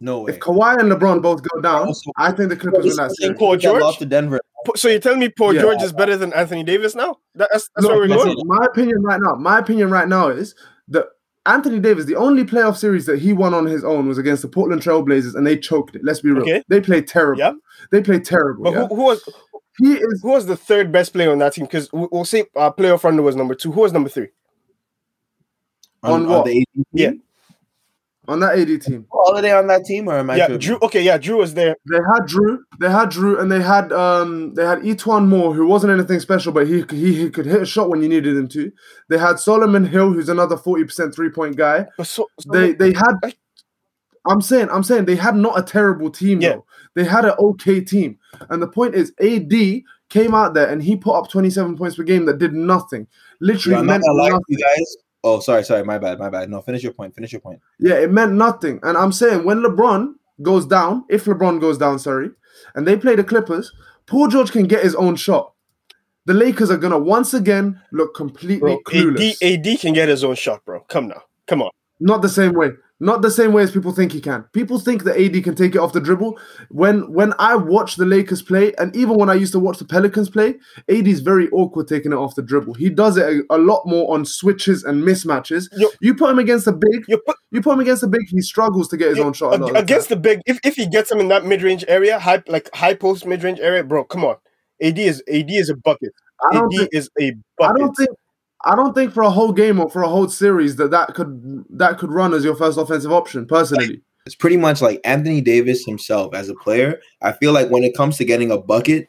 No 0.00 0.20
way. 0.20 0.34
If 0.34 0.38
Kawhi 0.38 0.78
and 0.78 0.88
LeBron 0.92 1.20
both 1.20 1.42
go 1.42 1.60
down, 1.60 1.88
Also- 1.88 2.12
I 2.16 2.30
think 2.30 2.50
the 2.50 2.56
Clippers 2.56 2.84
win 2.84 2.94
that 2.96 3.10
series. 3.16 3.36
Paul 3.36 3.56
George? 3.56 3.82
lost 3.82 3.98
to 3.98 4.06
Denver. 4.06 4.38
So 4.76 4.86
you're 4.88 5.00
telling 5.00 5.18
me 5.20 5.28
Paul 5.30 5.52
Yeah. 5.54 5.62
George 5.62 5.82
is 5.82 5.92
better 5.92 6.16
than 6.16 6.32
Anthony 6.32 6.62
Davis 6.62 6.94
now? 6.94 7.16
That's 7.34 7.68
that's 7.74 7.82
No, 7.82 7.88
where 7.88 7.98
we're 8.00 8.14
listen, 8.14 8.34
going. 8.34 8.46
my 8.46 8.64
opinion 8.66 9.02
right 9.02 9.20
now, 9.20 9.34
my 9.34 9.58
opinion 9.58 9.90
right 9.90 10.06
now 10.08 10.28
is 10.28 10.54
that 10.88 11.06
Anthony 11.46 11.78
Davis, 11.78 12.06
the 12.06 12.16
only 12.16 12.44
playoff 12.44 12.76
series 12.76 13.06
that 13.06 13.20
he 13.20 13.32
won 13.32 13.54
on 13.54 13.66
his 13.66 13.84
own 13.84 14.08
was 14.08 14.18
against 14.18 14.42
the 14.42 14.48
Portland 14.48 14.82
Trailblazers, 14.82 15.34
and 15.34 15.46
they 15.46 15.56
choked 15.56 15.94
it. 15.94 16.02
Let's 16.04 16.20
be 16.20 16.30
real. 16.30 16.42
Okay. 16.42 16.62
They 16.68 16.80
played 16.80 17.06
terrible. 17.06 17.38
Yeah. 17.38 17.52
They 17.92 18.02
played 18.02 18.24
terrible. 18.24 18.64
But 18.64 18.72
yeah? 18.72 18.86
who, 18.88 18.96
who 18.96 19.04
was 19.04 19.28
he 19.78 19.92
is 19.92 20.20
who 20.22 20.30
was 20.30 20.46
the 20.46 20.56
third 20.56 20.90
best 20.90 21.12
player 21.12 21.30
on 21.30 21.38
that 21.38 21.52
team? 21.52 21.66
Because 21.66 21.88
we'll 21.92 22.24
say 22.24 22.46
uh, 22.56 22.72
playoff 22.72 23.04
runner 23.04 23.22
was 23.22 23.36
number 23.36 23.54
two. 23.54 23.72
Who 23.72 23.82
was 23.82 23.92
number 23.92 24.08
three? 24.08 24.28
On 26.02 26.26
what? 26.26 26.44
the 26.44 26.64
Yeah. 26.92 27.12
On 28.28 28.40
that 28.40 28.58
AD 28.58 28.82
team. 28.82 29.06
Holiday 29.12 29.52
on 29.52 29.66
that 29.68 29.84
team, 29.84 30.08
or 30.08 30.16
am 30.18 30.30
I? 30.30 30.36
yeah, 30.36 30.46
tripping? 30.48 30.68
Jrue. 30.68 30.82
Okay, 30.82 31.02
yeah, 31.02 31.16
Jrue 31.18 31.38
was 31.38 31.54
there. 31.54 31.76
They 31.90 31.96
had 31.96 32.26
Jrue, 32.28 32.58
they 32.80 32.90
had 32.90 33.10
Jrue, 33.10 33.40
and 33.40 33.50
they 33.52 33.60
had 33.62 33.92
um 33.92 34.54
they 34.54 34.64
had 34.64 34.80
E'Twaun 34.80 35.28
Moore, 35.28 35.54
who 35.54 35.66
wasn't 35.66 35.92
anything 35.92 36.20
special, 36.20 36.52
but 36.52 36.66
he, 36.66 36.84
he 36.90 37.14
he 37.14 37.30
could 37.30 37.46
hit 37.46 37.62
a 37.62 37.66
shot 37.66 37.88
when 37.88 38.02
you 38.02 38.08
needed 38.08 38.36
him 38.36 38.48
to. 38.48 38.72
They 39.08 39.18
had 39.18 39.38
Solomon 39.38 39.84
Hill, 39.84 40.12
who's 40.12 40.28
another 40.28 40.56
forty 40.56 40.84
percent 40.84 41.14
three 41.14 41.30
point 41.30 41.56
guy. 41.56 41.86
But 41.96 42.06
so, 42.06 42.28
so 42.40 42.50
They 42.52 42.72
they 42.72 42.92
had. 42.92 43.12
I- 43.22 43.34
I'm 44.28 44.40
saying 44.40 44.68
I'm 44.72 44.82
saying 44.82 45.04
they 45.04 45.14
had 45.14 45.36
not 45.36 45.56
a 45.56 45.62
terrible 45.62 46.10
team 46.10 46.40
Yeah. 46.40 46.54
though. 46.54 46.64
They 46.96 47.04
had 47.04 47.24
an 47.26 47.34
okay 47.38 47.80
team, 47.80 48.18
and 48.50 48.60
the 48.60 48.66
point 48.66 48.96
is, 48.96 49.12
AD 49.20 49.52
came 50.08 50.34
out 50.34 50.52
there 50.54 50.68
and 50.68 50.82
he 50.82 50.96
put 50.96 51.14
up 51.16 51.28
27 51.30 51.76
points 51.76 51.94
per 51.96 52.02
game 52.02 52.24
that 52.26 52.38
did 52.38 52.52
nothing. 52.52 53.06
Literally 53.40 53.76
Yo, 53.76 53.82
not 53.82 53.86
meant 53.86 54.02
gonna 54.04 54.18
lie 54.18 54.28
to 54.30 54.32
nothing. 54.32 54.44
you 54.48 54.58
guys. 54.58 54.96
Oh, 55.26 55.40
sorry, 55.40 55.64
sorry, 55.64 55.82
my 55.82 55.98
bad, 55.98 56.20
my 56.20 56.30
bad. 56.30 56.48
No, 56.48 56.60
finish 56.62 56.84
your 56.84 56.92
point. 56.92 57.12
Finish 57.12 57.32
your 57.32 57.40
point. 57.40 57.60
Yeah, 57.80 57.94
it 57.94 58.12
meant 58.12 58.34
nothing. 58.34 58.78
And 58.84 58.96
I'm 58.96 59.10
saying 59.10 59.44
when 59.44 59.58
LeBron 59.58 60.14
goes 60.40 60.64
down, 60.66 61.04
if 61.08 61.24
LeBron 61.24 61.60
goes 61.60 61.78
down, 61.78 61.98
sorry, 61.98 62.30
and 62.76 62.86
they 62.86 62.96
play 62.96 63.16
the 63.16 63.24
Clippers, 63.24 63.72
Paul 64.06 64.28
George 64.28 64.52
can 64.52 64.68
get 64.68 64.84
his 64.84 64.94
own 64.94 65.16
shot. 65.16 65.52
The 66.26 66.34
Lakers 66.34 66.70
are 66.70 66.76
gonna 66.76 66.98
once 66.98 67.34
again 67.34 67.80
look 67.90 68.14
completely 68.14 68.58
bro, 68.58 68.74
AD, 68.74 68.84
clueless. 68.84 69.42
AD 69.42 69.80
can 69.80 69.94
get 69.94 70.08
his 70.08 70.22
own 70.22 70.36
shot, 70.36 70.64
bro. 70.64 70.80
Come 70.88 71.08
now, 71.08 71.22
come 71.48 71.60
on. 71.60 71.70
Not 71.98 72.22
the 72.22 72.28
same 72.28 72.52
way. 72.52 72.68
Not 72.98 73.20
the 73.20 73.30
same 73.30 73.52
way 73.52 73.62
as 73.62 73.70
people 73.70 73.92
think 73.92 74.12
he 74.12 74.22
can. 74.22 74.44
People 74.54 74.78
think 74.78 75.04
that 75.04 75.20
AD 75.20 75.44
can 75.44 75.54
take 75.54 75.74
it 75.74 75.78
off 75.78 75.92
the 75.92 76.00
dribble. 76.00 76.38
When 76.70 77.12
when 77.12 77.34
I 77.38 77.54
watch 77.54 77.96
the 77.96 78.06
Lakers 78.06 78.40
play, 78.40 78.72
and 78.78 78.96
even 78.96 79.16
when 79.16 79.28
I 79.28 79.34
used 79.34 79.52
to 79.52 79.58
watch 79.58 79.78
the 79.78 79.84
Pelicans 79.84 80.30
play, 80.30 80.54
AD 80.88 81.06
is 81.06 81.20
very 81.20 81.50
awkward 81.50 81.88
taking 81.88 82.12
it 82.12 82.16
off 82.16 82.34
the 82.36 82.42
dribble. 82.42 82.72
He 82.74 82.88
does 82.88 83.18
it 83.18 83.26
a, 83.50 83.54
a 83.54 83.58
lot 83.58 83.82
more 83.84 84.14
on 84.14 84.24
switches 84.24 84.82
and 84.82 85.02
mismatches. 85.04 85.68
You- 85.76 85.90
You 86.00 86.14
put 86.14 86.30
him 86.30 86.38
against 86.38 86.66
a 86.66 86.72
big, 86.72 87.04
You 87.08 87.18
put 87.26 87.36
you 87.50 87.60
put 87.60 87.74
him 87.74 87.80
against 87.80 88.02
a 88.02 88.06
big, 88.08 88.22
he 88.28 88.40
struggles 88.40 88.88
to 88.88 88.96
get 88.96 89.10
his 89.10 89.18
own 89.18 89.34
shot. 89.34 89.54
a 89.54 89.58
lot 89.58 89.72
the 89.74 89.78
against 89.78 90.08
the 90.08 90.16
big. 90.16 90.40
If, 90.46 90.58
if 90.64 90.76
he 90.76 90.86
gets 90.86 91.12
him 91.12 91.20
in 91.20 91.28
that 91.28 91.44
mid 91.44 91.62
range 91.62 91.84
area, 91.88 92.18
high 92.18 92.42
like 92.46 92.70
high 92.74 92.94
post 92.94 93.26
mid 93.26 93.42
range 93.42 93.60
area, 93.60 93.84
bro, 93.84 94.04
come 94.04 94.24
on. 94.24 94.36
AD 94.82 94.98
is 94.98 95.22
AD 95.28 95.50
is 95.50 95.68
a 95.68 95.76
bucket. 95.76 96.12
I 96.50 96.56
AD 96.58 96.70
think 96.70 96.88
is 96.92 97.10
a 97.20 97.32
bucket. 97.58 97.76
don't 97.78 97.94
think 97.94 98.10
I 98.64 98.74
don't 98.74 98.94
think 98.94 99.12
for 99.12 99.22
a 99.22 99.30
whole 99.30 99.52
game 99.52 99.78
or 99.78 99.90
for 99.90 100.02
a 100.02 100.08
whole 100.08 100.28
series 100.28 100.76
that 100.76 100.90
that 100.90 101.14
could 101.14 101.64
that 101.70 101.98
could 101.98 102.10
run 102.10 102.34
as 102.34 102.44
your 102.44 102.56
first 102.56 102.78
offensive 102.78 103.12
option. 103.12 103.46
Personally, 103.46 104.00
It's 104.24 104.34
pretty 104.34 104.56
much 104.56 104.82
like 104.82 105.00
Anthony 105.04 105.40
Davis 105.40 105.84
himself 105.84 106.34
as 106.34 106.48
a 106.48 106.54
player. 106.54 107.00
I 107.22 107.32
feel 107.32 107.52
like 107.52 107.70
when 107.70 107.84
it 107.84 107.96
comes 107.96 108.16
to 108.18 108.24
getting 108.24 108.50
a 108.50 108.58
bucket, 108.58 109.08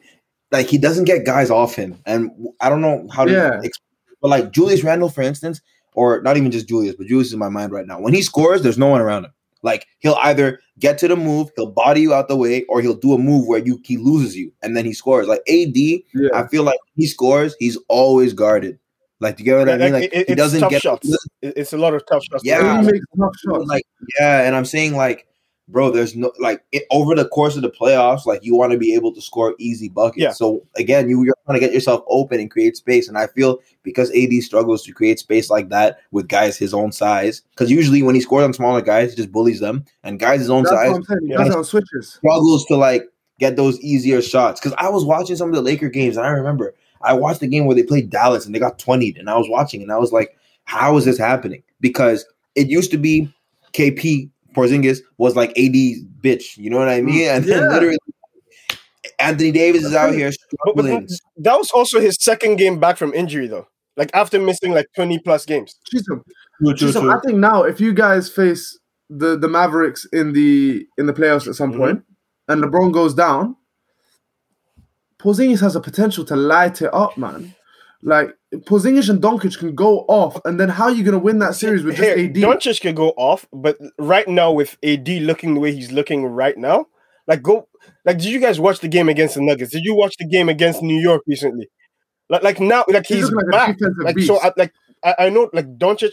like 0.52 0.68
he 0.68 0.78
doesn't 0.78 1.06
get 1.06 1.26
guys 1.26 1.50
off 1.50 1.76
him, 1.76 1.98
and 2.06 2.30
I 2.62 2.70
don't 2.70 2.82
know 2.82 3.08
how 3.12 3.26
to. 3.26 3.32
Yeah. 3.32 3.62
but 4.22 4.28
like 4.28 4.52
Julius 4.52 4.84
Randle, 4.84 5.10
for 5.10 5.22
instance, 5.22 5.62
or 5.94 6.22
not 6.22 6.38
even 6.38 6.52
just 6.52 6.68
Julius, 6.68 6.96
but 6.96 7.08
Julius 7.08 7.28
is 7.28 7.34
in 7.34 7.40
my 7.40 7.50
mind 7.50 7.72
right 7.72 7.88
now. 7.88 8.00
When 8.00 8.14
he 8.14 8.22
scores, 8.22 8.62
there's 8.62 8.78
no 8.78 8.88
one 8.88 9.02
around 9.02 9.26
him. 9.26 9.32
Like 9.64 9.88
he'll 10.00 10.20
either 10.22 10.60
get 10.78 10.98
to 11.00 11.08
the 11.08 11.16
move, 11.16 11.50
he'll 11.56 11.72
body 11.72 12.02
you 12.02 12.14
out 12.14 12.28
the 12.28 12.38
way, 12.38 12.64
or 12.66 12.82
he'll 12.82 12.94
do 12.94 13.14
a 13.14 13.18
move 13.18 13.48
where 13.48 13.60
you 13.60 13.80
he 13.84 13.98
loses 13.98 14.36
you 14.36 14.52
and 14.62 14.78
then 14.78 14.86
he 14.86 14.94
scores. 14.94 15.28
Like 15.28 15.42
AD, 15.50 15.76
yeah. 15.76 16.30
I 16.34 16.48
feel 16.48 16.64
like 16.64 16.80
he 16.96 17.08
scores, 17.08 17.56
he's 17.58 17.78
always 17.88 18.34
guarded. 18.34 18.78
Like, 19.20 19.38
do 19.38 19.44
you 19.44 19.46
get 19.46 19.58
what 19.58 19.70
I 19.70 19.78
mean? 19.78 19.94
like, 19.94 20.04
Like, 20.04 20.14
it- 20.14 20.30
he 20.30 20.36
doesn't 20.36 20.60
tough 20.62 20.70
get 20.72 20.82
shots. 20.84 21.10
It's 21.42 21.74
a 21.74 21.78
lot 21.78 21.94
of 21.94 22.06
tough 22.06 22.24
shots. 22.24 22.44
Yeah. 22.46 22.80
AD 22.80 22.86
tough 23.20 23.36
shots. 23.44 23.66
like 23.68 23.84
yeah 24.20 24.44
and 24.46 24.56
i'm 24.56 24.64
saying 24.66 24.96
like 24.96 25.26
bro 25.70 25.90
there's 25.92 26.16
no 26.16 26.32
like 26.40 26.64
it, 26.72 26.84
over 26.92 27.14
the 27.16 27.28
course 27.28 27.56
of 27.58 27.62
the 27.62 27.70
playoffs 27.70 28.26
like 28.26 28.42
you 28.44 28.56
want 28.56 28.72
to 28.72 28.78
be 28.78 28.94
able 28.94 29.14
to 29.14 29.22
score 29.22 29.54
easy 29.60 29.90
buckets 29.90 30.22
Yeah. 30.22 30.32
so 30.32 30.64
again 30.78 31.10
you, 31.10 31.24
you're 31.26 31.36
trying 31.46 31.60
to 31.60 31.66
get 31.66 31.74
yourself 31.74 32.04
open 32.08 32.40
and 32.40 32.50
create 32.50 32.78
space 32.78 33.10
and 33.10 33.18
i 33.18 33.28
feel 33.28 33.60
because 33.84 34.10
ad 34.16 34.32
struggles 34.44 34.84
to 34.84 34.94
create 34.94 35.20
space 35.20 35.50
like 35.50 35.68
that 35.70 36.00
with 36.12 36.28
guys 36.30 36.58
his 36.58 36.74
own 36.74 36.92
size 36.94 37.42
because 37.52 37.70
usually 37.70 38.02
when 38.04 38.16
he 38.16 38.22
scores 38.22 38.46
on 38.46 38.54
smaller 38.54 38.82
guys 38.82 39.10
he 39.10 39.18
just 39.18 39.32
bullies 39.32 39.60
them 39.60 39.84
and 40.04 40.20
guys 40.20 40.40
his 40.40 40.50
own 40.50 40.64
That's 40.64 40.76
size 40.76 40.92
what 40.92 41.10
I'm 41.12 41.28
Yeah. 41.28 41.44
does 41.44 41.70
switches. 41.70 42.14
struggles 42.14 42.66
to 42.68 42.76
like 42.78 43.04
get 43.40 43.56
those 43.56 43.80
easier 43.82 44.20
shots. 44.20 44.60
Because 44.60 44.74
I 44.80 44.90
was 44.90 45.06
watching 45.06 45.36
some 45.36 45.50
of 45.50 45.54
the 45.56 45.62
Laker 45.62 45.90
games, 45.90 46.18
and 46.18 46.26
I 46.26 46.30
remember 46.32 46.74
I 47.02 47.14
watched 47.14 47.40
the 47.40 47.48
game 47.48 47.66
where 47.66 47.76
they 47.76 47.84
played 47.84 48.10
Dallas 48.10 48.46
and 48.46 48.54
they 48.56 48.60
got 48.60 48.80
20'd, 48.80 49.18
and 49.18 49.30
I 49.30 49.38
was 49.38 49.48
watching, 49.50 49.82
and 49.82 49.92
I 49.92 49.98
was 49.98 50.12
like, 50.12 50.38
how 50.66 50.98
is 50.98 51.06
this 51.06 51.18
happening? 51.18 51.64
Because 51.80 52.26
it 52.56 52.68
used 52.68 52.92
to 52.92 52.98
be 52.98 53.32
KP 53.74 54.30
Porzingis 54.56 55.00
was 55.18 55.36
like 55.36 55.52
AD's 55.52 56.04
bitch, 56.22 56.58
you 56.58 56.70
know 56.70 56.78
what 56.80 56.90
I 56.90 57.02
mean? 57.02 57.28
And 57.30 57.44
then 57.46 57.64
Yeah. 57.64 57.70
literally 57.70 57.98
Anthony 59.20 59.52
Davis 59.52 59.84
is 59.84 59.94
out 59.96 60.14
here 60.14 60.32
But, 60.66 60.76
but 60.76 60.86
struggling. 60.86 61.08
that 61.38 61.58
was 61.58 61.72
also 61.72 62.00
his 62.00 62.18
second 62.20 62.58
game 62.58 62.80
back 62.80 62.98
from 62.98 63.14
injury, 63.14 63.48
though. 63.48 63.68
Like 63.96 64.12
after 64.14 64.40
missing 64.40 64.74
like 64.74 64.88
twenty 64.96 65.18
plus 65.20 65.46
games. 65.46 65.76
Chisholm, 65.90 66.24
Chisholm, 66.76 67.10
I 67.10 67.20
think 67.26 67.38
now 67.40 67.64
if 67.64 67.80
you 67.82 67.94
guys 67.94 68.30
face 68.30 68.78
the 69.10 69.38
the 69.38 69.48
Mavericks 69.48 70.06
in 70.14 70.34
the 70.34 70.86
in 70.98 71.08
the 71.08 71.14
playoffs 71.14 71.48
at 71.48 71.56
some 71.56 71.74
Mhm. 71.74 71.78
point, 71.78 72.04
and 72.48 72.64
LeBron 72.64 72.92
goes 72.94 73.14
down, 73.16 73.56
Porzingis 75.20 75.60
has 75.62 75.76
a 75.76 75.82
potential 75.82 76.24
to 76.26 76.36
light 76.36 76.82
it 76.82 76.94
up, 76.94 77.18
man. 77.18 77.56
Like 78.04 78.36
Porzingis 78.54 79.10
and 79.10 79.22
Doncic 79.22 79.58
can 79.58 79.74
go 79.74 80.02
off, 80.08 80.40
and 80.46 80.60
then 80.60 80.70
how 80.70 80.86
are 80.86 80.92
you 80.92 81.04
gonna 81.04 81.18
win 81.18 81.40
that 81.40 81.56
series 81.56 81.84
with 81.84 81.96
just 81.96 82.18
Here, 82.18 82.26
AD? 82.28 82.36
Doncic 82.36 82.82
can 82.82 82.94
go 82.96 83.10
off, 83.18 83.48
but 83.52 83.78
right 83.98 84.28
now 84.28 84.52
with 84.52 84.78
AD 84.84 85.08
looking 85.10 85.54
the 85.56 85.60
way 85.60 85.74
he's 85.74 85.92
looking 85.92 86.26
right 86.26 86.58
now, 86.58 86.86
like 87.26 87.42
go 87.42 87.68
like 88.06 88.18
did 88.18 88.28
you 88.28 88.40
guys 88.40 88.60
watch 88.60 88.80
the 88.80 88.88
game 88.88 89.10
against 89.10 89.36
the 89.36 89.42
Nuggets? 89.42 89.72
Did 89.72 89.84
you 89.84 89.96
watch 89.96 90.16
the 90.18 90.28
game 90.28 90.48
against 90.50 90.84
New 90.84 91.00
York 91.00 91.24
recently? 91.26 91.70
Like 92.30 92.44
like 92.44 92.60
now 92.60 92.86
like 92.88 93.08
He's 93.08 93.18
he's, 93.18 93.32
like 93.32 93.46
back. 93.52 93.78
Like 94.00 94.16
beast. 94.16 94.28
so 94.28 94.40
I, 94.40 94.52
like 94.56 94.74
I, 95.04 95.16
I 95.20 95.30
know 95.30 95.50
like 95.54 95.78
Doncic 95.78 96.12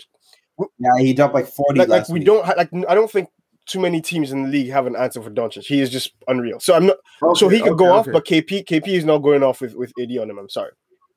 yeah, 0.78 0.90
he 0.98 1.12
dropped 1.12 1.34
like 1.34 1.46
40 1.46 1.78
like, 1.80 1.88
like 1.88 2.08
we 2.08 2.14
week. 2.14 2.24
don't 2.26 2.44
ha- 2.44 2.54
like 2.56 2.70
I 2.88 2.94
don't 2.94 3.10
think 3.10 3.28
too 3.66 3.80
many 3.80 4.00
teams 4.00 4.32
in 4.32 4.44
the 4.44 4.48
league 4.48 4.70
have 4.70 4.86
an 4.86 4.96
answer 4.96 5.22
for 5.22 5.30
Doncic. 5.30 5.64
He 5.64 5.80
is 5.80 5.90
just 5.90 6.12
unreal. 6.28 6.60
So 6.60 6.74
I'm 6.74 6.86
not 6.86 6.96
so 7.36 7.48
he 7.48 7.60
could 7.60 7.72
okay, 7.72 7.78
go 7.78 7.92
off, 7.92 8.06
but 8.10 8.26
KP 8.26 8.64
KP 8.64 8.88
is 8.88 9.04
not 9.04 9.18
going 9.18 9.42
off 9.42 9.60
with, 9.60 9.74
with 9.74 9.92
AD 10.00 10.16
on 10.18 10.30
him. 10.30 10.38
I'm 10.38 10.48
sorry. 10.48 10.72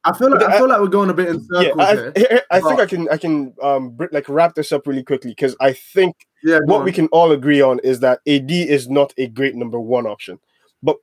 I 0.05 0.17
feel 0.17 0.31
like 0.31 0.39
but 0.39 0.53
I 0.53 0.57
feel 0.57 0.69
like 0.69 0.79
we're 0.79 0.87
going 0.87 1.09
a 1.09 1.13
bit 1.13 1.29
in 1.29 1.45
Yeah, 1.51 1.69
circles 1.69 1.83
I, 1.83 1.93
here. 1.93 2.13
I, 2.51 2.57
I 2.57 2.61
think 2.61 2.79
I 2.79 2.85
can 2.85 3.09
I 3.09 3.17
can 3.17 3.53
um 3.61 3.97
like 4.11 4.29
wrap 4.29 4.55
this 4.55 4.71
up 4.71 4.87
really 4.87 5.03
quickly 5.03 5.31
because 5.31 5.55
I 5.59 5.73
think 5.73 6.15
Yeah, 6.43 6.59
what 6.65 6.79
on. 6.79 6.85
we 6.85 6.91
can 6.91 7.07
all 7.07 7.31
agree 7.31 7.61
on 7.61 7.79
is 7.79 7.99
that 7.99 8.21
AD 8.27 8.51
is 8.51 8.89
not 8.89 9.13
a 9.17 9.27
great 9.27 9.55
number 9.55 9.79
one 9.79 10.07
option. 10.07 10.39
But 10.81 10.97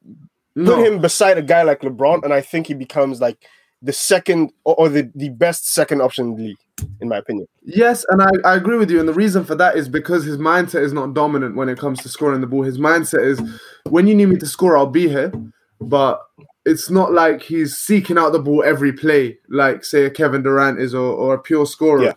no. 0.55 0.77
put 0.77 0.87
him 0.87 1.01
beside 1.01 1.37
a 1.37 1.43
guy 1.43 1.63
like 1.63 1.81
LeBron, 1.81 2.25
and 2.25 2.33
I 2.33 2.41
think 2.41 2.69
he 2.69 2.75
becomes 2.75 3.21
like 3.21 3.45
the 3.85 3.93
second 3.93 4.51
or, 4.65 4.89
the, 4.89 5.11
the 5.15 5.29
best 5.29 5.73
second 5.73 6.01
option 6.01 6.29
in 6.29 6.37
the 6.37 6.43
league, 6.43 6.59
in 7.01 7.09
my 7.09 7.19
opinion. 7.19 7.47
Yes, 7.63 8.05
and 8.09 8.23
I, 8.23 8.31
I 8.45 8.57
agree 8.57 8.79
with 8.79 8.91
you. 8.91 8.99
And 8.99 9.09
the 9.09 9.13
reason 9.13 9.45
for 9.45 9.55
that 9.57 9.77
is 9.77 9.89
because 9.89 10.25
his 10.25 10.39
mindset 10.39 10.83
is 10.83 10.93
not 10.93 11.15
dominant 11.15 11.55
when 11.55 11.69
it 11.69 11.79
comes 11.79 12.03
to 12.03 12.09
scoring 12.09 12.41
the 12.41 12.47
ball. 12.47 12.63
His 12.63 12.79
mindset 12.79 13.25
is 13.25 13.41
when 13.91 14.07
you 14.07 14.15
need 14.15 14.27
me 14.27 14.37
to 14.37 14.47
score, 14.47 14.77
I'll 14.77 14.87
be 14.87 15.09
here. 15.09 15.33
But 15.81 16.23
it's 16.65 16.89
not 16.89 17.13
like 17.13 17.43
he's 17.43 17.77
seeking 17.77 18.17
out 18.17 18.33
the 18.33 18.39
ball 18.39 18.65
every 18.65 18.93
play, 18.93 19.39
like 19.51 19.85
say 19.85 20.07
a 20.07 20.11
Kevin 20.11 20.43
Durant 20.43 20.81
is 20.81 20.95
or, 20.95 21.13
or 21.13 21.35
a 21.35 21.39
pure 21.39 21.67
scorer. 21.67 22.05
Yeah. 22.05 22.13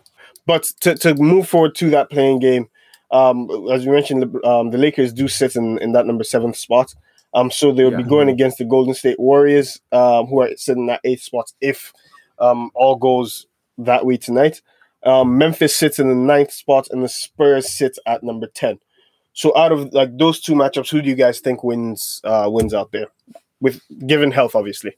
But 0.46 0.62
to, 0.80 0.94
to 0.94 1.14
move 1.14 1.46
forward 1.48 1.74
to 1.76 1.90
that 1.90 2.08
playing 2.08 2.38
game, 2.38 2.68
um, 3.10 3.50
as 3.70 3.84
you 3.84 3.92
mentioned, 3.92 4.22
the- 4.22 4.48
um, 4.48 4.70
the 4.70 4.78
Lakers 4.78 5.12
do 5.12 5.28
sit 5.28 5.54
in, 5.54 5.76
in 5.78 5.92
that 5.92 6.06
number 6.06 6.24
seventh 6.24 6.56
spot. 6.56 6.94
Um, 7.38 7.50
so 7.50 7.72
they'll 7.72 7.96
be 7.96 8.02
going 8.02 8.28
against 8.28 8.58
the 8.58 8.64
Golden 8.64 8.94
State 8.94 9.20
Warriors, 9.20 9.80
um, 9.92 10.26
who 10.26 10.40
are 10.40 10.50
sitting 10.56 10.90
at 10.90 11.00
eighth 11.04 11.22
spot 11.22 11.52
if 11.60 11.92
um, 12.38 12.70
all 12.74 12.96
goes 12.96 13.46
that 13.78 14.04
way 14.04 14.16
tonight. 14.16 14.60
Um, 15.04 15.38
Memphis 15.38 15.76
sits 15.76 15.98
in 15.98 16.08
the 16.08 16.14
ninth 16.14 16.52
spot, 16.52 16.88
and 16.90 17.02
the 17.02 17.08
Spurs 17.08 17.70
sit 17.70 17.96
at 18.06 18.24
number 18.24 18.48
ten. 18.48 18.78
So 19.34 19.56
out 19.56 19.70
of 19.70 19.92
like 19.94 20.18
those 20.18 20.40
two 20.40 20.54
matchups, 20.54 20.90
who 20.90 21.00
do 21.00 21.08
you 21.08 21.14
guys 21.14 21.38
think 21.38 21.62
wins 21.62 22.20
uh, 22.24 22.48
wins 22.50 22.74
out 22.74 22.90
there? 22.90 23.06
With 23.60 23.80
given 24.06 24.32
health, 24.32 24.56
obviously. 24.56 24.96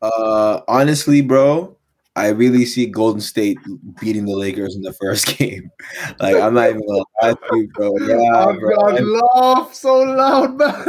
Uh, 0.00 0.60
honestly, 0.68 1.20
bro, 1.20 1.75
I 2.16 2.28
really 2.28 2.64
see 2.64 2.86
Golden 2.86 3.20
State 3.20 3.58
beating 4.00 4.24
the 4.24 4.34
Lakers 4.34 4.74
in 4.74 4.80
the 4.82 4.92
first 4.94 5.26
game. 5.38 5.70
like, 6.18 6.36
I'm 6.36 6.54
not 6.54 6.70
even 6.70 6.80
gonna 6.86 7.04
lie 7.22 7.34
to 7.34 7.56
you, 7.58 7.68
bro. 7.74 7.94
Yeah, 8.00 8.46
I've, 8.48 8.58
bro. 8.58 8.80
I've 8.80 9.04
laughed 9.04 9.76
so 9.76 10.02
loud, 10.02 10.56
man. 10.56 10.84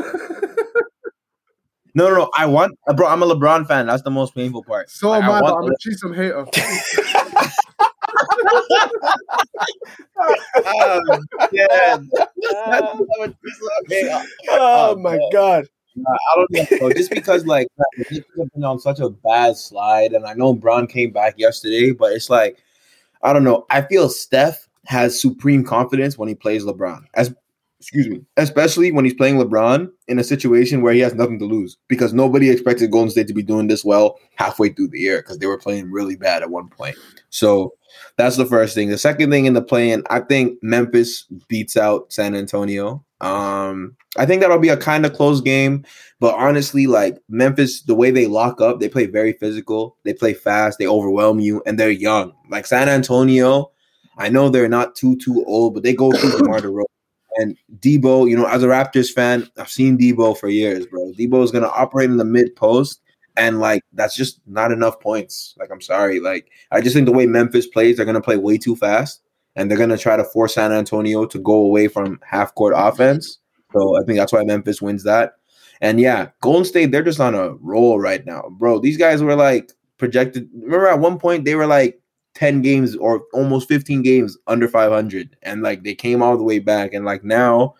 No, 1.95 2.09
no, 2.09 2.15
no. 2.15 2.30
I 2.38 2.45
want, 2.45 2.78
uh, 2.88 2.93
bro. 2.93 3.07
I'm 3.07 3.23
a 3.23 3.25
LeBron 3.28 3.67
fan. 3.67 3.88
That's 3.88 4.03
the 4.03 4.11
most 4.11 4.36
painful 4.36 4.63
part. 4.63 4.89
so 4.89 5.09
Like, 5.09 5.23
am 5.23 5.32
I, 5.32 5.41
want 5.41 5.65
I'm 5.65 5.71
a 5.71 5.75
Chisholm 5.80 6.13
hater. 6.13 6.45
the- 6.45 7.51
Oh, 10.65 11.01
yeah. 11.51 11.97
That's 11.97 12.99
what 12.99 13.34
this 13.41 13.53
is. 13.53 13.69
Okay, 13.84 14.25
Oh, 14.49 14.91
Oh, 14.91 14.95
my 14.99 15.19
god! 15.32 15.67
I 16.05 16.35
don't 16.35 16.81
know. 16.81 16.91
Just 16.91 17.11
because, 17.11 17.45
like, 17.45 17.67
the 17.77 18.05
Knicks 18.11 18.27
have 18.37 18.53
been 18.53 18.63
on 18.63 18.79
such 18.79 18.99
a 18.99 19.09
bad 19.09 19.57
slide, 19.57 20.13
and 20.13 20.25
I 20.25 20.33
know 20.33 20.53
Brown 20.53 20.87
came 20.87 21.11
back 21.11 21.35
yesterday, 21.37 21.91
but 21.91 22.13
it's 22.13 22.29
like, 22.29 22.57
I 23.23 23.33
don't 23.33 23.43
know. 23.43 23.65
I 23.69 23.81
feel 23.81 24.09
Steph 24.09 24.67
has 24.85 25.19
supreme 25.19 25.63
confidence 25.63 26.17
when 26.17 26.29
he 26.29 26.35
plays 26.35 26.63
LeBron. 26.63 27.03
As 27.13 27.33
excuse 27.79 28.07
me, 28.07 28.21
especially 28.37 28.91
when 28.91 29.05
he's 29.05 29.13
playing 29.13 29.37
LeBron 29.37 29.87
in 30.07 30.17
a 30.17 30.23
situation 30.23 30.81
where 30.81 30.93
he 30.93 30.99
has 30.99 31.13
nothing 31.13 31.37
to 31.39 31.45
lose, 31.45 31.77
because 31.87 32.13
nobody 32.13 32.49
expected 32.49 32.91
Golden 32.91 33.11
State 33.11 33.27
to 33.27 33.33
be 33.33 33.43
doing 33.43 33.67
this 33.67 33.85
well 33.85 34.19
halfway 34.35 34.69
through 34.69 34.87
the 34.87 34.99
year 34.99 35.21
because 35.21 35.37
they 35.37 35.45
were 35.45 35.59
playing 35.59 35.91
really 35.91 36.15
bad 36.15 36.41
at 36.41 36.49
one 36.49 36.69
point. 36.69 36.95
So 37.29 37.73
that's 38.15 38.37
the 38.37 38.45
first 38.45 38.73
thing. 38.73 38.89
The 38.89 38.97
second 38.97 39.29
thing 39.29 39.45
in 39.45 39.53
the 39.53 39.61
play-in, 39.61 40.03
I 40.09 40.21
think 40.21 40.57
Memphis 40.63 41.25
beats 41.47 41.77
out 41.77 42.11
San 42.11 42.35
Antonio. 42.35 43.03
Um, 43.20 43.95
I 44.18 44.26
think 44.26 44.41
that'll 44.41 44.59
be 44.59 44.70
a 44.70 44.78
kind 44.78 45.05
of 45.05 45.13
close 45.13 45.41
game, 45.41 45.84
but 46.20 46.36
honestly, 46.36 46.88
like 46.88 47.18
Memphis, 47.30 47.82
the 47.82 47.95
way 47.95 48.11
they 48.11 48.28
lock 48.28 48.61
up, 48.61 48.80
they 48.80 48.89
play 48.89 49.05
very 49.07 49.34
physical. 49.34 49.97
They 50.03 50.13
play 50.13 50.34
fast. 50.34 50.78
They 50.78 50.88
overwhelm 50.88 51.39
you, 51.39 51.61
and 51.65 51.80
they're 51.80 51.89
young. 51.89 52.34
Like 52.49 52.65
San 52.68 52.89
Antonio, 52.89 53.72
I 54.18 54.30
know 54.30 54.49
they're 54.49 54.70
not 54.70 54.95
too 54.95 55.15
too 55.18 55.43
old, 55.45 55.74
but 55.74 55.84
they 55.84 55.93
go 55.93 56.11
through 56.11 56.38
DeMar 56.38 56.61
DeRozan 56.61 56.86
and 57.38 57.57
Debo. 57.80 58.30
You 58.30 58.38
know, 58.38 58.45
as 58.45 58.63
a 58.63 58.68
Raptors 58.68 59.11
fan, 59.11 59.47
I've 59.57 59.70
seen 59.70 59.97
Debo 59.97 60.38
for 60.38 60.49
years, 60.49 60.86
bro. 60.86 61.13
Debo 61.18 61.43
is 61.43 61.51
gonna 61.51 61.68
operate 61.68 62.09
in 62.09 62.18
the 62.18 62.26
mid 62.26 62.55
post, 62.55 63.01
and 63.36 63.59
like 63.59 63.84
that's 63.93 64.15
just 64.15 64.41
not 64.45 64.72
enough 64.72 64.99
points. 64.99 65.55
Like 65.57 65.70
I'm 65.72 65.82
sorry, 65.82 66.20
like 66.20 66.51
I 66.72 66.82
just 66.82 66.95
think 66.95 67.05
the 67.05 67.13
way 67.13 67.26
Memphis 67.26 67.68
plays, 67.68 67.97
they're 67.97 68.05
gonna 68.05 68.22
play 68.22 68.38
way 68.38 68.57
too 68.57 68.76
fast, 68.76 69.22
and 69.58 69.70
they're 69.70 69.78
gonna 69.78 69.97
try 69.97 70.16
to 70.16 70.24
force 70.24 70.53
San 70.53 70.72
Antonio 70.72 71.26
to 71.26 71.39
go 71.39 71.55
away 71.55 71.89
from 71.89 72.20
half 72.24 72.55
court 72.55 72.74
offense. 72.78 73.39
So 73.74 73.97
I 73.97 74.05
think 74.05 74.18
that's 74.18 74.32
why 74.32 74.43
Memphis 74.45 74.82
wins 74.82 75.03
that. 75.03 75.34
And 75.82 75.99
yeah, 75.99 76.30
Golden 76.41 76.64
State, 76.64 76.91
they're 76.91 77.03
just 77.03 77.20
on 77.20 77.36
a 77.36 77.55
roll 77.55 77.99
right 77.99 78.26
now, 78.26 78.43
bro. 78.51 78.80
These 78.80 78.97
guys 78.97 79.22
were 79.22 79.36
like 79.36 79.72
projected. 79.97 80.47
Remember 80.53 80.88
at 80.88 80.99
one 80.99 81.20
point 81.20 81.43
they 81.43 81.55
were 81.55 81.68
like 81.68 81.99
10 82.36 82.62
games 82.62 82.95
or 82.95 83.24
almost 83.34 83.68
15 83.68 84.03
games 84.03 84.38
under 84.45 84.68
500 84.68 85.36
and 85.41 85.64
like 85.64 85.84
they 85.84 85.95
came 85.95 86.22
all 86.22 86.38
the 86.38 86.43
way 86.43 86.60
back 86.60 86.93
and 86.93 87.03
like 87.03 87.24
now 87.24 87.74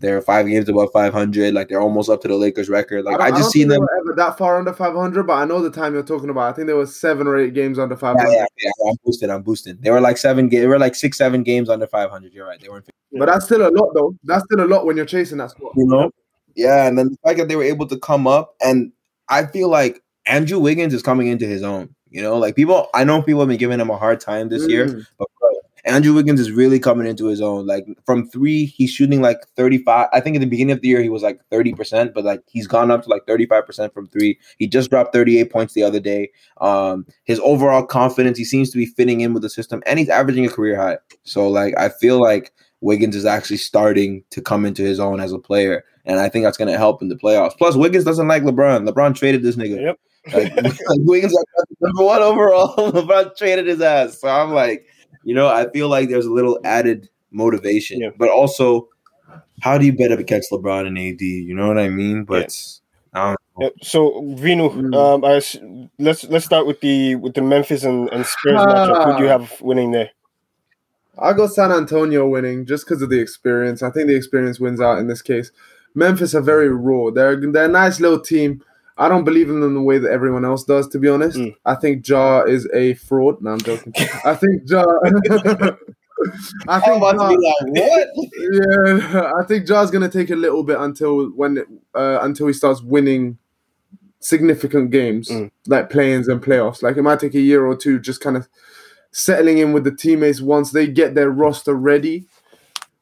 they're 0.00 0.20
five 0.22 0.46
games 0.46 0.68
above 0.68 0.88
500 0.92 1.54
like 1.54 1.68
they're 1.68 1.80
almost 1.80 2.08
up 2.10 2.20
to 2.22 2.28
the 2.28 2.34
lakers 2.34 2.68
record 2.68 3.04
like 3.04 3.18
don't- 3.18 3.32
i, 3.32 3.36
just 3.36 3.50
seen 3.52 3.68
them 3.68 3.86
ever 4.00 4.14
that 4.16 4.36
far 4.38 4.58
under 4.58 4.72
500, 4.72 5.22
but 5.26 5.34
I 5.34 5.44
know 5.44 5.60
the 5.62 5.70
time 5.70 5.94
you're 5.94 6.02
talking 6.02 6.30
about. 6.30 6.48
I 6.50 6.52
think 6.52 6.66
there 6.66 6.76
was 6.76 6.98
seven 6.98 7.26
or 7.26 7.38
eight 7.38 7.54
games 7.54 7.78
under 7.78 7.96
500. 7.96 8.28
yeah, 8.30 8.38
yeah, 8.58 8.70
yeah, 8.84 8.90
i'm 8.90 8.96
boosted 9.04 9.30
i'm 9.30 9.42
boosted 9.42 9.82
they 9.82 9.90
were 9.90 10.00
like 10.00 10.16
seven 10.18 10.48
they 10.48 10.66
were 10.66 10.78
like 10.78 10.94
six 10.94 11.16
seven 11.18 11.42
games 11.42 11.68
under 11.68 11.86
500 11.86 12.32
you're 12.32 12.46
right 12.46 12.60
they 12.60 12.68
weren't 12.68 12.88
But 13.12 13.26
that's 13.26 13.44
still 13.44 13.66
a 13.66 13.70
lot, 13.70 13.92
though. 13.94 14.14
That's 14.24 14.44
still 14.44 14.64
a 14.64 14.66
lot 14.66 14.86
when 14.86 14.96
you're 14.96 15.06
chasing 15.06 15.38
that 15.38 15.50
spot. 15.50 15.72
you 15.76 15.86
know 15.86 16.10
yeah 16.56 16.86
and 16.88 16.98
then 16.98 17.10
the 17.10 17.16
fact 17.24 17.38
that 17.38 17.46
they 17.48 17.54
were 17.56 17.62
able 17.62 17.86
to 17.86 17.96
come 18.00 18.26
up 18.26 18.56
and 18.60 18.90
i 19.28 19.46
feel 19.46 19.68
like 19.68 20.02
andrew 20.26 20.58
wiggins 20.58 20.92
is 20.92 21.02
coming 21.02 21.28
into 21.28 21.46
his 21.46 21.62
own 21.62 21.94
you 22.10 22.20
know 22.20 22.36
like 22.38 22.56
people 22.56 22.88
i 22.92 23.04
know 23.04 23.22
people 23.22 23.40
have 23.40 23.48
been 23.48 23.56
giving 23.56 23.78
him 23.78 23.88
a 23.88 23.96
hard 23.96 24.18
time 24.20 24.48
this 24.48 24.66
year 24.68 24.86
Mm. 24.88 25.06
But 25.16 25.28
bro, 25.38 25.50
Andrew 25.84 26.14
Wiggins 26.14 26.40
is 26.40 26.50
really 26.50 26.78
coming 26.78 27.06
into 27.06 27.26
his 27.26 27.40
own. 27.40 27.66
Like 27.66 27.86
from 28.04 28.28
three, 28.28 28.66
he's 28.66 28.90
shooting 28.90 29.20
like 29.20 29.38
35. 29.56 30.08
I 30.12 30.20
think 30.20 30.36
at 30.36 30.40
the 30.40 30.46
beginning 30.46 30.72
of 30.72 30.80
the 30.80 30.88
year 30.88 31.02
he 31.02 31.08
was 31.08 31.22
like 31.22 31.40
30%, 31.50 32.14
but 32.14 32.24
like 32.24 32.42
he's 32.48 32.66
gone 32.66 32.90
up 32.90 33.02
to 33.04 33.08
like 33.08 33.26
35% 33.26 33.92
from 33.92 34.06
three. 34.08 34.38
He 34.58 34.66
just 34.66 34.90
dropped 34.90 35.12
38 35.12 35.50
points 35.50 35.74
the 35.74 35.82
other 35.82 36.00
day. 36.00 36.30
Um, 36.60 37.06
his 37.24 37.40
overall 37.40 37.84
confidence, 37.84 38.38
he 38.38 38.44
seems 38.44 38.70
to 38.70 38.78
be 38.78 38.86
fitting 38.86 39.20
in 39.20 39.32
with 39.32 39.42
the 39.42 39.50
system, 39.50 39.82
and 39.86 39.98
he's 39.98 40.08
averaging 40.08 40.46
a 40.46 40.50
career 40.50 40.76
high. 40.76 40.98
So 41.24 41.48
like 41.48 41.76
I 41.78 41.88
feel 41.88 42.20
like 42.20 42.52
Wiggins 42.80 43.14
is 43.14 43.26
actually 43.26 43.58
starting 43.58 44.24
to 44.30 44.40
come 44.40 44.64
into 44.64 44.82
his 44.82 45.00
own 45.00 45.20
as 45.20 45.32
a 45.32 45.38
player. 45.38 45.84
And 46.06 46.18
I 46.18 46.28
think 46.28 46.44
that's 46.44 46.56
gonna 46.56 46.78
help 46.78 47.02
in 47.02 47.08
the 47.08 47.16
playoffs. 47.16 47.56
Plus, 47.56 47.76
Wiggins 47.76 48.04
doesn't 48.04 48.28
like 48.28 48.42
LeBron. 48.42 48.88
LeBron 48.88 49.14
traded 49.14 49.42
this 49.42 49.56
nigga. 49.56 49.80
Yep. 49.80 49.98
Like, 50.32 50.56
like 50.62 50.74
Wiggins 51.00 51.32
like 51.32 51.46
number 51.80 52.04
one 52.04 52.22
overall. 52.22 52.74
LeBron 52.92 53.36
traded 53.36 53.66
his 53.66 53.80
ass. 53.80 54.18
So 54.18 54.28
I'm 54.28 54.52
like, 54.52 54.86
you 55.24 55.34
know, 55.34 55.48
I 55.48 55.68
feel 55.70 55.88
like 55.88 56.08
there's 56.08 56.26
a 56.26 56.32
little 56.32 56.58
added 56.64 57.08
motivation. 57.30 58.00
Yeah. 58.00 58.10
But 58.18 58.28
also, 58.30 58.88
how 59.60 59.78
do 59.78 59.86
you 59.86 59.92
bet 59.92 60.12
up 60.12 60.18
against 60.18 60.50
LeBron 60.50 60.86
and 60.86 60.98
AD? 60.98 61.20
You 61.20 61.54
know 61.54 61.68
what 61.68 61.78
I 61.78 61.88
mean? 61.88 62.24
But 62.24 62.56
I 63.12 63.18
don't 63.18 63.30
know. 63.32 63.36
Yeah, 63.60 63.68
so 63.82 64.34
Vino, 64.36 64.70
Mm. 64.70 64.94
um, 64.96 65.24
I 65.24 65.34
s- 65.34 65.58
let's 65.98 66.24
let's 66.24 66.46
start 66.46 66.66
with 66.66 66.80
the 66.80 67.16
with 67.16 67.34
the 67.34 67.42
Memphis 67.42 67.84
and, 67.84 68.08
and 68.10 68.24
Spurs 68.24 68.54
matchup. 68.60 69.04
Who 69.12 69.18
do 69.18 69.22
you 69.24 69.28
have 69.28 69.60
winning 69.60 69.90
there? 69.90 70.10
I 71.18 71.32
got 71.34 71.52
San 71.52 71.70
Antonio 71.72 72.26
winning 72.26 72.64
just 72.64 72.86
because 72.86 73.02
of 73.02 73.10
the 73.10 73.20
experience. 73.20 73.82
I 73.82 73.90
think 73.90 74.06
the 74.06 74.16
experience 74.16 74.58
wins 74.58 74.80
out 74.80 74.98
in 74.98 75.08
this 75.08 75.20
case. 75.20 75.50
Memphis 75.94 76.34
are 76.34 76.40
very 76.40 76.70
raw. 76.70 77.10
They're 77.10 77.36
they're 77.50 77.66
a 77.66 77.68
nice 77.68 78.00
little 78.00 78.20
team. 78.20 78.62
I 79.00 79.08
don't 79.08 79.24
believe 79.24 79.48
in 79.50 79.60
them 79.60 79.74
the 79.74 79.80
way 79.80 79.98
that 79.98 80.10
everyone 80.10 80.44
else 80.44 80.62
does. 80.64 80.86
To 80.88 80.98
be 80.98 81.08
honest, 81.08 81.38
Mm. 81.38 81.54
I 81.64 81.74
think 81.74 82.06
Ja 82.06 82.42
is 82.42 82.68
a 82.74 82.94
fraud. 82.94 83.40
No, 83.40 83.50
I'm 83.52 83.60
joking. 83.60 83.92
I 84.24 84.34
think 84.34 84.62
Ja. 84.70 84.84
I 86.68 86.80
think 86.80 87.02
to 87.02 87.12
be 87.12 87.16
like, 87.16 87.38
what? 87.80 88.08
yeah, 89.14 89.32
I 89.40 89.42
think 89.44 89.66
Ja's 89.66 89.90
gonna 89.90 90.08
take 90.10 90.30
a 90.30 90.36
little 90.36 90.62
bit 90.62 90.78
until 90.78 91.28
when 91.30 91.64
uh, 91.94 92.18
until 92.20 92.46
he 92.46 92.52
starts 92.52 92.82
winning 92.82 93.38
significant 94.20 94.90
games, 94.90 95.28
Mm. 95.30 95.50
like 95.66 95.88
play-ins 95.90 96.28
and 96.28 96.42
playoffs. 96.42 96.82
Like 96.82 96.96
it 96.98 97.02
might 97.02 97.20
take 97.20 97.34
a 97.34 97.40
year 97.40 97.64
or 97.64 97.74
two, 97.76 97.98
just 97.98 98.20
kind 98.20 98.36
of 98.36 98.48
settling 99.12 99.58
in 99.58 99.72
with 99.72 99.84
the 99.84 99.92
teammates 99.94 100.40
once 100.42 100.72
they 100.72 100.86
get 100.86 101.14
their 101.14 101.30
roster 101.30 101.74
ready. 101.74 102.26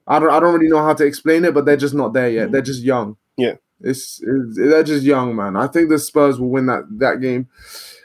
I 0.06 0.18
don't, 0.20 0.30
I 0.30 0.40
don't 0.40 0.54
really 0.54 0.70
know 0.70 0.82
how 0.82 0.94
to 0.94 1.04
explain 1.04 1.44
it, 1.44 1.52
but 1.54 1.64
they're 1.66 1.76
just 1.76 1.94
not 1.94 2.12
there 2.14 2.30
yet. 2.30 2.50
They're 2.52 2.62
just 2.62 2.82
young. 2.82 3.16
Yeah. 3.36 3.54
It's, 3.80 4.20
it's 4.22 4.56
they're 4.56 4.82
just 4.82 5.04
young, 5.04 5.36
man. 5.36 5.56
I 5.56 5.66
think 5.66 5.88
the 5.88 5.98
Spurs 5.98 6.40
will 6.40 6.50
win 6.50 6.66
that 6.66 6.84
that 6.98 7.20
game, 7.20 7.48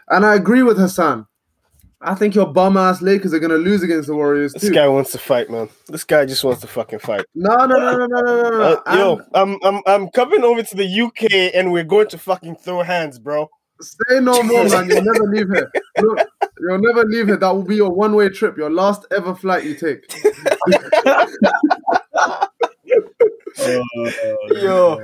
and 0.09 0.25
I 0.25 0.35
agree 0.35 0.63
with 0.63 0.77
Hassan. 0.77 1.27
I 2.05 2.15
think 2.15 2.35
your 2.35 2.47
bum 2.51 2.75
ass 2.75 3.01
Lakers 3.01 3.33
are 3.33 3.39
gonna 3.39 3.55
lose 3.55 3.81
against 3.81 4.07
the 4.07 4.15
Warriors 4.15 4.51
This 4.53 4.63
too. 4.63 4.71
guy 4.73 4.87
wants 4.89 5.11
to 5.13 5.17
fight, 5.17 5.49
man. 5.49 5.69
This 5.87 6.03
guy 6.03 6.25
just 6.25 6.43
wants 6.43 6.59
to 6.61 6.67
fucking 6.67 6.99
fight. 6.99 7.25
No, 7.33 7.65
no, 7.65 7.77
no, 7.79 7.95
no, 7.95 8.05
no, 8.07 8.21
no, 8.21 8.41
no, 8.41 8.49
no. 8.49 8.81
Uh, 8.85 8.95
yo, 8.95 9.21
I'm 9.33 9.57
I'm 9.63 9.81
I'm 9.87 10.09
coming 10.09 10.43
over 10.43 10.63
to 10.63 10.75
the 10.75 11.01
UK 11.01 11.55
and 11.55 11.71
we're 11.71 11.85
going 11.85 12.07
to 12.09 12.17
fucking 12.17 12.57
throw 12.57 12.83
hands, 12.83 13.19
bro. 13.19 13.49
Say 13.81 14.19
no 14.19 14.43
more, 14.43 14.65
man. 14.67 14.89
You'll 14.89 15.01
never 15.01 15.25
leave 15.27 15.49
here. 15.49 15.71
Look, 15.99 16.27
you'll 16.59 16.79
never 16.79 17.05
leave 17.05 17.27
here. 17.27 17.37
That 17.37 17.55
will 17.55 17.63
be 17.63 17.77
your 17.77 17.91
one 17.91 18.15
way 18.15 18.27
trip, 18.29 18.57
your 18.57 18.69
last 18.69 19.05
ever 19.11 19.33
flight 19.33 19.63
you 19.63 19.75
take. 19.75 20.03
Yo, 24.61 24.99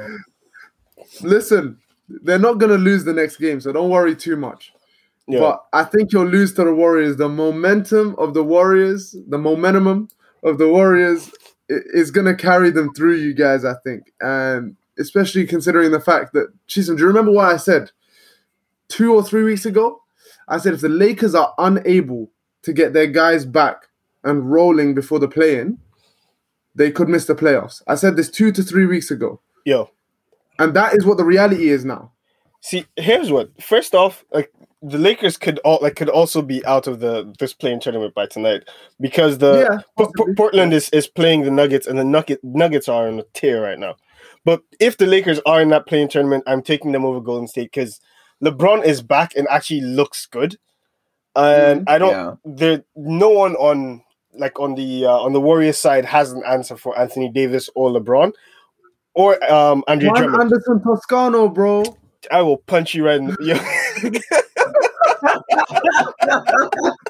Listen, 1.22 1.78
they're 2.08 2.40
not 2.40 2.58
going 2.58 2.72
to 2.72 2.78
lose 2.78 3.04
the 3.04 3.14
next 3.14 3.38
game, 3.38 3.62
so 3.62 3.72
don't 3.72 3.90
worry 3.90 4.16
too 4.16 4.36
much. 4.36 4.74
yo, 5.28 5.40
But 5.40 5.66
I 5.74 5.84
think 5.84 6.12
you'll 6.12 6.26
lose 6.26 6.54
to 6.56 6.64
the 6.64 6.74
Warriors. 6.74 7.18
The 7.18 7.30
momentum 7.30 8.16
of 8.18 8.34
the 8.34 8.44
Warriors, 8.44 9.16
the 9.28 9.38
momentum 9.38 10.08
of 10.44 10.58
the 10.58 10.68
Warriors 10.68 11.32
is 11.68 12.12
going 12.12 12.26
to 12.26 12.36
carry 12.36 12.72
them 12.72 12.94
through, 12.94 13.16
you 13.16 13.34
guys, 13.34 13.64
I 13.64 13.76
think. 13.84 14.12
And 14.22 14.76
especially 14.98 15.46
considering 15.46 15.92
the 15.92 16.00
fact 16.00 16.34
that, 16.34 16.48
Chisholm, 16.68 16.98
do 16.98 17.02
you 17.02 17.08
remember 17.08 17.32
what 17.32 17.54
I 17.54 17.58
said 17.58 17.92
two 18.88 19.14
or 19.14 19.24
three 19.24 19.44
weeks 19.44 19.66
ago? 19.66 20.02
I 20.48 20.58
said 20.58 20.74
if 20.74 20.82
the 20.82 20.90
Lakers 20.90 21.36
are 21.36 21.54
unable 21.60 22.32
to 22.64 22.74
get 22.74 22.94
their 22.94 23.08
guys 23.08 23.46
back 23.46 23.88
and 24.24 24.52
rolling 24.52 24.96
before 24.96 25.20
the 25.20 25.28
play 25.28 25.60
in, 25.60 25.78
they 26.76 26.92
could 26.92 27.08
miss 27.08 27.26
the 27.26 27.36
playoffs. 27.36 27.82
I 27.88 27.96
said 27.96 28.16
this 28.16 28.30
two 28.30 28.52
to 28.54 28.64
three 28.64 28.86
weeks 28.86 29.12
ago. 29.12 29.40
yo. 29.66 29.92
And 30.60 30.74
that 30.76 30.96
is 30.96 31.06
what 31.06 31.18
the 31.18 31.26
reality 31.26 31.70
is 31.70 31.86
now. 31.86 32.12
See, 32.62 32.86
here's 32.98 33.32
what. 33.32 33.50
First 33.62 33.96
off, 33.96 34.26
like 34.32 34.52
the 34.82 34.98
Lakers 34.98 35.38
could 35.38 35.60
all 35.60 35.80
like 35.82 35.96
could 35.96 36.10
also 36.10 36.42
be 36.42 36.66
out 36.66 36.88
of 36.88 37.00
the 37.00 37.34
this 37.40 37.54
play-in 37.54 37.80
tournament 37.80 38.14
by 38.14 38.26
tonight 38.26 38.64
because 39.00 39.38
the 39.38 39.68
yeah. 39.70 39.82
P- 39.98 40.12
P- 40.16 40.34
Portland 40.36 40.74
is, 40.74 40.90
is 40.90 41.08
playing 41.08 41.44
the 41.44 41.52
Nuggets, 41.52 41.88
and 41.88 41.98
the 41.98 42.04
Nugget, 42.04 42.44
Nuggets 42.44 42.88
are 42.90 43.08
on 43.08 43.20
a 43.20 43.24
tear 43.34 43.62
right 43.62 43.80
now. 43.80 43.96
But 44.46 44.62
if 44.80 44.98
the 44.98 45.06
Lakers 45.06 45.40
are 45.46 45.62
in 45.62 45.70
that 45.70 45.86
play-in 45.86 46.10
tournament, 46.10 46.44
I'm 46.48 46.62
taking 46.62 46.92
them 46.92 47.06
over 47.06 47.20
Golden 47.20 47.48
State 47.48 47.72
because 47.74 48.00
LeBron 48.44 48.84
is 48.86 49.02
back 49.02 49.34
and 49.36 49.48
actually 49.50 49.82
looks 49.82 50.26
good. 50.26 50.58
And 51.36 51.88
I 51.88 51.98
don't. 51.98 52.12
Yeah. 52.12 52.36
There, 52.46 52.84
no 52.96 53.30
one 53.30 53.56
on 53.56 54.02
like 54.34 54.60
on 54.60 54.76
the 54.76 55.06
uh, 55.06 55.20
on 55.20 55.34
the 55.34 55.42
Warriors 55.42 55.78
side 55.78 56.06
has 56.06 56.32
an 56.32 56.44
answer 56.46 56.76
for 56.78 56.98
Anthony 56.98 57.30
Davis 57.30 57.70
or 57.76 57.90
LeBron 57.90 58.34
or 59.20 59.52
um 59.52 59.84
Andre 59.88 60.08
Juan 60.10 60.22
Drummond. 60.24 60.42
Anderson 60.44 60.82
Toscano, 60.82 61.50
bro. 61.50 61.84
I 62.32 62.42
will 62.42 62.58
punch 62.58 62.94
you 62.96 63.06
right 63.06 63.18
in 63.20 63.28
the. 63.28 64.24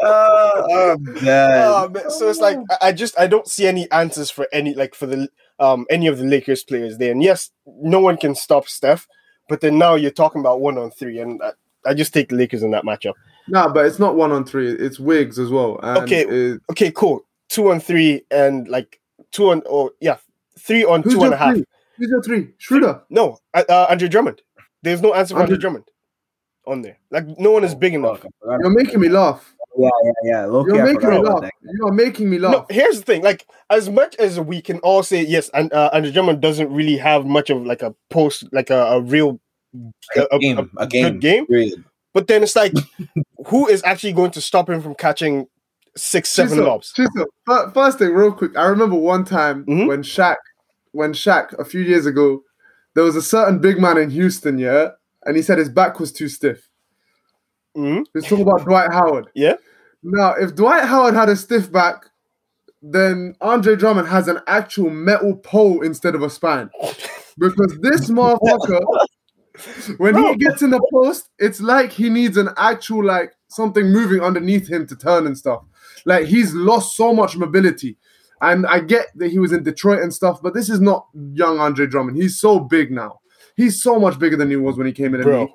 Oh, 0.00 0.92
I'm 0.96 1.04
dead. 1.24 1.64
Oh, 1.66 1.88
man, 1.88 2.10
so 2.10 2.28
it's 2.30 2.38
like 2.40 2.56
I- 2.70 2.88
I 2.88 2.92
just 2.92 3.18
I 3.18 3.26
don't 3.26 3.48
see 3.48 3.66
any 3.66 3.90
answers 3.90 4.30
for 4.30 4.46
any 4.52 4.72
like 4.74 4.94
for 4.94 5.06
the 5.06 5.28
um 5.58 5.86
any 5.90 6.06
of 6.06 6.18
the 6.18 6.24
Lakers 6.24 6.62
players 6.62 6.98
there. 6.98 7.10
And 7.10 7.20
yes, 7.22 7.50
no 7.66 7.98
one 7.98 8.16
can 8.16 8.36
stop 8.36 8.68
Steph, 8.68 9.08
but 9.48 9.60
then 9.60 9.76
now 9.76 9.96
you're 9.96 10.12
talking 10.12 10.40
about 10.40 10.60
one 10.60 10.78
on 10.78 10.92
three, 10.92 11.18
and 11.18 11.42
I, 11.42 11.50
I 11.84 11.94
just 11.94 12.14
take 12.14 12.28
the 12.28 12.36
Lakers 12.36 12.62
in 12.62 12.70
that 12.70 12.84
matchup. 12.84 13.14
Nah, 13.48 13.72
but 13.72 13.86
it's 13.86 13.98
not 13.98 14.14
one 14.14 14.30
on 14.30 14.44
three. 14.44 14.70
It's 14.70 15.00
Wiggs 15.00 15.38
as 15.38 15.50
well. 15.50 15.80
And 15.82 16.04
Okay. 16.04 16.24
it- 16.28 16.60
Okay, 16.70 16.92
cool. 16.92 17.24
Two 17.48 17.70
on 17.72 17.80
three, 17.80 18.22
and 18.30 18.68
like 18.68 19.00
two 19.32 19.50
on 19.50 19.62
or 19.66 19.90
yeah, 20.00 20.18
three 20.58 20.84
on 20.84 21.02
who's 21.02 21.12
two 21.14 21.18
your 21.18 21.26
and 21.26 21.34
a 21.34 21.36
half. 21.38 21.54
three? 21.54 21.64
Who's 21.98 22.08
your 22.10 22.22
three? 22.22 22.48
Schroeder. 22.58 23.02
No, 23.10 23.38
uh, 23.54 23.64
uh, 23.68 23.86
Andre 23.90 24.08
Drummond. 24.08 24.42
There's 24.82 25.02
no 25.02 25.14
answer 25.14 25.34
for 25.34 25.40
Andre 25.40 25.54
Andre- 25.54 25.60
Drummond 25.60 25.84
on 26.66 26.82
there. 26.82 26.98
Like 27.10 27.26
no 27.38 27.50
one 27.50 27.64
is 27.64 27.74
big 27.74 27.94
enough. 27.94 28.20
Fuck, 28.20 28.26
I 28.42 28.44
forgot. 28.44 28.60
You're 28.60 28.70
making 28.70 29.00
me 29.00 29.08
laugh. 29.08 29.54
Yeah, 29.76 29.88
yeah, 30.04 30.12
yeah. 30.24 30.44
Low-key, 30.46 30.74
You're 30.74 30.84
making 30.92 31.10
me 31.10 31.18
laugh. 31.18 31.50
You're 31.62 31.92
making 31.92 32.30
me 32.30 32.38
laugh. 32.40 32.52
No, 32.52 32.66
here's 32.68 32.98
the 32.98 33.04
thing. 33.04 33.22
Like, 33.22 33.46
as 33.70 33.88
much 33.88 34.16
as 34.16 34.40
we 34.40 34.60
can 34.60 34.78
all 34.80 35.04
say 35.04 35.22
yes, 35.24 35.50
and 35.54 35.72
uh, 35.72 35.90
Andre 35.92 36.10
Drummond 36.10 36.40
doesn't 36.40 36.72
really 36.72 36.96
have 36.96 37.26
much 37.26 37.48
of 37.50 37.64
like 37.64 37.82
a 37.82 37.94
post, 38.10 38.44
like 38.52 38.70
a, 38.70 38.82
a 38.86 39.00
real 39.00 39.40
A 40.16 40.22
a- 40.32 40.38
game, 40.40 40.58
a 40.78 40.82
a 40.82 40.86
game, 40.88 41.04
good 41.04 41.20
game. 41.20 41.46
Period. 41.46 41.84
But 42.12 42.26
then 42.26 42.42
it's 42.42 42.56
like, 42.56 42.72
who 43.46 43.68
is 43.68 43.82
actually 43.84 44.14
going 44.14 44.32
to 44.32 44.40
stop 44.40 44.68
him 44.68 44.80
from 44.82 44.94
catching 44.96 45.46
six, 45.96 46.28
seven 46.30 46.54
Chisel, 46.58 46.66
lobs? 46.66 46.92
Chisel, 46.92 47.26
First 47.72 47.98
thing, 48.00 48.12
real 48.12 48.32
quick. 48.32 48.56
I 48.56 48.66
remember 48.66 48.96
one 48.96 49.24
time 49.24 49.64
Mhm. 49.66 49.86
when 49.86 50.02
Shaq, 50.02 50.36
when 50.92 51.12
Shaq 51.12 51.58
a 51.58 51.64
few 51.64 51.80
years 51.80 52.06
ago, 52.06 52.42
there 52.94 53.04
was 53.04 53.16
a 53.16 53.22
certain 53.22 53.58
big 53.60 53.78
man 53.78 53.98
in 53.98 54.10
Houston, 54.10 54.58
yeah, 54.58 54.90
and 55.24 55.36
he 55.36 55.42
said 55.42 55.58
his 55.58 55.68
back 55.68 56.00
was 56.00 56.12
too 56.12 56.28
stiff. 56.28 56.68
hmm 57.74 57.98
He 57.98 58.04
was 58.14 58.24
talking 58.24 58.42
about 58.42 58.64
Dwight 58.64 58.92
Howard. 58.92 59.28
Yeah. 59.34 59.54
Now, 60.02 60.34
if 60.34 60.54
Dwight 60.54 60.84
Howard 60.84 61.14
had 61.14 61.28
a 61.28 61.36
stiff 61.36 61.70
back, 61.72 62.06
then 62.80 63.34
Andre 63.40 63.74
Drummond 63.74 64.06
has 64.08 64.28
an 64.28 64.38
actual 64.46 64.90
metal 64.90 65.34
pole 65.36 65.82
instead 65.82 66.14
of 66.14 66.22
a 66.22 66.30
spine. 66.30 66.70
Because 67.36 67.76
this 67.80 68.08
motherfucker, 68.10 68.80
when 69.98 70.16
he 70.16 70.36
gets 70.36 70.62
in 70.62 70.70
the 70.70 70.80
post, 70.92 71.30
it's 71.38 71.60
like 71.60 71.90
he 71.92 72.08
needs 72.10 72.36
an 72.36 72.50
actual 72.56 73.04
like 73.04 73.34
something 73.48 73.86
moving 73.86 74.20
underneath 74.20 74.68
him 74.68 74.86
to 74.86 74.96
turn 74.96 75.26
and 75.26 75.36
stuff. 75.36 75.64
Like 76.04 76.26
he's 76.26 76.54
lost 76.54 76.96
so 76.96 77.12
much 77.12 77.36
mobility. 77.36 77.96
And 78.40 78.66
I 78.66 78.80
get 78.80 79.06
that 79.16 79.30
he 79.30 79.38
was 79.38 79.52
in 79.52 79.62
Detroit 79.62 80.00
and 80.00 80.12
stuff, 80.12 80.40
but 80.42 80.54
this 80.54 80.70
is 80.70 80.80
not 80.80 81.06
young 81.32 81.58
Andre 81.58 81.86
Drummond. 81.86 82.16
He's 82.16 82.38
so 82.38 82.60
big 82.60 82.90
now. 82.90 83.20
He's 83.56 83.82
so 83.82 83.98
much 83.98 84.18
bigger 84.18 84.36
than 84.36 84.50
he 84.50 84.56
was 84.56 84.76
when 84.76 84.86
he 84.86 84.92
came 84.92 85.14
in 85.14 85.22
Bro. 85.22 85.48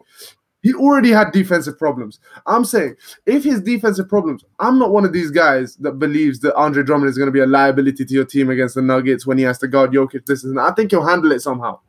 He 0.62 0.74
already 0.74 1.10
had 1.10 1.34
defensive 1.34 1.78
problems. 1.78 2.20
I'm 2.46 2.64
saying 2.64 2.96
if 3.26 3.44
his 3.44 3.62
defensive 3.62 4.08
problems, 4.08 4.46
I'm 4.60 4.80
not 4.80 4.92
one 4.92 5.04
of 5.04 5.12
these 5.12 5.30
guys 5.30 5.76
that 5.78 6.00
believes 6.00 6.40
that 6.40 6.56
Andre 6.56 6.84
Drummond 6.84 7.10
is 7.10 7.18
going 7.18 7.28
to 7.28 7.34
be 7.34 7.42
a 7.42 7.46
liability 7.46 8.06
to 8.06 8.14
your 8.14 8.26
team 8.26 8.50
against 8.50 8.76
the 8.76 8.82
Nuggets 8.82 9.28
when 9.28 9.38
he 9.38 9.44
has 9.44 9.58
to 9.60 9.68
guard 9.68 9.92
Jokic. 9.92 10.26
This 10.26 10.46
is, 10.46 10.56
I 10.58 10.72
think 10.72 10.92
he'll 10.92 11.06
handle 11.06 11.34
it 11.34 11.42
somehow. 11.42 11.80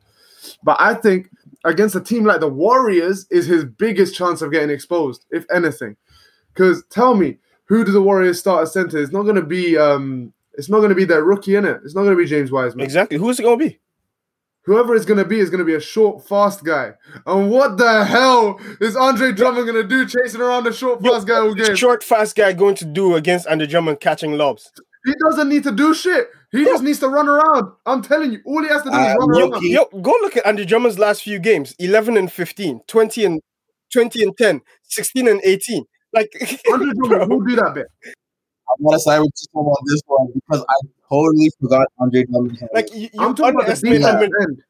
But 0.61 0.75
I 0.79 0.93
think 0.93 1.29
against 1.63 1.95
a 1.95 2.01
team 2.01 2.25
like 2.25 2.41
the 2.41 2.49
Warriors 2.49 3.25
is 3.31 3.45
his 3.45 3.63
biggest 3.63 4.13
chance 4.13 4.41
of 4.41 4.51
getting 4.51 4.69
exposed, 4.69 5.25
if 5.31 5.45
anything. 5.53 5.95
Because 6.53 6.83
tell 6.89 7.15
me, 7.15 7.37
who 7.65 7.83
do 7.83 7.91
the 7.91 8.01
Warriors 8.01 8.39
start 8.39 8.63
at 8.63 8.73
center? 8.73 9.01
It's 9.01 9.11
not 9.11 9.23
going 9.23 9.35
to 9.35 9.41
be 9.41 9.77
um, 9.77 10.33
it's 10.57 10.69
not 10.69 10.77
going 10.77 10.89
to 10.89 10.95
be 10.95 11.05
that 11.05 11.23
rookie 11.23 11.55
in 11.55 11.65
it. 11.65 11.81
It's 11.83 11.95
not 11.95 12.03
going 12.03 12.15
to 12.17 12.21
be 12.23 12.27
James 12.29 12.51
Wiseman. 12.51 12.83
Exactly. 12.85 13.17
Who's 13.17 13.39
it 13.39 13.43
gonna 13.43 13.57
be? 13.57 13.79
Whoever 14.63 14.95
it's 14.95 15.05
going 15.05 15.19
to 15.19 15.25
be 15.25 15.39
is 15.39 15.51
going 15.51 15.59
to 15.59 15.65
be 15.65 15.75
a 15.75 15.79
short, 15.79 16.27
fast 16.27 16.63
guy. 16.63 16.93
And 17.27 17.51
what 17.51 17.77
the 17.77 18.03
hell 18.03 18.59
is 18.81 18.95
Andre 18.95 19.31
Drummond 19.31 19.67
going 19.67 19.79
to 19.81 19.87
do 19.87 20.07
chasing 20.07 20.41
around 20.41 20.65
a 20.65 20.73
short, 20.73 21.03
Yo, 21.03 21.11
fast 21.13 21.27
guy 21.27 21.37
all 21.37 21.53
game? 21.53 21.75
Short, 21.75 22.03
fast 22.03 22.35
guy 22.35 22.51
going 22.53 22.73
to 22.75 22.85
do 22.85 23.13
against 23.15 23.45
Andre 23.45 23.67
Drummond 23.67 23.99
catching 23.99 24.33
lobs. 24.33 24.71
He 25.05 25.13
doesn't 25.29 25.49
need 25.49 25.61
to 25.65 25.71
do 25.71 25.93
shit. 25.93 26.29
He 26.51 26.63
just 26.65 26.81
needs 26.81 26.97
to 26.99 27.09
run 27.09 27.27
around. 27.29 27.73
I'm 27.85 28.01
telling 28.01 28.31
you, 28.31 28.39
all 28.43 28.63
he 28.63 28.69
has 28.69 28.81
to 28.81 28.89
do 28.89 28.95
is 28.95 29.01
Uh, 29.07 29.15
run 29.19 29.39
Yo, 29.39 29.49
around. 29.51 29.63
yo, 29.63 29.85
go 30.01 30.11
look 30.21 30.35
at 30.35 30.45
Andre 30.47 30.65
Drummond's 30.65 30.97
last 30.97 31.21
few 31.21 31.37
games 31.37 31.75
11 31.77 32.17
and 32.17 32.31
15, 32.31 32.81
20 32.87 33.25
and 33.25 33.41
20 33.93 34.23
and 34.23 34.35
10, 34.35 34.61
16 34.81 35.27
and 35.27 35.41
18. 35.43 35.85
Like, 36.11 36.31
Andre 36.73 36.91
Drummond, 36.95 37.31
who 37.31 37.47
do 37.47 37.55
that 37.57 37.73
bit? 37.75 37.85
I'm 38.69 38.83
gonna 38.85 38.99
side 38.99 39.19
with 39.19 39.31
you 39.53 39.59
on 39.59 39.83
this 39.87 40.01
one 40.07 40.27
because 40.33 40.65
I 40.67 40.87
totally 41.09 41.51
forgot 41.61 41.87
Andre 41.99 42.23
Drummond. 42.25 42.59
had 42.59 42.69
like 42.73 42.93
you, 42.93 43.09
you 43.13 43.19
I'm 43.19 43.35
talking 43.35 43.55
about 43.55 43.67
the 43.67 43.73
underestimate 43.73 44.01
defensive 44.01 44.29
end. 44.41 44.63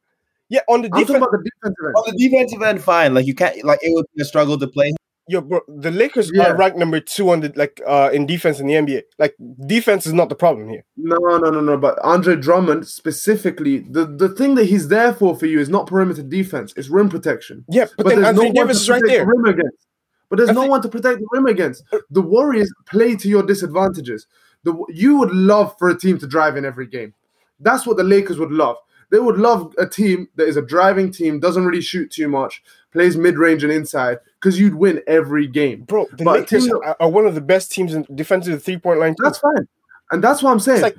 Yeah, 0.49 0.59
on 0.69 0.81
the 0.81 0.87
I'm 0.87 0.91
talking 0.91 1.05
defense. 1.05 1.17
about 1.17 1.31
the 1.31 1.49
defensive 1.49 1.85
end. 1.85 1.95
on 1.95 2.03
the 2.11 2.29
defensive 2.29 2.61
end, 2.61 2.81
fine. 2.83 3.13
Like 3.13 3.25
you 3.25 3.33
can't, 3.33 3.63
like 3.63 3.79
it 3.81 3.93
would 3.93 4.05
be 4.15 4.21
a 4.21 4.25
struggle 4.25 4.57
to 4.59 4.67
play. 4.67 4.93
Yo, 5.27 5.41
bro, 5.41 5.59
the 5.67 5.89
Lakers 5.89 6.29
Yeah. 6.31 6.51
are 6.51 6.55
ranked 6.55 6.77
number 6.77 6.99
two 6.99 7.31
on 7.31 7.39
the 7.39 7.51
like 7.55 7.81
uh 7.87 8.11
in 8.13 8.27
defense 8.27 8.59
in 8.59 8.67
the 8.67 8.75
NBA. 8.75 9.03
Like 9.17 9.35
defense 9.65 10.05
is 10.05 10.13
not 10.13 10.29
the 10.29 10.35
problem 10.35 10.69
here. 10.69 10.83
No, 10.97 11.17
no, 11.17 11.49
no, 11.49 11.61
no. 11.61 11.77
But 11.77 11.97
Andre 12.03 12.35
Drummond 12.35 12.87
specifically, 12.87 13.79
the, 13.79 14.05
the 14.05 14.29
thing 14.29 14.53
that 14.55 14.65
he's 14.65 14.87
there 14.89 15.13
for 15.13 15.35
for 15.35 15.47
you 15.47 15.59
is 15.59 15.67
not 15.67 15.87
perimeter 15.87 16.21
defense; 16.21 16.73
it's 16.77 16.89
rim 16.89 17.09
protection. 17.09 17.65
Yeah, 17.69 17.87
but, 17.97 18.07
then 18.07 18.23
Anthony 18.23 18.47
one 18.47 18.53
Davis 18.53 18.77
to 18.77 18.83
is 18.83 18.89
right 18.89 19.01
there. 19.07 19.25
Rim 19.25 19.45
against. 19.45 19.87
But 20.35 20.45
there's 20.45 20.49
I 20.49 20.53
no 20.53 20.61
think- 20.61 20.71
one 20.71 20.81
to 20.81 20.89
protect 20.89 21.19
the 21.19 21.27
rim 21.31 21.45
against. 21.45 21.83
The 22.09 22.21
Warriors 22.21 22.73
play 22.85 23.15
to 23.15 23.29
your 23.29 23.43
disadvantages. 23.43 24.27
The 24.63 24.73
you 24.89 25.17
would 25.17 25.31
love 25.31 25.75
for 25.79 25.89
a 25.89 25.97
team 25.97 26.17
to 26.19 26.27
drive 26.27 26.57
in 26.57 26.65
every 26.65 26.87
game. 26.87 27.13
That's 27.59 27.85
what 27.87 27.97
the 27.97 28.03
Lakers 28.03 28.37
would 28.39 28.51
love. 28.51 28.75
They 29.11 29.19
would 29.19 29.37
love 29.37 29.73
a 29.77 29.85
team 29.87 30.27
that 30.35 30.47
is 30.47 30.57
a 30.57 30.61
driving 30.61 31.11
team, 31.11 31.39
doesn't 31.39 31.63
really 31.65 31.81
shoot 31.81 32.09
too 32.11 32.27
much, 32.27 32.63
plays 32.91 33.15
mid 33.15 33.37
range 33.37 33.63
and 33.63 33.71
inside, 33.71 34.17
because 34.41 34.59
you'd 34.59 34.75
win 34.75 35.01
every 35.07 35.45
game. 35.47 35.83
Bro, 35.83 36.07
the 36.17 36.23
But 36.25 36.39
Lakers 36.39 36.65
team- 36.65 36.77
are, 36.83 36.97
are 36.99 37.09
one 37.09 37.25
of 37.27 37.35
the 37.35 37.41
best 37.41 37.71
teams 37.71 37.93
in 37.93 38.05
defensive 38.15 38.61
three 38.63 38.77
point 38.77 38.99
line. 38.99 39.13
too. 39.13 39.23
That's 39.23 39.37
fine, 39.37 39.67
and 40.11 40.23
that's 40.23 40.41
what 40.43 40.51
I'm 40.51 40.59
saying. 40.59 40.81
Like 40.81 40.97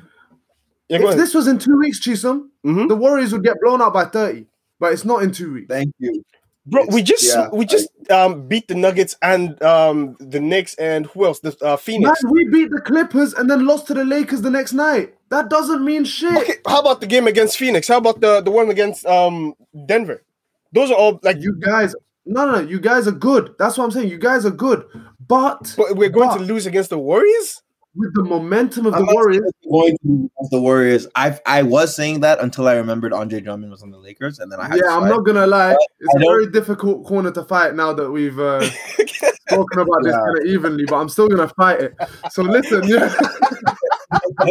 yeah, 0.89 0.99
if 0.99 1.05
ahead. 1.05 1.18
this 1.18 1.34
was 1.34 1.47
in 1.49 1.59
two 1.59 1.76
weeks, 1.76 1.99
Chisholm, 2.01 2.53
Mhm. 2.64 2.89
the 2.89 2.97
Warriors 2.97 3.32
would 3.32 3.43
get 3.45 3.57
blown 3.61 3.82
out 3.82 3.93
by 3.93 4.05
30. 4.05 4.47
But 4.78 4.93
it's 4.93 5.05
not 5.05 5.22
in 5.22 5.32
two 5.32 5.55
weeks. 5.55 5.66
Thank 5.68 5.93
you. 5.99 6.22
Bro, 6.66 6.86
we 6.90 7.02
just 7.02 7.24
yeah, 7.24 7.48
we 7.52 7.64
just 7.64 7.88
um 8.10 8.48
beat 8.48 8.66
the 8.66 8.74
Nuggets 8.74 9.16
and 9.22 9.60
um 9.62 10.16
the 10.18 10.40
Knicks 10.40 10.74
and 10.74 11.06
who 11.06 11.24
else? 11.24 11.38
The 11.38 11.56
uh, 11.62 11.68
Man, 11.70 11.78
Phoenix. 11.78 12.24
we 12.28 12.48
beat 12.48 12.70
the 12.70 12.80
Clippers 12.80 13.34
and 13.34 13.48
then 13.48 13.66
lost 13.66 13.86
to 13.86 13.94
the 13.94 14.04
Lakers 14.04 14.42
the 14.42 14.50
next 14.50 14.72
night. 14.72 15.14
That 15.28 15.48
doesn't 15.48 15.84
mean 15.84 16.04
shit. 16.04 16.36
Okay, 16.36 16.54
how 16.66 16.80
about 16.80 17.00
the 17.00 17.06
game 17.06 17.28
against 17.28 17.56
Phoenix? 17.56 17.86
How 17.86 17.98
about 17.98 18.20
the 18.20 18.40
the 18.40 18.50
one 18.50 18.68
against 18.70 19.06
um 19.06 19.54
Denver? 19.86 20.24
Those 20.72 20.90
are 20.90 20.96
all 20.96 21.20
like 21.22 21.38
You 21.40 21.54
guys, 21.54 21.94
no, 22.24 22.46
no, 22.46 22.60
no, 22.60 22.68
you 22.68 22.80
guys 22.80 23.06
are 23.06 23.12
good. 23.12 23.54
That's 23.58 23.78
what 23.78 23.84
I'm 23.84 23.90
saying. 23.92 24.08
You 24.08 24.18
guys 24.18 24.44
are 24.44 24.50
good. 24.50 24.84
But, 25.26 25.74
but 25.76 25.96
we're 25.96 26.08
going 26.10 26.28
but 26.28 26.38
to 26.38 26.44
lose 26.44 26.66
against 26.66 26.90
the 26.90 26.98
Warriors? 26.98 27.62
With 27.97 28.14
the 28.14 28.22
momentum 28.22 28.86
of 28.86 28.94
I'm 28.94 29.07
the 29.07 29.12
Warriors, 29.14 29.51
going 29.70 29.97
the 30.51 30.61
Warriors. 30.61 31.07
I 31.14 31.38
I 31.47 31.62
was 31.62 31.94
saying 31.97 32.20
that 32.20 32.40
until 32.40 32.68
I 32.68 32.74
remembered 32.74 33.12
Andre 33.12 33.40
Drummond 33.40 33.70
was 33.70 33.82
on 33.82 33.90
the 33.90 33.99
Lakers, 33.99 34.38
and 34.38 34.51
then 34.53 34.61
I 34.61 34.68
had 34.68 34.76
yeah, 34.76 34.97
I'm 34.97 35.09
not 35.09 35.24
gonna 35.24 35.47
lie. 35.47 35.72
It's 36.01 36.14
I 36.14 36.18
a 36.18 36.20
don't- 36.20 36.32
very 36.32 36.51
difficult 36.51 37.05
corner 37.07 37.30
to 37.32 37.44
fight 37.44 37.74
now 37.74 37.92
that 37.92 38.11
we've 38.11 38.38
uh, 38.38 38.61
spoken 39.49 39.80
about 39.80 40.03
this 40.03 40.14
kind 40.14 40.38
of 40.38 40.44
evenly. 40.44 40.84
But 40.86 40.97
I'm 40.97 41.09
still 41.09 41.28
gonna 41.28 41.49
fight 41.57 41.80
it. 41.80 41.94
So 42.30 42.42
listen, 42.42 42.86
yeah, 42.86 43.14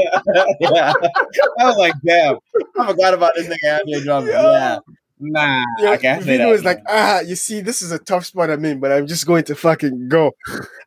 yeah. 0.59 0.93
I 1.59 1.65
was 1.65 1.77
like, 1.77 1.93
damn, 2.05 2.37
I 2.79 2.87
forgot 2.91 3.13
about 3.13 3.33
this 3.35 3.47
nigga 3.47 3.79
Andre 3.79 4.01
Drummond. 4.01 4.31
Yeah, 4.33 4.79
nah, 5.19 5.63
Yeah, 5.79 5.91
I 5.91 5.97
can't 5.97 6.23
say 6.23 6.37
Vito 6.37 6.49
that. 6.49 6.55
is 6.55 6.63
like, 6.63 6.79
ah, 6.87 7.19
you 7.21 7.35
see, 7.35 7.61
this 7.61 7.81
is 7.81 7.91
a 7.91 7.99
tough 7.99 8.25
spot 8.25 8.49
I'm 8.49 8.63
in, 8.65 8.79
but 8.79 8.91
I'm 8.91 9.07
just 9.07 9.25
going 9.25 9.43
to 9.45 9.55
fucking 9.55 10.09
go. 10.09 10.31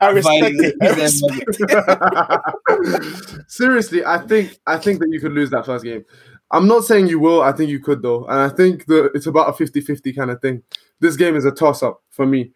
I 0.01 0.11
respect 0.11 0.55
it. 0.59 0.75
I 0.83 0.95
these 0.95 1.23
respect 1.57 3.45
Seriously, 3.49 4.05
I 4.05 4.19
think 4.19 4.59
I 4.67 4.79
think 4.79 5.01
that 5.01 5.09
you 5.11 5.21
could 5.21 5.33
lose 5.33 5.51
that 5.51 5.67
first 5.67 5.85
game. 5.85 6.05
I'm 6.51 6.67
not 6.67 6.85
saying 6.85 7.09
you 7.09 7.19
will. 7.19 7.43
I 7.43 7.53
think 7.53 7.71
you 7.71 7.81
could 7.81 8.03
though, 8.03 8.25
and 8.25 8.39
I 8.41 8.49
think 8.49 8.87
that 8.87 9.11
it's 9.15 9.27
about 9.27 9.49
a 9.49 9.53
50-50 9.65 10.17
kind 10.17 10.31
of 10.31 10.41
thing. 10.41 10.63
This 11.01 11.17
game 11.17 11.37
is 11.37 11.45
a 11.45 11.51
toss 11.51 11.83
up 11.83 12.03
for 12.11 12.27
me. 12.27 12.53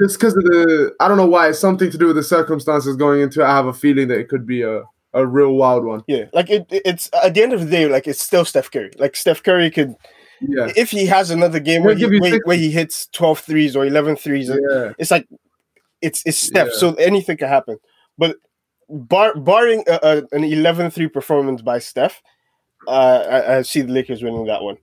Just 0.00 0.18
because 0.18 0.34
of 0.36 0.44
the, 0.44 0.94
I 1.00 1.08
don't 1.08 1.18
know 1.18 1.26
why. 1.26 1.48
It's 1.50 1.58
something 1.58 1.90
to 1.90 1.98
do 1.98 2.06
with 2.06 2.16
the 2.16 2.22
circumstances 2.22 2.96
going 2.96 3.20
into 3.20 3.42
it. 3.42 3.44
I 3.44 3.54
have 3.54 3.66
a 3.66 3.72
feeling 3.74 4.08
that 4.08 4.18
it 4.18 4.28
could 4.30 4.46
be 4.46 4.62
a, 4.62 4.82
a 5.12 5.26
real 5.26 5.52
wild 5.54 5.84
one. 5.84 6.02
Yeah, 6.06 6.24
like 6.32 6.48
it, 6.48 6.66
it- 6.70 6.82
it's 6.86 7.10
at 7.22 7.34
the 7.34 7.42
end 7.42 7.52
of 7.52 7.60
the 7.60 7.70
day, 7.70 7.86
like 7.86 8.06
it's 8.06 8.22
still 8.22 8.44
Steph 8.46 8.70
Curry. 8.70 8.92
Like 8.98 9.14
Steph 9.16 9.42
Curry 9.42 9.70
could, 9.70 9.94
Yeah, 10.40 10.72
if 10.76 10.90
he 10.90 11.06
has 11.06 11.30
another 11.30 11.60
game 11.60 11.84
where 11.84 11.94
he, 11.94 12.06
where, 12.18 12.40
where 12.44 12.56
he 12.56 12.70
hits 12.70 13.06
12 13.08 13.40
threes 13.40 13.76
or 13.76 13.84
11 13.84 14.16
threes, 14.16 14.48
yeah. 14.48 14.92
it's 14.98 15.10
like 15.10 15.28
it's 16.00 16.22
it's 16.24 16.38
Steph, 16.38 16.68
Yeah. 16.68 16.78
so 16.78 16.94
anything 16.94 17.36
can 17.36 17.48
happen. 17.48 17.78
But 18.16 18.36
bar, 18.88 19.34
barring 19.34 19.84
a, 19.86 19.98
a, 20.02 20.16
an 20.34 20.42
11-3 20.42 21.12
performance 21.12 21.62
by 21.62 21.78
Steph, 21.78 22.22
uh, 22.88 22.90
I, 23.30 23.58
I 23.58 23.62
see 23.62 23.82
the 23.82 23.92
Lakers 23.92 24.22
winning 24.22 24.46
that 24.46 24.62
one. 24.62 24.78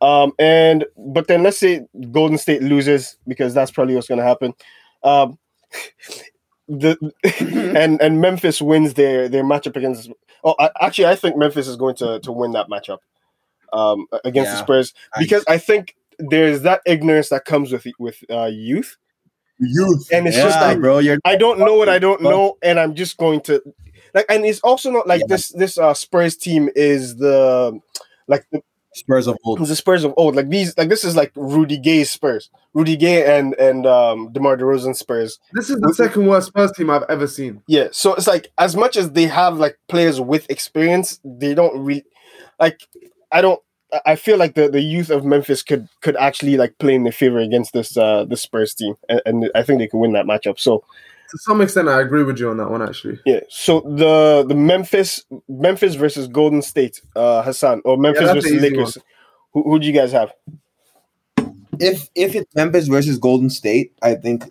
Um, 0.00 0.32
and 0.38 0.84
but 0.96 1.26
then 1.28 1.42
let's 1.42 1.58
say 1.58 1.86
Golden 2.10 2.36
State 2.36 2.62
loses 2.62 3.16
because 3.26 3.54
that's 3.54 3.70
probably 3.70 3.94
what's 3.94 4.08
going 4.08 4.18
to 4.18 4.24
happen. 4.24 4.54
Um, 5.02 5.38
the 6.68 6.98
and 7.78 8.00
and 8.02 8.20
Memphis 8.20 8.60
wins 8.60 8.94
their 8.94 9.28
their 9.28 9.44
matchup 9.44 9.76
against. 9.76 10.10
Oh, 10.44 10.54
I, 10.58 10.70
actually, 10.80 11.06
I 11.06 11.14
think 11.16 11.36
Memphis 11.36 11.68
is 11.68 11.76
going 11.76 11.96
to 11.96 12.20
to 12.20 12.32
win 12.32 12.52
that 12.52 12.68
matchup 12.68 12.98
um, 13.72 14.06
against 14.24 14.52
the 14.52 14.58
Spurs 14.58 14.94
because 15.18 15.44
I 15.48 15.58
think 15.58 15.96
there's 16.18 16.62
that 16.62 16.80
ignorance 16.86 17.28
that 17.30 17.44
comes 17.44 17.72
with 17.72 17.86
with 17.98 18.22
uh, 18.30 18.46
youth. 18.46 18.96
youth, 19.58 20.08
And 20.12 20.26
it's 20.26 20.36
yeah, 20.36 20.44
just 20.44 20.60
like- 20.60 20.80
bro, 20.80 20.98
you're 20.98 21.18
I 21.24 21.36
don't 21.36 21.58
know 21.58 21.74
what 21.74 21.88
I 21.88 21.98
don't 21.98 22.22
know, 22.22 22.56
and 22.62 22.78
I'm 22.80 22.94
just 22.94 23.16
going 23.18 23.40
to 23.42 23.62
like. 24.14 24.26
And 24.28 24.44
it's 24.44 24.60
also 24.60 24.90
not 24.90 25.06
like 25.06 25.20
Yeah. 25.20 25.26
this. 25.28 25.48
This 25.50 25.78
uh, 25.78 25.94
Spurs 25.94 26.36
team 26.36 26.68
is 26.74 27.16
the 27.16 27.78
like 28.28 28.46
the, 28.50 28.62
Spurs 28.94 29.26
of 29.26 29.36
old. 29.44 29.58
the 29.58 29.76
Spurs 29.76 30.04
of 30.04 30.14
old. 30.16 30.36
Like 30.36 30.48
these, 30.48 30.76
like 30.78 30.88
this 30.88 31.04
is 31.04 31.14
like 31.16 31.30
Rudy 31.36 31.76
Gay's 31.76 32.10
Spurs, 32.10 32.48
Rudy 32.72 32.96
Gay 32.96 33.38
and 33.38 33.52
and 33.54 33.86
um, 33.86 34.32
DeMar 34.32 34.56
DeRozan 34.56 34.96
Spurs. 34.96 35.38
This 35.52 35.68
is 35.68 35.78
the 35.80 35.92
second 35.92 36.26
worst 36.26 36.46
Spurs 36.48 36.72
team 36.72 36.88
I've 36.88 37.04
ever 37.10 37.26
seen. 37.26 37.62
Yeah, 37.68 37.88
so 37.92 38.14
it's 38.14 38.26
like 38.26 38.50
as 38.56 38.74
much 38.74 38.96
as 38.96 39.12
they 39.12 39.26
have 39.26 39.58
like 39.58 39.78
players 39.88 40.18
with 40.18 40.48
experience, 40.50 41.20
they 41.24 41.52
don't 41.54 41.78
really 41.84 42.04
like. 42.58 42.80
I 43.32 43.40
don't. 43.40 43.60
I- 43.92 44.00
I 44.04 44.16
feel 44.16 44.36
like 44.36 44.54
the, 44.56 44.68
the 44.68 44.80
youth 44.80 45.10
of 45.10 45.24
Memphis 45.24 45.62
could 45.62 45.88
could 46.02 46.16
actually 46.16 46.56
like 46.56 46.76
play 46.78 46.94
in 46.94 47.04
their 47.04 47.12
favor 47.12 47.38
against 47.38 47.72
this 47.72 47.96
uh 47.96 48.24
the 48.24 48.36
Spurs 48.36 48.74
team, 48.74 48.94
and, 49.08 49.22
and 49.24 49.50
I 49.54 49.62
think 49.62 49.78
they 49.78 49.86
can 49.86 50.00
win 50.00 50.12
that 50.14 50.26
matchup. 50.26 50.58
So 50.58 50.82
To 51.30 51.38
some 51.38 51.60
extent, 51.60 51.88
I 51.88 52.00
agree 52.00 52.24
with 52.24 52.38
you 52.40 52.50
on 52.50 52.56
that 52.56 52.68
one. 52.70 52.82
Actually, 52.82 53.20
yeah, 53.24 53.40
so 53.48 53.80
the 53.80 54.44
the 54.46 54.56
Memphis 54.56 55.24
Memphis 55.48 55.94
versus 55.94 56.26
Golden 56.26 56.62
State, 56.62 57.00
uh 57.14 57.42
Hassan 57.42 57.80
or 57.84 57.96
Memphis 57.96 58.24
that's 58.24 58.34
versus 58.34 58.50
the 58.50 58.56
easy 58.56 58.70
Lakers. 58.76 58.98
Who 59.52 59.62
who 59.62 59.78
do 59.78 59.86
you 59.86 59.92
guys 59.92 60.10
have? 60.12 60.32
If 61.78 62.08
if 62.14 62.34
it's 62.34 62.54
Memphis 62.54 62.88
versus 62.88 63.18
Golden 63.18 63.50
State, 63.50 63.92
I 64.02 64.14
think. 64.14 64.44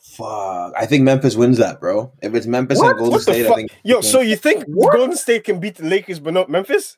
Fuck, 0.00 0.72
I 0.76 0.84
think 0.86 1.04
Memphis 1.04 1.36
wins 1.36 1.58
that, 1.58 1.78
bro. 1.78 2.10
If 2.22 2.34
it's 2.34 2.46
Memphis 2.46 2.78
What? 2.78 2.90
and 2.90 2.98
Golden 2.98 3.12
What 3.12 3.24
the 3.24 3.34
State, 3.34 3.46
I 3.46 3.54
think. 3.54 3.70
Yo, 3.84 4.00
so 4.00 4.20
you 4.20 4.34
think 4.34 4.64
Golden 4.74 5.16
State 5.16 5.44
can 5.44 5.60
beat 5.60 5.76
the 5.76 5.84
Lakers 5.84 6.18
but 6.18 6.34
not 6.34 6.50
Memphis? 6.50 6.96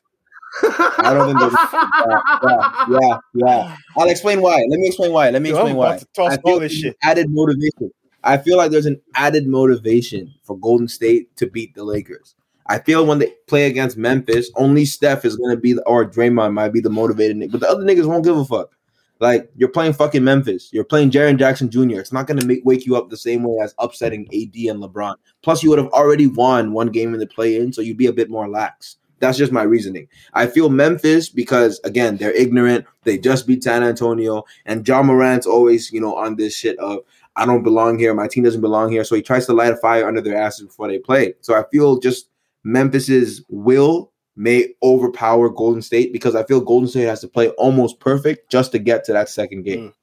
I 0.63 1.13
don't 1.13 1.27
think. 1.27 1.39
they're- 1.39 2.99
yeah, 2.99 2.99
yeah, 3.09 3.17
yeah. 3.33 3.75
I'll 3.97 4.09
explain 4.09 4.41
why. 4.41 4.57
Let 4.69 4.79
me 4.79 4.87
explain 4.87 5.11
why. 5.13 5.29
Let 5.29 5.41
me 5.41 5.49
Yo, 5.49 5.55
explain 5.55 5.75
why. 5.75 5.97
to 5.97 6.05
toss 6.13 6.33
I 6.33 6.35
all 6.43 6.51
feel 6.53 6.59
this 6.59 6.73
shit. 6.73 6.97
Added 7.03 7.27
motivation. 7.29 7.91
I 8.23 8.37
feel 8.37 8.57
like 8.57 8.71
there's 8.71 8.85
an 8.85 9.01
added 9.15 9.47
motivation 9.47 10.33
for 10.43 10.57
Golden 10.59 10.87
State 10.87 11.35
to 11.37 11.47
beat 11.47 11.73
the 11.73 11.83
Lakers. 11.83 12.35
I 12.67 12.79
feel 12.79 13.05
when 13.05 13.19
they 13.19 13.33
play 13.47 13.65
against 13.65 13.97
Memphis, 13.97 14.51
only 14.55 14.85
Steph 14.85 15.25
is 15.25 15.35
gonna 15.35 15.57
be 15.57 15.73
the, 15.73 15.81
or 15.83 16.05
Draymond 16.09 16.53
might 16.53 16.71
be 16.71 16.79
the 16.79 16.89
motivated 16.89 17.37
nigga, 17.37 17.51
but 17.53 17.61
the 17.61 17.69
other 17.69 17.83
niggas 17.83 18.05
won't 18.05 18.23
give 18.23 18.37
a 18.37 18.45
fuck. 18.45 18.71
Like 19.19 19.49
you're 19.55 19.69
playing 19.69 19.93
fucking 19.93 20.23
Memphis, 20.23 20.69
you're 20.71 20.83
playing 20.83 21.11
Jaren 21.11 21.37
Jackson 21.37 21.69
Jr. 21.69 21.99
It's 21.99 22.11
not 22.13 22.27
gonna 22.27 22.45
make 22.45 22.61
wake 22.63 22.85
you 22.85 22.95
up 22.95 23.09
the 23.09 23.17
same 23.17 23.43
way 23.43 23.57
as 23.63 23.73
upsetting 23.79 24.25
AD 24.27 24.55
and 24.69 24.81
LeBron. 24.81 25.15
Plus, 25.41 25.63
you 25.63 25.69
would 25.69 25.79
have 25.79 25.89
already 25.89 26.27
won 26.27 26.71
one 26.73 26.87
game 26.87 27.13
in 27.13 27.19
the 27.19 27.27
play-in, 27.27 27.73
so 27.73 27.81
you'd 27.81 27.97
be 27.97 28.07
a 28.07 28.13
bit 28.13 28.29
more 28.29 28.47
lax. 28.47 28.97
That's 29.21 29.37
just 29.37 29.51
my 29.51 29.63
reasoning. 29.63 30.07
I 30.33 30.47
feel 30.47 30.69
Memphis 30.69 31.29
because 31.29 31.79
again 31.83 32.17
they're 32.17 32.35
ignorant. 32.35 32.85
They 33.03 33.17
just 33.17 33.47
beat 33.47 33.63
San 33.63 33.83
Antonio, 33.83 34.43
and 34.65 34.85
Ja 34.85 35.01
Morant's 35.01 35.47
always 35.47 35.91
you 35.91 36.01
know 36.01 36.15
on 36.15 36.35
this 36.35 36.53
shit 36.55 36.77
of 36.79 36.99
I 37.35 37.45
don't 37.45 37.63
belong 37.63 37.97
here. 37.97 38.13
My 38.13 38.27
team 38.27 38.43
doesn't 38.43 38.61
belong 38.61 38.91
here. 38.91 39.03
So 39.03 39.15
he 39.15 39.21
tries 39.21 39.45
to 39.45 39.53
light 39.53 39.71
a 39.71 39.77
fire 39.77 40.07
under 40.07 40.21
their 40.21 40.37
asses 40.37 40.67
before 40.67 40.89
they 40.89 40.99
play. 40.99 41.33
So 41.41 41.55
I 41.55 41.63
feel 41.71 41.99
just 41.99 42.29
Memphis's 42.63 43.43
will 43.47 44.11
may 44.35 44.73
overpower 44.83 45.49
Golden 45.49 45.81
State 45.81 46.13
because 46.13 46.35
I 46.35 46.43
feel 46.43 46.61
Golden 46.61 46.87
State 46.87 47.05
has 47.05 47.21
to 47.21 47.27
play 47.27 47.49
almost 47.51 47.99
perfect 47.99 48.49
just 48.51 48.71
to 48.73 48.79
get 48.79 49.03
to 49.05 49.13
that 49.13 49.29
second 49.29 49.63
game. 49.63 49.89
Mm. 49.89 49.93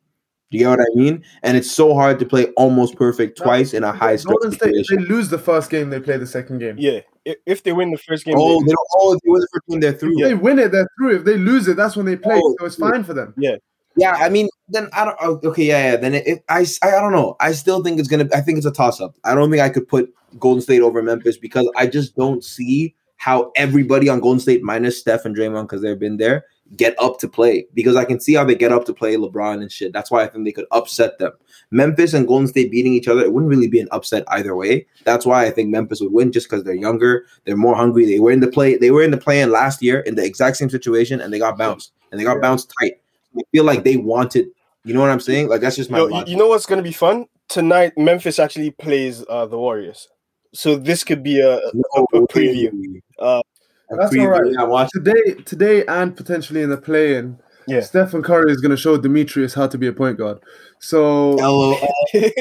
Do 0.51 0.57
you 0.57 0.65
get 0.65 0.71
what 0.71 0.81
I 0.81 0.95
mean? 0.95 1.23
And 1.43 1.57
it's 1.59 1.71
so 1.71 1.95
hard 1.95 2.19
to 2.21 2.27
play 2.27 2.47
almost 2.57 2.97
perfect 2.97 3.39
No, 3.39 3.45
twice 3.45 3.75
in 3.75 3.85
a 3.85 3.93
high 3.93 4.17
stress 4.17 4.33
Golden 4.41 4.53
State, 4.53 4.75
if 4.77 4.87
they 4.87 4.97
lose 4.97 5.29
the 5.29 5.39
first 5.39 5.69
game, 5.71 5.91
they 5.91 6.01
play 6.01 6.17
the 6.17 6.27
second 6.27 6.59
game. 6.59 6.77
Yeah, 6.79 7.01
if 7.45 7.63
they 7.63 7.73
win 7.73 7.91
the 7.91 7.99
first 7.99 8.25
game, 8.25 8.35
Oh, 8.39 8.61
they- 8.61 8.67
they 8.67 8.73
don't. 8.73 8.89
Oh, 8.97 9.13
it 9.13 9.21
was 9.31 9.43
the 9.43 9.49
first 9.53 9.67
game 9.69 9.81
they're 9.81 9.93
through. 9.93 10.19
If 10.23 10.29
they 10.29 10.35
win 10.35 10.59
it, 10.59 10.73
they're 10.73 10.89
through. 10.99 11.17
If 11.17 11.25
they 11.25 11.37
lose 11.37 11.69
it, 11.69 11.77
that's 11.77 11.97
when 11.97 12.07
they 12.07 12.17
play. 12.17 12.41
Oh, 12.43 12.57
so 12.61 12.67
it's 12.67 12.77
true. 12.77 12.91
fine 12.91 13.05
for 13.05 13.13
them. 13.13 13.35
Yeah, 13.37 13.57
yeah. 13.97 14.13
I 14.13 14.31
mean, 14.31 14.49
then 14.71 14.89
I 14.95 15.05
don't. 15.05 15.17
oh, 15.21 15.39
Okay, 15.45 15.65
yeah, 15.65 15.91
yeah. 15.91 15.97
Then 15.97 16.15
it, 16.15 16.27
it, 16.27 16.45
I, 16.49 16.65
I, 16.83 16.89
I 16.97 17.01
don't 17.03 17.13
know. 17.13 17.37
I 17.41 17.53
still 17.53 17.83
think 17.83 17.99
it's 17.99 18.09
gonna. 18.09 18.29
I 18.33 18.41
think 18.41 18.57
it's 18.57 18.67
a 18.67 18.71
toss 18.73 19.03
up. 19.03 19.17
I 19.25 19.35
don't 19.35 19.51
think 19.51 19.63
I 19.63 19.69
could 19.69 19.87
put 19.87 20.11
Golden 20.39 20.63
State 20.63 20.81
over 20.81 21.03
Memphis 21.03 21.37
because 21.37 21.71
I 21.77 21.87
just 21.89 22.17
don't 22.17 22.43
see 22.43 22.95
how 23.19 23.51
everybody 23.57 24.09
on 24.09 24.21
Golden 24.21 24.41
State 24.41 24.63
minus 24.63 24.99
Steph 24.99 25.27
and 25.27 25.37
Draymond 25.37 25.65
because 25.65 25.83
they've 25.83 25.99
been 25.99 26.17
there 26.17 26.45
get 26.77 26.95
up 27.01 27.19
to 27.19 27.29
play 27.29 27.67
because 27.75 27.97
I 27.97 28.05
can 28.05 28.21
see 28.21 28.35
how 28.35 28.45
they 28.45 28.55
get 28.55 28.73
up 28.73 28.85
to 28.87 28.95
play 28.95 29.17
LeBron 29.17 29.63
and 29.63 29.73
shit. 29.73 29.93
That's 29.93 30.11
why 30.11 30.23
I 30.23 30.27
think 30.27 30.45
they 30.45 30.53
could 30.53 30.67
upset 30.71 31.19
them. 31.19 31.33
Memphis 31.71 32.15
and 32.15 32.27
Golden 32.27 32.47
State 32.47 32.71
beating 32.71 32.93
each 32.93 33.09
other, 33.09 33.23
it 33.23 33.33
wouldn't 33.33 33.51
really 33.51 33.69
be 33.69 33.81
an 33.81 33.89
upset 33.91 34.25
either 34.29 34.55
way. 34.55 34.87
That's 35.05 35.25
why 35.25 35.47
I 35.47 35.51
think 35.51 35.71
Memphis 35.71 36.01
would 36.01 36.13
win 36.13 36.33
just 36.33 36.49
because 36.49 36.65
they're 36.65 36.75
younger, 36.75 37.25
they're 37.45 37.57
more 37.57 37.75
hungry. 37.75 38.07
They 38.07 38.21
were 38.21 38.31
in 38.31 38.41
the 38.41 38.49
play, 38.49 38.77
they 38.77 38.91
were 38.91 39.03
in 39.03 39.11
the 39.11 39.19
play 39.19 39.41
in 39.41 39.51
last 39.51 39.83
year 39.83 40.01
in 40.01 40.15
the 40.15 40.25
exact 40.25 40.57
same 40.57 40.71
situation 40.71 41.21
and 41.21 41.33
they 41.33 41.39
got 41.39 41.57
bounced 41.57 41.93
and 42.11 42.21
they 42.21 42.25
got 42.25 42.41
bounced 42.41 42.73
tight. 42.81 42.95
I 43.37 43.43
feel 43.53 43.65
like 43.65 43.85
they 43.85 43.97
wanted, 43.97 44.49
you 44.85 44.95
know 44.95 45.01
what 45.01 45.11
I'm 45.11 45.21
saying? 45.21 45.49
Like 45.49 45.61
that's 45.61 45.77
just 45.77 45.91
my 45.91 45.99
Yo, 45.99 46.25
you, 46.25 46.37
know 46.37 46.49
what's 46.49 46.67
going 46.67 46.83
to 46.83 46.89
be 46.89 46.93
fun 46.93 47.27
tonight? 47.49 47.93
Memphis 47.97 48.39
actually 48.39 48.71
plays 48.71 49.25
uh, 49.29 49.47
the 49.47 49.59
Warriors, 49.59 50.09
so 50.55 50.77
this 50.77 51.05
could 51.05 51.23
be 51.23 51.41
a, 51.41 51.57
a, 51.57 52.03
a 52.15 52.27
preview. 52.27 53.01
Uh, 53.19 53.43
That's 53.91 54.17
all 54.17 54.27
right. 54.29 54.43
Yeah, 54.51 54.65
watch 54.65 54.91
Today, 54.93 55.35
today, 55.45 55.85
and 55.87 56.17
potentially 56.17 56.63
in 56.63 56.71
the 56.71 56.77
play-in, 56.77 57.39
Yeah. 57.67 57.81
Stephen 57.81 58.23
Curry 58.23 58.53
is 58.53 58.61
going 58.61 58.71
to 58.71 58.77
show 58.77 58.99
Temetrius 58.99 59.55
how 59.55 59.67
to 59.67 59.79
be 59.79 59.87
a 59.87 59.93
point 59.93 60.19
guard. 60.19 60.39
So 60.81 61.31
LOL. 61.33 61.77
this 62.13 62.33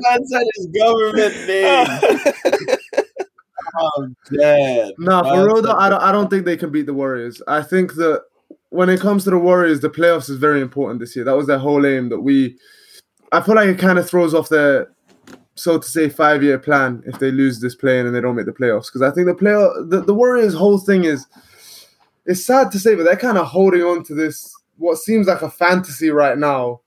man 0.00 0.26
said 0.26 0.44
his 0.54 0.66
government 0.68 1.46
name. 1.46 1.86
Oh, 3.78 4.08
dead. 4.32 4.92
No, 4.98 5.22
That's 5.22 5.28
for 5.34 5.44
real 5.44 5.60
though, 5.60 5.68
such 5.70 5.76
I 5.76 5.86
a- 5.88 5.90
don't, 5.90 6.02
I 6.04 6.12
don't 6.12 6.30
think 6.30 6.46
they 6.46 6.56
can 6.56 6.70
beat 6.70 6.86
the 6.86 6.94
Warriors. 6.94 7.42
I 7.46 7.60
think 7.62 7.94
that 7.96 8.22
when 8.70 8.88
it 8.88 9.00
comes 9.00 9.24
to 9.24 9.30
the 9.30 9.38
Warriors, 9.38 9.80
the 9.80 9.90
playoffs 9.90 10.30
is 10.30 10.38
very 10.38 10.62
important 10.62 11.00
this 11.00 11.14
year. 11.14 11.26
That 11.26 11.36
was 11.36 11.46
their 11.46 11.58
whole 11.58 11.84
aim. 11.84 12.08
That 12.08 12.20
we, 12.20 12.56
I 13.32 13.42
feel 13.42 13.54
like 13.54 13.68
it 13.68 13.78
kind 13.78 13.98
of 13.98 14.08
throws 14.08 14.32
off 14.32 14.48
their, 14.48 14.88
so 15.56 15.78
to 15.78 15.86
say, 15.88 16.08
five 16.08 16.42
year 16.42 16.58
plan 16.58 17.02
if 17.06 17.18
they 17.18 17.30
lose 17.30 17.60
this 17.60 17.74
play 17.74 17.98
and 17.98 18.14
they 18.14 18.20
don't 18.20 18.36
make 18.36 18.46
the 18.46 18.52
playoffs. 18.52 18.86
Because 18.86 19.02
I 19.02 19.10
think 19.10 19.26
the 19.26 19.34
player, 19.34 19.68
the, 19.88 20.02
the 20.02 20.14
Warriors' 20.14 20.54
whole 20.54 20.78
thing 20.78 21.04
is, 21.04 21.26
it's 22.26 22.44
sad 22.44 22.70
to 22.72 22.78
say, 22.78 22.94
but 22.94 23.04
they're 23.04 23.16
kind 23.16 23.38
of 23.38 23.46
holding 23.46 23.82
on 23.82 24.04
to 24.04 24.14
this 24.14 24.54
what 24.78 24.98
seems 24.98 25.26
like 25.26 25.42
a 25.42 25.50
fantasy 25.50 26.10
right 26.10 26.36
now, 26.36 26.80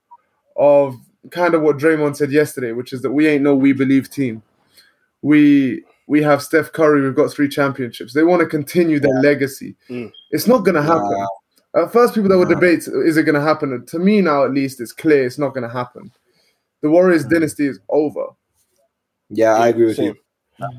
of 0.56 0.94
kind 1.30 1.54
of 1.54 1.62
what 1.62 1.78
Draymond 1.78 2.16
said 2.16 2.30
yesterday, 2.30 2.72
which 2.72 2.92
is 2.92 3.02
that 3.02 3.10
we 3.10 3.26
ain't 3.26 3.42
no 3.42 3.54
we 3.54 3.72
believe 3.72 4.08
team. 4.10 4.42
We 5.22 5.84
we 6.06 6.22
have 6.22 6.42
Steph 6.42 6.72
Curry. 6.72 7.02
We've 7.02 7.14
got 7.14 7.32
three 7.32 7.48
championships. 7.48 8.14
They 8.14 8.22
want 8.24 8.40
to 8.40 8.46
continue 8.46 9.00
their 9.00 9.20
legacy. 9.20 9.76
Mm. 9.88 10.10
It's 10.30 10.46
not 10.46 10.64
going 10.64 10.74
to 10.74 10.82
happen. 10.82 11.10
Nah. 11.10 11.82
At 11.84 11.92
first, 11.92 12.14
people 12.14 12.30
that 12.30 12.38
would 12.38 12.48
Nah. 12.48 12.54
debate, 12.56 12.88
is 12.88 13.16
it 13.16 13.22
going 13.22 13.36
to 13.36 13.40
happen? 13.40 13.84
To 13.86 13.98
me 13.98 14.20
now, 14.20 14.44
at 14.44 14.50
least, 14.52 14.80
it's 14.80 14.92
clear 14.92 15.24
it's 15.24 15.38
not 15.38 15.54
going 15.54 15.62
to 15.62 15.72
happen. 15.72 16.10
The 16.82 16.90
Warriors 16.90 17.24
Mm. 17.24 17.30
dynasty 17.30 17.66
is 17.66 17.78
over. 17.88 18.26
Yeah, 19.30 19.54
I 19.54 19.68
agree 19.68 19.86
with 19.86 19.96
Same. 19.96 20.14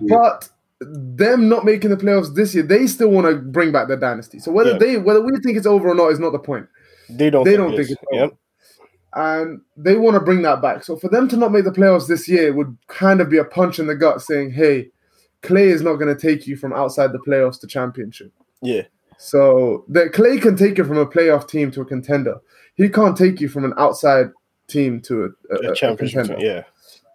you. 0.02 0.10
But 0.10 0.49
them 0.80 1.47
not 1.49 1.64
making 1.66 1.89
the 1.89 1.97
playoffs 1.97 2.34
this 2.36 2.54
year, 2.54 2.64
they 2.64 2.88
still 2.88 3.10
want 3.10 3.28
to 3.28 3.36
bring 3.36 3.72
back 3.72 3.88
the 3.88 3.95
dynasty. 3.97 4.39
So 4.39 4.52
whether 4.52 4.72
Yeah. 4.72 4.78
they 4.78 4.97
whether 4.97 5.22
we 5.22 5.32
think 5.43 5.58
it's 5.58 5.66
over 5.68 5.89
or 5.89 5.95
not 5.95 6.12
is 6.12 6.20
not 6.20 6.32
the 6.32 6.39
point. 6.39 6.68
they 7.10 7.30
don't. 7.30 7.43
They 7.43 7.52
think 7.52 7.58
don't 7.64 7.74
it 7.74 7.78
think 7.78 7.89
it's 7.91 8.02
over. 8.14 8.22
Yep. 8.26 8.34
And 9.14 9.62
they 9.76 9.95
want 9.97 10.16
to 10.16 10.22
bring 10.22 10.41
that 10.43 10.62
back. 10.62 10.84
So 10.86 10.95
for 10.95 11.10
them 11.10 11.28
to 11.30 11.36
not 11.38 11.52
make 11.52 11.66
the 11.66 11.72
playoffs 11.72 12.08
this 12.08 12.30
year 12.30 12.54
would 12.54 12.78
kind 12.88 13.20
of 13.20 13.30
be 13.30 13.38
a 13.38 13.43
punch 13.43 13.78
in 13.80 13.88
the 13.88 13.95
gut 13.95 14.22
saying, 14.22 14.52
hey, 14.52 14.89
Klay 15.43 15.66
is 15.68 15.82
not 15.82 15.95
going 15.95 16.16
to 16.16 16.20
take 16.20 16.47
you 16.47 16.56
from 16.56 16.72
outside 16.72 17.12
the 17.12 17.20
playoffs 17.20 17.60
to 17.62 17.68
championship. 17.68 18.32
Yeah. 18.62 18.84
So 19.18 19.84
that 19.89 20.14
Klay 20.14 20.41
can 20.41 20.56
take 20.56 20.78
you 20.78 20.86
from 20.86 20.97
a 20.97 21.06
playoff 21.06 21.47
team 21.49 21.72
to 21.72 21.82
a 21.82 21.86
contender. 21.86 22.38
He 22.76 22.88
can't 22.88 23.18
take 23.18 23.41
you 23.41 23.49
from 23.49 23.66
an 23.66 23.74
outside 23.78 24.28
team 24.68 25.02
to 25.02 25.24
a, 25.26 25.56
a, 25.56 25.68
A 25.68 25.72
a 25.72 25.76
championship. 25.76 26.28
contender. 26.28 26.45
Yeah. 26.45 26.64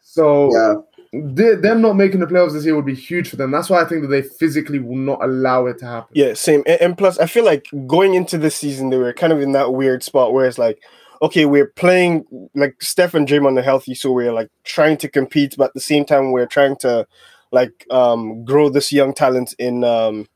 So 0.02 0.50
Yeah. 0.52 0.74
Them 1.22 1.80
not 1.80 1.94
making 1.94 2.20
the 2.20 2.26
playoffs 2.26 2.52
this 2.52 2.64
year 2.64 2.74
would 2.76 2.86
be 2.86 2.94
huge 2.94 3.28
for 3.28 3.36
them. 3.36 3.50
That's 3.50 3.70
why 3.70 3.82
I 3.82 3.84
think 3.84 4.02
that 4.02 4.08
they 4.08 4.22
physically 4.22 4.78
will 4.78 4.96
not 4.96 5.22
allow 5.22 5.66
it 5.66 5.78
to 5.78 5.86
happen. 5.86 6.12
Yeah, 6.14 6.34
same. 6.34 6.62
And, 6.66 6.80
and 6.80 6.98
plus, 6.98 7.18
I 7.18 7.26
feel 7.26 7.44
like 7.44 7.66
going 7.86 8.14
into 8.14 8.38
this 8.38 8.56
season, 8.56 8.90
they 8.90 8.98
were 8.98 9.12
kind 9.12 9.32
of 9.32 9.40
in 9.40 9.52
that 9.52 9.72
weird 9.72 10.02
spot 10.02 10.32
where 10.32 10.46
it's 10.46 10.58
like, 10.58 10.82
okay, 11.22 11.44
we're 11.46 11.68
playing 11.68 12.24
like 12.54 12.82
Steph 12.82 13.14
and 13.14 13.26
Draymond 13.26 13.58
are 13.58 13.62
healthy, 13.62 13.94
so 13.94 14.12
we're 14.12 14.32
like 14.32 14.50
trying 14.64 14.96
to 14.98 15.08
compete, 15.08 15.54
but 15.56 15.68
at 15.68 15.74
the 15.74 15.80
same 15.80 16.04
time, 16.04 16.32
we're 16.32 16.46
trying 16.46 16.76
to 16.76 17.06
like 17.52 17.86
um 17.90 18.44
grow 18.44 18.68
this 18.68 18.92
young 18.92 19.14
talent 19.14 19.54
in 19.58 19.84
um 19.84 20.26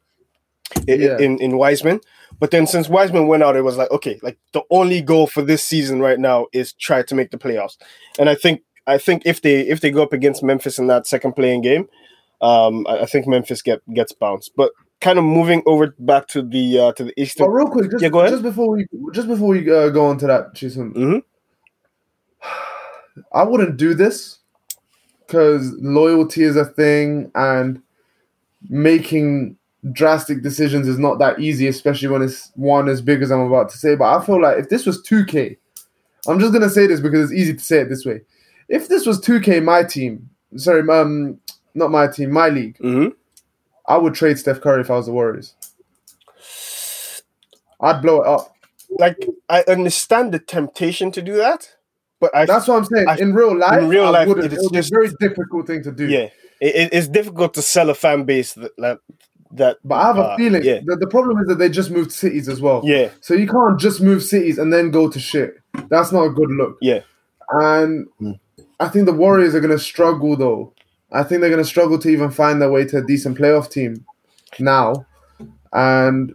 in 0.87 1.01
Yeah. 1.01 1.19
in, 1.19 1.41
in 1.41 1.57
Wiseman. 1.57 2.01
But 2.39 2.53
then 2.53 2.67
since 2.67 2.89
Wiseman 2.89 3.27
went 3.27 3.43
out, 3.43 3.57
it 3.57 3.63
was 3.63 3.77
like, 3.77 3.91
okay, 3.91 4.19
like 4.23 4.39
the 4.53 4.63
only 4.71 5.03
goal 5.03 5.27
for 5.27 5.43
this 5.43 5.63
season 5.63 6.01
right 6.01 6.19
now 6.19 6.47
is 6.53 6.73
try 6.73 7.03
to 7.03 7.15
make 7.15 7.31
the 7.31 7.39
playoffs. 7.39 7.77
And 8.19 8.31
I 8.31 8.35
think 8.35 8.63
I 8.91 8.99
think 8.99 9.23
if 9.25 9.41
they 9.43 9.61
if 9.61 9.81
they 9.81 9.91
go 9.91 10.03
up 10.03 10.13
against 10.13 10.43
Memphis 10.43 10.79
in 10.79 10.87
that 10.89 11.07
second 11.07 11.33
play-in 11.35 11.63
game, 11.63 11.89
um, 12.43 12.87
I, 12.89 13.01
I 13.01 13.07
think 13.07 13.27
Memphis 13.27 13.63
get 13.63 13.81
gets 13.95 14.13
bounced. 14.13 14.53
But 14.57 14.73
kind 15.01 15.19
of 15.19 15.25
moving 15.25 15.63
over 15.67 15.95
back 15.99 16.27
to 16.29 16.43
the 16.43 16.79
uh, 16.79 16.93
to 16.93 17.05
the 17.05 17.13
But 17.17 17.23
Eastern. 17.23 17.51
real 17.51 17.69
quick, 17.69 17.91
just, 17.91 18.03
Yeah, 18.03 18.11
go 18.11 18.21
ahead. 18.21 18.33
just 18.33 18.43
before 18.43 18.71
we 18.77 18.87
just 19.13 19.29
before 19.29 19.49
we 19.49 19.71
uh, 19.71 19.89
go 19.91 20.07
on 20.07 20.19
to 20.19 20.27
that, 20.27 20.55
Chisholm, 20.55 20.93
Mhm. 20.95 21.23
I 23.33 23.43
wouldn't 23.45 23.77
do 23.77 23.95
this 23.95 24.39
because 25.27 25.73
loyalty 25.81 26.43
is 26.43 26.57
a 26.57 26.65
thing, 26.65 27.31
and 27.35 27.81
making 28.69 29.57
drastic 29.93 30.43
decisions 30.43 30.87
is 30.87 30.99
not 30.99 31.19
that 31.19 31.41
easy, 31.41 31.67
especially 31.67 32.09
when 32.09 32.23
it's 32.23 32.51
one 32.55 32.89
as 32.89 33.01
big 33.01 33.23
as 33.23 33.31
I'm 33.31 33.41
about 33.41 33.71
to 33.71 33.79
say. 33.79 33.95
But 33.95 34.15
I 34.15 34.25
feel 34.25 34.41
like 34.41 34.59
if 34.59 34.69
this 34.69 34.85
was 34.85 35.03
2K, 35.03 35.57
I'm 36.29 36.39
just 36.39 36.53
gonna 36.53 36.69
say 36.69 36.87
this 36.87 37.01
because 37.01 37.31
it's 37.31 37.41
easy 37.41 37.55
to 37.55 37.61
say 37.65 37.81
it 37.81 37.89
this 37.89 38.05
way. 38.05 38.21
If 38.71 38.89
this 38.89 39.05
was 39.05 39.21
2K, 39.21 39.63
my 39.63 39.83
team, 39.83 40.31
sorry, 40.57 40.89
um, 40.89 41.39
not 41.75 41.91
my 41.91 42.07
team, 42.07 42.31
my 42.31 42.49
league, 42.49 42.79
Mhm. 42.79 43.13
I 43.87 43.97
would 43.99 44.15
trade 44.15 44.39
Steph 44.39 44.61
Curry 44.61 44.81
if 44.83 44.91
I 44.91 44.97
was 44.97 45.07
the 45.07 45.13
Warriors. 45.13 45.55
I'd 47.81 48.01
blow 48.03 48.23
it 48.23 48.27
up. 48.27 48.55
Like 48.99 49.17
I 49.49 49.63
understand 49.69 50.33
the 50.33 50.39
temptation 50.39 51.11
to 51.13 51.23
do 51.23 51.37
that, 51.37 51.69
but 52.21 52.35
I 52.35 52.45
That's 52.47 52.67
what 52.69 52.77
I'm 52.79 52.85
saying. 52.85 53.09
I- 53.09 53.17
in 53.19 53.35
real 53.35 53.57
life, 53.57 53.79
in 53.83 53.89
real 53.89 54.11
life, 54.11 54.29
it 54.29 54.53
is 54.53 54.69
be 54.69 54.79
a 54.79 54.83
very 54.83 55.09
difficult 55.21 55.67
thing 55.67 55.83
to 55.85 55.93
do. 55.93 56.07
yeah, 56.09 56.29
it, 56.61 56.75
it- 56.75 56.93
it's 56.93 57.09
difficult 57.09 57.55
to 57.55 57.63
sell 57.63 57.89
a 57.91 57.95
fan 57.95 58.25
base 58.25 58.53
that 58.55 58.73
that, 58.79 58.99
that 59.53 59.77
But 59.85 59.95
I 59.97 60.07
have 60.07 60.19
a 60.19 60.23
uh, 60.23 60.37
feeling 60.37 60.63
Yeah, 60.65 60.81
that 60.87 60.99
the 61.01 61.07
problem 61.07 61.39
is 61.39 61.47
that 61.49 61.57
they 61.59 61.69
just 61.69 61.91
moved 61.91 62.13
cities 62.13 62.49
as 62.49 62.61
well. 62.61 62.83
yeah, 62.85 63.09
So 63.21 63.35
you 63.35 63.47
can't 63.49 63.79
just 63.81 64.01
move 64.01 64.23
cities 64.23 64.59
and 64.59 64.73
then 64.73 64.91
go 64.91 65.09
to 65.09 65.19
shit. 65.19 65.55
That's 65.89 66.13
not 66.13 66.25
a 66.25 66.31
good 66.31 66.51
look. 66.51 66.77
yeah. 66.81 67.01
And 67.53 68.07
Hmm. 68.19 68.33
I 68.81 68.89
think 68.89 69.07
the 69.07 69.13
Warriors 69.13 69.55
are 69.55 69.61
going 69.61 69.77
to 69.77 69.79
struggle 69.79 70.37
though. 70.37 70.73
I 71.13 71.23
think 71.23 71.41
they're 71.41 71.51
going 71.51 71.63
to 71.63 71.69
struggle 71.69 71.99
to 71.99 72.09
even 72.09 72.31
find 72.31 72.61
their 72.63 72.71
way 72.71 72.85
to 72.87 72.99
a 72.99 73.03
decent 73.05 73.37
playoff 73.39 73.71
team 73.71 74.05
now, 74.59 75.07
and 75.73 76.35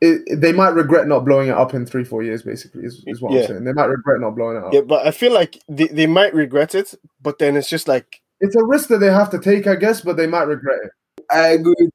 it, 0.00 0.22
it- 0.26 0.40
they 0.40 0.52
might 0.52 0.70
regret 0.74 1.06
not 1.06 1.24
blowing 1.24 1.48
it 1.48 1.54
up 1.56 1.74
in 1.74 1.86
three, 1.86 2.04
four 2.04 2.22
years. 2.22 2.42
Basically, 2.42 2.84
is, 2.84 3.02
is 3.06 3.20
what 3.20 3.32
Yeah. 3.32 3.40
I'm 3.42 3.46
saying. 3.46 3.64
They 3.64 3.72
might 3.72 3.86
regret 3.86 4.20
not 4.20 4.34
blowing 4.34 4.56
it 4.56 4.64
up. 4.64 4.72
Yeah, 4.72 4.80
but 4.82 5.06
I 5.06 5.10
feel 5.10 5.32
like 5.32 5.58
they, 5.68 5.86
they 5.88 6.06
might 6.06 6.34
regret 6.34 6.74
it, 6.74 6.94
but 7.22 7.38
then 7.38 7.56
it's 7.56 7.68
just 7.68 7.86
like 7.88 8.20
It's 8.40 8.56
a 8.56 8.64
risk 8.64 8.88
that 8.88 8.98
they 8.98 9.10
have 9.12 9.30
to 9.30 9.38
take, 9.38 9.66
I 9.66 9.76
guess, 9.76 10.00
but 10.00 10.16
they 10.16 10.26
might 10.26 10.44
regret 10.48 10.78
it. 10.84 10.90
I 11.30 11.48
agree 11.48 11.74
with 11.78 11.90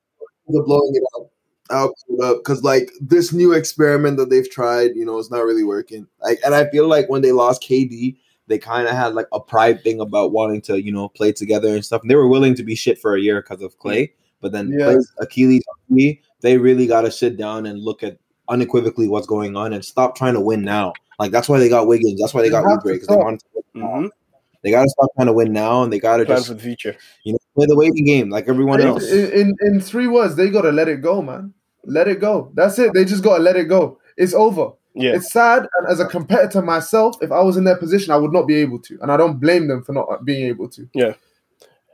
the 0.47 0.63
blowing 0.63 0.93
it 0.95 1.03
up. 1.19 1.31
I'll 1.71 1.89
put 1.89 2.15
it 2.17 2.23
up 2.23 2.37
because 2.37 2.63
like 2.63 2.89
this 2.99 3.31
new 3.31 3.53
experiment 3.53 4.17
that 4.17 4.29
they've 4.31 4.49
tried, 4.49 4.95
you 4.95 5.05
know, 5.05 5.19
it's 5.19 5.29
not 5.29 5.43
really 5.45 5.63
working. 5.63 6.07
Like, 6.21 6.39
and 6.43 6.55
I 6.55 6.67
feel 6.71 6.87
like 6.87 7.09
when 7.09 7.21
they 7.21 7.31
lost 7.31 7.61
KD, 7.61 8.17
they 8.49 8.57
kind 8.57 8.87
of 8.87 8.93
had 8.95 9.13
like 9.13 9.27
a 9.31 9.39
pride 9.39 9.83
thing 9.83 10.01
about 10.01 10.31
wanting 10.33 10.61
to, 10.63 10.81
you 10.83 10.91
know, 10.91 11.07
play 11.07 11.31
together 11.31 11.69
and 11.73 11.85
stuff. 11.85 12.01
And 12.01 12.11
they 12.11 12.15
were 12.15 12.27
willing 12.27 12.55
to 12.55 12.63
be 12.63 12.75
shit 12.75 12.99
for 12.99 13.15
a 13.15 13.21
year 13.21 13.41
because 13.41 13.61
of 13.61 13.77
Klay, 13.79 14.11
but 14.41 14.51
then 14.51 14.71
Yeah. 14.77 14.87
Klay's 14.87 15.11
Achilles 15.19 15.63
knee, 15.87 16.21
they 16.41 16.57
really 16.57 16.87
got 16.87 17.01
to 17.01 17.11
sit 17.11 17.37
down 17.37 17.65
and 17.65 17.79
look 17.79 18.03
at 18.03 18.17
unequivocally 18.49 19.07
what's 19.07 19.27
going 19.27 19.55
on 19.55 19.71
and 19.73 19.85
stop 19.85 20.17
trying 20.17 20.33
to 20.33 20.41
win 20.41 20.63
now. 20.63 20.93
Like 21.19 21.31
that's 21.31 21.47
why 21.47 21.59
they 21.59 21.69
got 21.69 21.87
Wiggins. 21.87 22.19
That's 22.19 22.33
why 22.33 22.41
they 22.41 22.49
got 22.49 22.65
Oubre 22.65 22.93
because 22.93 23.07
they 23.07 23.15
wanted 23.15 23.41
to 23.41 23.45
win 23.53 23.83
mhm, 23.83 24.09
They 24.63 24.71
got 24.71 24.83
to 24.83 24.89
stop 24.89 25.09
trying 25.15 25.27
to 25.27 25.33
win 25.33 25.53
now, 25.53 25.83
and 25.83 25.93
they 25.93 25.99
got 25.99 26.17
to 26.17 26.25
just 26.25 26.47
for 26.47 26.53
the 26.55 26.61
future. 26.61 26.95
you 27.23 27.33
know 27.33 27.39
play 27.55 27.65
the 27.67 27.75
waiting 27.75 28.05
game 28.05 28.29
like 28.29 28.47
everyone 28.47 28.81
else. 28.81 29.03
In, 29.11 29.31
in 29.31 29.55
in 29.61 29.81
three 29.81 30.07
words, 30.07 30.35
they 30.35 30.49
gotta 30.49 30.71
let 30.71 30.87
it 30.87 31.01
go, 31.01 31.21
man. 31.21 31.53
Let 31.85 32.07
it 32.07 32.19
go. 32.19 32.51
That's 32.55 32.79
it. 32.79 32.93
They 32.93 33.05
just 33.05 33.23
gotta 33.23 33.43
let 33.43 33.55
it 33.55 33.65
go. 33.65 33.99
It's 34.17 34.33
over. 34.33 34.71
Yeah. 34.95 35.15
It's 35.15 35.31
sad, 35.31 35.67
and 35.77 35.87
as 35.87 35.99
a 35.99 36.05
competitor 36.05 36.61
myself, 36.61 37.15
if 37.21 37.31
I 37.31 37.41
was 37.41 37.57
in 37.57 37.63
their 37.63 37.77
position, 37.77 38.11
I 38.11 38.17
would 38.17 38.33
not 38.33 38.47
be 38.47 38.55
able 38.55 38.79
to, 38.79 38.97
and 39.01 39.11
I 39.11 39.17
don't 39.17 39.39
blame 39.39 39.67
them 39.67 39.83
for 39.83 39.93
not 39.93 40.25
being 40.25 40.47
able 40.47 40.67
to. 40.69 40.89
Yeah. 40.93 41.13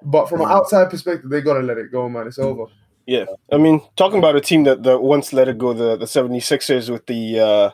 But 0.01 0.27
from 0.29 0.41
an 0.41 0.47
outside 0.49 0.89
perspective, 0.89 1.29
they 1.29 1.41
gotta 1.41 1.61
let 1.61 1.77
it 1.77 1.91
go, 1.91 2.07
man. 2.07 2.27
It's 2.27 2.39
over. 2.39 2.65
Yeah, 3.05 3.25
I 3.51 3.57
mean, 3.57 3.81
talking 3.97 4.17
about 4.17 4.35
a 4.35 4.41
team 4.41 4.63
that, 4.63 4.81
that 4.83 4.99
once 5.01 5.33
let 5.33 5.47
it 5.47 5.57
go, 5.59 5.73
the, 5.73 5.95
the 5.95 6.05
76ers 6.05 6.89
with 6.89 7.05
the, 7.05 7.39
uh, 7.39 7.69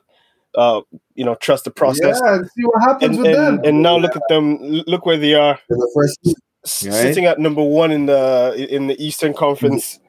uh, 0.56 0.82
you 1.16 1.24
know, 1.24 1.36
trust 1.36 1.64
the 1.64 1.72
process. 1.72 2.20
Yeah, 2.22 2.36
and 2.36 2.46
see 2.52 2.64
what 2.64 2.82
happens 2.82 3.16
And, 3.16 3.18
with 3.18 3.28
and, 3.28 3.60
them. 3.60 3.62
and 3.64 3.82
now 3.82 3.96
look 3.98 4.16
at 4.16 4.24
them, 4.28 4.58
look 4.60 5.06
where 5.06 5.18
they 5.18 5.34
are, 5.36 5.58
the 5.70 5.92
first 5.96 6.38
Right. 6.64 6.94
sitting 6.94 7.26
at 7.26 7.40
number 7.40 7.64
one 7.64 7.90
in 7.90 8.06
the 8.06 8.68
in 8.70 8.86
the 8.86 9.04
Eastern 9.04 9.34
Conference. 9.34 10.00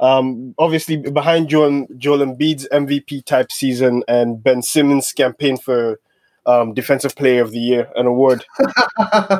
Um, 0.00 0.54
obviously 0.58 0.96
behind 0.96 1.48
Joel, 1.48 1.86
Joel 1.98 2.18
Embiid's 2.18 2.66
MVP 2.72 3.24
type 3.26 3.52
season 3.52 4.02
and 4.08 4.42
Ben 4.42 4.62
Simmons' 4.62 5.12
campaign 5.12 5.58
for 5.58 6.00
um, 6.46 6.72
Defensive 6.72 7.14
Player 7.16 7.42
of 7.42 7.52
the 7.52 7.58
Year, 7.58 7.90
an 7.96 8.06
award 8.06 8.44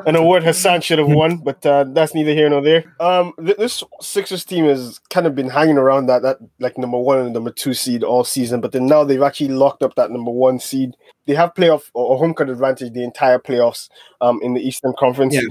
an 0.07 0.17
award 0.17 0.45
Hassan 0.45 0.83
should 0.83 0.99
have 0.99 1.09
won, 1.09 1.39
but 1.39 1.65
uh, 1.65 1.85
that's 1.89 2.15
neither 2.15 2.35
here 2.35 2.49
nor 2.49 2.61
there. 2.61 2.85
Um, 3.01 3.33
th- 3.43 3.57
this 3.57 3.83
Sixers 4.01 4.45
team 4.45 4.67
has 4.67 4.99
kind 5.09 5.27
of 5.27 5.35
been 5.35 5.49
hanging 5.49 5.79
around 5.79 6.07
that 6.07 6.23
that 6.23 6.39
like 6.59 6.77
number 6.77 6.99
one 6.99 7.19
and 7.19 7.33
number 7.33 7.51
two 7.51 7.75
seed 7.75 8.05
all 8.05 8.23
season, 8.23 8.61
but 8.61 8.73
then 8.73 8.87
now 8.87 9.03
they've 9.03 9.23
actually 9.23 9.49
locked 9.49 9.83
up 9.83 9.95
that 9.95 10.11
number 10.11 10.31
one 10.31 10.61
seed. 10.61 10.95
They 11.27 11.35
have 11.35 11.55
playoff 11.55 11.91
or 11.95 12.19
home 12.19 12.35
court 12.35 12.51
advantage 12.51 12.93
the 12.93 13.05
entire 13.05 13.39
playoffs 13.39 13.89
um, 14.21 14.41
in 14.43 14.55
the 14.55 14.61
Eastern 14.61 14.93
Conference. 14.99 15.35
Yeah. 15.35 15.43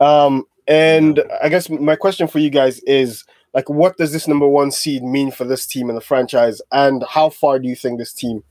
Um, 0.00 0.44
and 0.68 1.22
I 1.42 1.48
guess 1.48 1.68
my 1.68 1.96
question 1.96 2.28
for 2.28 2.38
you 2.38 2.50
guys 2.50 2.78
is 2.80 3.24
like, 3.54 3.68
what 3.68 3.96
does 3.96 4.12
this 4.12 4.26
number 4.28 4.46
one 4.46 4.70
seed 4.70 5.02
mean 5.02 5.30
for 5.30 5.44
this 5.44 5.66
team 5.66 5.88
and 5.88 5.96
the 5.96 6.02
franchise, 6.02 6.60
and 6.72 7.04
how 7.08 7.28
far 7.30 7.58
do 7.58 7.68
you 7.68 7.76
think 7.76 7.98
this 7.98 8.12
team 8.12 8.42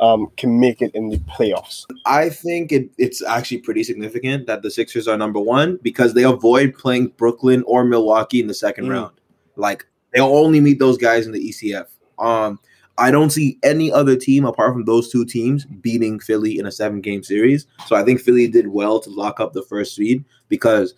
um, 0.00 0.28
can 0.36 0.58
make 0.60 0.80
it 0.82 0.92
in 0.94 1.08
the 1.10 1.18
playoffs? 1.18 1.84
I 2.06 2.28
think 2.28 2.72
it, 2.72 2.90
it's 2.98 3.22
actually 3.22 3.58
pretty 3.58 3.82
significant 3.84 4.46
that 4.46 4.62
the 4.62 4.70
Sixers 4.70 5.08
are 5.08 5.16
number 5.16 5.40
one 5.40 5.78
because 5.82 6.14
they 6.14 6.24
avoid 6.24 6.74
playing 6.74 7.08
Brooklyn 7.16 7.62
or 7.66 7.84
Milwaukee 7.84 8.40
in 8.40 8.46
the 8.46 8.54
second 8.54 8.86
Mm. 8.86 8.90
round. 8.92 9.14
Like 9.56 9.86
they'll 10.14 10.26
only 10.26 10.60
meet 10.60 10.78
those 10.78 10.98
guys 10.98 11.26
in 11.26 11.32
the 11.32 11.48
ECF. 11.48 11.86
Um, 12.18 12.60
I 12.96 13.10
don't 13.12 13.30
see 13.30 13.58
any 13.62 13.92
other 13.92 14.16
team 14.16 14.44
apart 14.44 14.72
from 14.72 14.84
those 14.84 15.08
two 15.10 15.24
teams 15.24 15.64
beating 15.66 16.18
Philly 16.18 16.58
in 16.58 16.66
a 16.66 16.72
seven 16.72 17.00
game 17.00 17.22
series. 17.22 17.66
So 17.86 17.94
I 17.94 18.02
think 18.04 18.20
Philly 18.20 18.48
did 18.48 18.68
well 18.68 18.98
to 19.00 19.10
lock 19.10 19.38
up 19.38 19.52
the 19.52 19.62
first 19.62 19.94
seed 19.94 20.24
because 20.48 20.94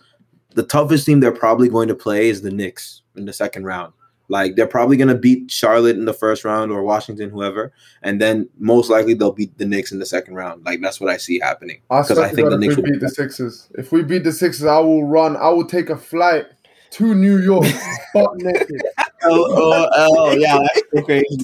the 0.55 0.63
toughest 0.63 1.05
team 1.05 1.19
they're 1.19 1.31
probably 1.31 1.69
going 1.69 1.87
to 1.87 1.95
play 1.95 2.29
is 2.29 2.41
the 2.41 2.49
Knicks 2.51 3.00
in 3.15 3.25
the 3.25 3.33
second 3.33 3.65
round. 3.65 3.93
Like 4.27 4.55
they're 4.55 4.65
probably 4.65 4.95
going 4.95 5.09
to 5.09 5.15
beat 5.15 5.51
Charlotte 5.51 5.97
in 5.97 6.05
the 6.05 6.13
first 6.13 6.45
round 6.45 6.71
or 6.71 6.83
Washington, 6.83 7.29
whoever, 7.29 7.73
and 8.01 8.21
then 8.21 8.47
most 8.57 8.89
likely 8.89 9.13
they'll 9.13 9.33
beat 9.33 9.57
the 9.57 9.65
Knicks 9.65 9.91
in 9.91 9.99
the 9.99 10.05
second 10.05 10.35
round. 10.35 10.63
Like 10.63 10.79
that's 10.81 11.01
what 11.01 11.09
I 11.09 11.17
see 11.17 11.37
happening 11.37 11.81
because 11.89 12.17
I 12.17 12.29
think 12.29 12.47
the 12.47 12.55
if 12.55 12.59
Knicks 12.61 12.75
we 12.77 12.81
will 12.83 12.91
beat 12.91 13.01
the 13.01 13.09
Sixers, 13.09 13.69
if 13.75 13.91
we 13.91 14.03
beat 14.03 14.23
the 14.23 14.31
Sixers, 14.31 14.65
I 14.65 14.79
will 14.79 15.03
run. 15.03 15.35
I 15.35 15.49
will 15.49 15.67
take 15.67 15.89
a 15.89 15.97
flight 15.97 16.45
to 16.91 17.13
New 17.13 17.39
York, 17.39 17.65
butt 18.13 18.37
naked. 18.37 18.81
oh, 18.99 19.09
oh, 19.23 19.89
oh, 19.93 20.31
yeah, 20.31 20.59
that's 20.93 21.05
crazy. 21.05 21.37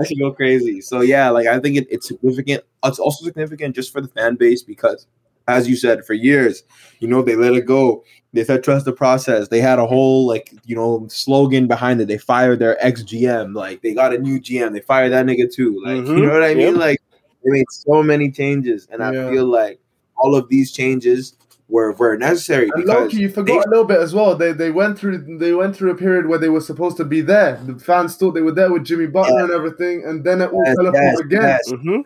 I 0.00 0.04
should 0.04 0.18
go 0.18 0.32
crazy. 0.32 0.80
So 0.80 1.00
yeah, 1.00 1.30
like 1.30 1.46
I 1.46 1.58
think 1.60 1.76
it, 1.76 1.86
it's 1.90 2.08
significant. 2.08 2.64
It's 2.84 2.98
also 2.98 3.24
significant 3.24 3.74
just 3.74 3.92
for 3.92 4.00
the 4.00 4.08
fan 4.08 4.36
base 4.36 4.62
because, 4.62 5.06
as 5.48 5.68
you 5.68 5.76
said, 5.76 6.04
for 6.04 6.14
years, 6.14 6.62
you 7.00 7.08
know, 7.08 7.22
they 7.22 7.36
let 7.36 7.54
it 7.54 7.66
go. 7.66 8.04
They 8.32 8.44
said 8.44 8.62
trust 8.64 8.84
the 8.84 8.92
process. 8.92 9.48
They 9.48 9.60
had 9.60 9.78
a 9.78 9.86
whole 9.86 10.26
like 10.26 10.52
you 10.64 10.76
know 10.76 11.06
slogan 11.08 11.66
behind 11.66 12.00
it. 12.00 12.08
They 12.08 12.18
fired 12.18 12.58
their 12.58 12.76
ex 12.84 13.02
GM. 13.02 13.54
Like 13.54 13.80
they 13.82 13.94
got 13.94 14.12
a 14.12 14.18
new 14.18 14.38
GM. 14.40 14.72
They 14.72 14.80
fired 14.80 15.12
that 15.12 15.24
nigga 15.26 15.52
too. 15.52 15.80
Like 15.84 15.98
Mhm. 15.98 16.18
you 16.18 16.26
know 16.26 16.32
what 16.32 16.42
I 16.42 16.54
mean? 16.54 16.72
Yep. 16.74 16.76
Like 16.76 17.00
they 17.44 17.50
made 17.50 17.64
so 17.70 18.02
many 18.02 18.30
changes, 18.30 18.88
and 18.90 19.00
Yeah. 19.00 19.26
I 19.28 19.30
feel 19.30 19.46
like 19.46 19.78
all 20.18 20.34
of 20.34 20.48
these 20.48 20.72
changes 20.72 21.34
were 21.68 21.92
were 21.92 22.16
necessary 22.16 22.68
And 22.74 22.84
Loki, 22.84 23.16
you 23.16 23.28
forgot 23.28 23.66
a 23.66 23.68
little 23.70 23.84
bit 23.84 24.00
as 24.00 24.14
well. 24.14 24.34
They 24.36 24.52
they 24.52 24.70
went 24.70 24.98
through 24.98 25.38
they 25.38 25.52
went 25.54 25.74
through 25.74 25.92
a 25.92 25.96
period 25.96 26.26
where 26.26 26.38
they 26.38 26.48
were 26.50 26.60
supposed 26.60 26.96
to 26.98 27.04
be 27.04 27.22
there. 27.22 27.58
The 27.66 27.78
fans 27.78 28.16
thought 28.16 28.32
they 28.32 28.42
were 28.42 28.52
there 28.52 28.70
with 28.72 28.84
Jimmy 28.84 29.06
Butler 29.06 29.38
Yeah. 29.38 29.44
and 29.44 29.52
everything, 29.52 30.04
and 30.04 30.22
then 30.24 30.42
it 30.42 30.50
all 30.52 30.62
Yes, 30.66 30.76
fell 30.76 30.86
apart 30.88 31.02
yes, 31.04 31.20
again. 31.20 31.42
yes. 31.42 31.72
Mm-hmm. 31.72 32.00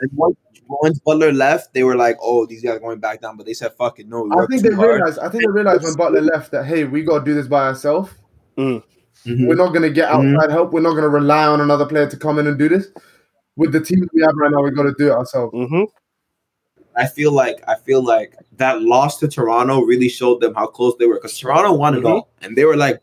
And 0.71 0.79
once, 0.83 0.93
once 0.95 0.99
Butler 1.01 1.33
left, 1.33 1.75
they 1.75 1.83
were 1.83 1.97
like, 1.97 2.17
"Oh, 2.23 2.47
these 2.47 2.63
guys 2.63 2.77
are 2.77 2.81
going 2.81 3.01
back 3.01 3.21
down." 3.21 3.37
But 3.37 3.47
they 3.47 3.55
said, 3.55 3.73
"Fuck 3.77 3.99
it, 3.99 4.09
no." 4.09 4.29
I 4.39 4.47
think 4.47 4.63
they 4.63 4.73
hard. 4.75 4.97
realized. 4.97 5.19
I 5.19 5.29
think 5.29 5.45
they 5.45 5.51
realized 5.51 5.83
when 5.83 5.95
Butler 5.95 6.21
left 6.21 6.53
that 6.53 6.65
hey, 6.65 6.85
we 6.85 7.03
gotta 7.03 7.25
do 7.25 7.35
this 7.35 7.49
by 7.49 7.67
ourselves. 7.69 8.11
Mhm. 8.57 8.83
We're 9.27 9.55
not 9.57 9.75
gonna 9.75 9.91
get 9.91 10.09
Mhm. 10.11 10.35
outside 10.35 10.51
help. 10.51 10.73
We're 10.73 10.81
not 10.81 10.95
gonna 10.95 11.09
rely 11.09 11.47
on 11.47 11.61
another 11.61 11.87
player 11.87 12.09
to 12.09 12.17
come 12.17 12.39
in 12.39 12.47
and 12.47 12.59
do 12.59 12.69
this. 12.69 12.89
With 13.57 13.73
the 13.73 13.81
team 13.81 14.09
we 14.15 14.23
have 14.23 14.35
right 14.37 14.51
now, 14.51 14.63
we 14.63 14.71
got 14.71 14.85
to 14.85 14.95
do 14.97 15.09
it 15.09 15.13
ourselves. 15.13 15.53
Mm-hmm. 15.55 15.83
I 16.97 17.07
feel 17.07 17.33
like 17.33 17.63
I 17.69 17.75
feel 17.75 18.03
like 18.03 18.35
that 18.57 18.81
loss 18.83 19.19
to 19.19 19.29
Toronto 19.29 19.83
really 19.83 20.09
showed 20.09 20.41
them 20.41 20.55
how 20.55 20.67
close 20.67 20.95
they 20.99 21.07
were 21.07 21.15
because 21.17 21.37
Toronto 21.39 21.73
won 21.75 21.95
it 21.97 22.03
Mhm. 22.05 22.11
all, 22.11 22.29
and 22.43 22.57
they 22.57 22.65
were 22.65 22.77
like, 22.77 22.99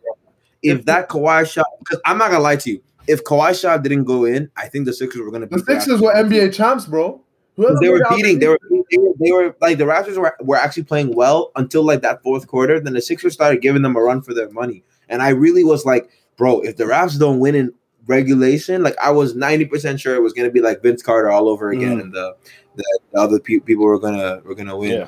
"If 0.64 0.86
that 0.86 1.10
Kawhi 1.10 1.46
shot," 1.52 1.68
because 1.80 2.00
I'm 2.06 2.18
not 2.18 2.32
gonna 2.32 2.44
lie 2.44 2.56
to 2.58 2.72
you, 2.72 2.80
if 3.08 3.24
Kawhi 3.24 3.60
shot 3.60 3.84
didn't 3.84 4.06
go 4.06 4.26
in, 4.26 4.50
I 4.58 4.68
think 4.68 4.86
the 4.86 4.94
Sixers 4.94 5.22
were 5.22 5.32
gonna 5.32 5.48
The 5.48 5.60
Sixers 5.60 6.02
were 6.02 6.14
NBA 6.16 6.50
champs, 6.50 6.86
bro. 6.86 7.22
They 7.58 7.64
were 7.64 7.78
made 7.80 8.02
it 8.02 8.06
out 8.06 8.16
beating. 8.16 8.40
They 8.40 8.48
were, 8.48 8.60
they 8.70 8.98
were. 8.98 9.14
They 9.20 9.32
were 9.32 9.56
like 9.62 9.78
the 9.78 9.86
Raptors 9.86 10.18
were, 10.18 10.36
were 10.42 10.56
actually 10.58 10.84
playing 10.84 11.16
well 11.16 11.52
until 11.56 11.84
like 11.84 12.02
that 12.02 12.22
fourth 12.22 12.48
quarter. 12.48 12.80
Then 12.80 12.94
the 12.94 13.02
Sixers 13.02 13.34
started 13.34 13.62
giving 13.62 13.82
them 13.82 13.96
a 13.96 14.02
run 14.02 14.22
for 14.22 14.34
their 14.34 14.50
money, 14.52 14.84
and 15.10 15.22
I 15.22 15.30
really 15.30 15.64
was 15.64 15.86
like, 15.86 16.10
bro, 16.38 16.62
if 16.62 16.78
the 16.78 16.86
Raps 16.86 17.18
don't 17.18 17.40
win 17.40 17.56
in 17.56 17.74
regulation, 18.06 18.84
like 18.84 18.96
I 19.02 19.10
was 19.10 19.36
ninety 19.36 19.66
percent 19.66 20.00
sure 20.00 20.16
it 20.16 20.22
was 20.22 20.34
gonna 20.34 20.52
be 20.52 20.62
like 20.62 20.84
Vince 20.84 21.02
Carter 21.02 21.32
all 21.32 21.50
over 21.50 21.72
again, 21.72 21.98
Mm. 21.98 22.02
and 22.02 22.14
the, 22.14 22.36
the 22.76 23.00
the 23.12 23.20
other 23.20 23.40
pe- 23.40 23.60
people 23.60 23.86
were 23.86 24.00
gonna 24.00 24.40
were 24.46 24.56
gonna 24.56 24.78
win. 24.78 24.92
Yeah. 24.92 25.08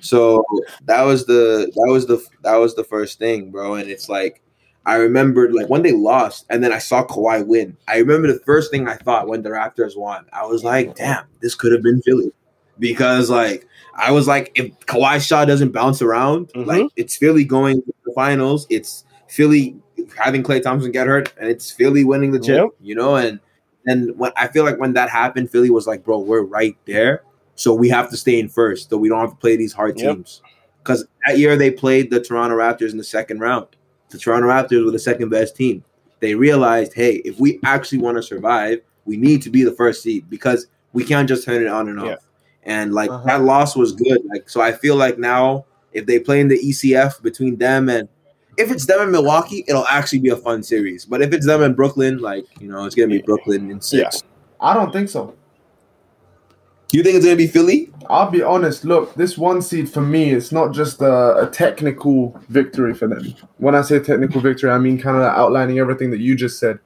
So 0.00 0.44
that 0.84 1.02
was 1.02 1.26
the 1.26 1.70
that 1.74 1.92
was 1.92 2.06
the 2.06 2.24
that 2.42 2.56
was 2.56 2.76
the 2.76 2.84
first 2.84 3.18
thing, 3.18 3.50
bro. 3.50 3.74
And 3.74 3.90
it's 3.90 4.08
like 4.08 4.40
I 4.88 4.96
remembered 4.96 5.52
like 5.52 5.68
when 5.68 5.82
they 5.82 5.92
lost, 5.92 6.46
and 6.48 6.64
then 6.64 6.72
I 6.72 6.78
saw 6.78 7.04
Kawhi 7.04 7.46
win. 7.46 7.76
I 7.86 7.98
remember 7.98 8.26
the 8.32 8.38
first 8.40 8.70
thing 8.70 8.88
I 8.88 8.94
thought 8.96 9.28
when 9.28 9.42
the 9.42 9.50
Raptors 9.50 9.96
won. 9.96 10.24
I 10.32 10.46
was 10.46 10.64
like, 10.64 10.94
damn, 10.96 11.24
this 11.40 11.54
could 11.54 11.72
have 11.72 11.82
been 11.82 12.00
Philly, 12.02 12.32
because 12.78 13.28
like 13.28 13.66
I 13.94 14.12
was 14.12 14.26
like, 14.26 14.50
if 14.54 14.70
Kawhi's 14.86 15.26
shot 15.26 15.46
doesn't 15.48 15.72
bounce 15.72 16.00
around, 16.00 16.48
Mhm. 16.54 16.66
like 16.66 16.86
it's 16.96 17.16
Philly 17.16 17.44
going 17.44 17.82
to 17.82 17.92
the 18.06 18.12
finals. 18.14 18.66
It's 18.70 19.04
Philly 19.28 19.76
having 20.16 20.42
Klay 20.42 20.62
Thompson 20.62 20.90
get 20.90 21.06
hurt, 21.06 21.32
and 21.38 21.50
it's 21.50 21.70
Philly 21.70 22.04
winning 22.04 22.30
the 22.32 22.40
chip. 22.40 22.56
Yep. 22.56 22.68
You 22.80 22.94
know, 22.94 23.16
and 23.16 23.40
and 23.86 24.18
when 24.18 24.32
I 24.36 24.48
feel 24.48 24.64
like 24.64 24.78
when 24.80 24.94
that 24.94 25.10
happened, 25.10 25.50
Philly 25.50 25.70
was 25.70 25.86
like, 25.86 26.02
bro, 26.04 26.18
we're 26.18 26.42
right 26.42 26.76
there. 26.86 27.22
So 27.56 27.74
we 27.74 27.88
have 27.90 28.08
to 28.10 28.16
stay 28.16 28.38
in 28.40 28.48
first, 28.48 28.88
so 28.88 28.96
we 28.96 29.08
don't 29.08 29.20
have 29.20 29.30
to 29.30 29.36
play 29.36 29.56
these 29.56 29.72
hard 29.74 29.98
Yep. 29.98 30.14
teams. 30.16 30.40
Because 30.82 31.06
that 31.26 31.36
year 31.38 31.56
they 31.56 31.70
played 31.70 32.10
the 32.10 32.20
Toronto 32.20 32.56
Raptors 32.56 32.92
in 32.92 32.96
the 32.98 33.04
second 33.04 33.40
round. 33.40 33.66
The 34.10 34.18
Toronto 34.18 34.48
Raptors 34.48 34.84
were 34.84 34.90
the 34.90 34.98
second 34.98 35.28
best 35.28 35.56
team. 35.56 35.84
They 36.20 36.34
realized, 36.34 36.94
hey, 36.94 37.16
if 37.24 37.38
we 37.38 37.60
actually 37.64 37.98
want 37.98 38.16
to 38.16 38.22
survive, 38.22 38.80
we 39.04 39.16
need 39.16 39.42
to 39.42 39.50
be 39.50 39.62
the 39.64 39.72
first 39.72 40.02
seed 40.02 40.28
because 40.28 40.66
we 40.92 41.04
can't 41.04 41.28
just 41.28 41.44
turn 41.44 41.62
it 41.62 41.68
on 41.68 41.88
and 41.88 42.00
off. 42.00 42.06
Yeah. 42.06 42.16
And 42.64 42.92
like 42.92 43.10
Uh-huh. 43.10 43.24
that 43.26 43.42
loss 43.44 43.76
was 43.76 43.92
good. 43.92 44.20
Like 44.32 44.48
so, 44.48 44.60
I 44.60 44.72
feel 44.72 44.96
like 44.96 45.18
now 45.18 45.64
if 45.92 46.06
they 46.06 46.18
play 46.18 46.40
in 46.40 46.48
the 46.48 46.58
ECF 46.58 47.22
between 47.22 47.56
them 47.56 47.88
and 47.88 48.08
if 48.56 48.70
it's 48.72 48.86
them 48.86 49.00
and 49.00 49.12
Milwaukee, 49.12 49.64
it'll 49.68 49.86
actually 49.86 50.18
be 50.18 50.30
a 50.30 50.36
fun 50.36 50.62
series. 50.64 51.04
But 51.04 51.22
if 51.22 51.32
it's 51.32 51.46
them 51.46 51.62
and 51.62 51.76
Brooklyn, 51.76 52.18
like 52.18 52.44
you 52.60 52.68
know, 52.68 52.84
it's 52.84 52.94
gonna 52.94 53.08
be 53.08 53.22
Brooklyn 53.22 53.70
in 53.70 53.80
six. 53.80 54.22
I 54.60 54.74
don't 54.74 54.92
think 54.92 55.08
so. 55.08 55.34
You 56.90 57.02
think 57.02 57.16
it's 57.16 57.24
gonna 57.24 57.36
be 57.36 57.46
Philly? 57.46 57.92
I'll 58.08 58.30
be 58.30 58.42
honest. 58.42 58.84
Look, 58.84 59.14
this 59.14 59.36
one 59.36 59.60
seed 59.60 59.90
for 59.90 60.00
me, 60.00 60.30
it's 60.30 60.52
not 60.52 60.72
just 60.72 61.02
a, 61.02 61.46
a 61.46 61.50
technical 61.50 62.40
victory 62.48 62.94
for 62.94 63.06
them. 63.06 63.34
When 63.58 63.74
I 63.74 63.82
say 63.82 63.98
technical 63.98 64.40
victory, 64.40 64.70
I 64.70 64.78
mean 64.78 64.98
kind 64.98 65.16
of 65.18 65.24
outlining 65.24 65.78
everything 65.78 66.10
that 66.12 66.20
you 66.20 66.34
just 66.34 66.58
said, 66.58 66.78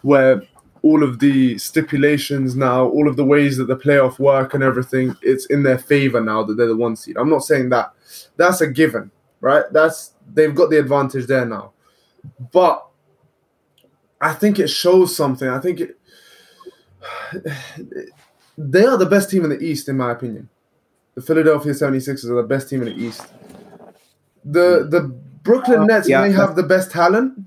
where 0.00 0.42
all 0.80 1.02
of 1.02 1.18
the 1.18 1.58
stipulations 1.58 2.56
now, 2.56 2.86
all 2.86 3.08
of 3.08 3.16
the 3.16 3.24
ways 3.24 3.58
that 3.58 3.66
the 3.66 3.76
playoff 3.76 4.18
work 4.18 4.54
and 4.54 4.62
everything, 4.62 5.14
it's 5.20 5.46
in 5.46 5.62
their 5.62 5.78
favor 5.78 6.20
now 6.20 6.42
that 6.42 6.54
they're 6.54 6.66
the 6.66 6.76
one 6.76 6.96
seed. 6.96 7.18
I'm 7.18 7.30
not 7.30 7.44
saying 7.44 7.68
that. 7.68 7.92
That's 8.36 8.62
a 8.62 8.66
given, 8.66 9.10
right? 9.40 9.64
That's 9.70 10.14
they've 10.32 10.54
got 10.54 10.70
the 10.70 10.78
advantage 10.78 11.26
there 11.26 11.44
now. 11.44 11.72
But 12.52 12.86
I 14.18 14.32
think 14.32 14.58
it 14.58 14.68
shows 14.68 15.14
something. 15.14 15.48
I 15.48 15.58
think 15.58 15.80
it 15.80 15.98
they 18.58 18.84
are 18.84 18.96
the 18.96 19.06
best 19.06 19.30
team 19.30 19.44
in 19.44 19.50
the 19.50 19.60
East, 19.60 19.88
in 19.88 19.96
my 19.96 20.10
opinion. 20.12 20.48
The 21.14 21.22
Philadelphia 21.22 21.72
76ers 21.72 22.24
are 22.30 22.36
the 22.36 22.42
best 22.48 22.68
team 22.70 22.82
in 22.82 22.88
the 22.88 23.02
East. 23.04 23.26
The 24.44 24.86
the 24.88 25.00
Brooklyn 25.42 25.80
Uh, 25.82 25.84
Nets 25.86 26.08
yeah. 26.08 26.22
may 26.22 26.30
have 26.32 26.54
the 26.56 26.62
best 26.62 26.90
talent, 26.90 27.38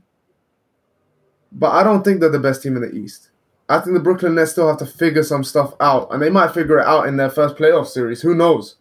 but 1.52 1.72
I 1.72 1.84
don't 1.84 2.04
think 2.04 2.20
they're 2.20 2.30
the 2.30 2.40
best 2.40 2.62
team 2.64 2.76
in 2.76 2.82
the 2.82 2.92
East. 2.94 3.30
I 3.68 3.80
think 3.80 3.94
the 3.96 4.00
Brooklyn 4.04 4.36
Nets 4.36 4.52
still 4.52 4.68
have 4.68 4.78
to 4.78 4.86
figure 4.86 5.24
some 5.24 5.44
stuff 5.44 5.74
out, 5.80 6.10
and 6.14 6.22
they 6.22 6.30
might 6.30 6.52
figure 6.54 6.78
it 6.80 6.86
out 6.86 7.08
in 7.08 7.18
their 7.18 7.30
first 7.30 7.56
playoff 7.56 7.88
series. 7.88 8.22
Who 8.22 8.36
knows? 8.36 8.76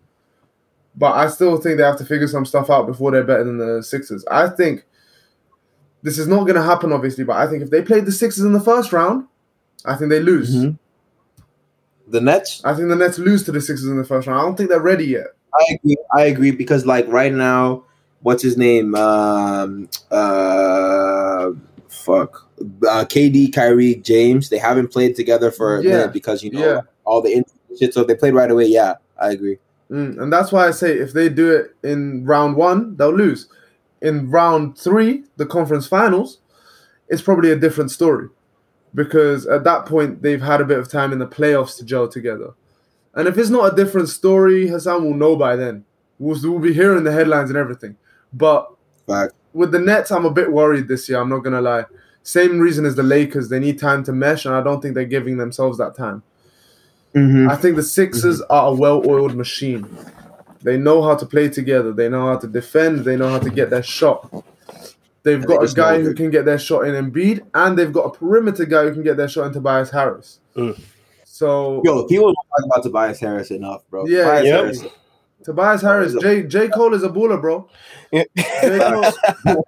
But 0.96 1.12
I 1.14 1.28
still 1.28 1.56
think 1.56 1.78
they 1.78 1.84
have 1.84 1.96
to 1.98 2.04
figure 2.04 2.28
some 2.28 2.44
stuff 2.44 2.68
out 2.70 2.86
before 2.86 3.10
they're 3.10 3.24
better 3.24 3.44
than 3.44 3.58
the 3.58 3.82
Sixers. 3.82 4.24
I 4.30 4.48
think 4.48 4.84
This 6.02 6.18
is 6.18 6.28
not 6.28 6.40
going 6.44 6.56
to 6.56 6.62
happen, 6.62 6.92
obviously, 6.92 7.24
but 7.24 7.36
I 7.38 7.46
think 7.46 7.62
if 7.62 7.70
they 7.70 7.80
played 7.80 8.04
the 8.04 8.12
Sixers 8.12 8.44
in 8.44 8.52
the 8.52 8.60
first 8.60 8.92
round, 8.92 9.26
I 9.86 9.94
think 9.96 10.10
they 10.10 10.20
lose. 10.20 10.54
Mhm. 10.54 10.78
The 12.08 12.20
Nets. 12.20 12.60
I 12.64 12.74
think 12.74 12.88
the 12.88 12.96
Nets 12.96 13.18
lose 13.18 13.44
to 13.44 13.52
the 13.52 13.60
Sixers 13.60 13.86
in 13.88 13.96
the 13.96 14.04
first 14.04 14.26
round. 14.26 14.40
I 14.40 14.42
don't 14.44 14.56
think 14.56 14.68
they're 14.68 14.80
ready 14.80 15.06
yet. 15.06 15.28
I 15.54 15.74
agree. 15.74 15.96
I 16.14 16.22
agree 16.24 16.50
because 16.50 16.84
like 16.84 17.06
right 17.08 17.32
now, 17.32 17.84
what's 18.22 18.42
his 18.42 18.56
name? 18.56 18.94
Um, 18.94 19.88
uh, 20.10 21.50
fuck. 21.88 22.48
Uh, 22.60 23.04
KD, 23.04 23.52
Kyrie, 23.52 23.96
James. 23.96 24.48
They 24.48 24.58
haven't 24.58 24.88
played 24.92 25.16
together 25.16 25.50
for 25.50 25.78
a 25.78 25.82
Yeah. 25.82 25.90
minute 25.90 26.12
because 26.12 26.42
you 26.42 26.50
know 26.50 26.60
Yeah. 26.60 26.80
all 27.04 27.20
the 27.22 27.30
injury 27.30 27.52
shit. 27.78 27.94
So 27.94 28.02
if 28.02 28.06
they 28.06 28.14
played 28.14 28.34
right 28.34 28.50
away. 28.50 28.66
Yeah, 28.66 28.94
I 29.20 29.30
agree. 29.30 29.58
Mm, 29.90 30.20
and 30.20 30.32
that's 30.32 30.50
why 30.52 30.66
I 30.66 30.70
say 30.70 30.92
if 30.98 31.12
they 31.12 31.28
do 31.28 31.50
it 31.52 31.74
in 31.82 32.24
round 32.24 32.56
one, 32.56 32.96
they'll 32.96 33.14
lose. 33.14 33.48
In 34.00 34.30
round 34.30 34.76
three, 34.78 35.24
the 35.36 35.46
conference 35.46 35.86
finals, 35.86 36.38
it's 37.08 37.22
probably 37.22 37.50
a 37.50 37.56
different 37.56 37.90
story. 37.90 38.28
Because 38.94 39.46
at 39.46 39.64
that 39.64 39.86
point, 39.86 40.22
they've 40.22 40.42
had 40.42 40.60
a 40.60 40.64
bit 40.64 40.78
of 40.78 40.88
time 40.88 41.12
in 41.12 41.18
the 41.18 41.26
playoffs 41.26 41.76
to 41.78 41.84
gel 41.84 42.06
together. 42.08 42.54
And 43.14 43.28
if 43.28 43.38
it's 43.38 43.50
not 43.50 43.72
a 43.72 43.76
different 43.76 44.08
story, 44.08 44.68
Hassan 44.68 45.04
will 45.04 45.14
know 45.14 45.36
by 45.36 45.56
then. 45.56 45.84
We'll, 46.18 46.38
we'll 46.42 46.60
be 46.60 46.74
hearing 46.74 47.04
the 47.04 47.12
headlines 47.12 47.50
and 47.50 47.58
everything. 47.58 47.96
But 48.32 48.70
Fact. 49.06 49.34
with 49.52 49.72
the 49.72 49.78
Nets, 49.78 50.10
I'm 50.10 50.24
a 50.24 50.30
bit 50.30 50.52
worried 50.52 50.88
this 50.88 51.08
year. 51.08 51.20
I'm 51.20 51.28
not 51.28 51.40
going 51.40 51.54
to 51.54 51.60
lie. 51.60 51.84
Same 52.22 52.58
reason 52.58 52.86
as 52.86 52.94
the 52.94 53.02
Lakers. 53.02 53.48
They 53.48 53.60
need 53.60 53.78
time 53.78 54.02
to 54.04 54.12
mesh, 54.12 54.46
and 54.46 54.54
I 54.54 54.62
don't 54.62 54.80
think 54.80 54.94
they're 54.94 55.04
giving 55.04 55.36
themselves 55.36 55.78
that 55.78 55.96
time. 55.96 56.22
Mm-hmm. 57.14 57.50
I 57.50 57.56
think 57.56 57.76
the 57.76 57.82
Sixers 57.82 58.40
are 58.42 58.68
a 58.68 58.74
well-oiled 58.74 59.36
machine. 59.36 59.86
They 60.62 60.76
know 60.76 61.02
how 61.02 61.14
to 61.14 61.26
play 61.26 61.48
together. 61.48 61.92
They 61.92 62.08
know 62.08 62.26
how 62.26 62.38
to 62.38 62.46
defend. 62.46 63.00
They 63.00 63.16
know 63.16 63.28
how 63.28 63.38
to 63.38 63.50
get 63.50 63.70
their 63.70 63.82
shot. 63.82 64.44
They've 65.24 65.38
And 65.38 65.46
got 65.46 65.60
they 65.60 65.72
a 65.72 65.74
guy 65.74 66.00
who 66.00 66.14
can 66.14 66.30
get 66.30 66.44
their 66.44 66.58
shot 66.58 66.86
in 66.86 66.94
Embiid, 66.94 67.44
and 67.54 67.78
they've 67.78 67.92
got 67.92 68.02
a 68.02 68.10
perimeter 68.10 68.66
guy 68.66 68.84
who 68.84 68.92
can 68.92 69.02
get 69.02 69.16
their 69.16 69.28
shot 69.28 69.46
in 69.46 69.52
Tobias 69.54 69.90
Harris. 69.90 70.38
Mm. 70.54 70.78
So 71.24 71.82
Yo, 71.82 72.06
people 72.06 72.26
don't 72.26 72.34
talk 72.34 72.66
about 72.66 72.82
Tobias 72.84 73.18
Harris 73.20 73.50
enough, 73.50 73.82
bro. 73.88 74.06
Yeah, 74.06 74.24
Tobias 74.24 74.44
yep. 74.44 74.54
Harris. 74.60 74.84
Tobias 75.44 75.82
Harris, 75.82 76.14
J. 76.20 76.42
J. 76.44 76.68
Cole 76.68 76.94
is 76.94 77.02
a 77.02 77.08
baller, 77.08 77.40
bro. 77.40 77.68
Yeah. 78.12 78.24
J. 78.36 78.78
Cole, 78.78 79.12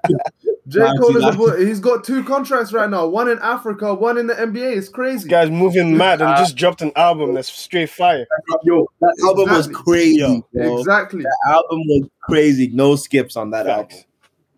J. 0.68 0.80
Cole 0.98 1.16
is 1.16 1.24
a 1.24 1.30
nah. 1.30 1.32
baller. 1.32 1.66
He's 1.66 1.80
got 1.80 2.04
two 2.04 2.22
contracts 2.24 2.72
right 2.72 2.88
now. 2.88 3.06
One 3.06 3.28
in 3.28 3.38
Africa, 3.40 3.94
one 3.94 4.16
in 4.16 4.26
the 4.26 4.34
NBA. 4.34 4.76
It's 4.76 4.88
crazy. 4.88 5.28
Guy's 5.28 5.50
moving 5.50 5.96
mad 5.96 6.22
and 6.22 6.36
just 6.36 6.56
dropped 6.56 6.82
an 6.82 6.92
album 6.96 7.34
that's 7.34 7.52
straight 7.52 7.90
fire. 7.90 8.26
Yo, 8.62 8.86
that 9.00 9.16
album 9.24 9.54
was 9.54 9.68
crazy. 9.68 10.18
Yo. 10.52 10.78
Exactly. 10.78 11.22
That 11.22 11.38
album 11.46 11.80
was 11.86 12.08
crazy. 12.22 12.68
No 12.72 12.96
skips 12.96 13.36
on 13.36 13.50
that 13.50 13.66
Facts. 13.66 13.94
album. 13.94 14.06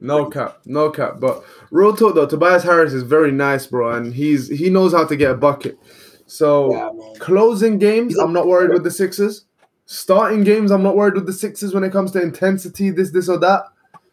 No 0.01 0.27
cap, 0.27 0.61
no 0.65 0.91
cap. 0.91 1.15
But 1.19 1.45
real 1.71 1.95
talk 1.97 2.15
though, 2.15 2.27
Tobias 2.27 2.63
Harris 2.63 2.93
is 2.93 3.03
very 3.03 3.33
nice, 3.33 3.67
bro, 3.67 3.93
and 3.93 4.15
he's 4.15 4.49
he 4.49 4.71
knows 4.71 4.93
how 4.93 5.05
to 5.05 5.17
get 5.17 5.31
a 5.33 5.35
bucket. 5.35 5.79
So 6.27 6.73
Yeah, 6.73 6.91
closing 7.19 7.79
games, 7.79 8.19
I'm 8.19 8.33
not 8.33 8.47
worried 8.47 8.71
with 8.71 8.85
the 8.85 8.91
Sixers. 8.91 9.45
Starting 9.87 10.45
games, 10.45 10.71
I'm 10.71 10.83
not 10.83 10.97
worried 10.97 11.15
with 11.15 11.27
the 11.27 11.33
Sixers 11.33 11.75
when 11.75 11.83
it 11.83 11.91
comes 11.91 12.11
to 12.13 12.23
intensity, 12.23 12.91
this, 12.91 13.11
this, 13.11 13.29
or 13.29 13.39
that. 13.39 13.65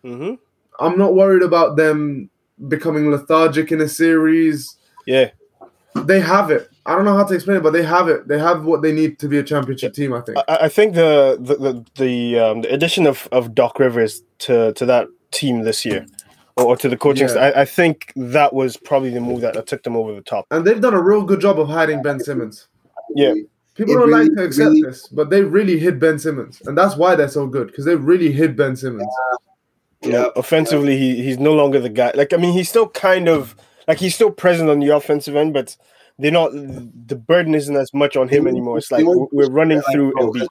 hmm 0.04 0.36
I'm 0.80 0.98
not 0.98 1.16
worried 1.16 1.44
about 1.44 1.78
them 1.78 2.30
becoming 2.68 3.10
lethargic 3.10 3.72
in 3.72 3.80
a 3.82 3.88
series. 3.88 4.78
Yeah. 5.06 5.32
They 5.96 6.20
have 6.20 6.52
it. 6.52 6.70
I 6.86 6.96
don't 6.96 7.06
know 7.06 7.16
how 7.16 7.24
to 7.24 7.34
explain 7.34 7.58
it, 7.58 7.64
but 7.64 7.72
they 7.72 7.84
have 7.84 8.10
it. 8.10 8.28
They 8.28 8.38
have 8.38 8.66
what 8.66 8.82
they 8.82 8.92
need 8.92 9.18
to 9.20 9.28
be 9.28 9.38
a 9.38 9.44
championship 9.44 9.94
team. 9.94 10.14
I 10.14 10.22
think. 10.22 10.38
I, 10.48 10.58
I 10.64 10.70
think 10.70 10.96
the 10.96 11.38
the 11.40 11.56
the, 11.56 11.86
the, 11.96 12.40
um, 12.40 12.62
the 12.62 12.74
addition 12.74 13.08
of, 13.08 13.28
of 13.32 13.56
Doc 13.56 13.80
Rivers 13.80 14.22
to, 14.40 14.74
to 14.74 14.86
that 14.86 15.08
team 15.36 15.62
this 15.64 15.86
year, 15.86 16.06
or, 16.56 16.66
or 16.66 16.78
to 16.78 16.90
the 16.90 16.98
coaching, 16.98 17.28
Yeah. 17.28 17.34
staff, 17.34 17.54
I, 17.56 17.62
I 17.62 17.66
think 17.66 18.12
that 18.16 18.54
was 18.54 18.78
probably 18.78 19.10
the 19.12 19.20
move 19.22 19.42
that, 19.42 19.54
that 19.56 19.68
took 19.68 19.84
them 19.84 19.96
over 19.96 20.14
the 20.14 20.22
top. 20.22 20.46
And 20.52 20.66
they've 20.66 20.82
done 20.82 20.94
a 20.94 21.02
real 21.02 21.24
good 21.24 21.42
job 21.42 21.60
of 21.60 21.68
hiding 21.68 22.02
Ben 22.02 22.20
Simmons. 22.20 22.68
Yeah. 23.16 23.34
People 23.76 23.94
It 23.94 23.98
don't 23.98 24.10
really- 24.10 24.30
like 24.30 24.38
to 24.38 24.44
accept 24.46 24.70
really- 24.70 24.82
this, 24.82 25.08
but 25.08 25.30
they 25.30 25.44
really 25.44 25.78
hid 25.78 26.00
Ben 26.00 26.18
Simmons, 26.18 26.62
and 26.66 26.78
that's 26.78 26.96
why 26.96 27.16
they're 27.16 27.28
so 27.28 27.46
good 27.46 27.68
because 27.68 27.86
they 27.86 27.96
really 27.96 28.32
hid 28.32 28.56
Ben 28.56 28.76
Simmons. 28.76 29.08
Yeah, 30.02 30.12
know, 30.12 30.32
offensively, 30.36 30.98
he, 30.98 31.24
he's 31.24 31.40
no 31.40 31.54
longer 31.54 31.80
the 31.80 31.90
guy. 31.90 32.12
Like, 32.16 32.32
I 32.32 32.38
mean, 32.38 32.54
he's 32.54 32.70
still 32.70 32.88
kind 32.90 33.28
of 33.28 33.56
like 33.88 33.98
he's 33.98 34.14
still 34.16 34.32
present 34.32 34.70
on 34.70 34.80
the 34.80 34.96
offensive 34.96 35.36
end, 35.36 35.54
but 35.54 35.76
they're 36.20 36.32
not. 36.32 36.52
The 36.54 37.16
burden 37.16 37.56
isn't 37.56 37.76
as 37.76 37.94
much 37.94 38.16
on 38.16 38.30
him 38.30 38.48
anymore. 38.48 38.78
It's 38.78 38.92
like 38.92 39.04
we're 39.06 39.50
running 39.50 39.82
through 39.92 40.14
Embiid. 40.14 40.48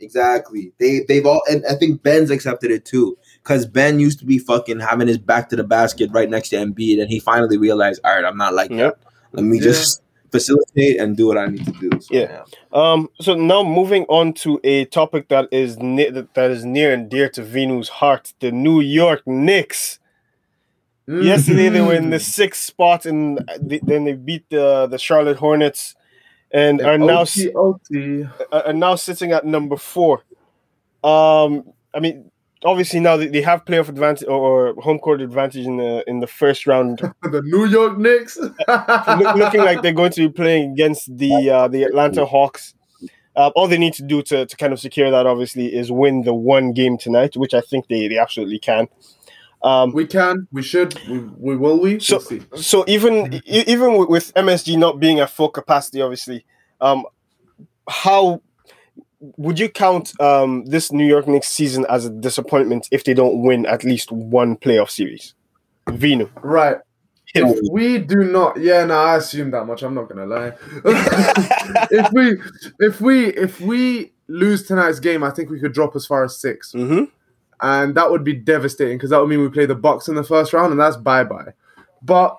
Exactly. 0.00 0.72
They 0.78 1.00
they've 1.06 1.26
all 1.26 1.42
and 1.50 1.64
I 1.66 1.74
think 1.74 2.02
Ben's 2.02 2.30
accepted 2.30 2.70
it 2.70 2.84
too. 2.84 3.18
Cause 3.42 3.64
Ben 3.66 3.98
used 3.98 4.18
to 4.20 4.26
be 4.26 4.38
fucking 4.38 4.80
having 4.80 5.08
his 5.08 5.18
back 5.18 5.48
to 5.48 5.56
the 5.56 5.64
basket 5.64 6.10
right 6.12 6.28
next 6.28 6.50
to 6.50 6.56
Embiid, 6.56 7.00
and 7.00 7.08
he 7.10 7.18
finally 7.18 7.56
realized, 7.56 8.00
all 8.04 8.14
right, 8.14 8.24
I'm 8.24 8.36
not 8.36 8.54
like 8.54 8.70
Yep. 8.70 9.00
that. 9.00 9.10
Let 9.32 9.44
me 9.44 9.56
Yeah. 9.56 9.62
just 9.64 10.02
facilitate 10.30 11.00
and 11.00 11.16
do 11.16 11.26
what 11.26 11.38
I 11.38 11.46
need 11.46 11.64
to 11.64 11.72
do. 11.72 11.90
So, 12.00 12.14
Yeah. 12.14 12.42
Um. 12.72 13.08
So 13.20 13.34
now 13.34 13.62
moving 13.64 14.04
on 14.08 14.34
to 14.44 14.60
a 14.62 14.84
topic 14.84 15.28
that 15.28 15.48
is 15.50 15.78
ne- 15.78 16.10
that 16.10 16.34
that 16.34 16.50
is 16.50 16.64
near 16.64 16.92
and 16.92 17.08
dear 17.08 17.28
to 17.30 17.42
Venu's 17.42 17.88
heart: 17.88 18.32
the 18.40 18.52
New 18.52 18.80
York 18.80 19.22
Knicks. 19.26 19.98
Yesterday 21.08 21.68
they 21.70 21.80
were 21.80 21.94
in 21.94 22.10
the 22.10 22.20
sixth 22.20 22.62
spot, 22.64 23.04
and 23.04 23.40
th- 23.68 23.82
then 23.84 24.04
they 24.04 24.12
beat 24.12 24.44
the 24.50 24.86
the 24.86 24.98
Charlotte 24.98 25.38
Hornets, 25.38 25.96
and 26.52 26.80
are 26.80 26.98
now 26.98 27.22
OT, 27.22 27.52
OT. 27.54 28.24
are 28.52 28.66
are 28.68 28.72
now 28.72 28.94
sitting 28.94 29.32
at 29.32 29.44
number 29.44 29.76
four. 29.76 30.22
Um, 31.02 31.64
I 31.92 31.98
mean, 31.98 32.29
obviously 32.64 33.00
now 33.00 33.16
they, 33.16 33.26
they 33.28 33.42
have 33.42 33.64
playoff 33.64 33.88
advantage 33.88 34.28
or, 34.28 34.74
home 34.74 34.98
court 34.98 35.20
advantage 35.20 35.66
in 35.66 35.76
the 35.76 36.04
in 36.06 36.20
the 36.20 36.26
first 36.26 36.66
round, 36.66 36.98
the 37.22 37.42
New 37.44 37.66
York 37.66 37.98
Knicks. 37.98 38.36
Look, 38.68 39.36
looking 39.36 39.60
like 39.60 39.82
they're 39.82 39.92
going 39.92 40.12
to 40.12 40.28
be 40.28 40.32
playing 40.32 40.72
against 40.72 41.16
the 41.16 41.50
uh, 41.50 41.68
the 41.68 41.84
Atlanta 41.84 42.24
Hawks. 42.26 42.74
Uh, 43.36 43.50
all 43.54 43.68
they 43.68 43.78
need 43.78 43.94
to 43.94 44.02
do 44.02 44.22
to, 44.22 44.44
to 44.44 44.56
kind 44.56 44.72
of 44.72 44.80
secure 44.80 45.08
that, 45.10 45.24
obviously, 45.24 45.66
is 45.74 45.90
win 45.90 46.22
the 46.22 46.34
one 46.34 46.72
game 46.72 46.98
tonight, 46.98 47.36
which 47.36 47.54
I 47.54 47.60
think 47.60 47.86
they, 47.86 48.08
they 48.08 48.18
absolutely 48.18 48.58
can. 48.58 48.88
Um, 49.62 49.92
we 49.92 50.06
can, 50.06 50.48
we 50.50 50.62
should, 50.62 50.98
we, 51.08 51.18
we 51.38 51.56
will. 51.56 51.78
We 51.80 52.00
So- 52.00 52.16
we'll 52.16 52.20
see. 52.22 52.42
so 52.56 52.84
even 52.88 53.40
even 53.46 53.96
with, 53.96 54.08
with 54.08 54.34
MSG 54.34 54.76
not 54.76 54.98
being 54.98 55.20
at 55.20 55.30
full 55.30 55.48
capacity, 55.48 56.02
obviously, 56.02 56.44
um, 56.80 57.04
how 57.88 58.42
would 59.20 59.58
you 59.58 59.68
count 59.68 60.18
um, 60.20 60.64
this 60.66 60.92
New 60.92 61.06
York 61.06 61.28
Knicks 61.28 61.48
season 61.48 61.86
as 61.88 62.06
a 62.06 62.10
disappointment 62.10 62.88
if 62.90 63.04
they 63.04 63.14
don't 63.14 63.42
win 63.42 63.66
at 63.66 63.84
least 63.84 64.10
one 64.10 64.56
playoff 64.56 64.90
series? 64.90 65.34
Vino, 65.88 66.30
Right. 66.42 66.76
If 67.32 67.58
we 67.70 67.98
do 67.98 68.24
not, 68.24 68.58
yeah, 68.58 68.84
no, 68.84 68.94
I 68.94 69.16
assume 69.16 69.52
that 69.52 69.64
much. 69.64 69.84
I'm 69.84 69.94
not 69.94 70.08
gonna 70.08 70.26
lie. 70.26 70.52
if 71.92 72.12
we, 72.12 72.36
if 72.80 73.00
we, 73.00 73.26
if 73.28 73.60
we 73.60 74.12
lose 74.26 74.66
tonight's 74.66 74.98
game, 74.98 75.22
I 75.22 75.30
think 75.30 75.48
we 75.48 75.60
could 75.60 75.72
drop 75.72 75.94
as 75.94 76.06
far 76.06 76.24
as 76.24 76.40
six, 76.40 76.72
hmm 76.72 77.04
and 77.62 77.94
that 77.94 78.10
would 78.10 78.24
be 78.24 78.32
devastating 78.32 78.96
because 78.96 79.10
that 79.10 79.20
would 79.20 79.28
mean 79.28 79.42
we 79.42 79.48
play 79.48 79.66
the 79.66 79.74
Bucks 79.74 80.08
in 80.08 80.14
the 80.14 80.24
first 80.24 80.52
round, 80.52 80.70
and 80.70 80.80
that's 80.80 80.96
bye 80.96 81.24
bye. 81.24 81.52
But 82.02 82.38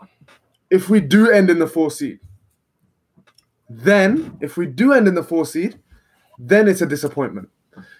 if 0.69 0.89
we 0.89 0.99
do 0.99 1.29
end 1.29 1.49
in 1.49 1.59
the 1.59 1.67
four 1.67 1.91
seed, 1.91 2.19
then 3.69 4.37
if 4.41 4.57
we 4.57 4.65
do 4.65 4.93
end 4.93 5.07
in 5.07 5.15
the 5.15 5.23
four 5.23 5.45
seed, 5.45 5.79
then 6.47 6.67
it's 6.67 6.81
a 6.81 6.85
disappointment. 6.85 7.49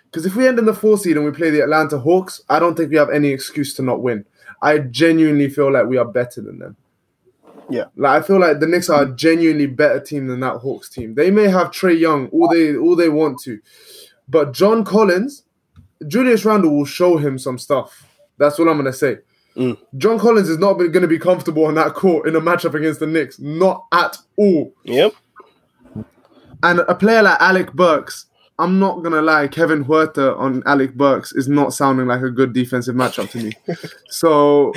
Because 0.06 0.26
if 0.26 0.36
we 0.36 0.48
end 0.48 0.60
in 0.60 0.66
the 0.66 0.74
four 0.74 0.98
seed 0.98 1.16
and 1.16 1.26
we 1.26 1.32
play 1.32 1.50
the 1.50 1.62
Atlanta 1.62 1.98
Hawks, 1.98 2.42
I 2.50 2.60
don't 2.60 2.76
think 2.76 2.92
we 2.92 2.98
have 2.98 3.10
any 3.10 3.30
excuse 3.30 3.74
to 3.76 3.82
not 3.82 4.02
win. 4.02 4.26
I 4.62 4.80
genuinely 4.80 5.50
feel 5.50 5.72
like 5.72 5.86
we 5.86 5.98
are 5.98 6.06
better 6.06 6.42
than 6.42 6.60
them. 6.60 6.76
Yeah. 7.70 7.86
Like 7.96 8.22
I 8.22 8.28
feel 8.28 8.40
like 8.40 8.60
the 8.60 8.68
Knicks 8.68 8.90
are 8.90 9.04
a 9.04 9.16
genuinely 9.16 9.68
better 9.68 10.00
team 10.00 10.28
than 10.28 10.42
that 10.42 10.58
Hawks 10.58 10.90
team. 10.90 11.16
They 11.16 11.32
may 11.32 11.48
have 11.48 11.72
Trae 11.72 11.98
Young 11.98 12.28
all 12.30 12.50
they 12.50 12.76
all 12.76 12.98
they 12.98 13.08
want 13.08 13.40
to, 13.44 13.60
but 14.28 14.52
John 14.52 14.84
Collins, 14.84 15.44
Julius 16.06 16.44
Randle 16.44 16.76
will 16.76 16.86
show 16.86 17.18
him 17.18 17.40
some 17.40 17.58
stuff. 17.58 18.06
That's 18.38 18.60
what 18.60 18.68
I'm 18.68 18.76
gonna 18.78 18.92
say. 18.92 19.20
Mm. 19.56 19.78
John 19.98 20.20
Collins 20.20 20.50
is 20.50 20.58
not 20.58 20.74
going 20.74 20.94
to 20.94 21.08
be 21.08 21.20
comfortable 21.20 21.66
on 21.66 21.76
that 21.76 21.94
court 21.94 22.28
in 22.28 22.36
a 22.36 22.42
matchup 22.42 22.74
against 22.74 23.00
the 23.00 23.08
Knicks, 23.08 23.40
not 23.40 23.86
at 23.92 24.18
all. 24.38 24.74
Yep. 24.84 25.14
And 26.64 26.80
a 26.80 26.96
player 26.96 27.22
like 27.22 27.42
Alec 27.42 27.74
Burks, 27.74 28.28
I'm 28.62 28.78
not 28.78 29.02
gonna 29.02 29.24
lie, 29.24 29.48
Kevin 29.48 29.84
Huerter 29.84 30.38
on 30.38 30.62
Alec 30.68 30.94
Burks 30.94 31.34
is 31.34 31.48
not 31.48 31.74
sounding 31.74 32.06
like 32.06 32.22
a 32.22 32.30
good 32.30 32.54
defensive 32.54 32.96
matchup 32.96 33.32
to 33.32 33.40
me. 33.40 33.54
so 34.10 34.72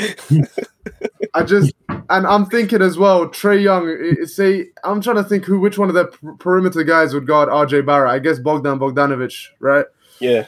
I 1.35 1.43
just 1.43 1.75
and 2.09 2.27
I'm 2.27 2.47
thinking 2.47 2.81
as 2.81 2.97
well, 2.97 3.29
Trae 3.29 3.63
Young. 3.63 4.25
Say 4.27 4.69
I'm 4.85 5.03
trying 5.03 5.17
to 5.17 5.25
think 5.25 5.45
who 5.45 5.61
which 5.61 5.77
one 5.77 5.91
of 5.91 5.95
the 5.95 6.07
perimeter 6.39 6.83
guys 6.83 7.13
would 7.13 7.27
guard 7.27 7.51
RJ 7.51 7.85
Barrett. 7.85 8.11
I 8.11 8.21
guess 8.21 8.39
Bogdan 8.39 8.79
Bogdanovich, 8.79 9.49
right? 9.61 9.85
Yeah. 10.19 10.47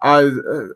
I 0.00 0.30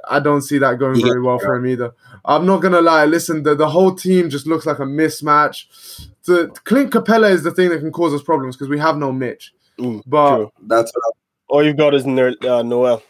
I 0.06 0.20
don't 0.20 0.42
see 0.42 0.58
that 0.58 0.78
going 0.78 1.00
very 1.00 1.22
well 1.22 1.38
for 1.38 1.56
him 1.56 1.66
either. 1.66 1.92
I'm 2.26 2.44
not 2.44 2.60
gonna 2.60 2.82
lie. 2.82 3.06
Listen, 3.06 3.42
the, 3.42 3.54
the 3.54 3.70
whole 3.70 3.94
team 3.94 4.28
just 4.28 4.46
looks 4.46 4.66
like 4.66 4.80
a 4.80 4.82
mismatch. 4.82 6.08
The 6.24 6.48
Clint 6.64 6.92
Capela 6.92 7.30
is 7.30 7.42
the 7.42 7.52
thing 7.52 7.70
that 7.70 7.80
can 7.80 7.90
cause 7.90 8.12
us 8.12 8.22
problems 8.22 8.54
because 8.54 8.68
we 8.68 8.78
have 8.78 8.98
no 8.98 9.12
Mitch. 9.12 9.54
Mm, 9.80 10.02
But 10.06 10.36
true. 10.36 10.52
That's 10.66 10.92
what 10.94 11.16
All 11.48 11.64
you've 11.64 11.76
got 11.76 11.94
is 11.94 12.04
Ner- 12.06 12.34
uh, 12.42 12.62
Noel. 12.62 13.02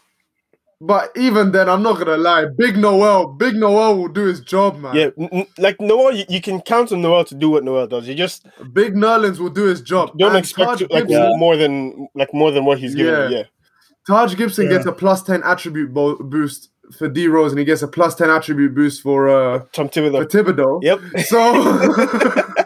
But 0.78 1.11
even 1.16 1.53
then, 1.53 1.70
I'm 1.70 1.82
not 1.82 1.99
gonna 1.99 2.18
lie. 2.18 2.45
Big 2.59 2.76
Noel, 2.76 3.28
Big 3.28 3.55
Noel 3.55 3.97
will 3.97 4.09
do 4.09 4.26
his 4.26 4.41
job, 4.41 4.78
man. 4.78 4.95
Yeah, 4.95 5.09
n- 5.18 5.28
n- 5.32 5.47
like 5.57 5.80
Noel, 5.80 6.14
you, 6.14 6.24
you 6.28 6.43
can 6.43 6.61
count 6.61 6.93
on 6.93 7.01
Noel 7.01 7.24
to 7.24 7.34
do 7.34 7.49
what 7.49 7.64
Noel 7.64 7.87
does. 7.87 8.07
You 8.07 8.14
just 8.14 8.47
Big 8.74 8.95
Nerlens 8.95 9.39
will 9.39 9.49
do 9.49 9.64
his 9.64 9.80
job. 9.80 10.11
don't 10.18 10.30
And 10.30 10.39
expect 10.39 10.68
Taj 10.68 10.78
to, 10.80 10.87
like 10.91 11.09
Gibson, 11.09 11.39
more 11.39 11.57
than 11.57 12.09
like 12.14 12.34
more 12.34 12.51
than 12.51 12.66
what 12.66 12.78
he's 12.78 12.95
giving. 12.95 13.11
Yeah. 13.14 13.28
you, 13.30 13.37
Yeah, 13.39 13.43
Taj 14.07 14.37
Gibson 14.37 14.66
Yeah. 14.66 14.72
gets 14.72 14.87
a 14.87 14.93
plus 14.93 15.22
ten 15.22 15.43
attribute 15.45 15.95
bo- 15.95 16.16
boost 16.16 16.68
for 16.99 17.09
D 17.09 17.26
Rose, 17.26 17.53
and 17.53 17.59
he 17.59 17.64
gets 17.64 17.80
a 17.80 17.89
plus 17.89 18.14
ten 18.14 18.28
attribute 18.28 18.74
boost 18.74 19.01
for 19.03 19.28
uh 19.30 19.61
Tom 19.72 19.89
for 19.89 19.95
Thibodeau. 20.03 20.26
Thibodeau. 20.28 20.82
Yep. 20.82 21.01
So 21.24 22.53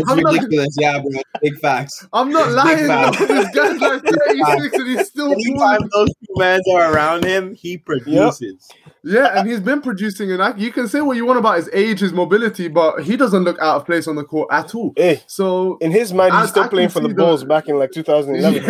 It's 0.00 0.10
I'm 0.10 0.18
not- 0.20 0.32
ridiculous. 0.32 0.76
yeah, 0.78 0.98
bro. 1.00 1.20
Big 1.42 1.58
facts. 1.58 2.06
I'm 2.12 2.30
not 2.30 2.50
lying. 2.52 2.86
though. 2.86 3.10
This 3.10 3.54
guy's 3.54 3.80
like 3.80 4.02
36 4.02 4.74
and 4.78 4.88
he's 4.88 5.06
still 5.08 5.32
Anytime 5.32 5.80
those 5.92 6.08
two 6.08 6.34
men 6.36 6.60
are 6.74 6.92
around 6.92 7.24
him, 7.24 7.54
he 7.54 7.78
produces. 7.78 8.68
Yeah, 9.04 9.38
and 9.38 9.48
he's 9.48 9.60
been 9.60 9.80
producing, 9.80 10.32
and 10.32 10.42
I, 10.42 10.54
you 10.56 10.72
can 10.72 10.88
say 10.88 11.00
what 11.00 11.16
you 11.16 11.24
want 11.24 11.38
about 11.38 11.56
his 11.56 11.70
age, 11.72 12.00
his 12.00 12.12
mobility, 12.12 12.68
but 12.68 13.04
he 13.04 13.16
doesn't 13.16 13.44
look 13.44 13.58
out 13.60 13.76
of 13.76 13.86
place 13.86 14.06
on 14.08 14.16
the 14.16 14.24
court 14.24 14.48
at 14.50 14.74
all. 14.74 14.92
Hey, 14.96 15.22
So 15.26 15.78
in 15.80 15.92
his 15.92 16.12
mind, 16.12 16.34
he's 16.34 16.50
still 16.50 16.64
I 16.64 16.68
playing 16.68 16.88
for 16.90 17.00
the 17.00 17.08
Bulls 17.14 17.44
back 17.44 17.68
in 17.68 17.78
like 17.78 17.92
2011. 17.92 18.62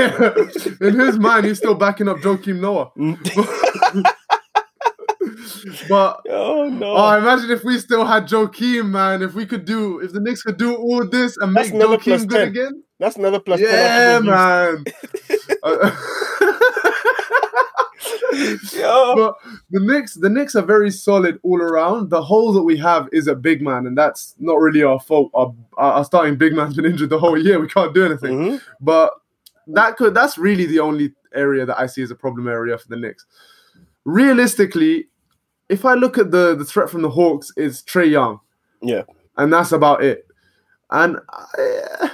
Yeah. 0.80 0.86
In 0.88 0.98
his 1.00 1.18
mind, 1.18 1.44
he's 1.46 1.58
still 1.58 1.74
backing 1.74 2.08
up 2.08 2.18
Joakim 2.18 2.60
Noah. 2.60 2.90
Mm. 2.96 4.04
But 5.88 6.20
oh 6.30 6.68
no! 6.68 6.94
oh, 6.96 7.18
imagine 7.18 7.50
if 7.50 7.64
we 7.64 7.78
still 7.78 8.04
had 8.04 8.26
Joakim, 8.26 8.90
man. 8.90 9.22
If 9.22 9.34
we 9.34 9.46
could 9.46 9.64
do, 9.64 10.00
if 10.00 10.12
the 10.12 10.20
Knicks 10.20 10.42
could 10.42 10.56
do 10.56 10.74
all 10.76 11.06
this 11.06 11.36
and 11.38 11.54
That's 11.54 11.70
make 11.70 11.82
Joakim 11.82 12.26
good 12.26 12.38
10. 12.38 12.48
again. 12.48 12.82
That's 12.98 13.16
another 13.16 13.40
plus. 13.40 13.60
Yeah, 13.60 14.20
man. 14.20 14.84
Uh. 15.62 15.96
Yo. 18.72 19.14
but 19.16 19.34
the 19.70 19.80
Knicks, 19.80 20.14
the 20.14 20.28
Knicks 20.28 20.54
are 20.54 20.62
very 20.62 20.90
solid 20.90 21.38
all 21.42 21.60
around. 21.60 22.10
The 22.10 22.22
hole 22.22 22.52
that 22.52 22.62
we 22.62 22.76
have 22.78 23.08
is 23.12 23.26
a 23.26 23.34
big 23.34 23.62
man, 23.62 23.86
and 23.86 23.96
that's 23.96 24.34
not 24.38 24.60
really 24.60 24.82
our 24.82 25.00
fault. 25.00 25.30
Our, 25.34 25.54
our 25.76 26.04
starting 26.04 26.36
big 26.36 26.52
man's 26.54 26.74
been 26.76 26.84
injured 26.84 27.10
the 27.10 27.18
whole 27.18 27.38
year. 27.38 27.60
We 27.60 27.68
can't 27.68 27.94
do 27.94 28.04
anything. 28.04 28.38
Mhm. 28.38 28.62
But 28.80 29.12
that 29.68 29.96
could 29.96 30.14
that's 30.14 30.38
really 30.38 30.66
the 30.66 30.80
only 30.80 31.12
area 31.34 31.66
that 31.66 31.78
I 31.78 31.86
see 31.86 32.02
as 32.02 32.10
a 32.10 32.14
problem 32.14 32.48
area 32.48 32.78
for 32.78 32.88
the 32.88 32.96
Knicks. 32.96 33.26
Realistically, 34.04 35.08
if 35.68 35.84
I 35.84 35.94
look 35.94 36.18
at 36.18 36.30
the 36.30 36.54
the 36.54 36.64
threat 36.64 36.90
from 36.90 37.02
the 37.02 37.10
Hawks, 37.10 37.52
is 37.56 37.82
Trae 37.82 38.10
Young, 38.10 38.40
Yeah. 38.82 39.02
and 39.36 39.52
that's 39.52 39.72
about 39.72 40.02
it. 40.02 40.26
And 40.90 41.18
I, 41.30 42.10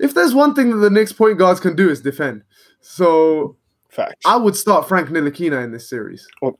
if 0.00 0.14
there's 0.14 0.34
one 0.34 0.54
thing 0.54 0.70
that 0.70 0.76
the 0.78 0.90
Knicks 0.90 1.12
point 1.12 1.38
guards 1.38 1.60
can 1.60 1.76
do 1.76 1.88
is 1.90 2.00
defend. 2.00 2.42
So 2.80 3.56
Facts. 3.88 4.20
I 4.24 4.36
would 4.36 4.56
start 4.56 4.88
Frank 4.88 5.08
Ntilikina 5.08 5.62
in 5.64 5.70
this 5.72 5.88
series. 5.88 6.26
Oh. 6.42 6.56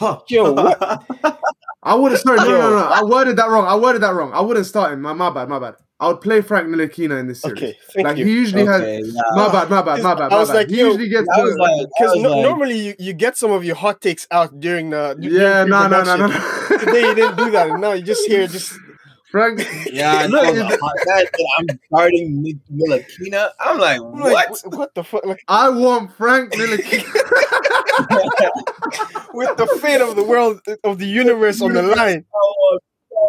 Yo, 0.28 0.52
what? 0.52 1.04
I 1.82 1.94
would 1.94 2.12
have 2.12 2.20
sorry, 2.20 2.38
no, 2.38 2.44
no, 2.44 2.58
no, 2.58 2.70
no. 2.70 2.84
I 2.86 3.02
worded 3.02 3.36
that 3.36 3.48
wrong. 3.48 3.66
I 3.66 3.74
worded 3.76 4.02
that 4.02 4.12
wrong. 4.14 4.32
I 4.32 4.40
wouldn't 4.40 4.66
start 4.66 4.92
him. 4.92 5.00
My, 5.02 5.12
my 5.12 5.30
bad, 5.30 5.48
my 5.48 5.58
bad. 5.58 5.74
I 6.00 6.08
would 6.08 6.22
play 6.22 6.40
Frank 6.40 6.66
Ntilikina 6.68 7.20
in 7.20 7.28
this 7.28 7.42
series. 7.42 7.58
Okay, 7.62 7.78
thank 7.92 8.06
like 8.08 8.16
you. 8.16 8.24
he 8.24 8.32
usually 8.32 8.64
has. 8.64 8.80
Okay, 8.80 9.02
yeah. 9.04 9.20
My 9.34 9.52
bad, 9.52 9.68
my 9.68 9.82
bad, 9.82 10.02
my 10.02 10.14
bad. 10.14 10.22
I 10.24 10.28
My 10.30 10.38
was 10.40 10.48
bad. 10.48 10.54
like, 10.56 10.70
he 10.70 10.78
yo, 10.80 10.86
usually 10.86 11.08
gets. 11.10 11.28
I 11.28 11.42
was 11.42 11.52
the- 11.54 11.60
like, 11.62 11.86
Because 11.98 12.16
no, 12.16 12.30
like, 12.30 12.42
normally 12.42 12.78
you, 12.78 12.94
you 12.98 13.12
get 13.12 13.36
some 13.36 13.50
of 13.52 13.64
your 13.64 13.76
hot 13.76 14.00
takes 14.00 14.26
out 14.30 14.58
during 14.60 14.88
the 14.90 15.14
during 15.20 15.36
yeah, 15.36 15.64
no, 15.64 15.86
no, 15.88 16.02
no, 16.02 16.16
no, 16.16 16.26
no. 16.28 16.78
Today 16.78 17.02
you 17.06 17.14
didn't 17.14 17.36
do 17.36 17.50
that. 17.50 17.68
and 17.68 17.80
Now 17.82 17.92
you 17.92 18.02
just 18.02 18.26
hear 18.26 18.46
just 18.46 18.72
Frank. 19.30 19.60
yeah, 19.92 20.26
No, 20.26 20.42
no, 20.52 20.76
I'm 21.58 21.66
starting 21.86 22.42
Nick 22.42 22.56
Milakina. 22.72 23.50
I'm 23.60 23.78
like, 23.78 24.00
I'm 24.00 24.10
what? 24.20 24.50
what? 24.50 24.74
What 24.74 24.94
the 24.94 25.04
fuck? 25.04 25.24
Like 25.26 25.42
I 25.48 25.68
want 25.68 26.12
Frank 26.16 26.52
Ntilikina. 26.54 27.04
with 29.34 29.54
the 29.58 29.66
fate 29.82 30.00
of 30.00 30.16
the 30.16 30.24
world 30.24 30.60
of 30.84 30.98
the 30.98 31.06
universe 31.06 31.60
on 31.60 31.74
the 31.74 31.82
line. 31.82 32.24
I 32.24 32.38
want 32.38 32.82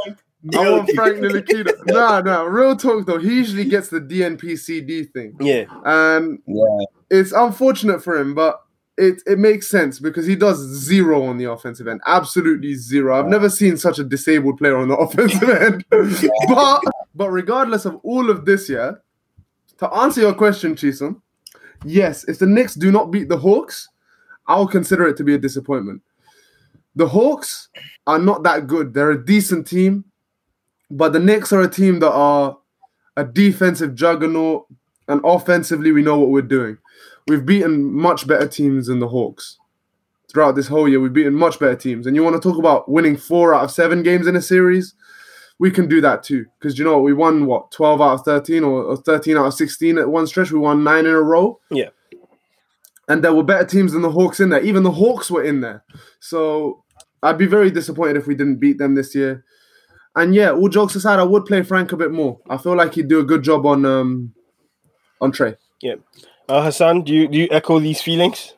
Frank 0.05 0.17
Ntilikina. 0.45 1.71
Nah, 1.87 2.21
nah. 2.21 2.43
Real 2.43 2.75
talk 2.75 3.05
though. 3.05 3.19
He 3.19 3.33
usually 3.35 3.65
gets 3.65 3.89
the 3.89 3.99
DNPCD 3.99 5.11
thing, 5.13 5.35
Yeah. 5.39 5.65
and 5.85 6.39
Yeah, 6.47 6.85
it's 7.09 7.31
unfortunate 7.31 8.03
for 8.03 8.17
him, 8.17 8.33
but 8.33 8.61
it 8.97 9.21
it 9.25 9.39
makes 9.39 9.67
sense 9.69 9.99
because 9.99 10.25
he 10.25 10.35
does 10.35 10.57
zero 10.59 11.23
on 11.23 11.37
the 11.37 11.49
offensive 11.51 11.87
end, 11.87 12.01
absolutely 12.05 12.73
zero. 12.75 13.17
I've 13.17 13.27
never 13.29 13.49
seen 13.49 13.77
such 13.77 13.99
a 13.99 14.03
disabled 14.03 14.57
player 14.57 14.77
on 14.77 14.87
the 14.89 14.95
offensive 15.05 15.49
end. 15.49 15.85
but 16.49 16.81
but 17.15 17.29
regardless 17.29 17.85
of 17.85 17.95
all 18.03 18.29
of 18.29 18.45
this, 18.45 18.69
yeah, 18.69 18.93
to 19.77 19.89
answer 19.93 20.21
your 20.21 20.33
question, 20.33 20.75
Chisholm, 20.75 21.21
yes, 21.85 22.23
if 22.27 22.39
the 22.39 22.45
Knicks 22.47 22.75
do 22.75 22.91
not 22.91 23.11
beat 23.11 23.29
the 23.29 23.37
Hawks, 23.37 23.89
I'll 24.47 24.67
consider 24.67 25.07
it 25.07 25.17
to 25.17 25.23
be 25.23 25.33
a 25.35 25.37
disappointment. 25.39 26.01
The 26.95 27.07
Hawks 27.07 27.69
are 28.07 28.19
not 28.19 28.43
that 28.43 28.67
good. 28.67 28.93
They're 28.93 29.11
a 29.11 29.25
decent 29.25 29.65
team, 29.65 30.03
but 30.91 31.13
the 31.13 31.19
Knicks 31.19 31.51
are 31.51 31.61
a 31.61 31.69
team 31.69 31.99
that 31.99 32.11
are 32.11 32.57
a 33.17 33.23
defensive 33.23 33.95
juggernaut, 33.95 34.67
and 35.07 35.21
offensively, 35.23 35.91
we 35.91 36.01
know 36.03 36.19
what 36.19 36.29
we're 36.29 36.41
doing. 36.41 36.77
We've 37.27 37.45
beaten 37.45 37.93
much 37.93 38.27
better 38.27 38.47
teams 38.47 38.87
than 38.87 38.99
the 38.99 39.07
Hawks 39.07 39.57
throughout 40.31 40.55
this 40.55 40.67
whole 40.67 40.87
year. 40.87 40.99
We've 40.99 41.11
beaten 41.11 41.33
much 41.33 41.59
better 41.59 41.75
teams, 41.75 42.07
and 42.07 42.15
you 42.15 42.23
want 42.23 42.41
to 42.41 42.49
talk 42.49 42.57
about 42.57 42.89
winning 42.89 43.17
four 43.17 43.53
out 43.53 43.63
of 43.65 43.71
seven 43.71 44.03
games 44.03 44.27
in 44.27 44.35
a 44.35 44.41
series? 44.41 44.93
We 45.59 45.69
can 45.71 45.87
do 45.87 46.01
that 46.01 46.23
too, 46.23 46.45
because 46.57 46.79
you 46.79 46.85
know 46.85 46.93
what? 46.93 47.03
We 47.03 47.13
won 47.13 47.45
what 47.45 47.71
twelve 47.71 48.01
out 48.01 48.13
of 48.13 48.21
thirteen, 48.21 48.63
or, 48.63 48.83
or 48.83 48.97
thirteen 48.97 49.37
out 49.37 49.45
of 49.45 49.53
sixteen 49.53 49.97
at 49.97 50.09
one 50.09 50.25
stretch. 50.25 50.51
We 50.51 50.59
won 50.59 50.83
nine 50.83 51.05
in 51.05 51.11
a 51.11 51.21
row. 51.21 51.59
Yeah. 51.69 51.89
and 53.07 53.23
there 53.23 53.33
were 53.33 53.43
better 53.43 53.65
teams 53.65 53.91
than 53.91 54.01
the 54.01 54.11
Hawks 54.11 54.39
in 54.39 54.49
there. 54.49 54.61
Even 54.61 54.83
the 54.83 54.91
Hawks 54.91 55.29
were 55.29 55.43
in 55.43 55.59
there. 55.61 55.83
So 56.19 56.83
I'd 57.21 57.37
be 57.37 57.45
very 57.45 57.69
disappointed 57.69 58.15
if 58.15 58.25
we 58.25 58.35
didn't 58.35 58.59
beat 58.59 58.77
them 58.77 58.95
this 58.95 59.13
year. 59.13 59.43
And 60.15 60.35
yeah, 60.35 60.51
all 60.51 60.67
jokes 60.67 60.95
aside, 60.95 61.19
I 61.19 61.23
would 61.23 61.45
play 61.45 61.63
Frank 61.63 61.91
a 61.93 61.97
bit 61.97 62.11
more. 62.11 62.39
I 62.49 62.57
feel 62.57 62.75
like 62.75 62.93
he'd 62.95 63.07
do 63.07 63.19
a 63.19 63.23
good 63.23 63.43
job 63.43 63.65
on 63.65 63.85
um 63.85 64.33
on 65.21 65.31
Trae. 65.31 65.55
Yeah. 65.81 65.95
Uh, 66.49 66.63
Hassan, 66.63 67.03
do 67.03 67.13
you 67.13 67.27
do 67.27 67.37
you 67.37 67.47
echo 67.51 67.79
these 67.79 68.01
feelings? 68.01 68.53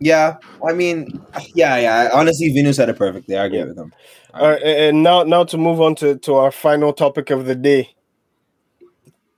yeah. 0.00 0.36
I 0.66 0.72
mean, 0.74 1.20
yeah, 1.54 1.76
yeah. 1.78 2.10
Honestly, 2.12 2.52
Venus 2.52 2.76
said 2.76 2.88
it 2.90 2.98
perfectly. 2.98 3.36
I 3.36 3.44
agree 3.46 3.58
Yeah. 3.58 3.64
with 3.66 3.78
him. 3.78 3.92
All 4.34 4.48
right, 4.50 4.62
and 4.62 5.02
now 5.02 5.22
now 5.24 5.44
to 5.44 5.58
move 5.58 5.80
on 5.80 5.94
to, 5.96 6.16
to 6.18 6.34
our 6.34 6.50
final 6.50 6.92
topic 6.92 7.30
of 7.30 7.44
the 7.46 7.54
day, 7.54 7.94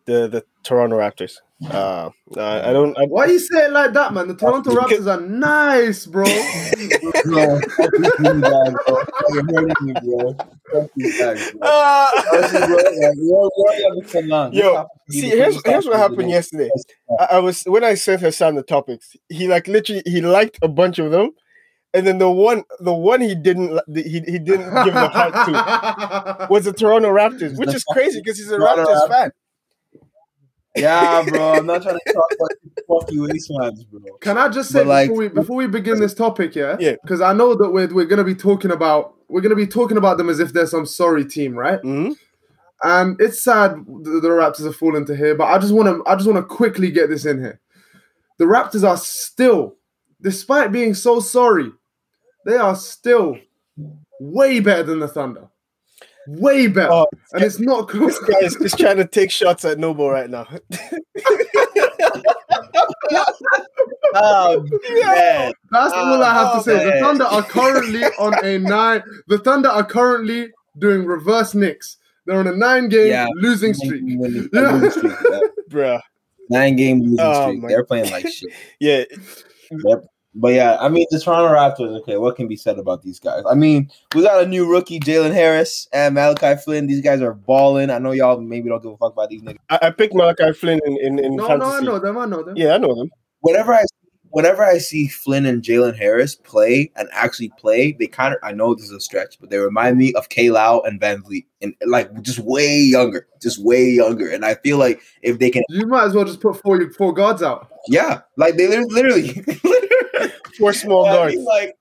the 0.07 0.29
the 0.29 0.45
Toronto 0.63 0.97
Raptors. 0.99 1.39
Uh, 1.71 2.11
I 2.37 2.71
I 2.71 2.73
don't. 2.73 2.99
I, 2.99 3.05
Why 3.05 3.27
you 3.27 3.39
say 3.39 3.67
it 3.67 3.71
like 3.71 3.93
that, 3.93 4.13
man? 4.13 4.27
The 4.29 4.35
Toronto 4.35 4.71
Because- 4.71 5.07
Raptors 5.07 5.07
are 5.07 5.21
nice, 5.21 6.05
bro. 6.07 6.25
No, 7.27 7.61
fuck 7.77 7.91
these 7.97 8.11
Vinny 8.19 8.41
guys, 8.43 8.75
bro. 8.87 9.03
You're 9.31 9.45
hurting 9.47 9.75
me, 9.83 9.93
bro. 10.03 10.37
Fuck 10.73 10.91
these 10.97 11.19
guys, 11.19 11.53
bro. 11.53 11.69
Honestly, 12.33 12.59
bro, 12.59 12.77
like, 12.77 13.17
we're- 13.17 13.51
we're 13.57 13.71
on 13.91 14.01
this 14.01 14.11
for 14.13 14.23
long. 14.23 14.53
Yo, 14.53 14.87
See, 15.11 15.21
here's 15.29 15.65
here's 15.65 15.87
what 15.87 15.97
happened 15.97 16.29
yesterday. 16.29 16.71
I, 17.21 17.25
I 17.25 17.39
was 17.39 17.63
when 17.65 17.85
I 17.85 17.95
sent 17.95 18.21
Hassan 18.21 18.57
the 18.57 18.63
topics. 18.65 19.17
He 19.29 19.47
like 19.47 19.69
literally 19.69 20.03
he 20.07 20.21
liked 20.21 20.59
a 20.61 20.69
bunch 20.69 20.99
of 20.99 21.13
them, 21.13 21.31
and 21.95 22.05
then 22.07 22.19
the 22.19 22.31
one 22.31 22.65
the 22.81 22.93
one 22.93 23.21
he 23.21 23.35
didn't 23.37 23.81
he 23.95 24.03
he 24.27 24.39
didn't 24.41 24.75
give 24.85 24.93
the 24.95 25.09
heart 25.09 25.33
to 25.47 26.47
was 26.51 26.65
the 26.65 26.73
Toronto 26.73 27.11
Raptors, 27.11 27.57
which 27.59 27.73
is 27.75 27.85
crazy 27.85 28.21
because 28.21 28.39
he's 28.39 28.51
a 28.51 28.59
Raptors 28.59 29.09
fan. 29.09 29.31
Yeah, 30.77 31.25
bro. 31.29 31.53
I'm 31.55 31.67
not 31.67 31.83
trying 31.83 31.99
to 32.05 32.13
talk 32.13 32.31
about 32.35 32.51
fuck 33.03 33.13
you 33.13 33.29
Ace 33.31 33.49
fans, 33.49 33.85
bro. 33.85 34.01
Can 34.21 34.37
I 34.39 34.49
just 34.49 34.71
say 34.71 34.81
But, 34.81 34.87
like- 34.89 35.09
before 35.09 35.19
we 35.19 35.29
before 35.29 35.57
we 35.57 35.67
begin 35.69 36.01
this 36.01 36.15
topic, 36.15 36.55
yeah? 36.55 36.77
Yeah. 36.81 36.97
Because 37.03 37.21
I 37.21 37.33
know 37.33 37.55
that 37.55 37.71
we're 37.71 37.93
we're 37.95 38.07
gonna 38.07 38.25
be 38.25 38.35
talking 38.35 38.71
about 38.73 39.15
we're 39.29 39.41
gonna 39.41 39.55
be 39.55 39.67
talking 39.67 39.97
about 39.97 40.19
them 40.19 40.29
as 40.29 40.41
if 40.41 40.53
they're 40.53 40.67
some 40.67 40.87
sorry 40.87 41.25
team, 41.25 41.55
right? 41.55 41.81
hmm 41.81 42.11
And 42.83 43.21
it's 43.21 43.43
sad 43.43 43.77
the, 43.87 44.21
the 44.21 44.29
Raptors 44.29 44.65
have 44.65 44.77
fallen 44.77 45.05
to 45.07 45.17
here, 45.17 45.35
but 45.37 45.45
I 45.45 45.59
just 45.59 45.73
want 45.73 45.89
to 45.89 46.11
I 46.11 46.17
just 46.17 46.27
want 46.29 46.39
to 46.39 46.55
quickly 46.55 46.91
get 46.91 47.09
this 47.09 47.25
in 47.25 47.39
here. 47.41 47.61
The 48.39 48.47
Raptors 48.47 48.83
are 48.87 48.97
still, 48.97 49.77
despite 50.21 50.73
being 50.73 50.95
so 50.95 51.21
sorry, 51.21 51.71
they 52.45 52.57
are 52.57 52.75
still 52.75 53.39
way 54.21 54.59
better 54.59 54.83
than 54.83 54.99
the 54.99 55.07
Thunder. 55.09 55.49
Way 56.29 56.67
better, 56.69 56.91
Oh, 56.91 57.07
and 57.33 57.43
it's 57.45 57.59
not 57.61 57.89
close. 57.89 58.19
This 58.27 58.29
guy 58.29 58.39
is 58.47 58.57
just 58.57 58.79
trying 58.79 58.97
to 58.97 59.07
take 59.07 59.31
shots 59.31 59.65
at 59.65 59.79
Noble 59.79 60.11
right 60.11 60.31
now. 60.31 60.47
Oh, 64.17 64.65
man. 64.91 65.53
That's 65.73 65.93
all 65.93 66.23
I 66.23 66.35
have 66.35 66.53
to 66.53 66.59
oh, 66.59 66.63
say. 66.63 66.85
The. 66.85 67.01
Thunder 67.01 67.25
are 67.25 67.43
currently 67.43 68.05
on 68.05 68.45
a 68.45 68.59
nine. 68.59 69.03
The 69.27 69.39
Thunder 69.39 69.69
are 69.69 69.85
currently 69.85 70.51
doing 70.79 71.05
reverse 71.05 71.55
Knicks. 71.55 71.97
They're 72.27 72.39
on 72.39 72.47
a 72.47 72.55
nine-game 72.57 73.09
Yeah. 73.09 73.27
losing 73.35 73.75
streak. 73.75 74.03
Winning- 74.05 74.49
Yeah. 74.53 74.71
losing 74.71 74.91
streak, 74.91 75.13
yeah. 75.31 75.41
Bruh. 75.69 76.01
Nine 76.49 76.77
game 76.77 77.01
losing 77.01 77.19
Oh, 77.21 77.49
streak. 77.51 77.69
They're 77.69 77.85
playing 77.85 78.11
like 78.13 78.27
shit. 78.29 78.51
Yeah. 78.79 79.05
But 80.37 80.55
yeah, 80.55 80.77
I 80.81 80.89
mean 80.89 81.07
the 81.11 81.21
Toronto 81.21 81.55
Raptors. 81.55 82.01
Okay, 82.01 82.17
what 82.17 82.35
can 82.37 82.49
be 82.49 82.57
said 82.57 82.79
about 82.79 83.03
these 83.03 83.21
guys? 83.21 83.45
I 83.49 83.55
mean, 83.55 83.91
we 84.15 84.23
got 84.23 84.43
a 84.43 84.47
new 84.47 84.69
rookie, 84.69 84.99
Jalen 84.99 85.33
Harris 85.33 85.89
and 85.93 86.15
Malachi 86.15 86.61
Flynn. 86.61 86.87
These 86.89 87.03
guys 87.03 87.21
are 87.23 87.35
balling. 87.35 87.89
I 87.91 87.99
know 87.99 88.11
y'all 88.11 88.41
maybe 88.41 88.69
don't 88.69 88.83
give 88.83 88.93
a 88.93 88.97
fuck 88.97 89.13
about 89.13 89.29
these 89.29 89.43
niggas. 89.43 89.59
I, 89.71 89.79
I 89.83 89.91
picked 89.91 90.15
Malachi 90.15 90.53
Flynn 90.53 90.81
in, 90.87 90.99
in, 90.99 91.19
in 91.21 91.37
No, 91.37 91.47
fantasy. 91.47 91.71
no, 91.71 91.77
I 91.77 91.81
know 91.81 91.99
them. 92.01 92.19
I 92.19 92.27
know 92.27 92.43
them. 92.43 92.57
Yeah, 92.57 92.75
I 92.75 92.79
know 92.79 92.95
them. 92.97 93.11
Whenever 93.43 93.75
I 93.75 93.85
whenever 94.31 94.65
I 94.65 94.79
see 94.79 95.07
Flynn 95.07 95.47
and 95.47 95.63
Jalen 95.63 95.97
Harris 95.97 96.35
play 96.35 96.91
and 96.97 97.09
actually 97.13 97.53
play, 97.57 97.93
they 97.93 98.09
kind 98.09 98.35
of 98.35 98.41
I 98.43 98.51
know 98.51 98.75
this 98.75 98.87
is 98.87 98.91
a 98.91 98.99
stretch, 99.01 99.39
but 99.41 99.51
they 99.51 99.59
remind 99.59 99.99
me 99.99 100.13
of 100.15 100.31
K 100.31 100.51
Lau 100.51 100.81
and 100.81 101.01
VanVleet, 101.01 101.47
and 101.63 101.75
like 101.87 102.23
just 102.23 102.41
way 102.41 102.77
younger, 102.81 103.29
just 103.41 103.63
way 103.65 103.85
younger. 103.89 104.29
And 104.29 104.45
I 104.45 104.57
feel 104.57 104.79
like 104.79 105.01
if 105.23 105.39
they 105.39 105.51
can, 105.51 105.63
You 105.69 105.87
might 105.87 106.07
as 106.07 106.15
well 106.15 106.25
just 106.25 106.41
put 106.41 106.61
four 106.61 106.91
four 106.91 107.13
guards 107.13 107.41
out. 107.45 107.69
yeah, 107.87 108.23
like 108.37 108.57
they 108.57 108.67
lit- 108.67 108.91
literally, 108.91 109.29
literally 109.63 109.89
Four 110.59 110.73
small 110.73 111.07
I 111.07 111.15
guards. 111.15 111.37
mean, 111.37 111.45
like, 111.45 111.75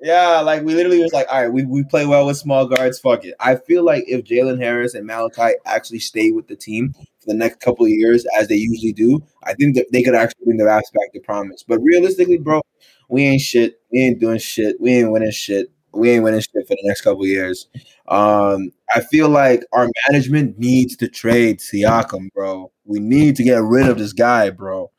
yeah, 0.00 0.40
like 0.40 0.62
we 0.62 0.74
literally 0.74 1.02
was 1.02 1.12
like, 1.12 1.26
all 1.30 1.42
right, 1.42 1.52
we, 1.52 1.64
we 1.64 1.82
play 1.84 2.06
well 2.06 2.26
with 2.26 2.36
small 2.36 2.66
guards. 2.66 3.00
Fuck 3.00 3.24
it. 3.24 3.34
I 3.40 3.56
feel 3.56 3.84
like 3.84 4.04
if 4.06 4.24
Jalen 4.24 4.60
Harris 4.60 4.94
and 4.94 5.06
Malachi 5.06 5.56
actually 5.66 5.98
stay 5.98 6.30
with 6.30 6.46
the 6.46 6.54
team 6.56 6.92
for 6.92 7.26
the 7.26 7.34
next 7.34 7.60
couple 7.60 7.84
of 7.84 7.90
years, 7.90 8.24
as 8.38 8.46
they 8.48 8.54
usually 8.54 8.92
do, 8.92 9.20
I 9.44 9.54
think 9.54 9.74
that 9.74 9.86
they 9.92 10.02
could 10.02 10.14
actually 10.14 10.44
bring 10.44 10.56
their 10.56 10.68
ass 10.68 10.90
back 10.90 11.12
to 11.14 11.20
promise. 11.20 11.64
But 11.66 11.80
realistically, 11.80 12.38
bro, 12.38 12.60
we 13.08 13.24
ain't 13.24 13.40
shit. 13.40 13.80
We 13.90 14.00
ain't 14.00 14.20
doing 14.20 14.38
shit. 14.38 14.80
We 14.80 14.92
ain't 14.92 15.10
winning 15.10 15.32
shit. 15.32 15.70
We 15.92 16.10
ain't 16.10 16.22
winning 16.22 16.40
shit 16.40 16.68
for 16.68 16.74
the 16.74 16.82
next 16.84 17.00
couple 17.00 17.22
of 17.22 17.28
years. 17.28 17.66
Um, 18.06 18.70
I 18.94 19.00
feel 19.00 19.28
like 19.28 19.64
our 19.72 19.88
management 20.08 20.58
needs 20.58 20.96
to 20.96 21.08
trade 21.08 21.58
Siakam, 21.58 22.32
bro. 22.32 22.70
We 22.84 23.00
need 23.00 23.36
to 23.36 23.42
get 23.42 23.62
rid 23.62 23.88
of 23.88 23.98
this 23.98 24.12
guy, 24.12 24.50
bro. 24.50 24.90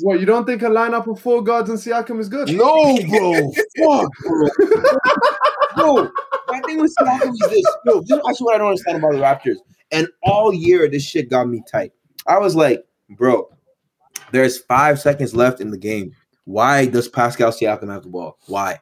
What 0.00 0.20
you 0.20 0.26
don't 0.26 0.44
think 0.44 0.62
a 0.62 0.66
lineup 0.66 1.06
of 1.06 1.20
four 1.20 1.42
guards 1.42 1.70
and 1.70 1.78
Siakam 1.78 2.20
is 2.20 2.28
good? 2.28 2.48
No, 2.48 2.98
bro. 3.08 3.52
Fuck, 3.78 4.12
bro. 4.22 4.48
bro, 5.76 6.10
my 6.48 6.60
thing 6.60 6.78
with 6.80 6.94
Siakam 7.00 7.32
is 7.32 7.50
this. 7.50 7.76
Bro, 7.84 8.00
this 8.00 8.10
is 8.10 8.20
actually 8.28 8.44
what 8.44 8.54
I 8.54 8.58
don't 8.58 8.68
understand 8.68 8.98
about 8.98 9.12
the 9.12 9.18
Raptors. 9.18 9.56
And 9.92 10.08
all 10.22 10.52
year, 10.52 10.88
this 10.88 11.04
shit 11.04 11.30
got 11.30 11.48
me 11.48 11.62
tight. 11.70 11.92
I 12.26 12.38
was 12.38 12.56
like, 12.56 12.84
bro, 13.10 13.48
there's 14.32 14.58
five 14.58 15.00
seconds 15.00 15.34
left 15.34 15.60
in 15.60 15.70
the 15.70 15.78
game. 15.78 16.12
Why 16.44 16.86
does 16.86 17.08
Pascal 17.08 17.50
Siakam 17.50 17.90
have 17.90 18.02
the 18.02 18.08
ball? 18.08 18.38
Why? 18.46 18.80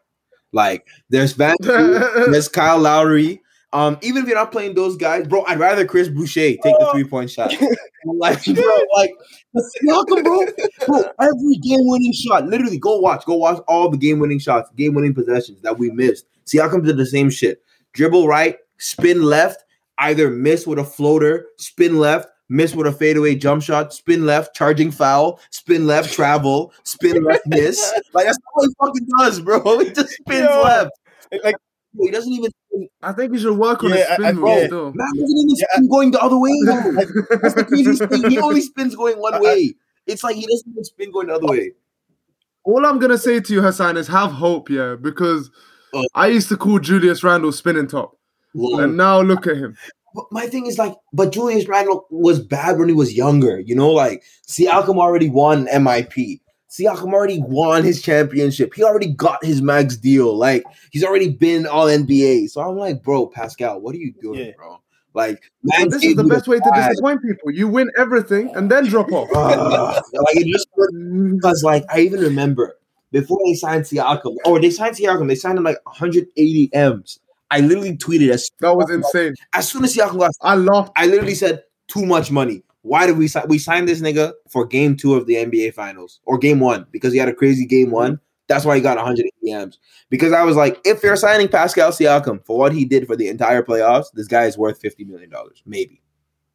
Like, 0.53 0.87
there's 1.11 1.33
Van, 1.33 1.57
there's 1.61 2.49
Kyle 2.49 2.79
Lowry. 2.79 3.43
Um, 3.75 3.99
even 4.03 4.23
if 4.23 4.29
you're 4.29 4.39
not 4.39 4.53
playing 4.53 4.77
those 4.77 4.97
guys, 4.97 5.27
bro, 5.27 5.45
I'd 5.47 5.59
rather 5.59 5.85
Chris 5.85 6.09
Boucher 6.09 6.41
take 6.41 6.63
the 6.63 6.89
three 6.93 7.03
point 7.03 7.29
shot. 7.29 7.53
like, 8.05 8.45
bro, 8.45 8.79
like 8.95 9.11
Siakam, 9.57 10.23
bro, 10.23 10.47
bro, 10.87 11.03
every 11.21 11.57
game 11.57 11.81
winning 11.83 12.13
shot. 12.13 12.47
Literally, 12.47 12.79
go 12.79 13.01
watch, 13.01 13.25
go 13.27 13.35
watch 13.35 13.61
all 13.67 13.91
the 13.91 13.97
game 13.97 14.21
winning 14.21 14.39
shots, 14.39 14.71
game 14.77 14.95
winning 14.95 15.13
possessions 15.13 15.61
that 15.63 15.77
we 15.77 15.91
missed. 15.91 16.27
Siakam 16.47 16.87
did 16.87 16.97
the 16.97 17.05
same 17.05 17.31
shit. 17.31 17.63
Dribble 17.95 18.29
right, 18.29 18.59
spin 18.79 19.25
left, 19.25 19.65
either 19.99 20.31
miss 20.31 20.69
with 20.69 20.79
a 20.79 20.85
floater, 20.85 21.47
spin 21.57 21.99
left, 21.99 22.29
miss 22.49 22.77
with 22.77 22.87
a 22.87 22.93
fadeaway 22.93 23.35
jump 23.35 23.61
shot, 23.61 23.93
spin 23.93 24.25
left, 24.25 24.55
charging 24.55 24.93
foul, 24.93 25.41
spin 25.51 25.85
left, 25.85 26.13
travel, 26.13 26.73
spin 26.85 27.25
left, 27.25 27.45
miss. 27.47 27.93
Like 28.13 28.27
that's 28.27 28.39
all 28.55 28.67
he 28.67 28.75
fucking 28.81 29.09
does, 29.19 29.41
bro. 29.41 29.79
He 29.81 29.91
just 29.91 30.11
spins 30.11 30.49
Yo. 30.49 30.63
left. 30.63 30.91
Like 31.43 31.57
He 32.01 32.11
doesn't 32.13 32.33
even. 32.33 32.53
I 33.03 33.13
think 33.13 33.33
he 33.33 33.39
should 33.41 33.57
work 33.57 33.83
on 33.85 33.91
Yeah, 33.91 33.97
his 33.97 34.07
I- 34.07 34.15
spin 34.15 34.27
I- 34.27 34.33
move 34.33 34.49
yeah. 34.49 34.67
still. 34.67 34.93
Man 34.95 35.09
doesn't 35.17 35.39
even 35.39 35.57
Yeah. 35.57 35.67
spin 35.73 35.89
going 35.89 36.11
the 36.11 36.21
other 36.23 36.39
way. 36.39 36.53
Though. 36.67 37.37
That's 37.43 37.55
the 37.55 37.65
craziest 37.65 38.05
thing. 38.07 38.31
He 38.31 38.39
only 38.39 38.61
spins 38.61 38.95
going 38.97 39.19
one 39.19 39.41
way. 39.43 39.75
It's 40.07 40.23
like 40.25 40.37
he 40.37 40.43
doesn't 40.47 40.71
even 40.73 40.85
spin 40.85 41.11
going 41.13 41.29
the 41.29 41.35
other 41.35 41.47
way. 41.47 41.73
All 42.65 42.85
I'm 42.87 42.99
gonna 42.99 43.19
say 43.19 43.41
to 43.41 43.53
you, 43.53 43.63
Hassan, 43.63 43.97
is 43.97 44.09
have 44.09 44.33
hope, 44.33 44.71
yeah, 44.71 44.97
because 45.01 45.51
Oh. 45.93 46.05
I 46.15 46.29
used 46.29 46.49
to 46.49 46.57
call 46.57 46.79
Julius 46.81 47.23
Randle 47.23 47.53
spinning 47.53 47.87
top, 47.87 48.17
Lord. 48.55 48.83
and 48.83 48.97
now 48.97 49.21
look 49.21 49.47
at 49.47 49.57
him. 49.57 49.77
But 50.15 50.25
my 50.31 50.47
thing 50.47 50.67
is 50.67 50.79
like, 50.79 50.95
but 51.13 51.31
Julius 51.33 51.69
Randle 51.69 52.07
was 52.11 52.41
bad 52.41 52.79
when 52.79 52.89
he 52.89 52.95
was 52.95 53.15
younger. 53.15 53.61
You 53.61 53.75
know, 53.77 53.91
like 53.91 54.23
Siakam 54.49 54.97
already 54.99 55.29
won 55.29 55.67
MIP. 55.67 56.41
Siakam 56.75 57.13
already 57.13 57.41
won 57.41 57.85
his 57.85 58.03
championship. 58.03 58.75
He 58.75 58.83
already 58.83 59.13
got 59.13 59.45
his 59.45 59.63
max 59.63 59.97
deal. 59.97 60.37
Like 60.37 60.65
he's 60.91 61.05
already 61.05 61.31
been 61.31 61.67
all 61.67 61.87
NBA. 61.87 62.51
So 62.51 62.63
I'm 62.63 62.77
like, 62.77 63.03
bro, 63.03 63.29
Pascal, 63.29 63.81
what 63.81 63.95
are 63.95 63.99
you 63.99 64.13
doing, 64.21 64.47
Yeah. 64.47 64.53
bro? 64.57 64.81
Like, 65.15 65.41
But 65.63 65.79
man, 65.79 65.89
this 65.91 66.03
is 66.03 66.17
the 66.17 66.25
best 66.25 66.49
way 66.49 66.59
to 66.59 66.73
disappoint 66.75 67.23
people. 67.23 67.53
You 67.53 67.69
win 67.69 67.89
everything 67.97 68.53
and 68.57 68.69
then 68.69 68.87
drop 68.87 69.13
off. 69.13 69.31
like 70.13 70.37
it 70.37 70.47
just 70.47 70.67
mm. 70.77 71.37
because 71.37 71.63
like 71.63 71.85
I 71.93 72.01
even 72.01 72.21
remember 72.21 72.77
before 73.13 73.39
they 73.47 73.55
signed 73.55 73.85
Siakam, 73.85 74.35
or 74.45 74.61
they 74.61 74.71
signed 74.71 74.97
Siakam, 74.97 75.29
they 75.29 75.37
signed 75.37 75.59
him 75.59 75.65
like 75.65 75.79
180 75.87 76.71
M's. 76.75 77.21
I 77.53 77.61
literally 77.61 77.97
tweeted 77.97 78.31
as 78.31 78.51
That 78.59 78.77
was 78.77 78.91
insane. 78.91 79.35
as 79.53 79.69
soon 79.69 79.85
as 79.85 79.95
Siakam 79.95 80.19
got 80.19 80.33
I 80.43 80.57
laughed. 80.57 80.91
I 80.97 81.07
literally 81.07 81.37
said 81.37 81.63
too 81.87 82.05
much 82.05 82.33
money. 82.33 82.65
Why 82.85 83.07
did 83.07 83.17
we 83.17 83.29
sign? 83.29 83.45
We 83.49 83.57
signed 83.57 83.89
this 83.89 84.03
nigga 84.03 84.33
for 84.51 84.67
game 84.67 84.95
two 84.95 85.15
of 85.15 85.27
the 85.27 85.37
NBA 85.37 85.73
Finals 85.73 86.21
or 86.27 86.37
game 86.37 86.61
one 86.61 86.87
because 86.91 87.15
he 87.15 87.19
had 87.19 87.29
a 87.31 87.35
crazy 87.35 87.65
game 87.65 87.91
one. 87.91 88.21
That's 88.47 88.67
why 88.67 88.77
he 88.77 88.83
got 88.83 88.99
100 88.99 89.25
M's. 89.49 89.79
Because 90.11 90.35
I 90.35 90.43
was 90.43 90.55
like, 90.55 90.79
if 90.85 91.03
you're 91.03 91.17
signing 91.17 91.49
Pascal 91.49 91.93
Siakam 91.93 92.45
for 92.45 92.59
what 92.59 92.75
he 92.75 92.85
did 92.85 93.07
for 93.07 93.17
the 93.17 93.29
entire 93.29 93.63
playoffs, 93.63 94.13
this 94.13 94.27
guy 94.29 94.45
is 94.45 94.59
worth 94.59 94.79
50 94.83 95.05
million 95.05 95.31
dollars, 95.31 95.63
maybe. 95.65 96.03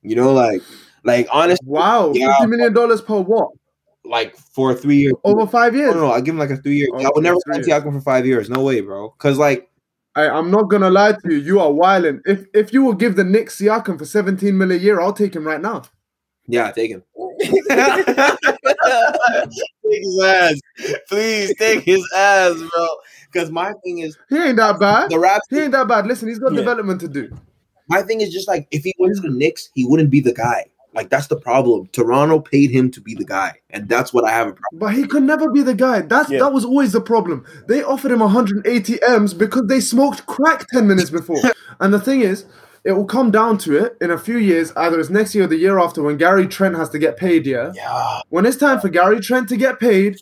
You 0.04 0.16
know, 0.16 0.32
like, 0.32 0.62
like 1.04 1.28
honestly, 1.32 1.66
Wow, 1.68 2.12
Yeah. 2.14 2.28
fifty 2.28 2.46
million 2.46 2.74
dollars 2.74 3.02
per 3.02 3.20
what? 3.20 3.50
like 4.06 4.36
for 4.38 4.74
three 4.76 4.98
years, 4.98 5.14
Over 5.24 5.48
five 5.48 5.76
years. 5.76 5.96
No, 5.96 6.02
no, 6.02 6.12
I 6.12 6.22
give 6.22 6.36
him 6.36 6.40
like 6.40 6.52
a 6.52 6.58
three 6.58 6.76
year. 6.78 6.88
Oh, 6.94 7.00
I 7.00 7.06
Oh, 7.08 7.12
would 7.16 7.24
never 7.24 7.38
sign 7.52 7.64
Siakam 7.64 7.94
for 7.94 8.02
five 8.02 8.26
years. 8.28 8.50
No 8.52 8.62
way, 8.64 8.82
bro. 8.82 9.10
Because 9.18 9.38
like, 9.40 9.68
I, 10.16 10.30
I'm 10.30 10.52
not 10.52 10.70
gonna 10.70 10.90
lie 10.92 11.14
to 11.14 11.20
you. 11.34 11.38
You 11.38 11.60
are 11.60 11.72
wilding. 11.72 12.22
If 12.26 12.46
if 12.54 12.72
you 12.72 12.84
will 12.84 12.94
give 12.94 13.16
the 13.16 13.24
Knicks 13.24 13.60
Siakam 13.60 13.98
for 13.98 14.06
17 14.06 14.56
million 14.58 14.80
a 14.80 14.84
year, 14.84 15.02
I'll 15.02 15.12
take 15.14 15.36
him 15.36 15.46
right 15.46 15.62
now. 15.62 15.84
Yeah, 16.50 16.72
take 16.72 16.92
him. 16.92 17.04
take 18.70 20.04
his 20.04 20.22
ass, 20.24 20.60
please 21.08 21.54
take 21.58 21.82
his 21.82 22.06
ass, 22.16 22.56
bro. 22.56 22.88
Because 23.32 23.52
my 23.52 23.74
thing 23.84 24.00
is 24.00 24.18
He 24.30 24.38
ain't 24.38 24.58
that 24.58 24.80
bad. 24.80 25.10
the 25.10 25.20
Raps. 25.20 25.46
He 25.50 25.60
ain't 25.60 25.72
that 25.74 25.88
bad. 25.88 26.08
Listen, 26.08 26.28
he's 26.28 26.40
got 26.40 26.52
Yeah. 26.52 26.60
development 26.60 27.02
to 27.02 27.08
do. 27.08 27.30
My 27.88 28.02
thing 28.02 28.22
is 28.22 28.32
just 28.32 28.48
like 28.48 28.68
if 28.72 28.84
he 28.84 28.94
went 29.00 29.16
to 29.16 29.22
the 29.22 29.30
Knicks, 29.30 29.70
he 29.74 29.86
wouldn't 29.86 30.10
be 30.10 30.22
the 30.22 30.34
guy. 30.34 30.66
Like 30.94 31.10
that's 31.10 31.28
the 31.28 31.40
problem. 31.40 31.88
Toronto 31.92 32.40
paid 32.40 32.72
him 32.72 32.90
to 32.92 33.02
be 33.02 33.14
the 33.14 33.24
guy, 33.24 33.54
and 33.70 33.88
that's 33.88 34.12
what 34.12 34.26
I 34.26 34.32
have 34.32 34.48
a 34.48 34.54
problem. 34.54 34.80
But 34.80 34.96
he 34.96 35.06
could 35.06 35.22
never 35.24 35.50
be 35.52 35.62
the 35.62 35.76
guy. 35.76 36.02
That's 36.02 36.32
Yeah. 36.32 36.40
that 36.40 36.54
was 36.54 36.66
always 36.66 36.94
the 36.94 37.02
problem. 37.02 37.46
They 37.68 37.84
offered 37.84 38.12
him 38.12 38.20
180 38.22 39.02
M's 39.04 39.34
because 39.36 39.68
they 39.68 39.80
smoked 39.80 40.26
crack 40.26 40.68
10 40.70 40.88
minutes 40.88 41.12
before. 41.12 41.42
and 41.80 41.94
the 41.94 42.00
thing 42.00 42.22
is, 42.22 42.46
it 42.86 42.94
will 42.94 43.06
come 43.06 43.32
down 43.32 43.58
to 43.60 43.78
it 43.78 43.98
in 44.02 44.12
a 44.12 44.18
few 44.18 44.38
years, 44.38 44.72
either 44.76 45.00
it's 45.00 45.10
next 45.10 45.36
year 45.36 45.44
or 45.44 45.48
the 45.48 45.58
year 45.58 45.80
after 45.80 46.02
when 46.04 46.18
Gary 46.18 46.48
Trent 46.48 46.76
has 46.76 46.90
to 46.90 47.00
get 47.00 47.18
paid, 47.18 47.46
yeah. 47.46 47.72
Yeah, 47.76 48.20
When 48.30 48.46
it's 48.46 48.58
time 48.58 48.80
for 48.80 48.90
Gary 48.90 49.20
Trent 49.20 49.50
to 49.50 49.58
get 49.58 49.80
paid, 49.80 50.22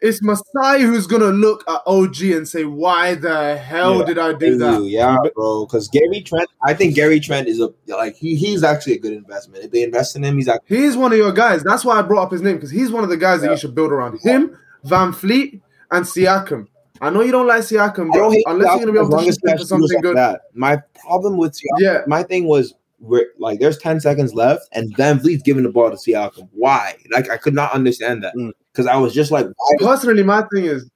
it's 0.00 0.22
Masai 0.22 0.82
who's 0.82 1.08
gonna 1.08 1.26
look 1.30 1.68
at 1.68 1.80
OG 1.84 2.22
and 2.32 2.46
say, 2.48 2.64
Why 2.64 3.14
the 3.16 3.56
hell 3.56 3.98
Yeah. 3.98 4.04
did 4.04 4.18
I 4.18 4.32
do 4.32 4.56
that? 4.58 4.82
yeah, 4.84 5.16
bro. 5.34 5.66
Because 5.66 5.88
Gary 5.88 6.20
Trent, 6.20 6.48
I 6.64 6.72
think 6.72 6.94
Gary 6.94 7.18
Trent 7.18 7.48
is 7.48 7.60
a 7.60 7.70
like 7.88 8.14
he, 8.14 8.36
he's 8.36 8.62
actually 8.62 8.92
a 8.94 8.98
good 9.00 9.12
investment. 9.12 9.64
If 9.64 9.72
they 9.72 9.82
invest 9.82 10.14
in 10.14 10.22
him, 10.24 10.36
he's 10.36 10.46
actually 10.48 10.76
He's 10.76 10.96
one 10.96 11.10
of 11.12 11.18
your 11.18 11.32
guys. 11.32 11.64
That's 11.64 11.84
why 11.84 11.98
I 11.98 12.02
brought 12.02 12.22
up 12.26 12.32
his 12.32 12.42
name, 12.42 12.54
because 12.56 12.70
he's 12.70 12.92
one 12.92 13.02
of 13.02 13.10
the 13.10 13.16
guys 13.16 13.40
that 13.40 13.50
you 13.50 13.56
should 13.56 13.74
build 13.74 13.90
around. 13.90 14.20
Him, 14.20 14.56
VanVleet, 14.86 15.60
and 15.90 16.04
Siakam. 16.06 16.68
I 17.00 17.10
know 17.10 17.22
you 17.22 17.32
don't 17.32 17.46
like 17.46 17.60
Siakam, 17.62 18.10
I 18.12 18.16
don't 18.18 18.28
but 18.28 18.30
hate 18.32 18.44
unless 18.46 18.66
you're 18.80 18.86
gonna 18.86 18.92
be 18.92 18.98
Siakam 18.98 19.06
able 19.12 19.18
to 19.18 19.32
shoot 19.32 19.58
for 19.58 19.64
something 19.64 19.88
like 19.94 20.02
good. 20.02 20.16
That. 20.16 20.40
My 20.54 20.78
problem 21.00 21.36
with 21.36 21.52
Siakam, 21.52 21.80
Yeah. 21.80 21.98
my 22.06 22.22
thing 22.22 22.46
was 22.46 22.74
we're, 23.00 23.26
like 23.38 23.60
there's 23.60 23.78
10 23.78 24.00
seconds 24.00 24.34
left, 24.34 24.68
and 24.72 24.94
VanVleet's 24.96 25.42
giving 25.42 25.62
the 25.62 25.68
ball 25.70 25.90
to 25.90 25.96
Siakam. 25.96 26.48
Why? 26.52 26.96
Like 27.12 27.30
I 27.30 27.36
could 27.36 27.54
not 27.54 27.72
understand 27.72 28.22
that 28.24 28.34
Mm. 28.34 28.52
because 28.72 28.86
I 28.86 28.96
was 28.96 29.14
just 29.14 29.30
like, 29.30 29.46
why? 29.46 29.76
Personally, 29.78 30.24
my 30.24 30.42
thing 30.52 30.64
is, 30.64 30.90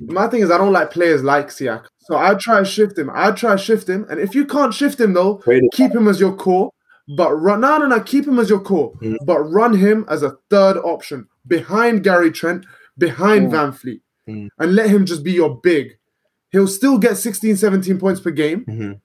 my 0.00 0.28
thing 0.28 0.42
is, 0.42 0.50
I 0.52 0.58
don't 0.58 0.72
like 0.72 0.90
players 0.92 1.24
like 1.24 1.48
Siakam. 1.48 1.84
So 2.00 2.16
I 2.16 2.34
try 2.34 2.60
to 2.60 2.64
shift 2.64 2.96
him. 2.96 3.10
I 3.12 3.32
try 3.32 3.52
to 3.52 3.58
shift 3.58 3.88
him, 3.88 4.06
and 4.08 4.20
if 4.20 4.34
you 4.34 4.44
can't 4.46 4.72
shift 4.72 5.00
him 5.00 5.12
though, 5.14 5.42
keep 5.72 5.92
him 5.92 6.06
as 6.08 6.20
your 6.20 6.34
core. 6.36 6.70
But 7.16 7.32
run, 7.34 7.62
no, 7.62 7.78
no, 7.78 7.86
no, 7.86 8.00
keep 8.00 8.26
him 8.28 8.38
as 8.38 8.48
your 8.50 8.60
core. 8.60 8.92
Mm. 9.02 9.16
But 9.24 9.40
run 9.40 9.74
him 9.74 10.04
as 10.08 10.22
a 10.22 10.36
third 10.50 10.76
option 10.76 11.26
behind 11.46 12.04
Gary 12.04 12.30
Trent, 12.30 12.66
behind 12.98 13.50
Mm. 13.50 13.72
VanVleet, 13.72 14.00
Mm. 14.28 14.48
and 14.58 14.74
let 14.74 14.90
him 14.90 15.06
just 15.06 15.22
be 15.24 15.32
your 15.32 15.58
big. 15.60 15.92
He'll 16.50 16.66
still 16.68 16.98
get 16.98 17.16
16, 17.16 17.56
17 17.56 17.98
points 17.98 18.20
per 18.20 18.30
game. 18.30 18.64
Mhm. 18.66 19.00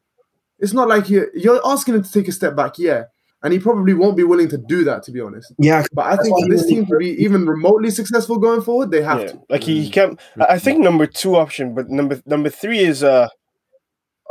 It's 0.59 0.73
not 0.73 0.87
like 0.87 1.09
you're, 1.09 1.29
you're 1.35 1.59
asking 1.65 1.95
him 1.95 2.03
to 2.03 2.11
take 2.11 2.27
a 2.27 2.31
step 2.31 2.55
back, 2.55 2.77
yeah. 2.79 3.05
And 3.43 3.51
he 3.51 3.59
probably 3.59 3.93
won't 3.93 4.15
be 4.15 4.23
willing 4.23 4.47
to 4.49 4.57
do 4.57 4.85
that, 4.85 5.03
to 5.03 5.11
be 5.11 5.19
honest. 5.19 5.53
Yeah, 5.57 5.83
But 5.91 6.05
I 6.05 6.15
think 6.15 6.39
for 6.39 6.47
this 6.49 6.65
team 6.65 6.83
be 6.85 6.89
to 6.91 6.97
be 6.97 7.09
even 7.23 7.45
remotely 7.45 7.89
successful 7.91 8.37
going 8.37 8.61
forward, 8.61 8.89
they 8.91 9.01
have 9.01 9.19
Yeah. 9.21 9.27
to. 9.27 9.41
Like 9.49 9.63
he, 9.63 9.81
he 9.83 9.89
can't. 9.89 10.17
I 10.39 10.45
I 10.55 10.59
think 10.59 10.79
number 10.81 11.05
two 11.05 11.35
option, 11.35 11.75
but 11.75 11.89
number 11.89 12.21
number 12.25 12.49
three 12.49 12.79
is 12.79 13.03
uh 13.03 13.27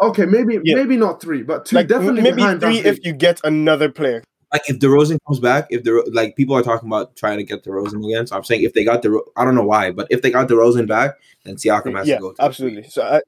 Okay, 0.01 0.25
maybe 0.25 0.59
Yeah. 0.65 0.77
maybe 0.77 0.97
not 0.97 1.21
three, 1.21 1.43
but 1.43 1.67
two 1.67 1.77
like 1.77 1.89
definitely 1.89 2.23
maybe 2.23 2.37
behind 2.37 2.61
Van 2.61 2.71
three 2.73 2.81
Fleet. 2.81 2.91
if 2.99 3.05
you 3.05 3.13
get 3.13 3.41
another 3.45 3.91
player. 3.91 4.23
Like 4.53 4.63
if 4.69 4.79
DeRozan 4.79 5.19
comes 5.27 5.41
back, 5.41 5.67
if 5.71 5.83
the 5.85 6.09
like 6.13 6.37
people 6.37 6.55
are 6.57 6.63
talking 6.63 6.89
about 6.89 7.17
trying 7.17 7.39
to 7.39 7.45
get 7.45 7.65
DeRozan 7.65 8.05
again, 8.05 8.27
so 8.27 8.37
I'm 8.37 8.45
saying 8.45 8.63
if 8.63 8.75
they 8.75 8.85
got 8.85 9.03
the 9.03 9.21
I 9.37 9.45
don't 9.45 9.55
know 9.55 9.65
why, 9.65 9.91
but 9.93 10.07
if 10.11 10.23
they 10.23 10.31
got 10.31 10.49
DeRozan 10.49 10.87
back, 10.89 11.17
then 11.45 11.57
Siakam 11.57 11.97
has 11.97 12.07
Yeah, 12.07 12.17
to 12.17 12.21
go. 12.21 12.33
To 12.35 12.43
absolutely. 12.45 12.85
So 12.89 13.03
I, 13.03 13.21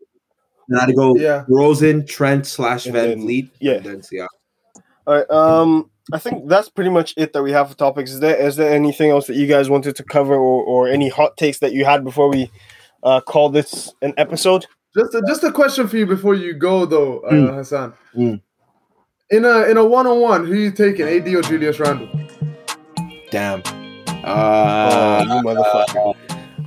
Then 0.68 0.78
I 0.78 0.80
had 0.82 0.86
to 0.88 0.94
go 0.94 1.16
Yeah. 1.16 1.44
DeRozan, 1.48 2.06
Trent 2.08 2.46
slash 2.46 2.86
And 2.86 2.94
Van 2.94 3.08
then- 3.10 3.20
Vliet, 3.20 3.48
yeah. 3.60 3.72
and 3.74 3.84
then 3.86 4.00
Siakam. 4.00 4.26
all 5.06 5.14
right. 5.14 5.30
Um, 5.30 5.90
I 6.12 6.18
think 6.18 6.48
that's 6.48 6.68
pretty 6.68 6.90
much 6.90 7.14
it 7.16 7.32
that 7.32 7.42
we 7.42 7.52
have 7.52 7.70
for 7.70 7.76
topics. 7.76 8.10
Is 8.10 8.20
there 8.20 8.36
is 8.36 8.56
there 8.56 8.72
anything 8.74 9.10
else 9.10 9.26
that 9.28 9.36
you 9.36 9.46
guys 9.46 9.70
wanted 9.70 9.96
to 9.96 10.04
cover, 10.04 10.34
or, 10.34 10.62
or 10.62 10.88
any 10.88 11.08
hot 11.08 11.36
takes 11.38 11.60
that 11.60 11.72
you 11.72 11.86
had 11.86 12.04
before 12.04 12.28
we 12.28 12.50
uh, 13.02 13.20
call 13.22 13.48
this 13.48 13.90
an 14.02 14.12
episode? 14.18 14.66
Just 14.96 15.14
a, 15.14 15.22
just 15.26 15.42
a 15.44 15.50
question 15.50 15.88
for 15.88 15.96
you 15.96 16.06
before 16.06 16.34
you 16.34 16.52
go 16.54 16.84
though, 16.86 17.20
uh, 17.20 17.32
Mm. 17.32 17.54
Hassan. 17.56 17.94
Mm. 18.14 18.40
In 19.30 19.46
a 19.46 19.62
in 19.62 19.78
a 19.78 19.84
one 19.84 20.06
on 20.06 20.20
one, 20.20 20.44
who 20.46 20.52
you 20.52 20.70
taking, 20.70 21.08
AD 21.08 21.26
or 21.28 21.40
Julius 21.40 21.80
Randle? 21.80 22.08
Damn. 23.30 23.62
Oh, 24.22 24.30
Uh, 24.30 25.24
you 25.26 25.34
motherfucker! 25.42 26.14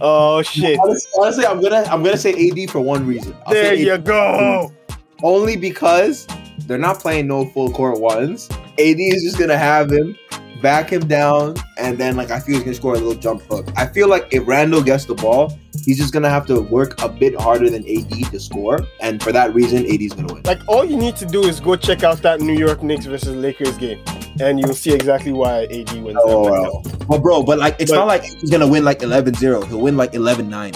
Oh 0.01 0.41
shit! 0.41 0.79
honestly, 0.79 1.11
honestly, 1.19 1.45
I'm 1.45 1.61
gonna 1.61 1.83
I'm 1.83 2.01
gonna 2.03 2.17
say 2.17 2.31
AD 2.33 2.71
for 2.71 2.79
one 2.79 3.05
reason. 3.05 3.35
I'll 3.45 3.53
There 3.53 3.75
you 3.75 3.95
go. 3.99 4.73
Only 5.21 5.55
because 5.55 6.25
they're 6.65 6.79
not 6.79 6.99
playing 6.99 7.27
no 7.27 7.45
full 7.45 7.71
court 7.71 7.99
ones. 7.99 8.49
AD 8.51 8.99
is 8.99 9.21
just 9.23 9.37
gonna 9.37 9.57
have 9.57 9.91
him 9.91 10.17
back 10.61 10.91
him 10.91 11.07
down, 11.07 11.55
and 11.77 11.97
then 11.97 12.15
like 12.15 12.31
I 12.31 12.39
feel 12.39 12.55
he's 12.55 12.63
gonna 12.63 12.75
score 12.75 12.93
a 12.95 12.97
little 12.97 13.15
jump 13.15 13.41
hook. 13.43 13.67
I 13.75 13.85
feel 13.87 14.07
like 14.07 14.27
if 14.31 14.47
Randle 14.47 14.81
gets 14.81 15.05
the 15.05 15.15
ball, 15.15 15.57
he's 15.85 15.97
just 15.97 16.13
gonna 16.13 16.29
have 16.29 16.45
to 16.47 16.61
work 16.61 17.01
a 17.01 17.09
bit 17.09 17.39
harder 17.39 17.69
than 17.69 17.83
AD 17.87 18.09
to 18.31 18.39
score, 18.39 18.79
and 19.01 19.21
for 19.21 19.31
that 19.31 19.53
reason, 19.53 19.85
AD's 19.85 20.13
gonna 20.13 20.33
win. 20.33 20.43
Like 20.43 20.61
all 20.67 20.83
you 20.85 20.97
need 20.97 21.15
to 21.17 21.25
do 21.25 21.43
is 21.43 21.59
go 21.59 21.75
check 21.75 22.03
out 22.03 22.21
that 22.23 22.41
New 22.41 22.57
York 22.57 22.83
Knicks 22.83 23.05
versus 23.05 23.35
Lakers 23.35 23.77
game, 23.77 23.99
and 24.39 24.59
you'll 24.59 24.73
see 24.73 24.93
exactly 24.93 25.31
why 25.31 25.63
AD 25.65 25.91
wins. 26.03 26.17
Oh, 26.21 26.45
that 26.45 26.51
well. 26.51 26.83
But 27.07 27.21
bro, 27.21 27.43
but 27.43 27.59
like 27.59 27.75
it's 27.79 27.91
But- 27.91 27.97
not 27.97 28.07
like 28.07 28.23
he's 28.23 28.49
gonna 28.49 28.67
win 28.67 28.83
like 28.85 28.99
11-0. 28.99 29.67
He'll 29.67 29.79
win 29.81 29.97
like 29.97 30.13
11-9. 30.13 30.75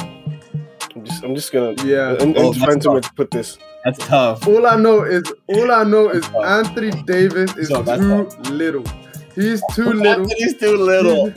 I'm 0.93 1.05
just, 1.05 1.23
I'm 1.23 1.35
just 1.35 1.51
gonna. 1.51 1.73
Yeah. 1.85 2.15
I'm, 2.19 2.33
Oh, 2.37 2.47
I'm 2.49 2.53
just 2.53 2.57
trying 2.59 2.69
that's 2.75 2.83
to 2.85 2.91
where 2.91 3.01
put 3.01 3.31
this. 3.31 3.57
That's 3.85 3.97
tough. 4.05 4.47
All 4.47 4.67
I 4.67 4.75
know 4.75 5.03
is 5.03 5.23
all 5.47 5.71
I 5.71 5.83
know 5.83 6.09
is 6.09 6.23
Anthony 6.45 6.91
Davis 7.03 7.55
is 7.57 7.69
So 7.69 7.81
that's 7.81 8.01
too 8.35 8.51
little. 8.53 8.83
He's 9.35 9.61
too 9.73 9.91
little. 9.93 10.27
He's 10.37 10.55
too 10.57 10.75
little. 10.77 11.29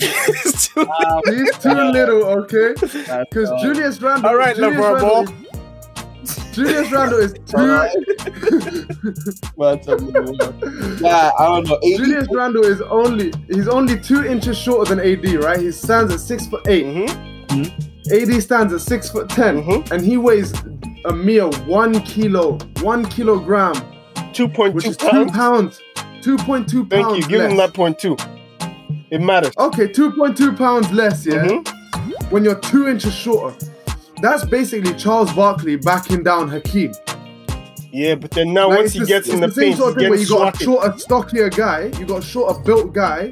He's 1.27 1.59
too 1.59 1.75
little, 1.75 2.25
okay? 2.43 2.75
Because 2.81 3.51
Julius 3.62 4.01
Randle. 4.01 4.31
All 4.31 4.37
right, 4.37 4.57
Julius 4.57 4.77
LeBron 4.77 4.93
Randle 4.93 5.09
Ball. 5.09 5.23
is- 5.25 5.31
Julius 6.55 6.91
Randle 6.93 7.19
is 7.19 7.33
too. 7.47 7.57
yeah, 11.01 11.31
I 11.39 11.45
don't 11.47 11.66
know. 11.69 11.75
AD, 11.77 11.97
Julius 11.99 12.27
Randle 12.31 12.65
is 12.65 12.81
only 12.83 13.33
he's 13.49 13.69
only 13.69 13.99
two 13.99 14.25
inches 14.25 14.57
shorter 14.57 14.95
than 14.95 15.01
AD, 15.05 15.25
right? 15.43 15.59
He 15.61 15.73
stands 15.73 16.12
at 16.12 16.21
six 16.21 16.47
foot 16.47 16.66
8 16.69 16.85
Mm-hmm. 16.85 18.33
AD 18.35 18.43
stands 18.43 18.73
at 18.73 18.81
six 18.81 19.11
foot 19.11 19.29
10 19.29 19.62
Mhm. 19.62 19.91
and 19.93 20.05
he 20.05 20.16
weighs 20.16 20.53
a 21.07 21.12
mere 21.12 21.47
one 21.66 22.01
kilo, 22.03 22.59
one 22.81 23.05
kilogram, 23.07 23.75
Two 24.33 24.49
point 24.49 24.75
which 24.75 24.85
two 24.85 24.95
two 25.11 25.27
pounds. 25.27 25.81
Pounds, 26.25 26.41
two 26.43 26.47
point 26.47 26.69
two 26.69 26.87
Thank 26.87 27.17
you. 27.17 27.23
Give 27.29 27.41
him 27.51 27.57
that 27.57 27.75
point 27.75 27.99
two. 27.99 28.17
It 29.11 29.21
matters. 29.21 29.53
Okay, 29.59 29.89
two 29.89 30.11
point 30.13 30.37
two 30.37 30.53
pounds 30.53 30.91
less. 30.93 31.27
Yeah, 31.27 31.45
Mhm. 31.45 32.31
when 32.31 32.45
you're 32.45 32.55
two 32.59 32.89
inches 32.89 33.15
shorter. 33.15 33.57
That's 34.23 34.45
basically 34.45 34.95
Charles 34.95 35.33
Barkley 35.33 35.77
backing 35.77 36.23
down 36.23 36.49
Hakeem. 36.49 36.93
Yeah, 37.93 38.15
but 38.17 38.31
then 38.33 38.53
now 38.53 38.69
Like, 38.71 38.79
once 38.81 38.93
he 38.93 39.01
the- 39.01 39.07
gets 39.07 39.29
in 39.29 39.41
the 39.41 39.49
the 39.49 39.53
same 39.55 39.65
paint, 39.65 39.79
sort 39.79 39.93
of 39.93 39.99
thing 39.99 40.11
where 40.11 40.19
you 40.19 40.27
got 40.29 40.61
a 40.61 40.65
shorter, 40.65 40.95
stockier 40.99 41.49
guy, 41.51 41.91
you 41.99 42.07
got 42.07 42.21
a 42.21 42.27
shorter 42.27 42.59
built 42.61 42.93
guy. 42.93 43.31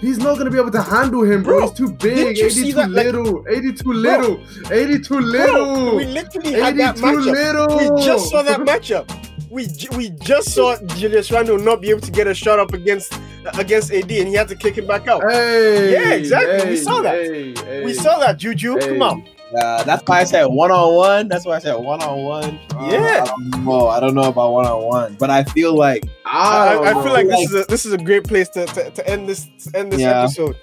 He's 0.00 0.18
not 0.18 0.38
gonna 0.38 0.50
be 0.50 0.58
able 0.58 0.70
to 0.70 0.82
handle 0.82 1.22
him, 1.24 1.42
bro. 1.42 1.58
Bro, 1.58 1.68
He's 1.68 1.76
too 1.78 1.92
big. 1.92 2.38
AD 2.38 2.50
too 2.50 2.72
that, 2.74 2.90
like- 2.90 3.04
little. 3.06 3.44
AD 3.50 3.72
too 3.72 3.92
little. 3.92 4.38
AD 4.70 4.98
too 5.02 5.18
little. 5.18 5.74
Bro, 5.74 5.94
we 5.96 6.04
literally 6.04 6.52
had 6.52 6.74
AD 6.74 6.78
that 6.78 6.96
matchup. 6.98 7.32
little. 7.32 7.96
We 7.96 8.04
just 8.04 8.30
saw 8.30 8.42
that 8.42 8.60
matchup. 8.60 9.08
We 9.50 9.66
we 9.96 10.10
just 10.10 10.54
saw 10.54 10.76
Julius 10.96 11.30
Randle 11.30 11.58
not 11.58 11.80
be 11.80 11.90
able 11.90 12.00
to 12.02 12.10
get 12.10 12.26
a 12.26 12.34
shot 12.34 12.58
up 12.58 12.72
against 12.74 13.18
against 13.58 13.92
AD, 13.92 14.10
and 14.10 14.28
he 14.28 14.34
had 14.34 14.48
to 14.48 14.56
kick 14.56 14.76
him 14.76 14.86
back 14.86 15.08
out. 15.08 15.22
Hey, 15.22 15.92
Yeah, 15.92 16.12
exactly. 16.14 16.70
We 16.70 16.76
saw 16.76 17.00
that. 17.02 17.14
hey, 17.14 17.54
hey. 17.54 17.84
We 17.84 17.94
saw 17.94 18.18
that, 18.18 18.36
Juju. 18.38 18.78
Hey. 18.78 18.88
Come 18.88 19.02
on. 19.02 19.24
Uh, 19.56 19.82
that's 19.84 20.02
why 20.06 20.20
I 20.20 20.24
said 20.24 20.44
one 20.46 20.70
on 20.70 20.94
one. 20.94 21.28
That's 21.28 21.46
why 21.46 21.56
I 21.56 21.58
said 21.58 21.74
one 21.76 22.02
on 22.02 22.22
one. 22.22 22.60
Yeah. 22.90 23.24
I 23.24 23.24
don't 23.50 23.64
know. 23.64 23.88
I 23.88 24.00
don't 24.00 24.14
know 24.14 24.24
about 24.28 24.52
one 24.52 24.66
on 24.66 24.84
one, 24.84 25.14
but 25.14 25.30
I 25.30 25.44
feel 25.44 25.74
like 25.74 26.04
I, 26.26 26.74
don't 26.74 26.86
I 26.86 26.92
feel 27.02 27.12
like 27.12 27.28
this 27.28 27.50
is 27.50 27.54
a, 27.54 27.64
this 27.64 27.86
is 27.86 27.92
a 27.92 27.98
great 27.98 28.24
place 28.24 28.48
to, 28.50 28.66
to, 28.66 28.90
to 28.90 29.08
end 29.08 29.26
this 29.28 29.48
to 29.64 29.78
end 29.78 29.92
this 29.92 30.00
Yeah. 30.00 30.24
episode. 30.24 30.56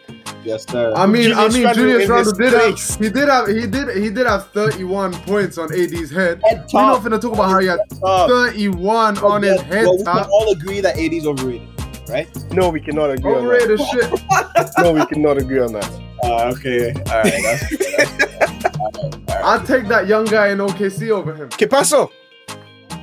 yes, 0.44 0.68
sir. 0.70 0.94
I 0.96 1.08
mean, 1.08 1.34
I 1.34 1.48
mean, 1.50 1.64
Randle 1.64 1.74
Julius 1.74 2.04
in 2.04 2.12
Randle 2.12 2.34
did 2.34 2.54
place. 2.54 2.90
have, 2.92 3.00
he 3.02 3.10
did 3.10 3.28
have, 3.28 3.48
he 3.48 3.66
did, 3.68 3.98
he 4.04 4.10
did 4.12 4.28
have 4.28 4.48
31 4.52 5.14
points 5.14 5.58
on 5.58 5.74
AD's 5.74 6.12
head. 6.12 6.42
Head 6.46 6.66
We're 6.72 6.82
not 6.82 7.02
gonna 7.02 7.18
talk 7.18 7.34
about 7.34 7.50
how 7.50 7.60
he 7.60 7.66
had 7.68 7.80
31 7.90 9.18
on 9.18 9.42
his 9.42 9.62
head 9.62 9.86
well, 9.86 9.98
we 9.98 10.04
top. 10.04 10.22
can 10.24 10.30
all 10.32 10.52
agree 10.52 10.82
that 10.82 10.96
AD's 11.00 11.26
overrated, 11.26 11.68
right? 12.08 12.28
No, 12.54 12.70
we 12.70 12.80
cannot 12.82 13.10
agree 13.10 13.32
on 13.34 13.38
Overrated 13.40 13.80
shit. 13.80 14.12
that. 14.12 14.72
No, 14.78 14.94
we 14.94 15.06
cannot 15.08 15.38
agree 15.40 15.60
on 15.60 15.74
that. 15.74 15.90
Uh, 16.24 16.52
okay, 16.58 16.92
all 16.92 17.22
right. 17.22 17.34
That's, 17.44 17.78
that's 17.78 18.45
all 18.64 18.72
right, 18.72 18.96
all 18.96 19.12
right. 19.12 19.42
I'll 19.44 19.66
take 19.66 19.88
that 19.88 20.08
young 20.08 20.26
guy 20.26 20.50
in 20.50 20.60
OKC 20.60 21.10
over 21.12 21.34
him. 21.34 21.50
Que 21.50 21.68
paso? 21.68 22.12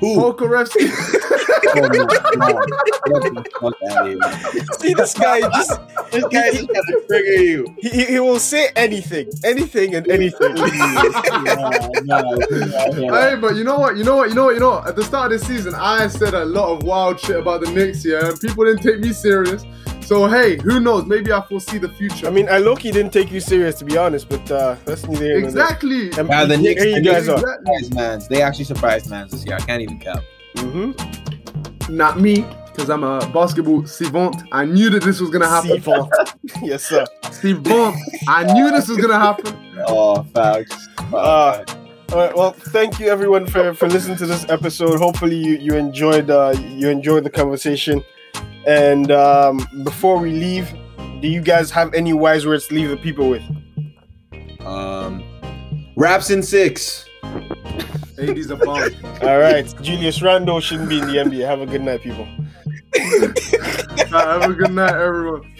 Who? 0.00 0.16
Pokusevski. 0.16 1.38
No, 1.74 1.82
no. 1.82 2.06
Get 2.06 3.34
the 3.34 3.44
fuck 3.60 3.74
out 3.90 4.06
of 4.06 4.52
here. 4.52 4.64
See 4.78 4.94
this 4.94 5.14
guy 5.14 5.40
just 5.40 5.80
This 6.10 6.24
guy 6.24 6.50
just 6.52 6.68
got 6.68 6.82
to 6.86 7.04
trigger 7.06 7.42
you. 7.42 7.74
he, 7.78 7.88
he, 7.88 8.04
he 8.06 8.20
will 8.20 8.38
say 8.38 8.68
anything, 8.76 9.28
anything 9.44 9.94
and 9.94 10.08
anything. 10.08 10.54
no, 10.54 10.64
no, 12.04 12.38
Hey, 13.14 13.36
but 13.36 13.54
you 13.56 13.64
know 13.64 13.78
what? 13.78 13.96
You 13.96 14.04
know 14.04 14.16
what? 14.16 14.28
You 14.28 14.34
know 14.34 14.44
what? 14.46 14.54
You 14.54 14.60
know 14.60 14.70
what? 14.70 14.88
At 14.88 14.96
the 14.96 15.04
start 15.04 15.32
of 15.32 15.38
this 15.38 15.46
season, 15.48 15.74
I 15.74 16.06
said 16.08 16.34
a 16.34 16.44
lot 16.44 16.68
of 16.76 16.82
wild 16.84 17.20
shit 17.20 17.36
about 17.38 17.60
the 17.62 17.70
Knicks, 17.70 18.04
yeah, 18.04 18.28
and 18.30 18.40
people 18.40 18.64
didn't 18.64 18.82
take 18.82 19.00
me 19.00 19.12
serious. 19.12 19.64
So 20.02 20.26
hey, 20.26 20.56
who 20.62 20.80
knows? 20.80 21.06
Maybe 21.06 21.32
I 21.32 21.40
foresee 21.46 21.78
the 21.78 21.88
future. 21.88 22.26
I 22.26 22.30
mean, 22.30 22.48
I 22.48 22.58
low 22.58 22.74
key 22.76 22.90
didn't 22.90 23.12
take 23.12 23.30
you 23.30 23.40
serious 23.40 23.76
to 23.76 23.84
be 23.84 23.96
honest, 23.96 24.28
but 24.28 24.50
uh, 24.50 24.76
that's 24.84 25.06
neither 25.06 25.24
here 25.24 25.40
nor 25.40 25.50
there. 25.52 25.62
exactly. 25.64 26.10
And 26.18 26.28
Yeah, 26.28 26.44
the 26.44 26.56
Knicks- 26.56 26.84
you 26.84 27.00
guys 27.02 27.28
Knicks- 27.28 27.28
are. 27.28 27.34
Exactly. 27.36 27.54
surprised 27.64 27.94
mans. 27.94 28.28
They 28.28 28.42
actually 28.42 28.64
surprised 28.64 29.08
man 29.10 29.28
this 29.28 29.46
year. 29.46 29.54
I 29.56 29.60
can't 29.60 29.80
even 29.80 30.00
count. 30.00 30.24
Mm-hmm. 30.56 31.21
Not 31.88 32.20
me, 32.20 32.46
because 32.72 32.90
I'm 32.90 33.04
a 33.04 33.20
basketball 33.32 33.86
savant. 33.86 34.42
I 34.52 34.64
knew 34.64 34.90
that 34.90 35.02
this 35.02 35.20
was 35.20 35.30
gonna 35.30 35.48
happen. 35.48 35.82
Savant. 35.82 36.10
yes, 36.62 36.84
sir. 36.84 37.04
Savant. 37.30 37.96
I 38.28 38.52
knew 38.52 38.70
this 38.70 38.88
was 38.88 38.98
gonna 38.98 39.18
happen. 39.18 39.56
Oh, 39.86 40.22
facts. 40.34 40.88
Uh, 41.12 41.64
all 42.12 42.18
right. 42.18 42.36
Well, 42.36 42.52
thank 42.52 42.98
you 42.98 43.08
everyone 43.08 43.46
for, 43.46 43.74
for 43.74 43.88
listening 43.88 44.16
to 44.18 44.26
this 44.26 44.48
episode. 44.48 44.98
Hopefully 44.98 45.36
you, 45.36 45.56
you 45.56 45.74
enjoyed 45.76 46.30
uh, 46.30 46.54
you 46.58 46.88
enjoyed 46.88 47.24
the 47.24 47.30
conversation. 47.30 48.02
And 48.66 49.10
um, 49.10 49.66
before 49.84 50.18
we 50.18 50.30
leave, 50.30 50.72
do 51.20 51.28
you 51.28 51.40
guys 51.40 51.70
have 51.70 51.92
any 51.94 52.12
wise 52.12 52.46
words 52.46 52.68
to 52.68 52.74
leave 52.74 52.90
the 52.90 52.96
people 52.96 53.28
with? 53.28 53.42
Um, 54.60 55.24
raps 55.96 56.30
in 56.30 56.42
six. 56.42 57.06
AD's 58.18 58.50
a 58.50 58.56
bomb. 58.56 58.90
All 59.22 59.38
right, 59.38 59.64
Julius 59.82 60.20
Randle 60.22 60.60
shouldn't 60.60 60.88
be 60.88 60.98
in 60.98 61.06
the 61.06 61.14
NBA. 61.14 61.46
Have 61.46 61.60
a 61.60 61.66
good 61.66 61.82
night, 61.82 62.02
people. 62.02 62.26
Have 64.08 64.42
a 64.50 64.52
good 64.52 64.72
night, 64.72 64.94
everyone. 64.94 65.50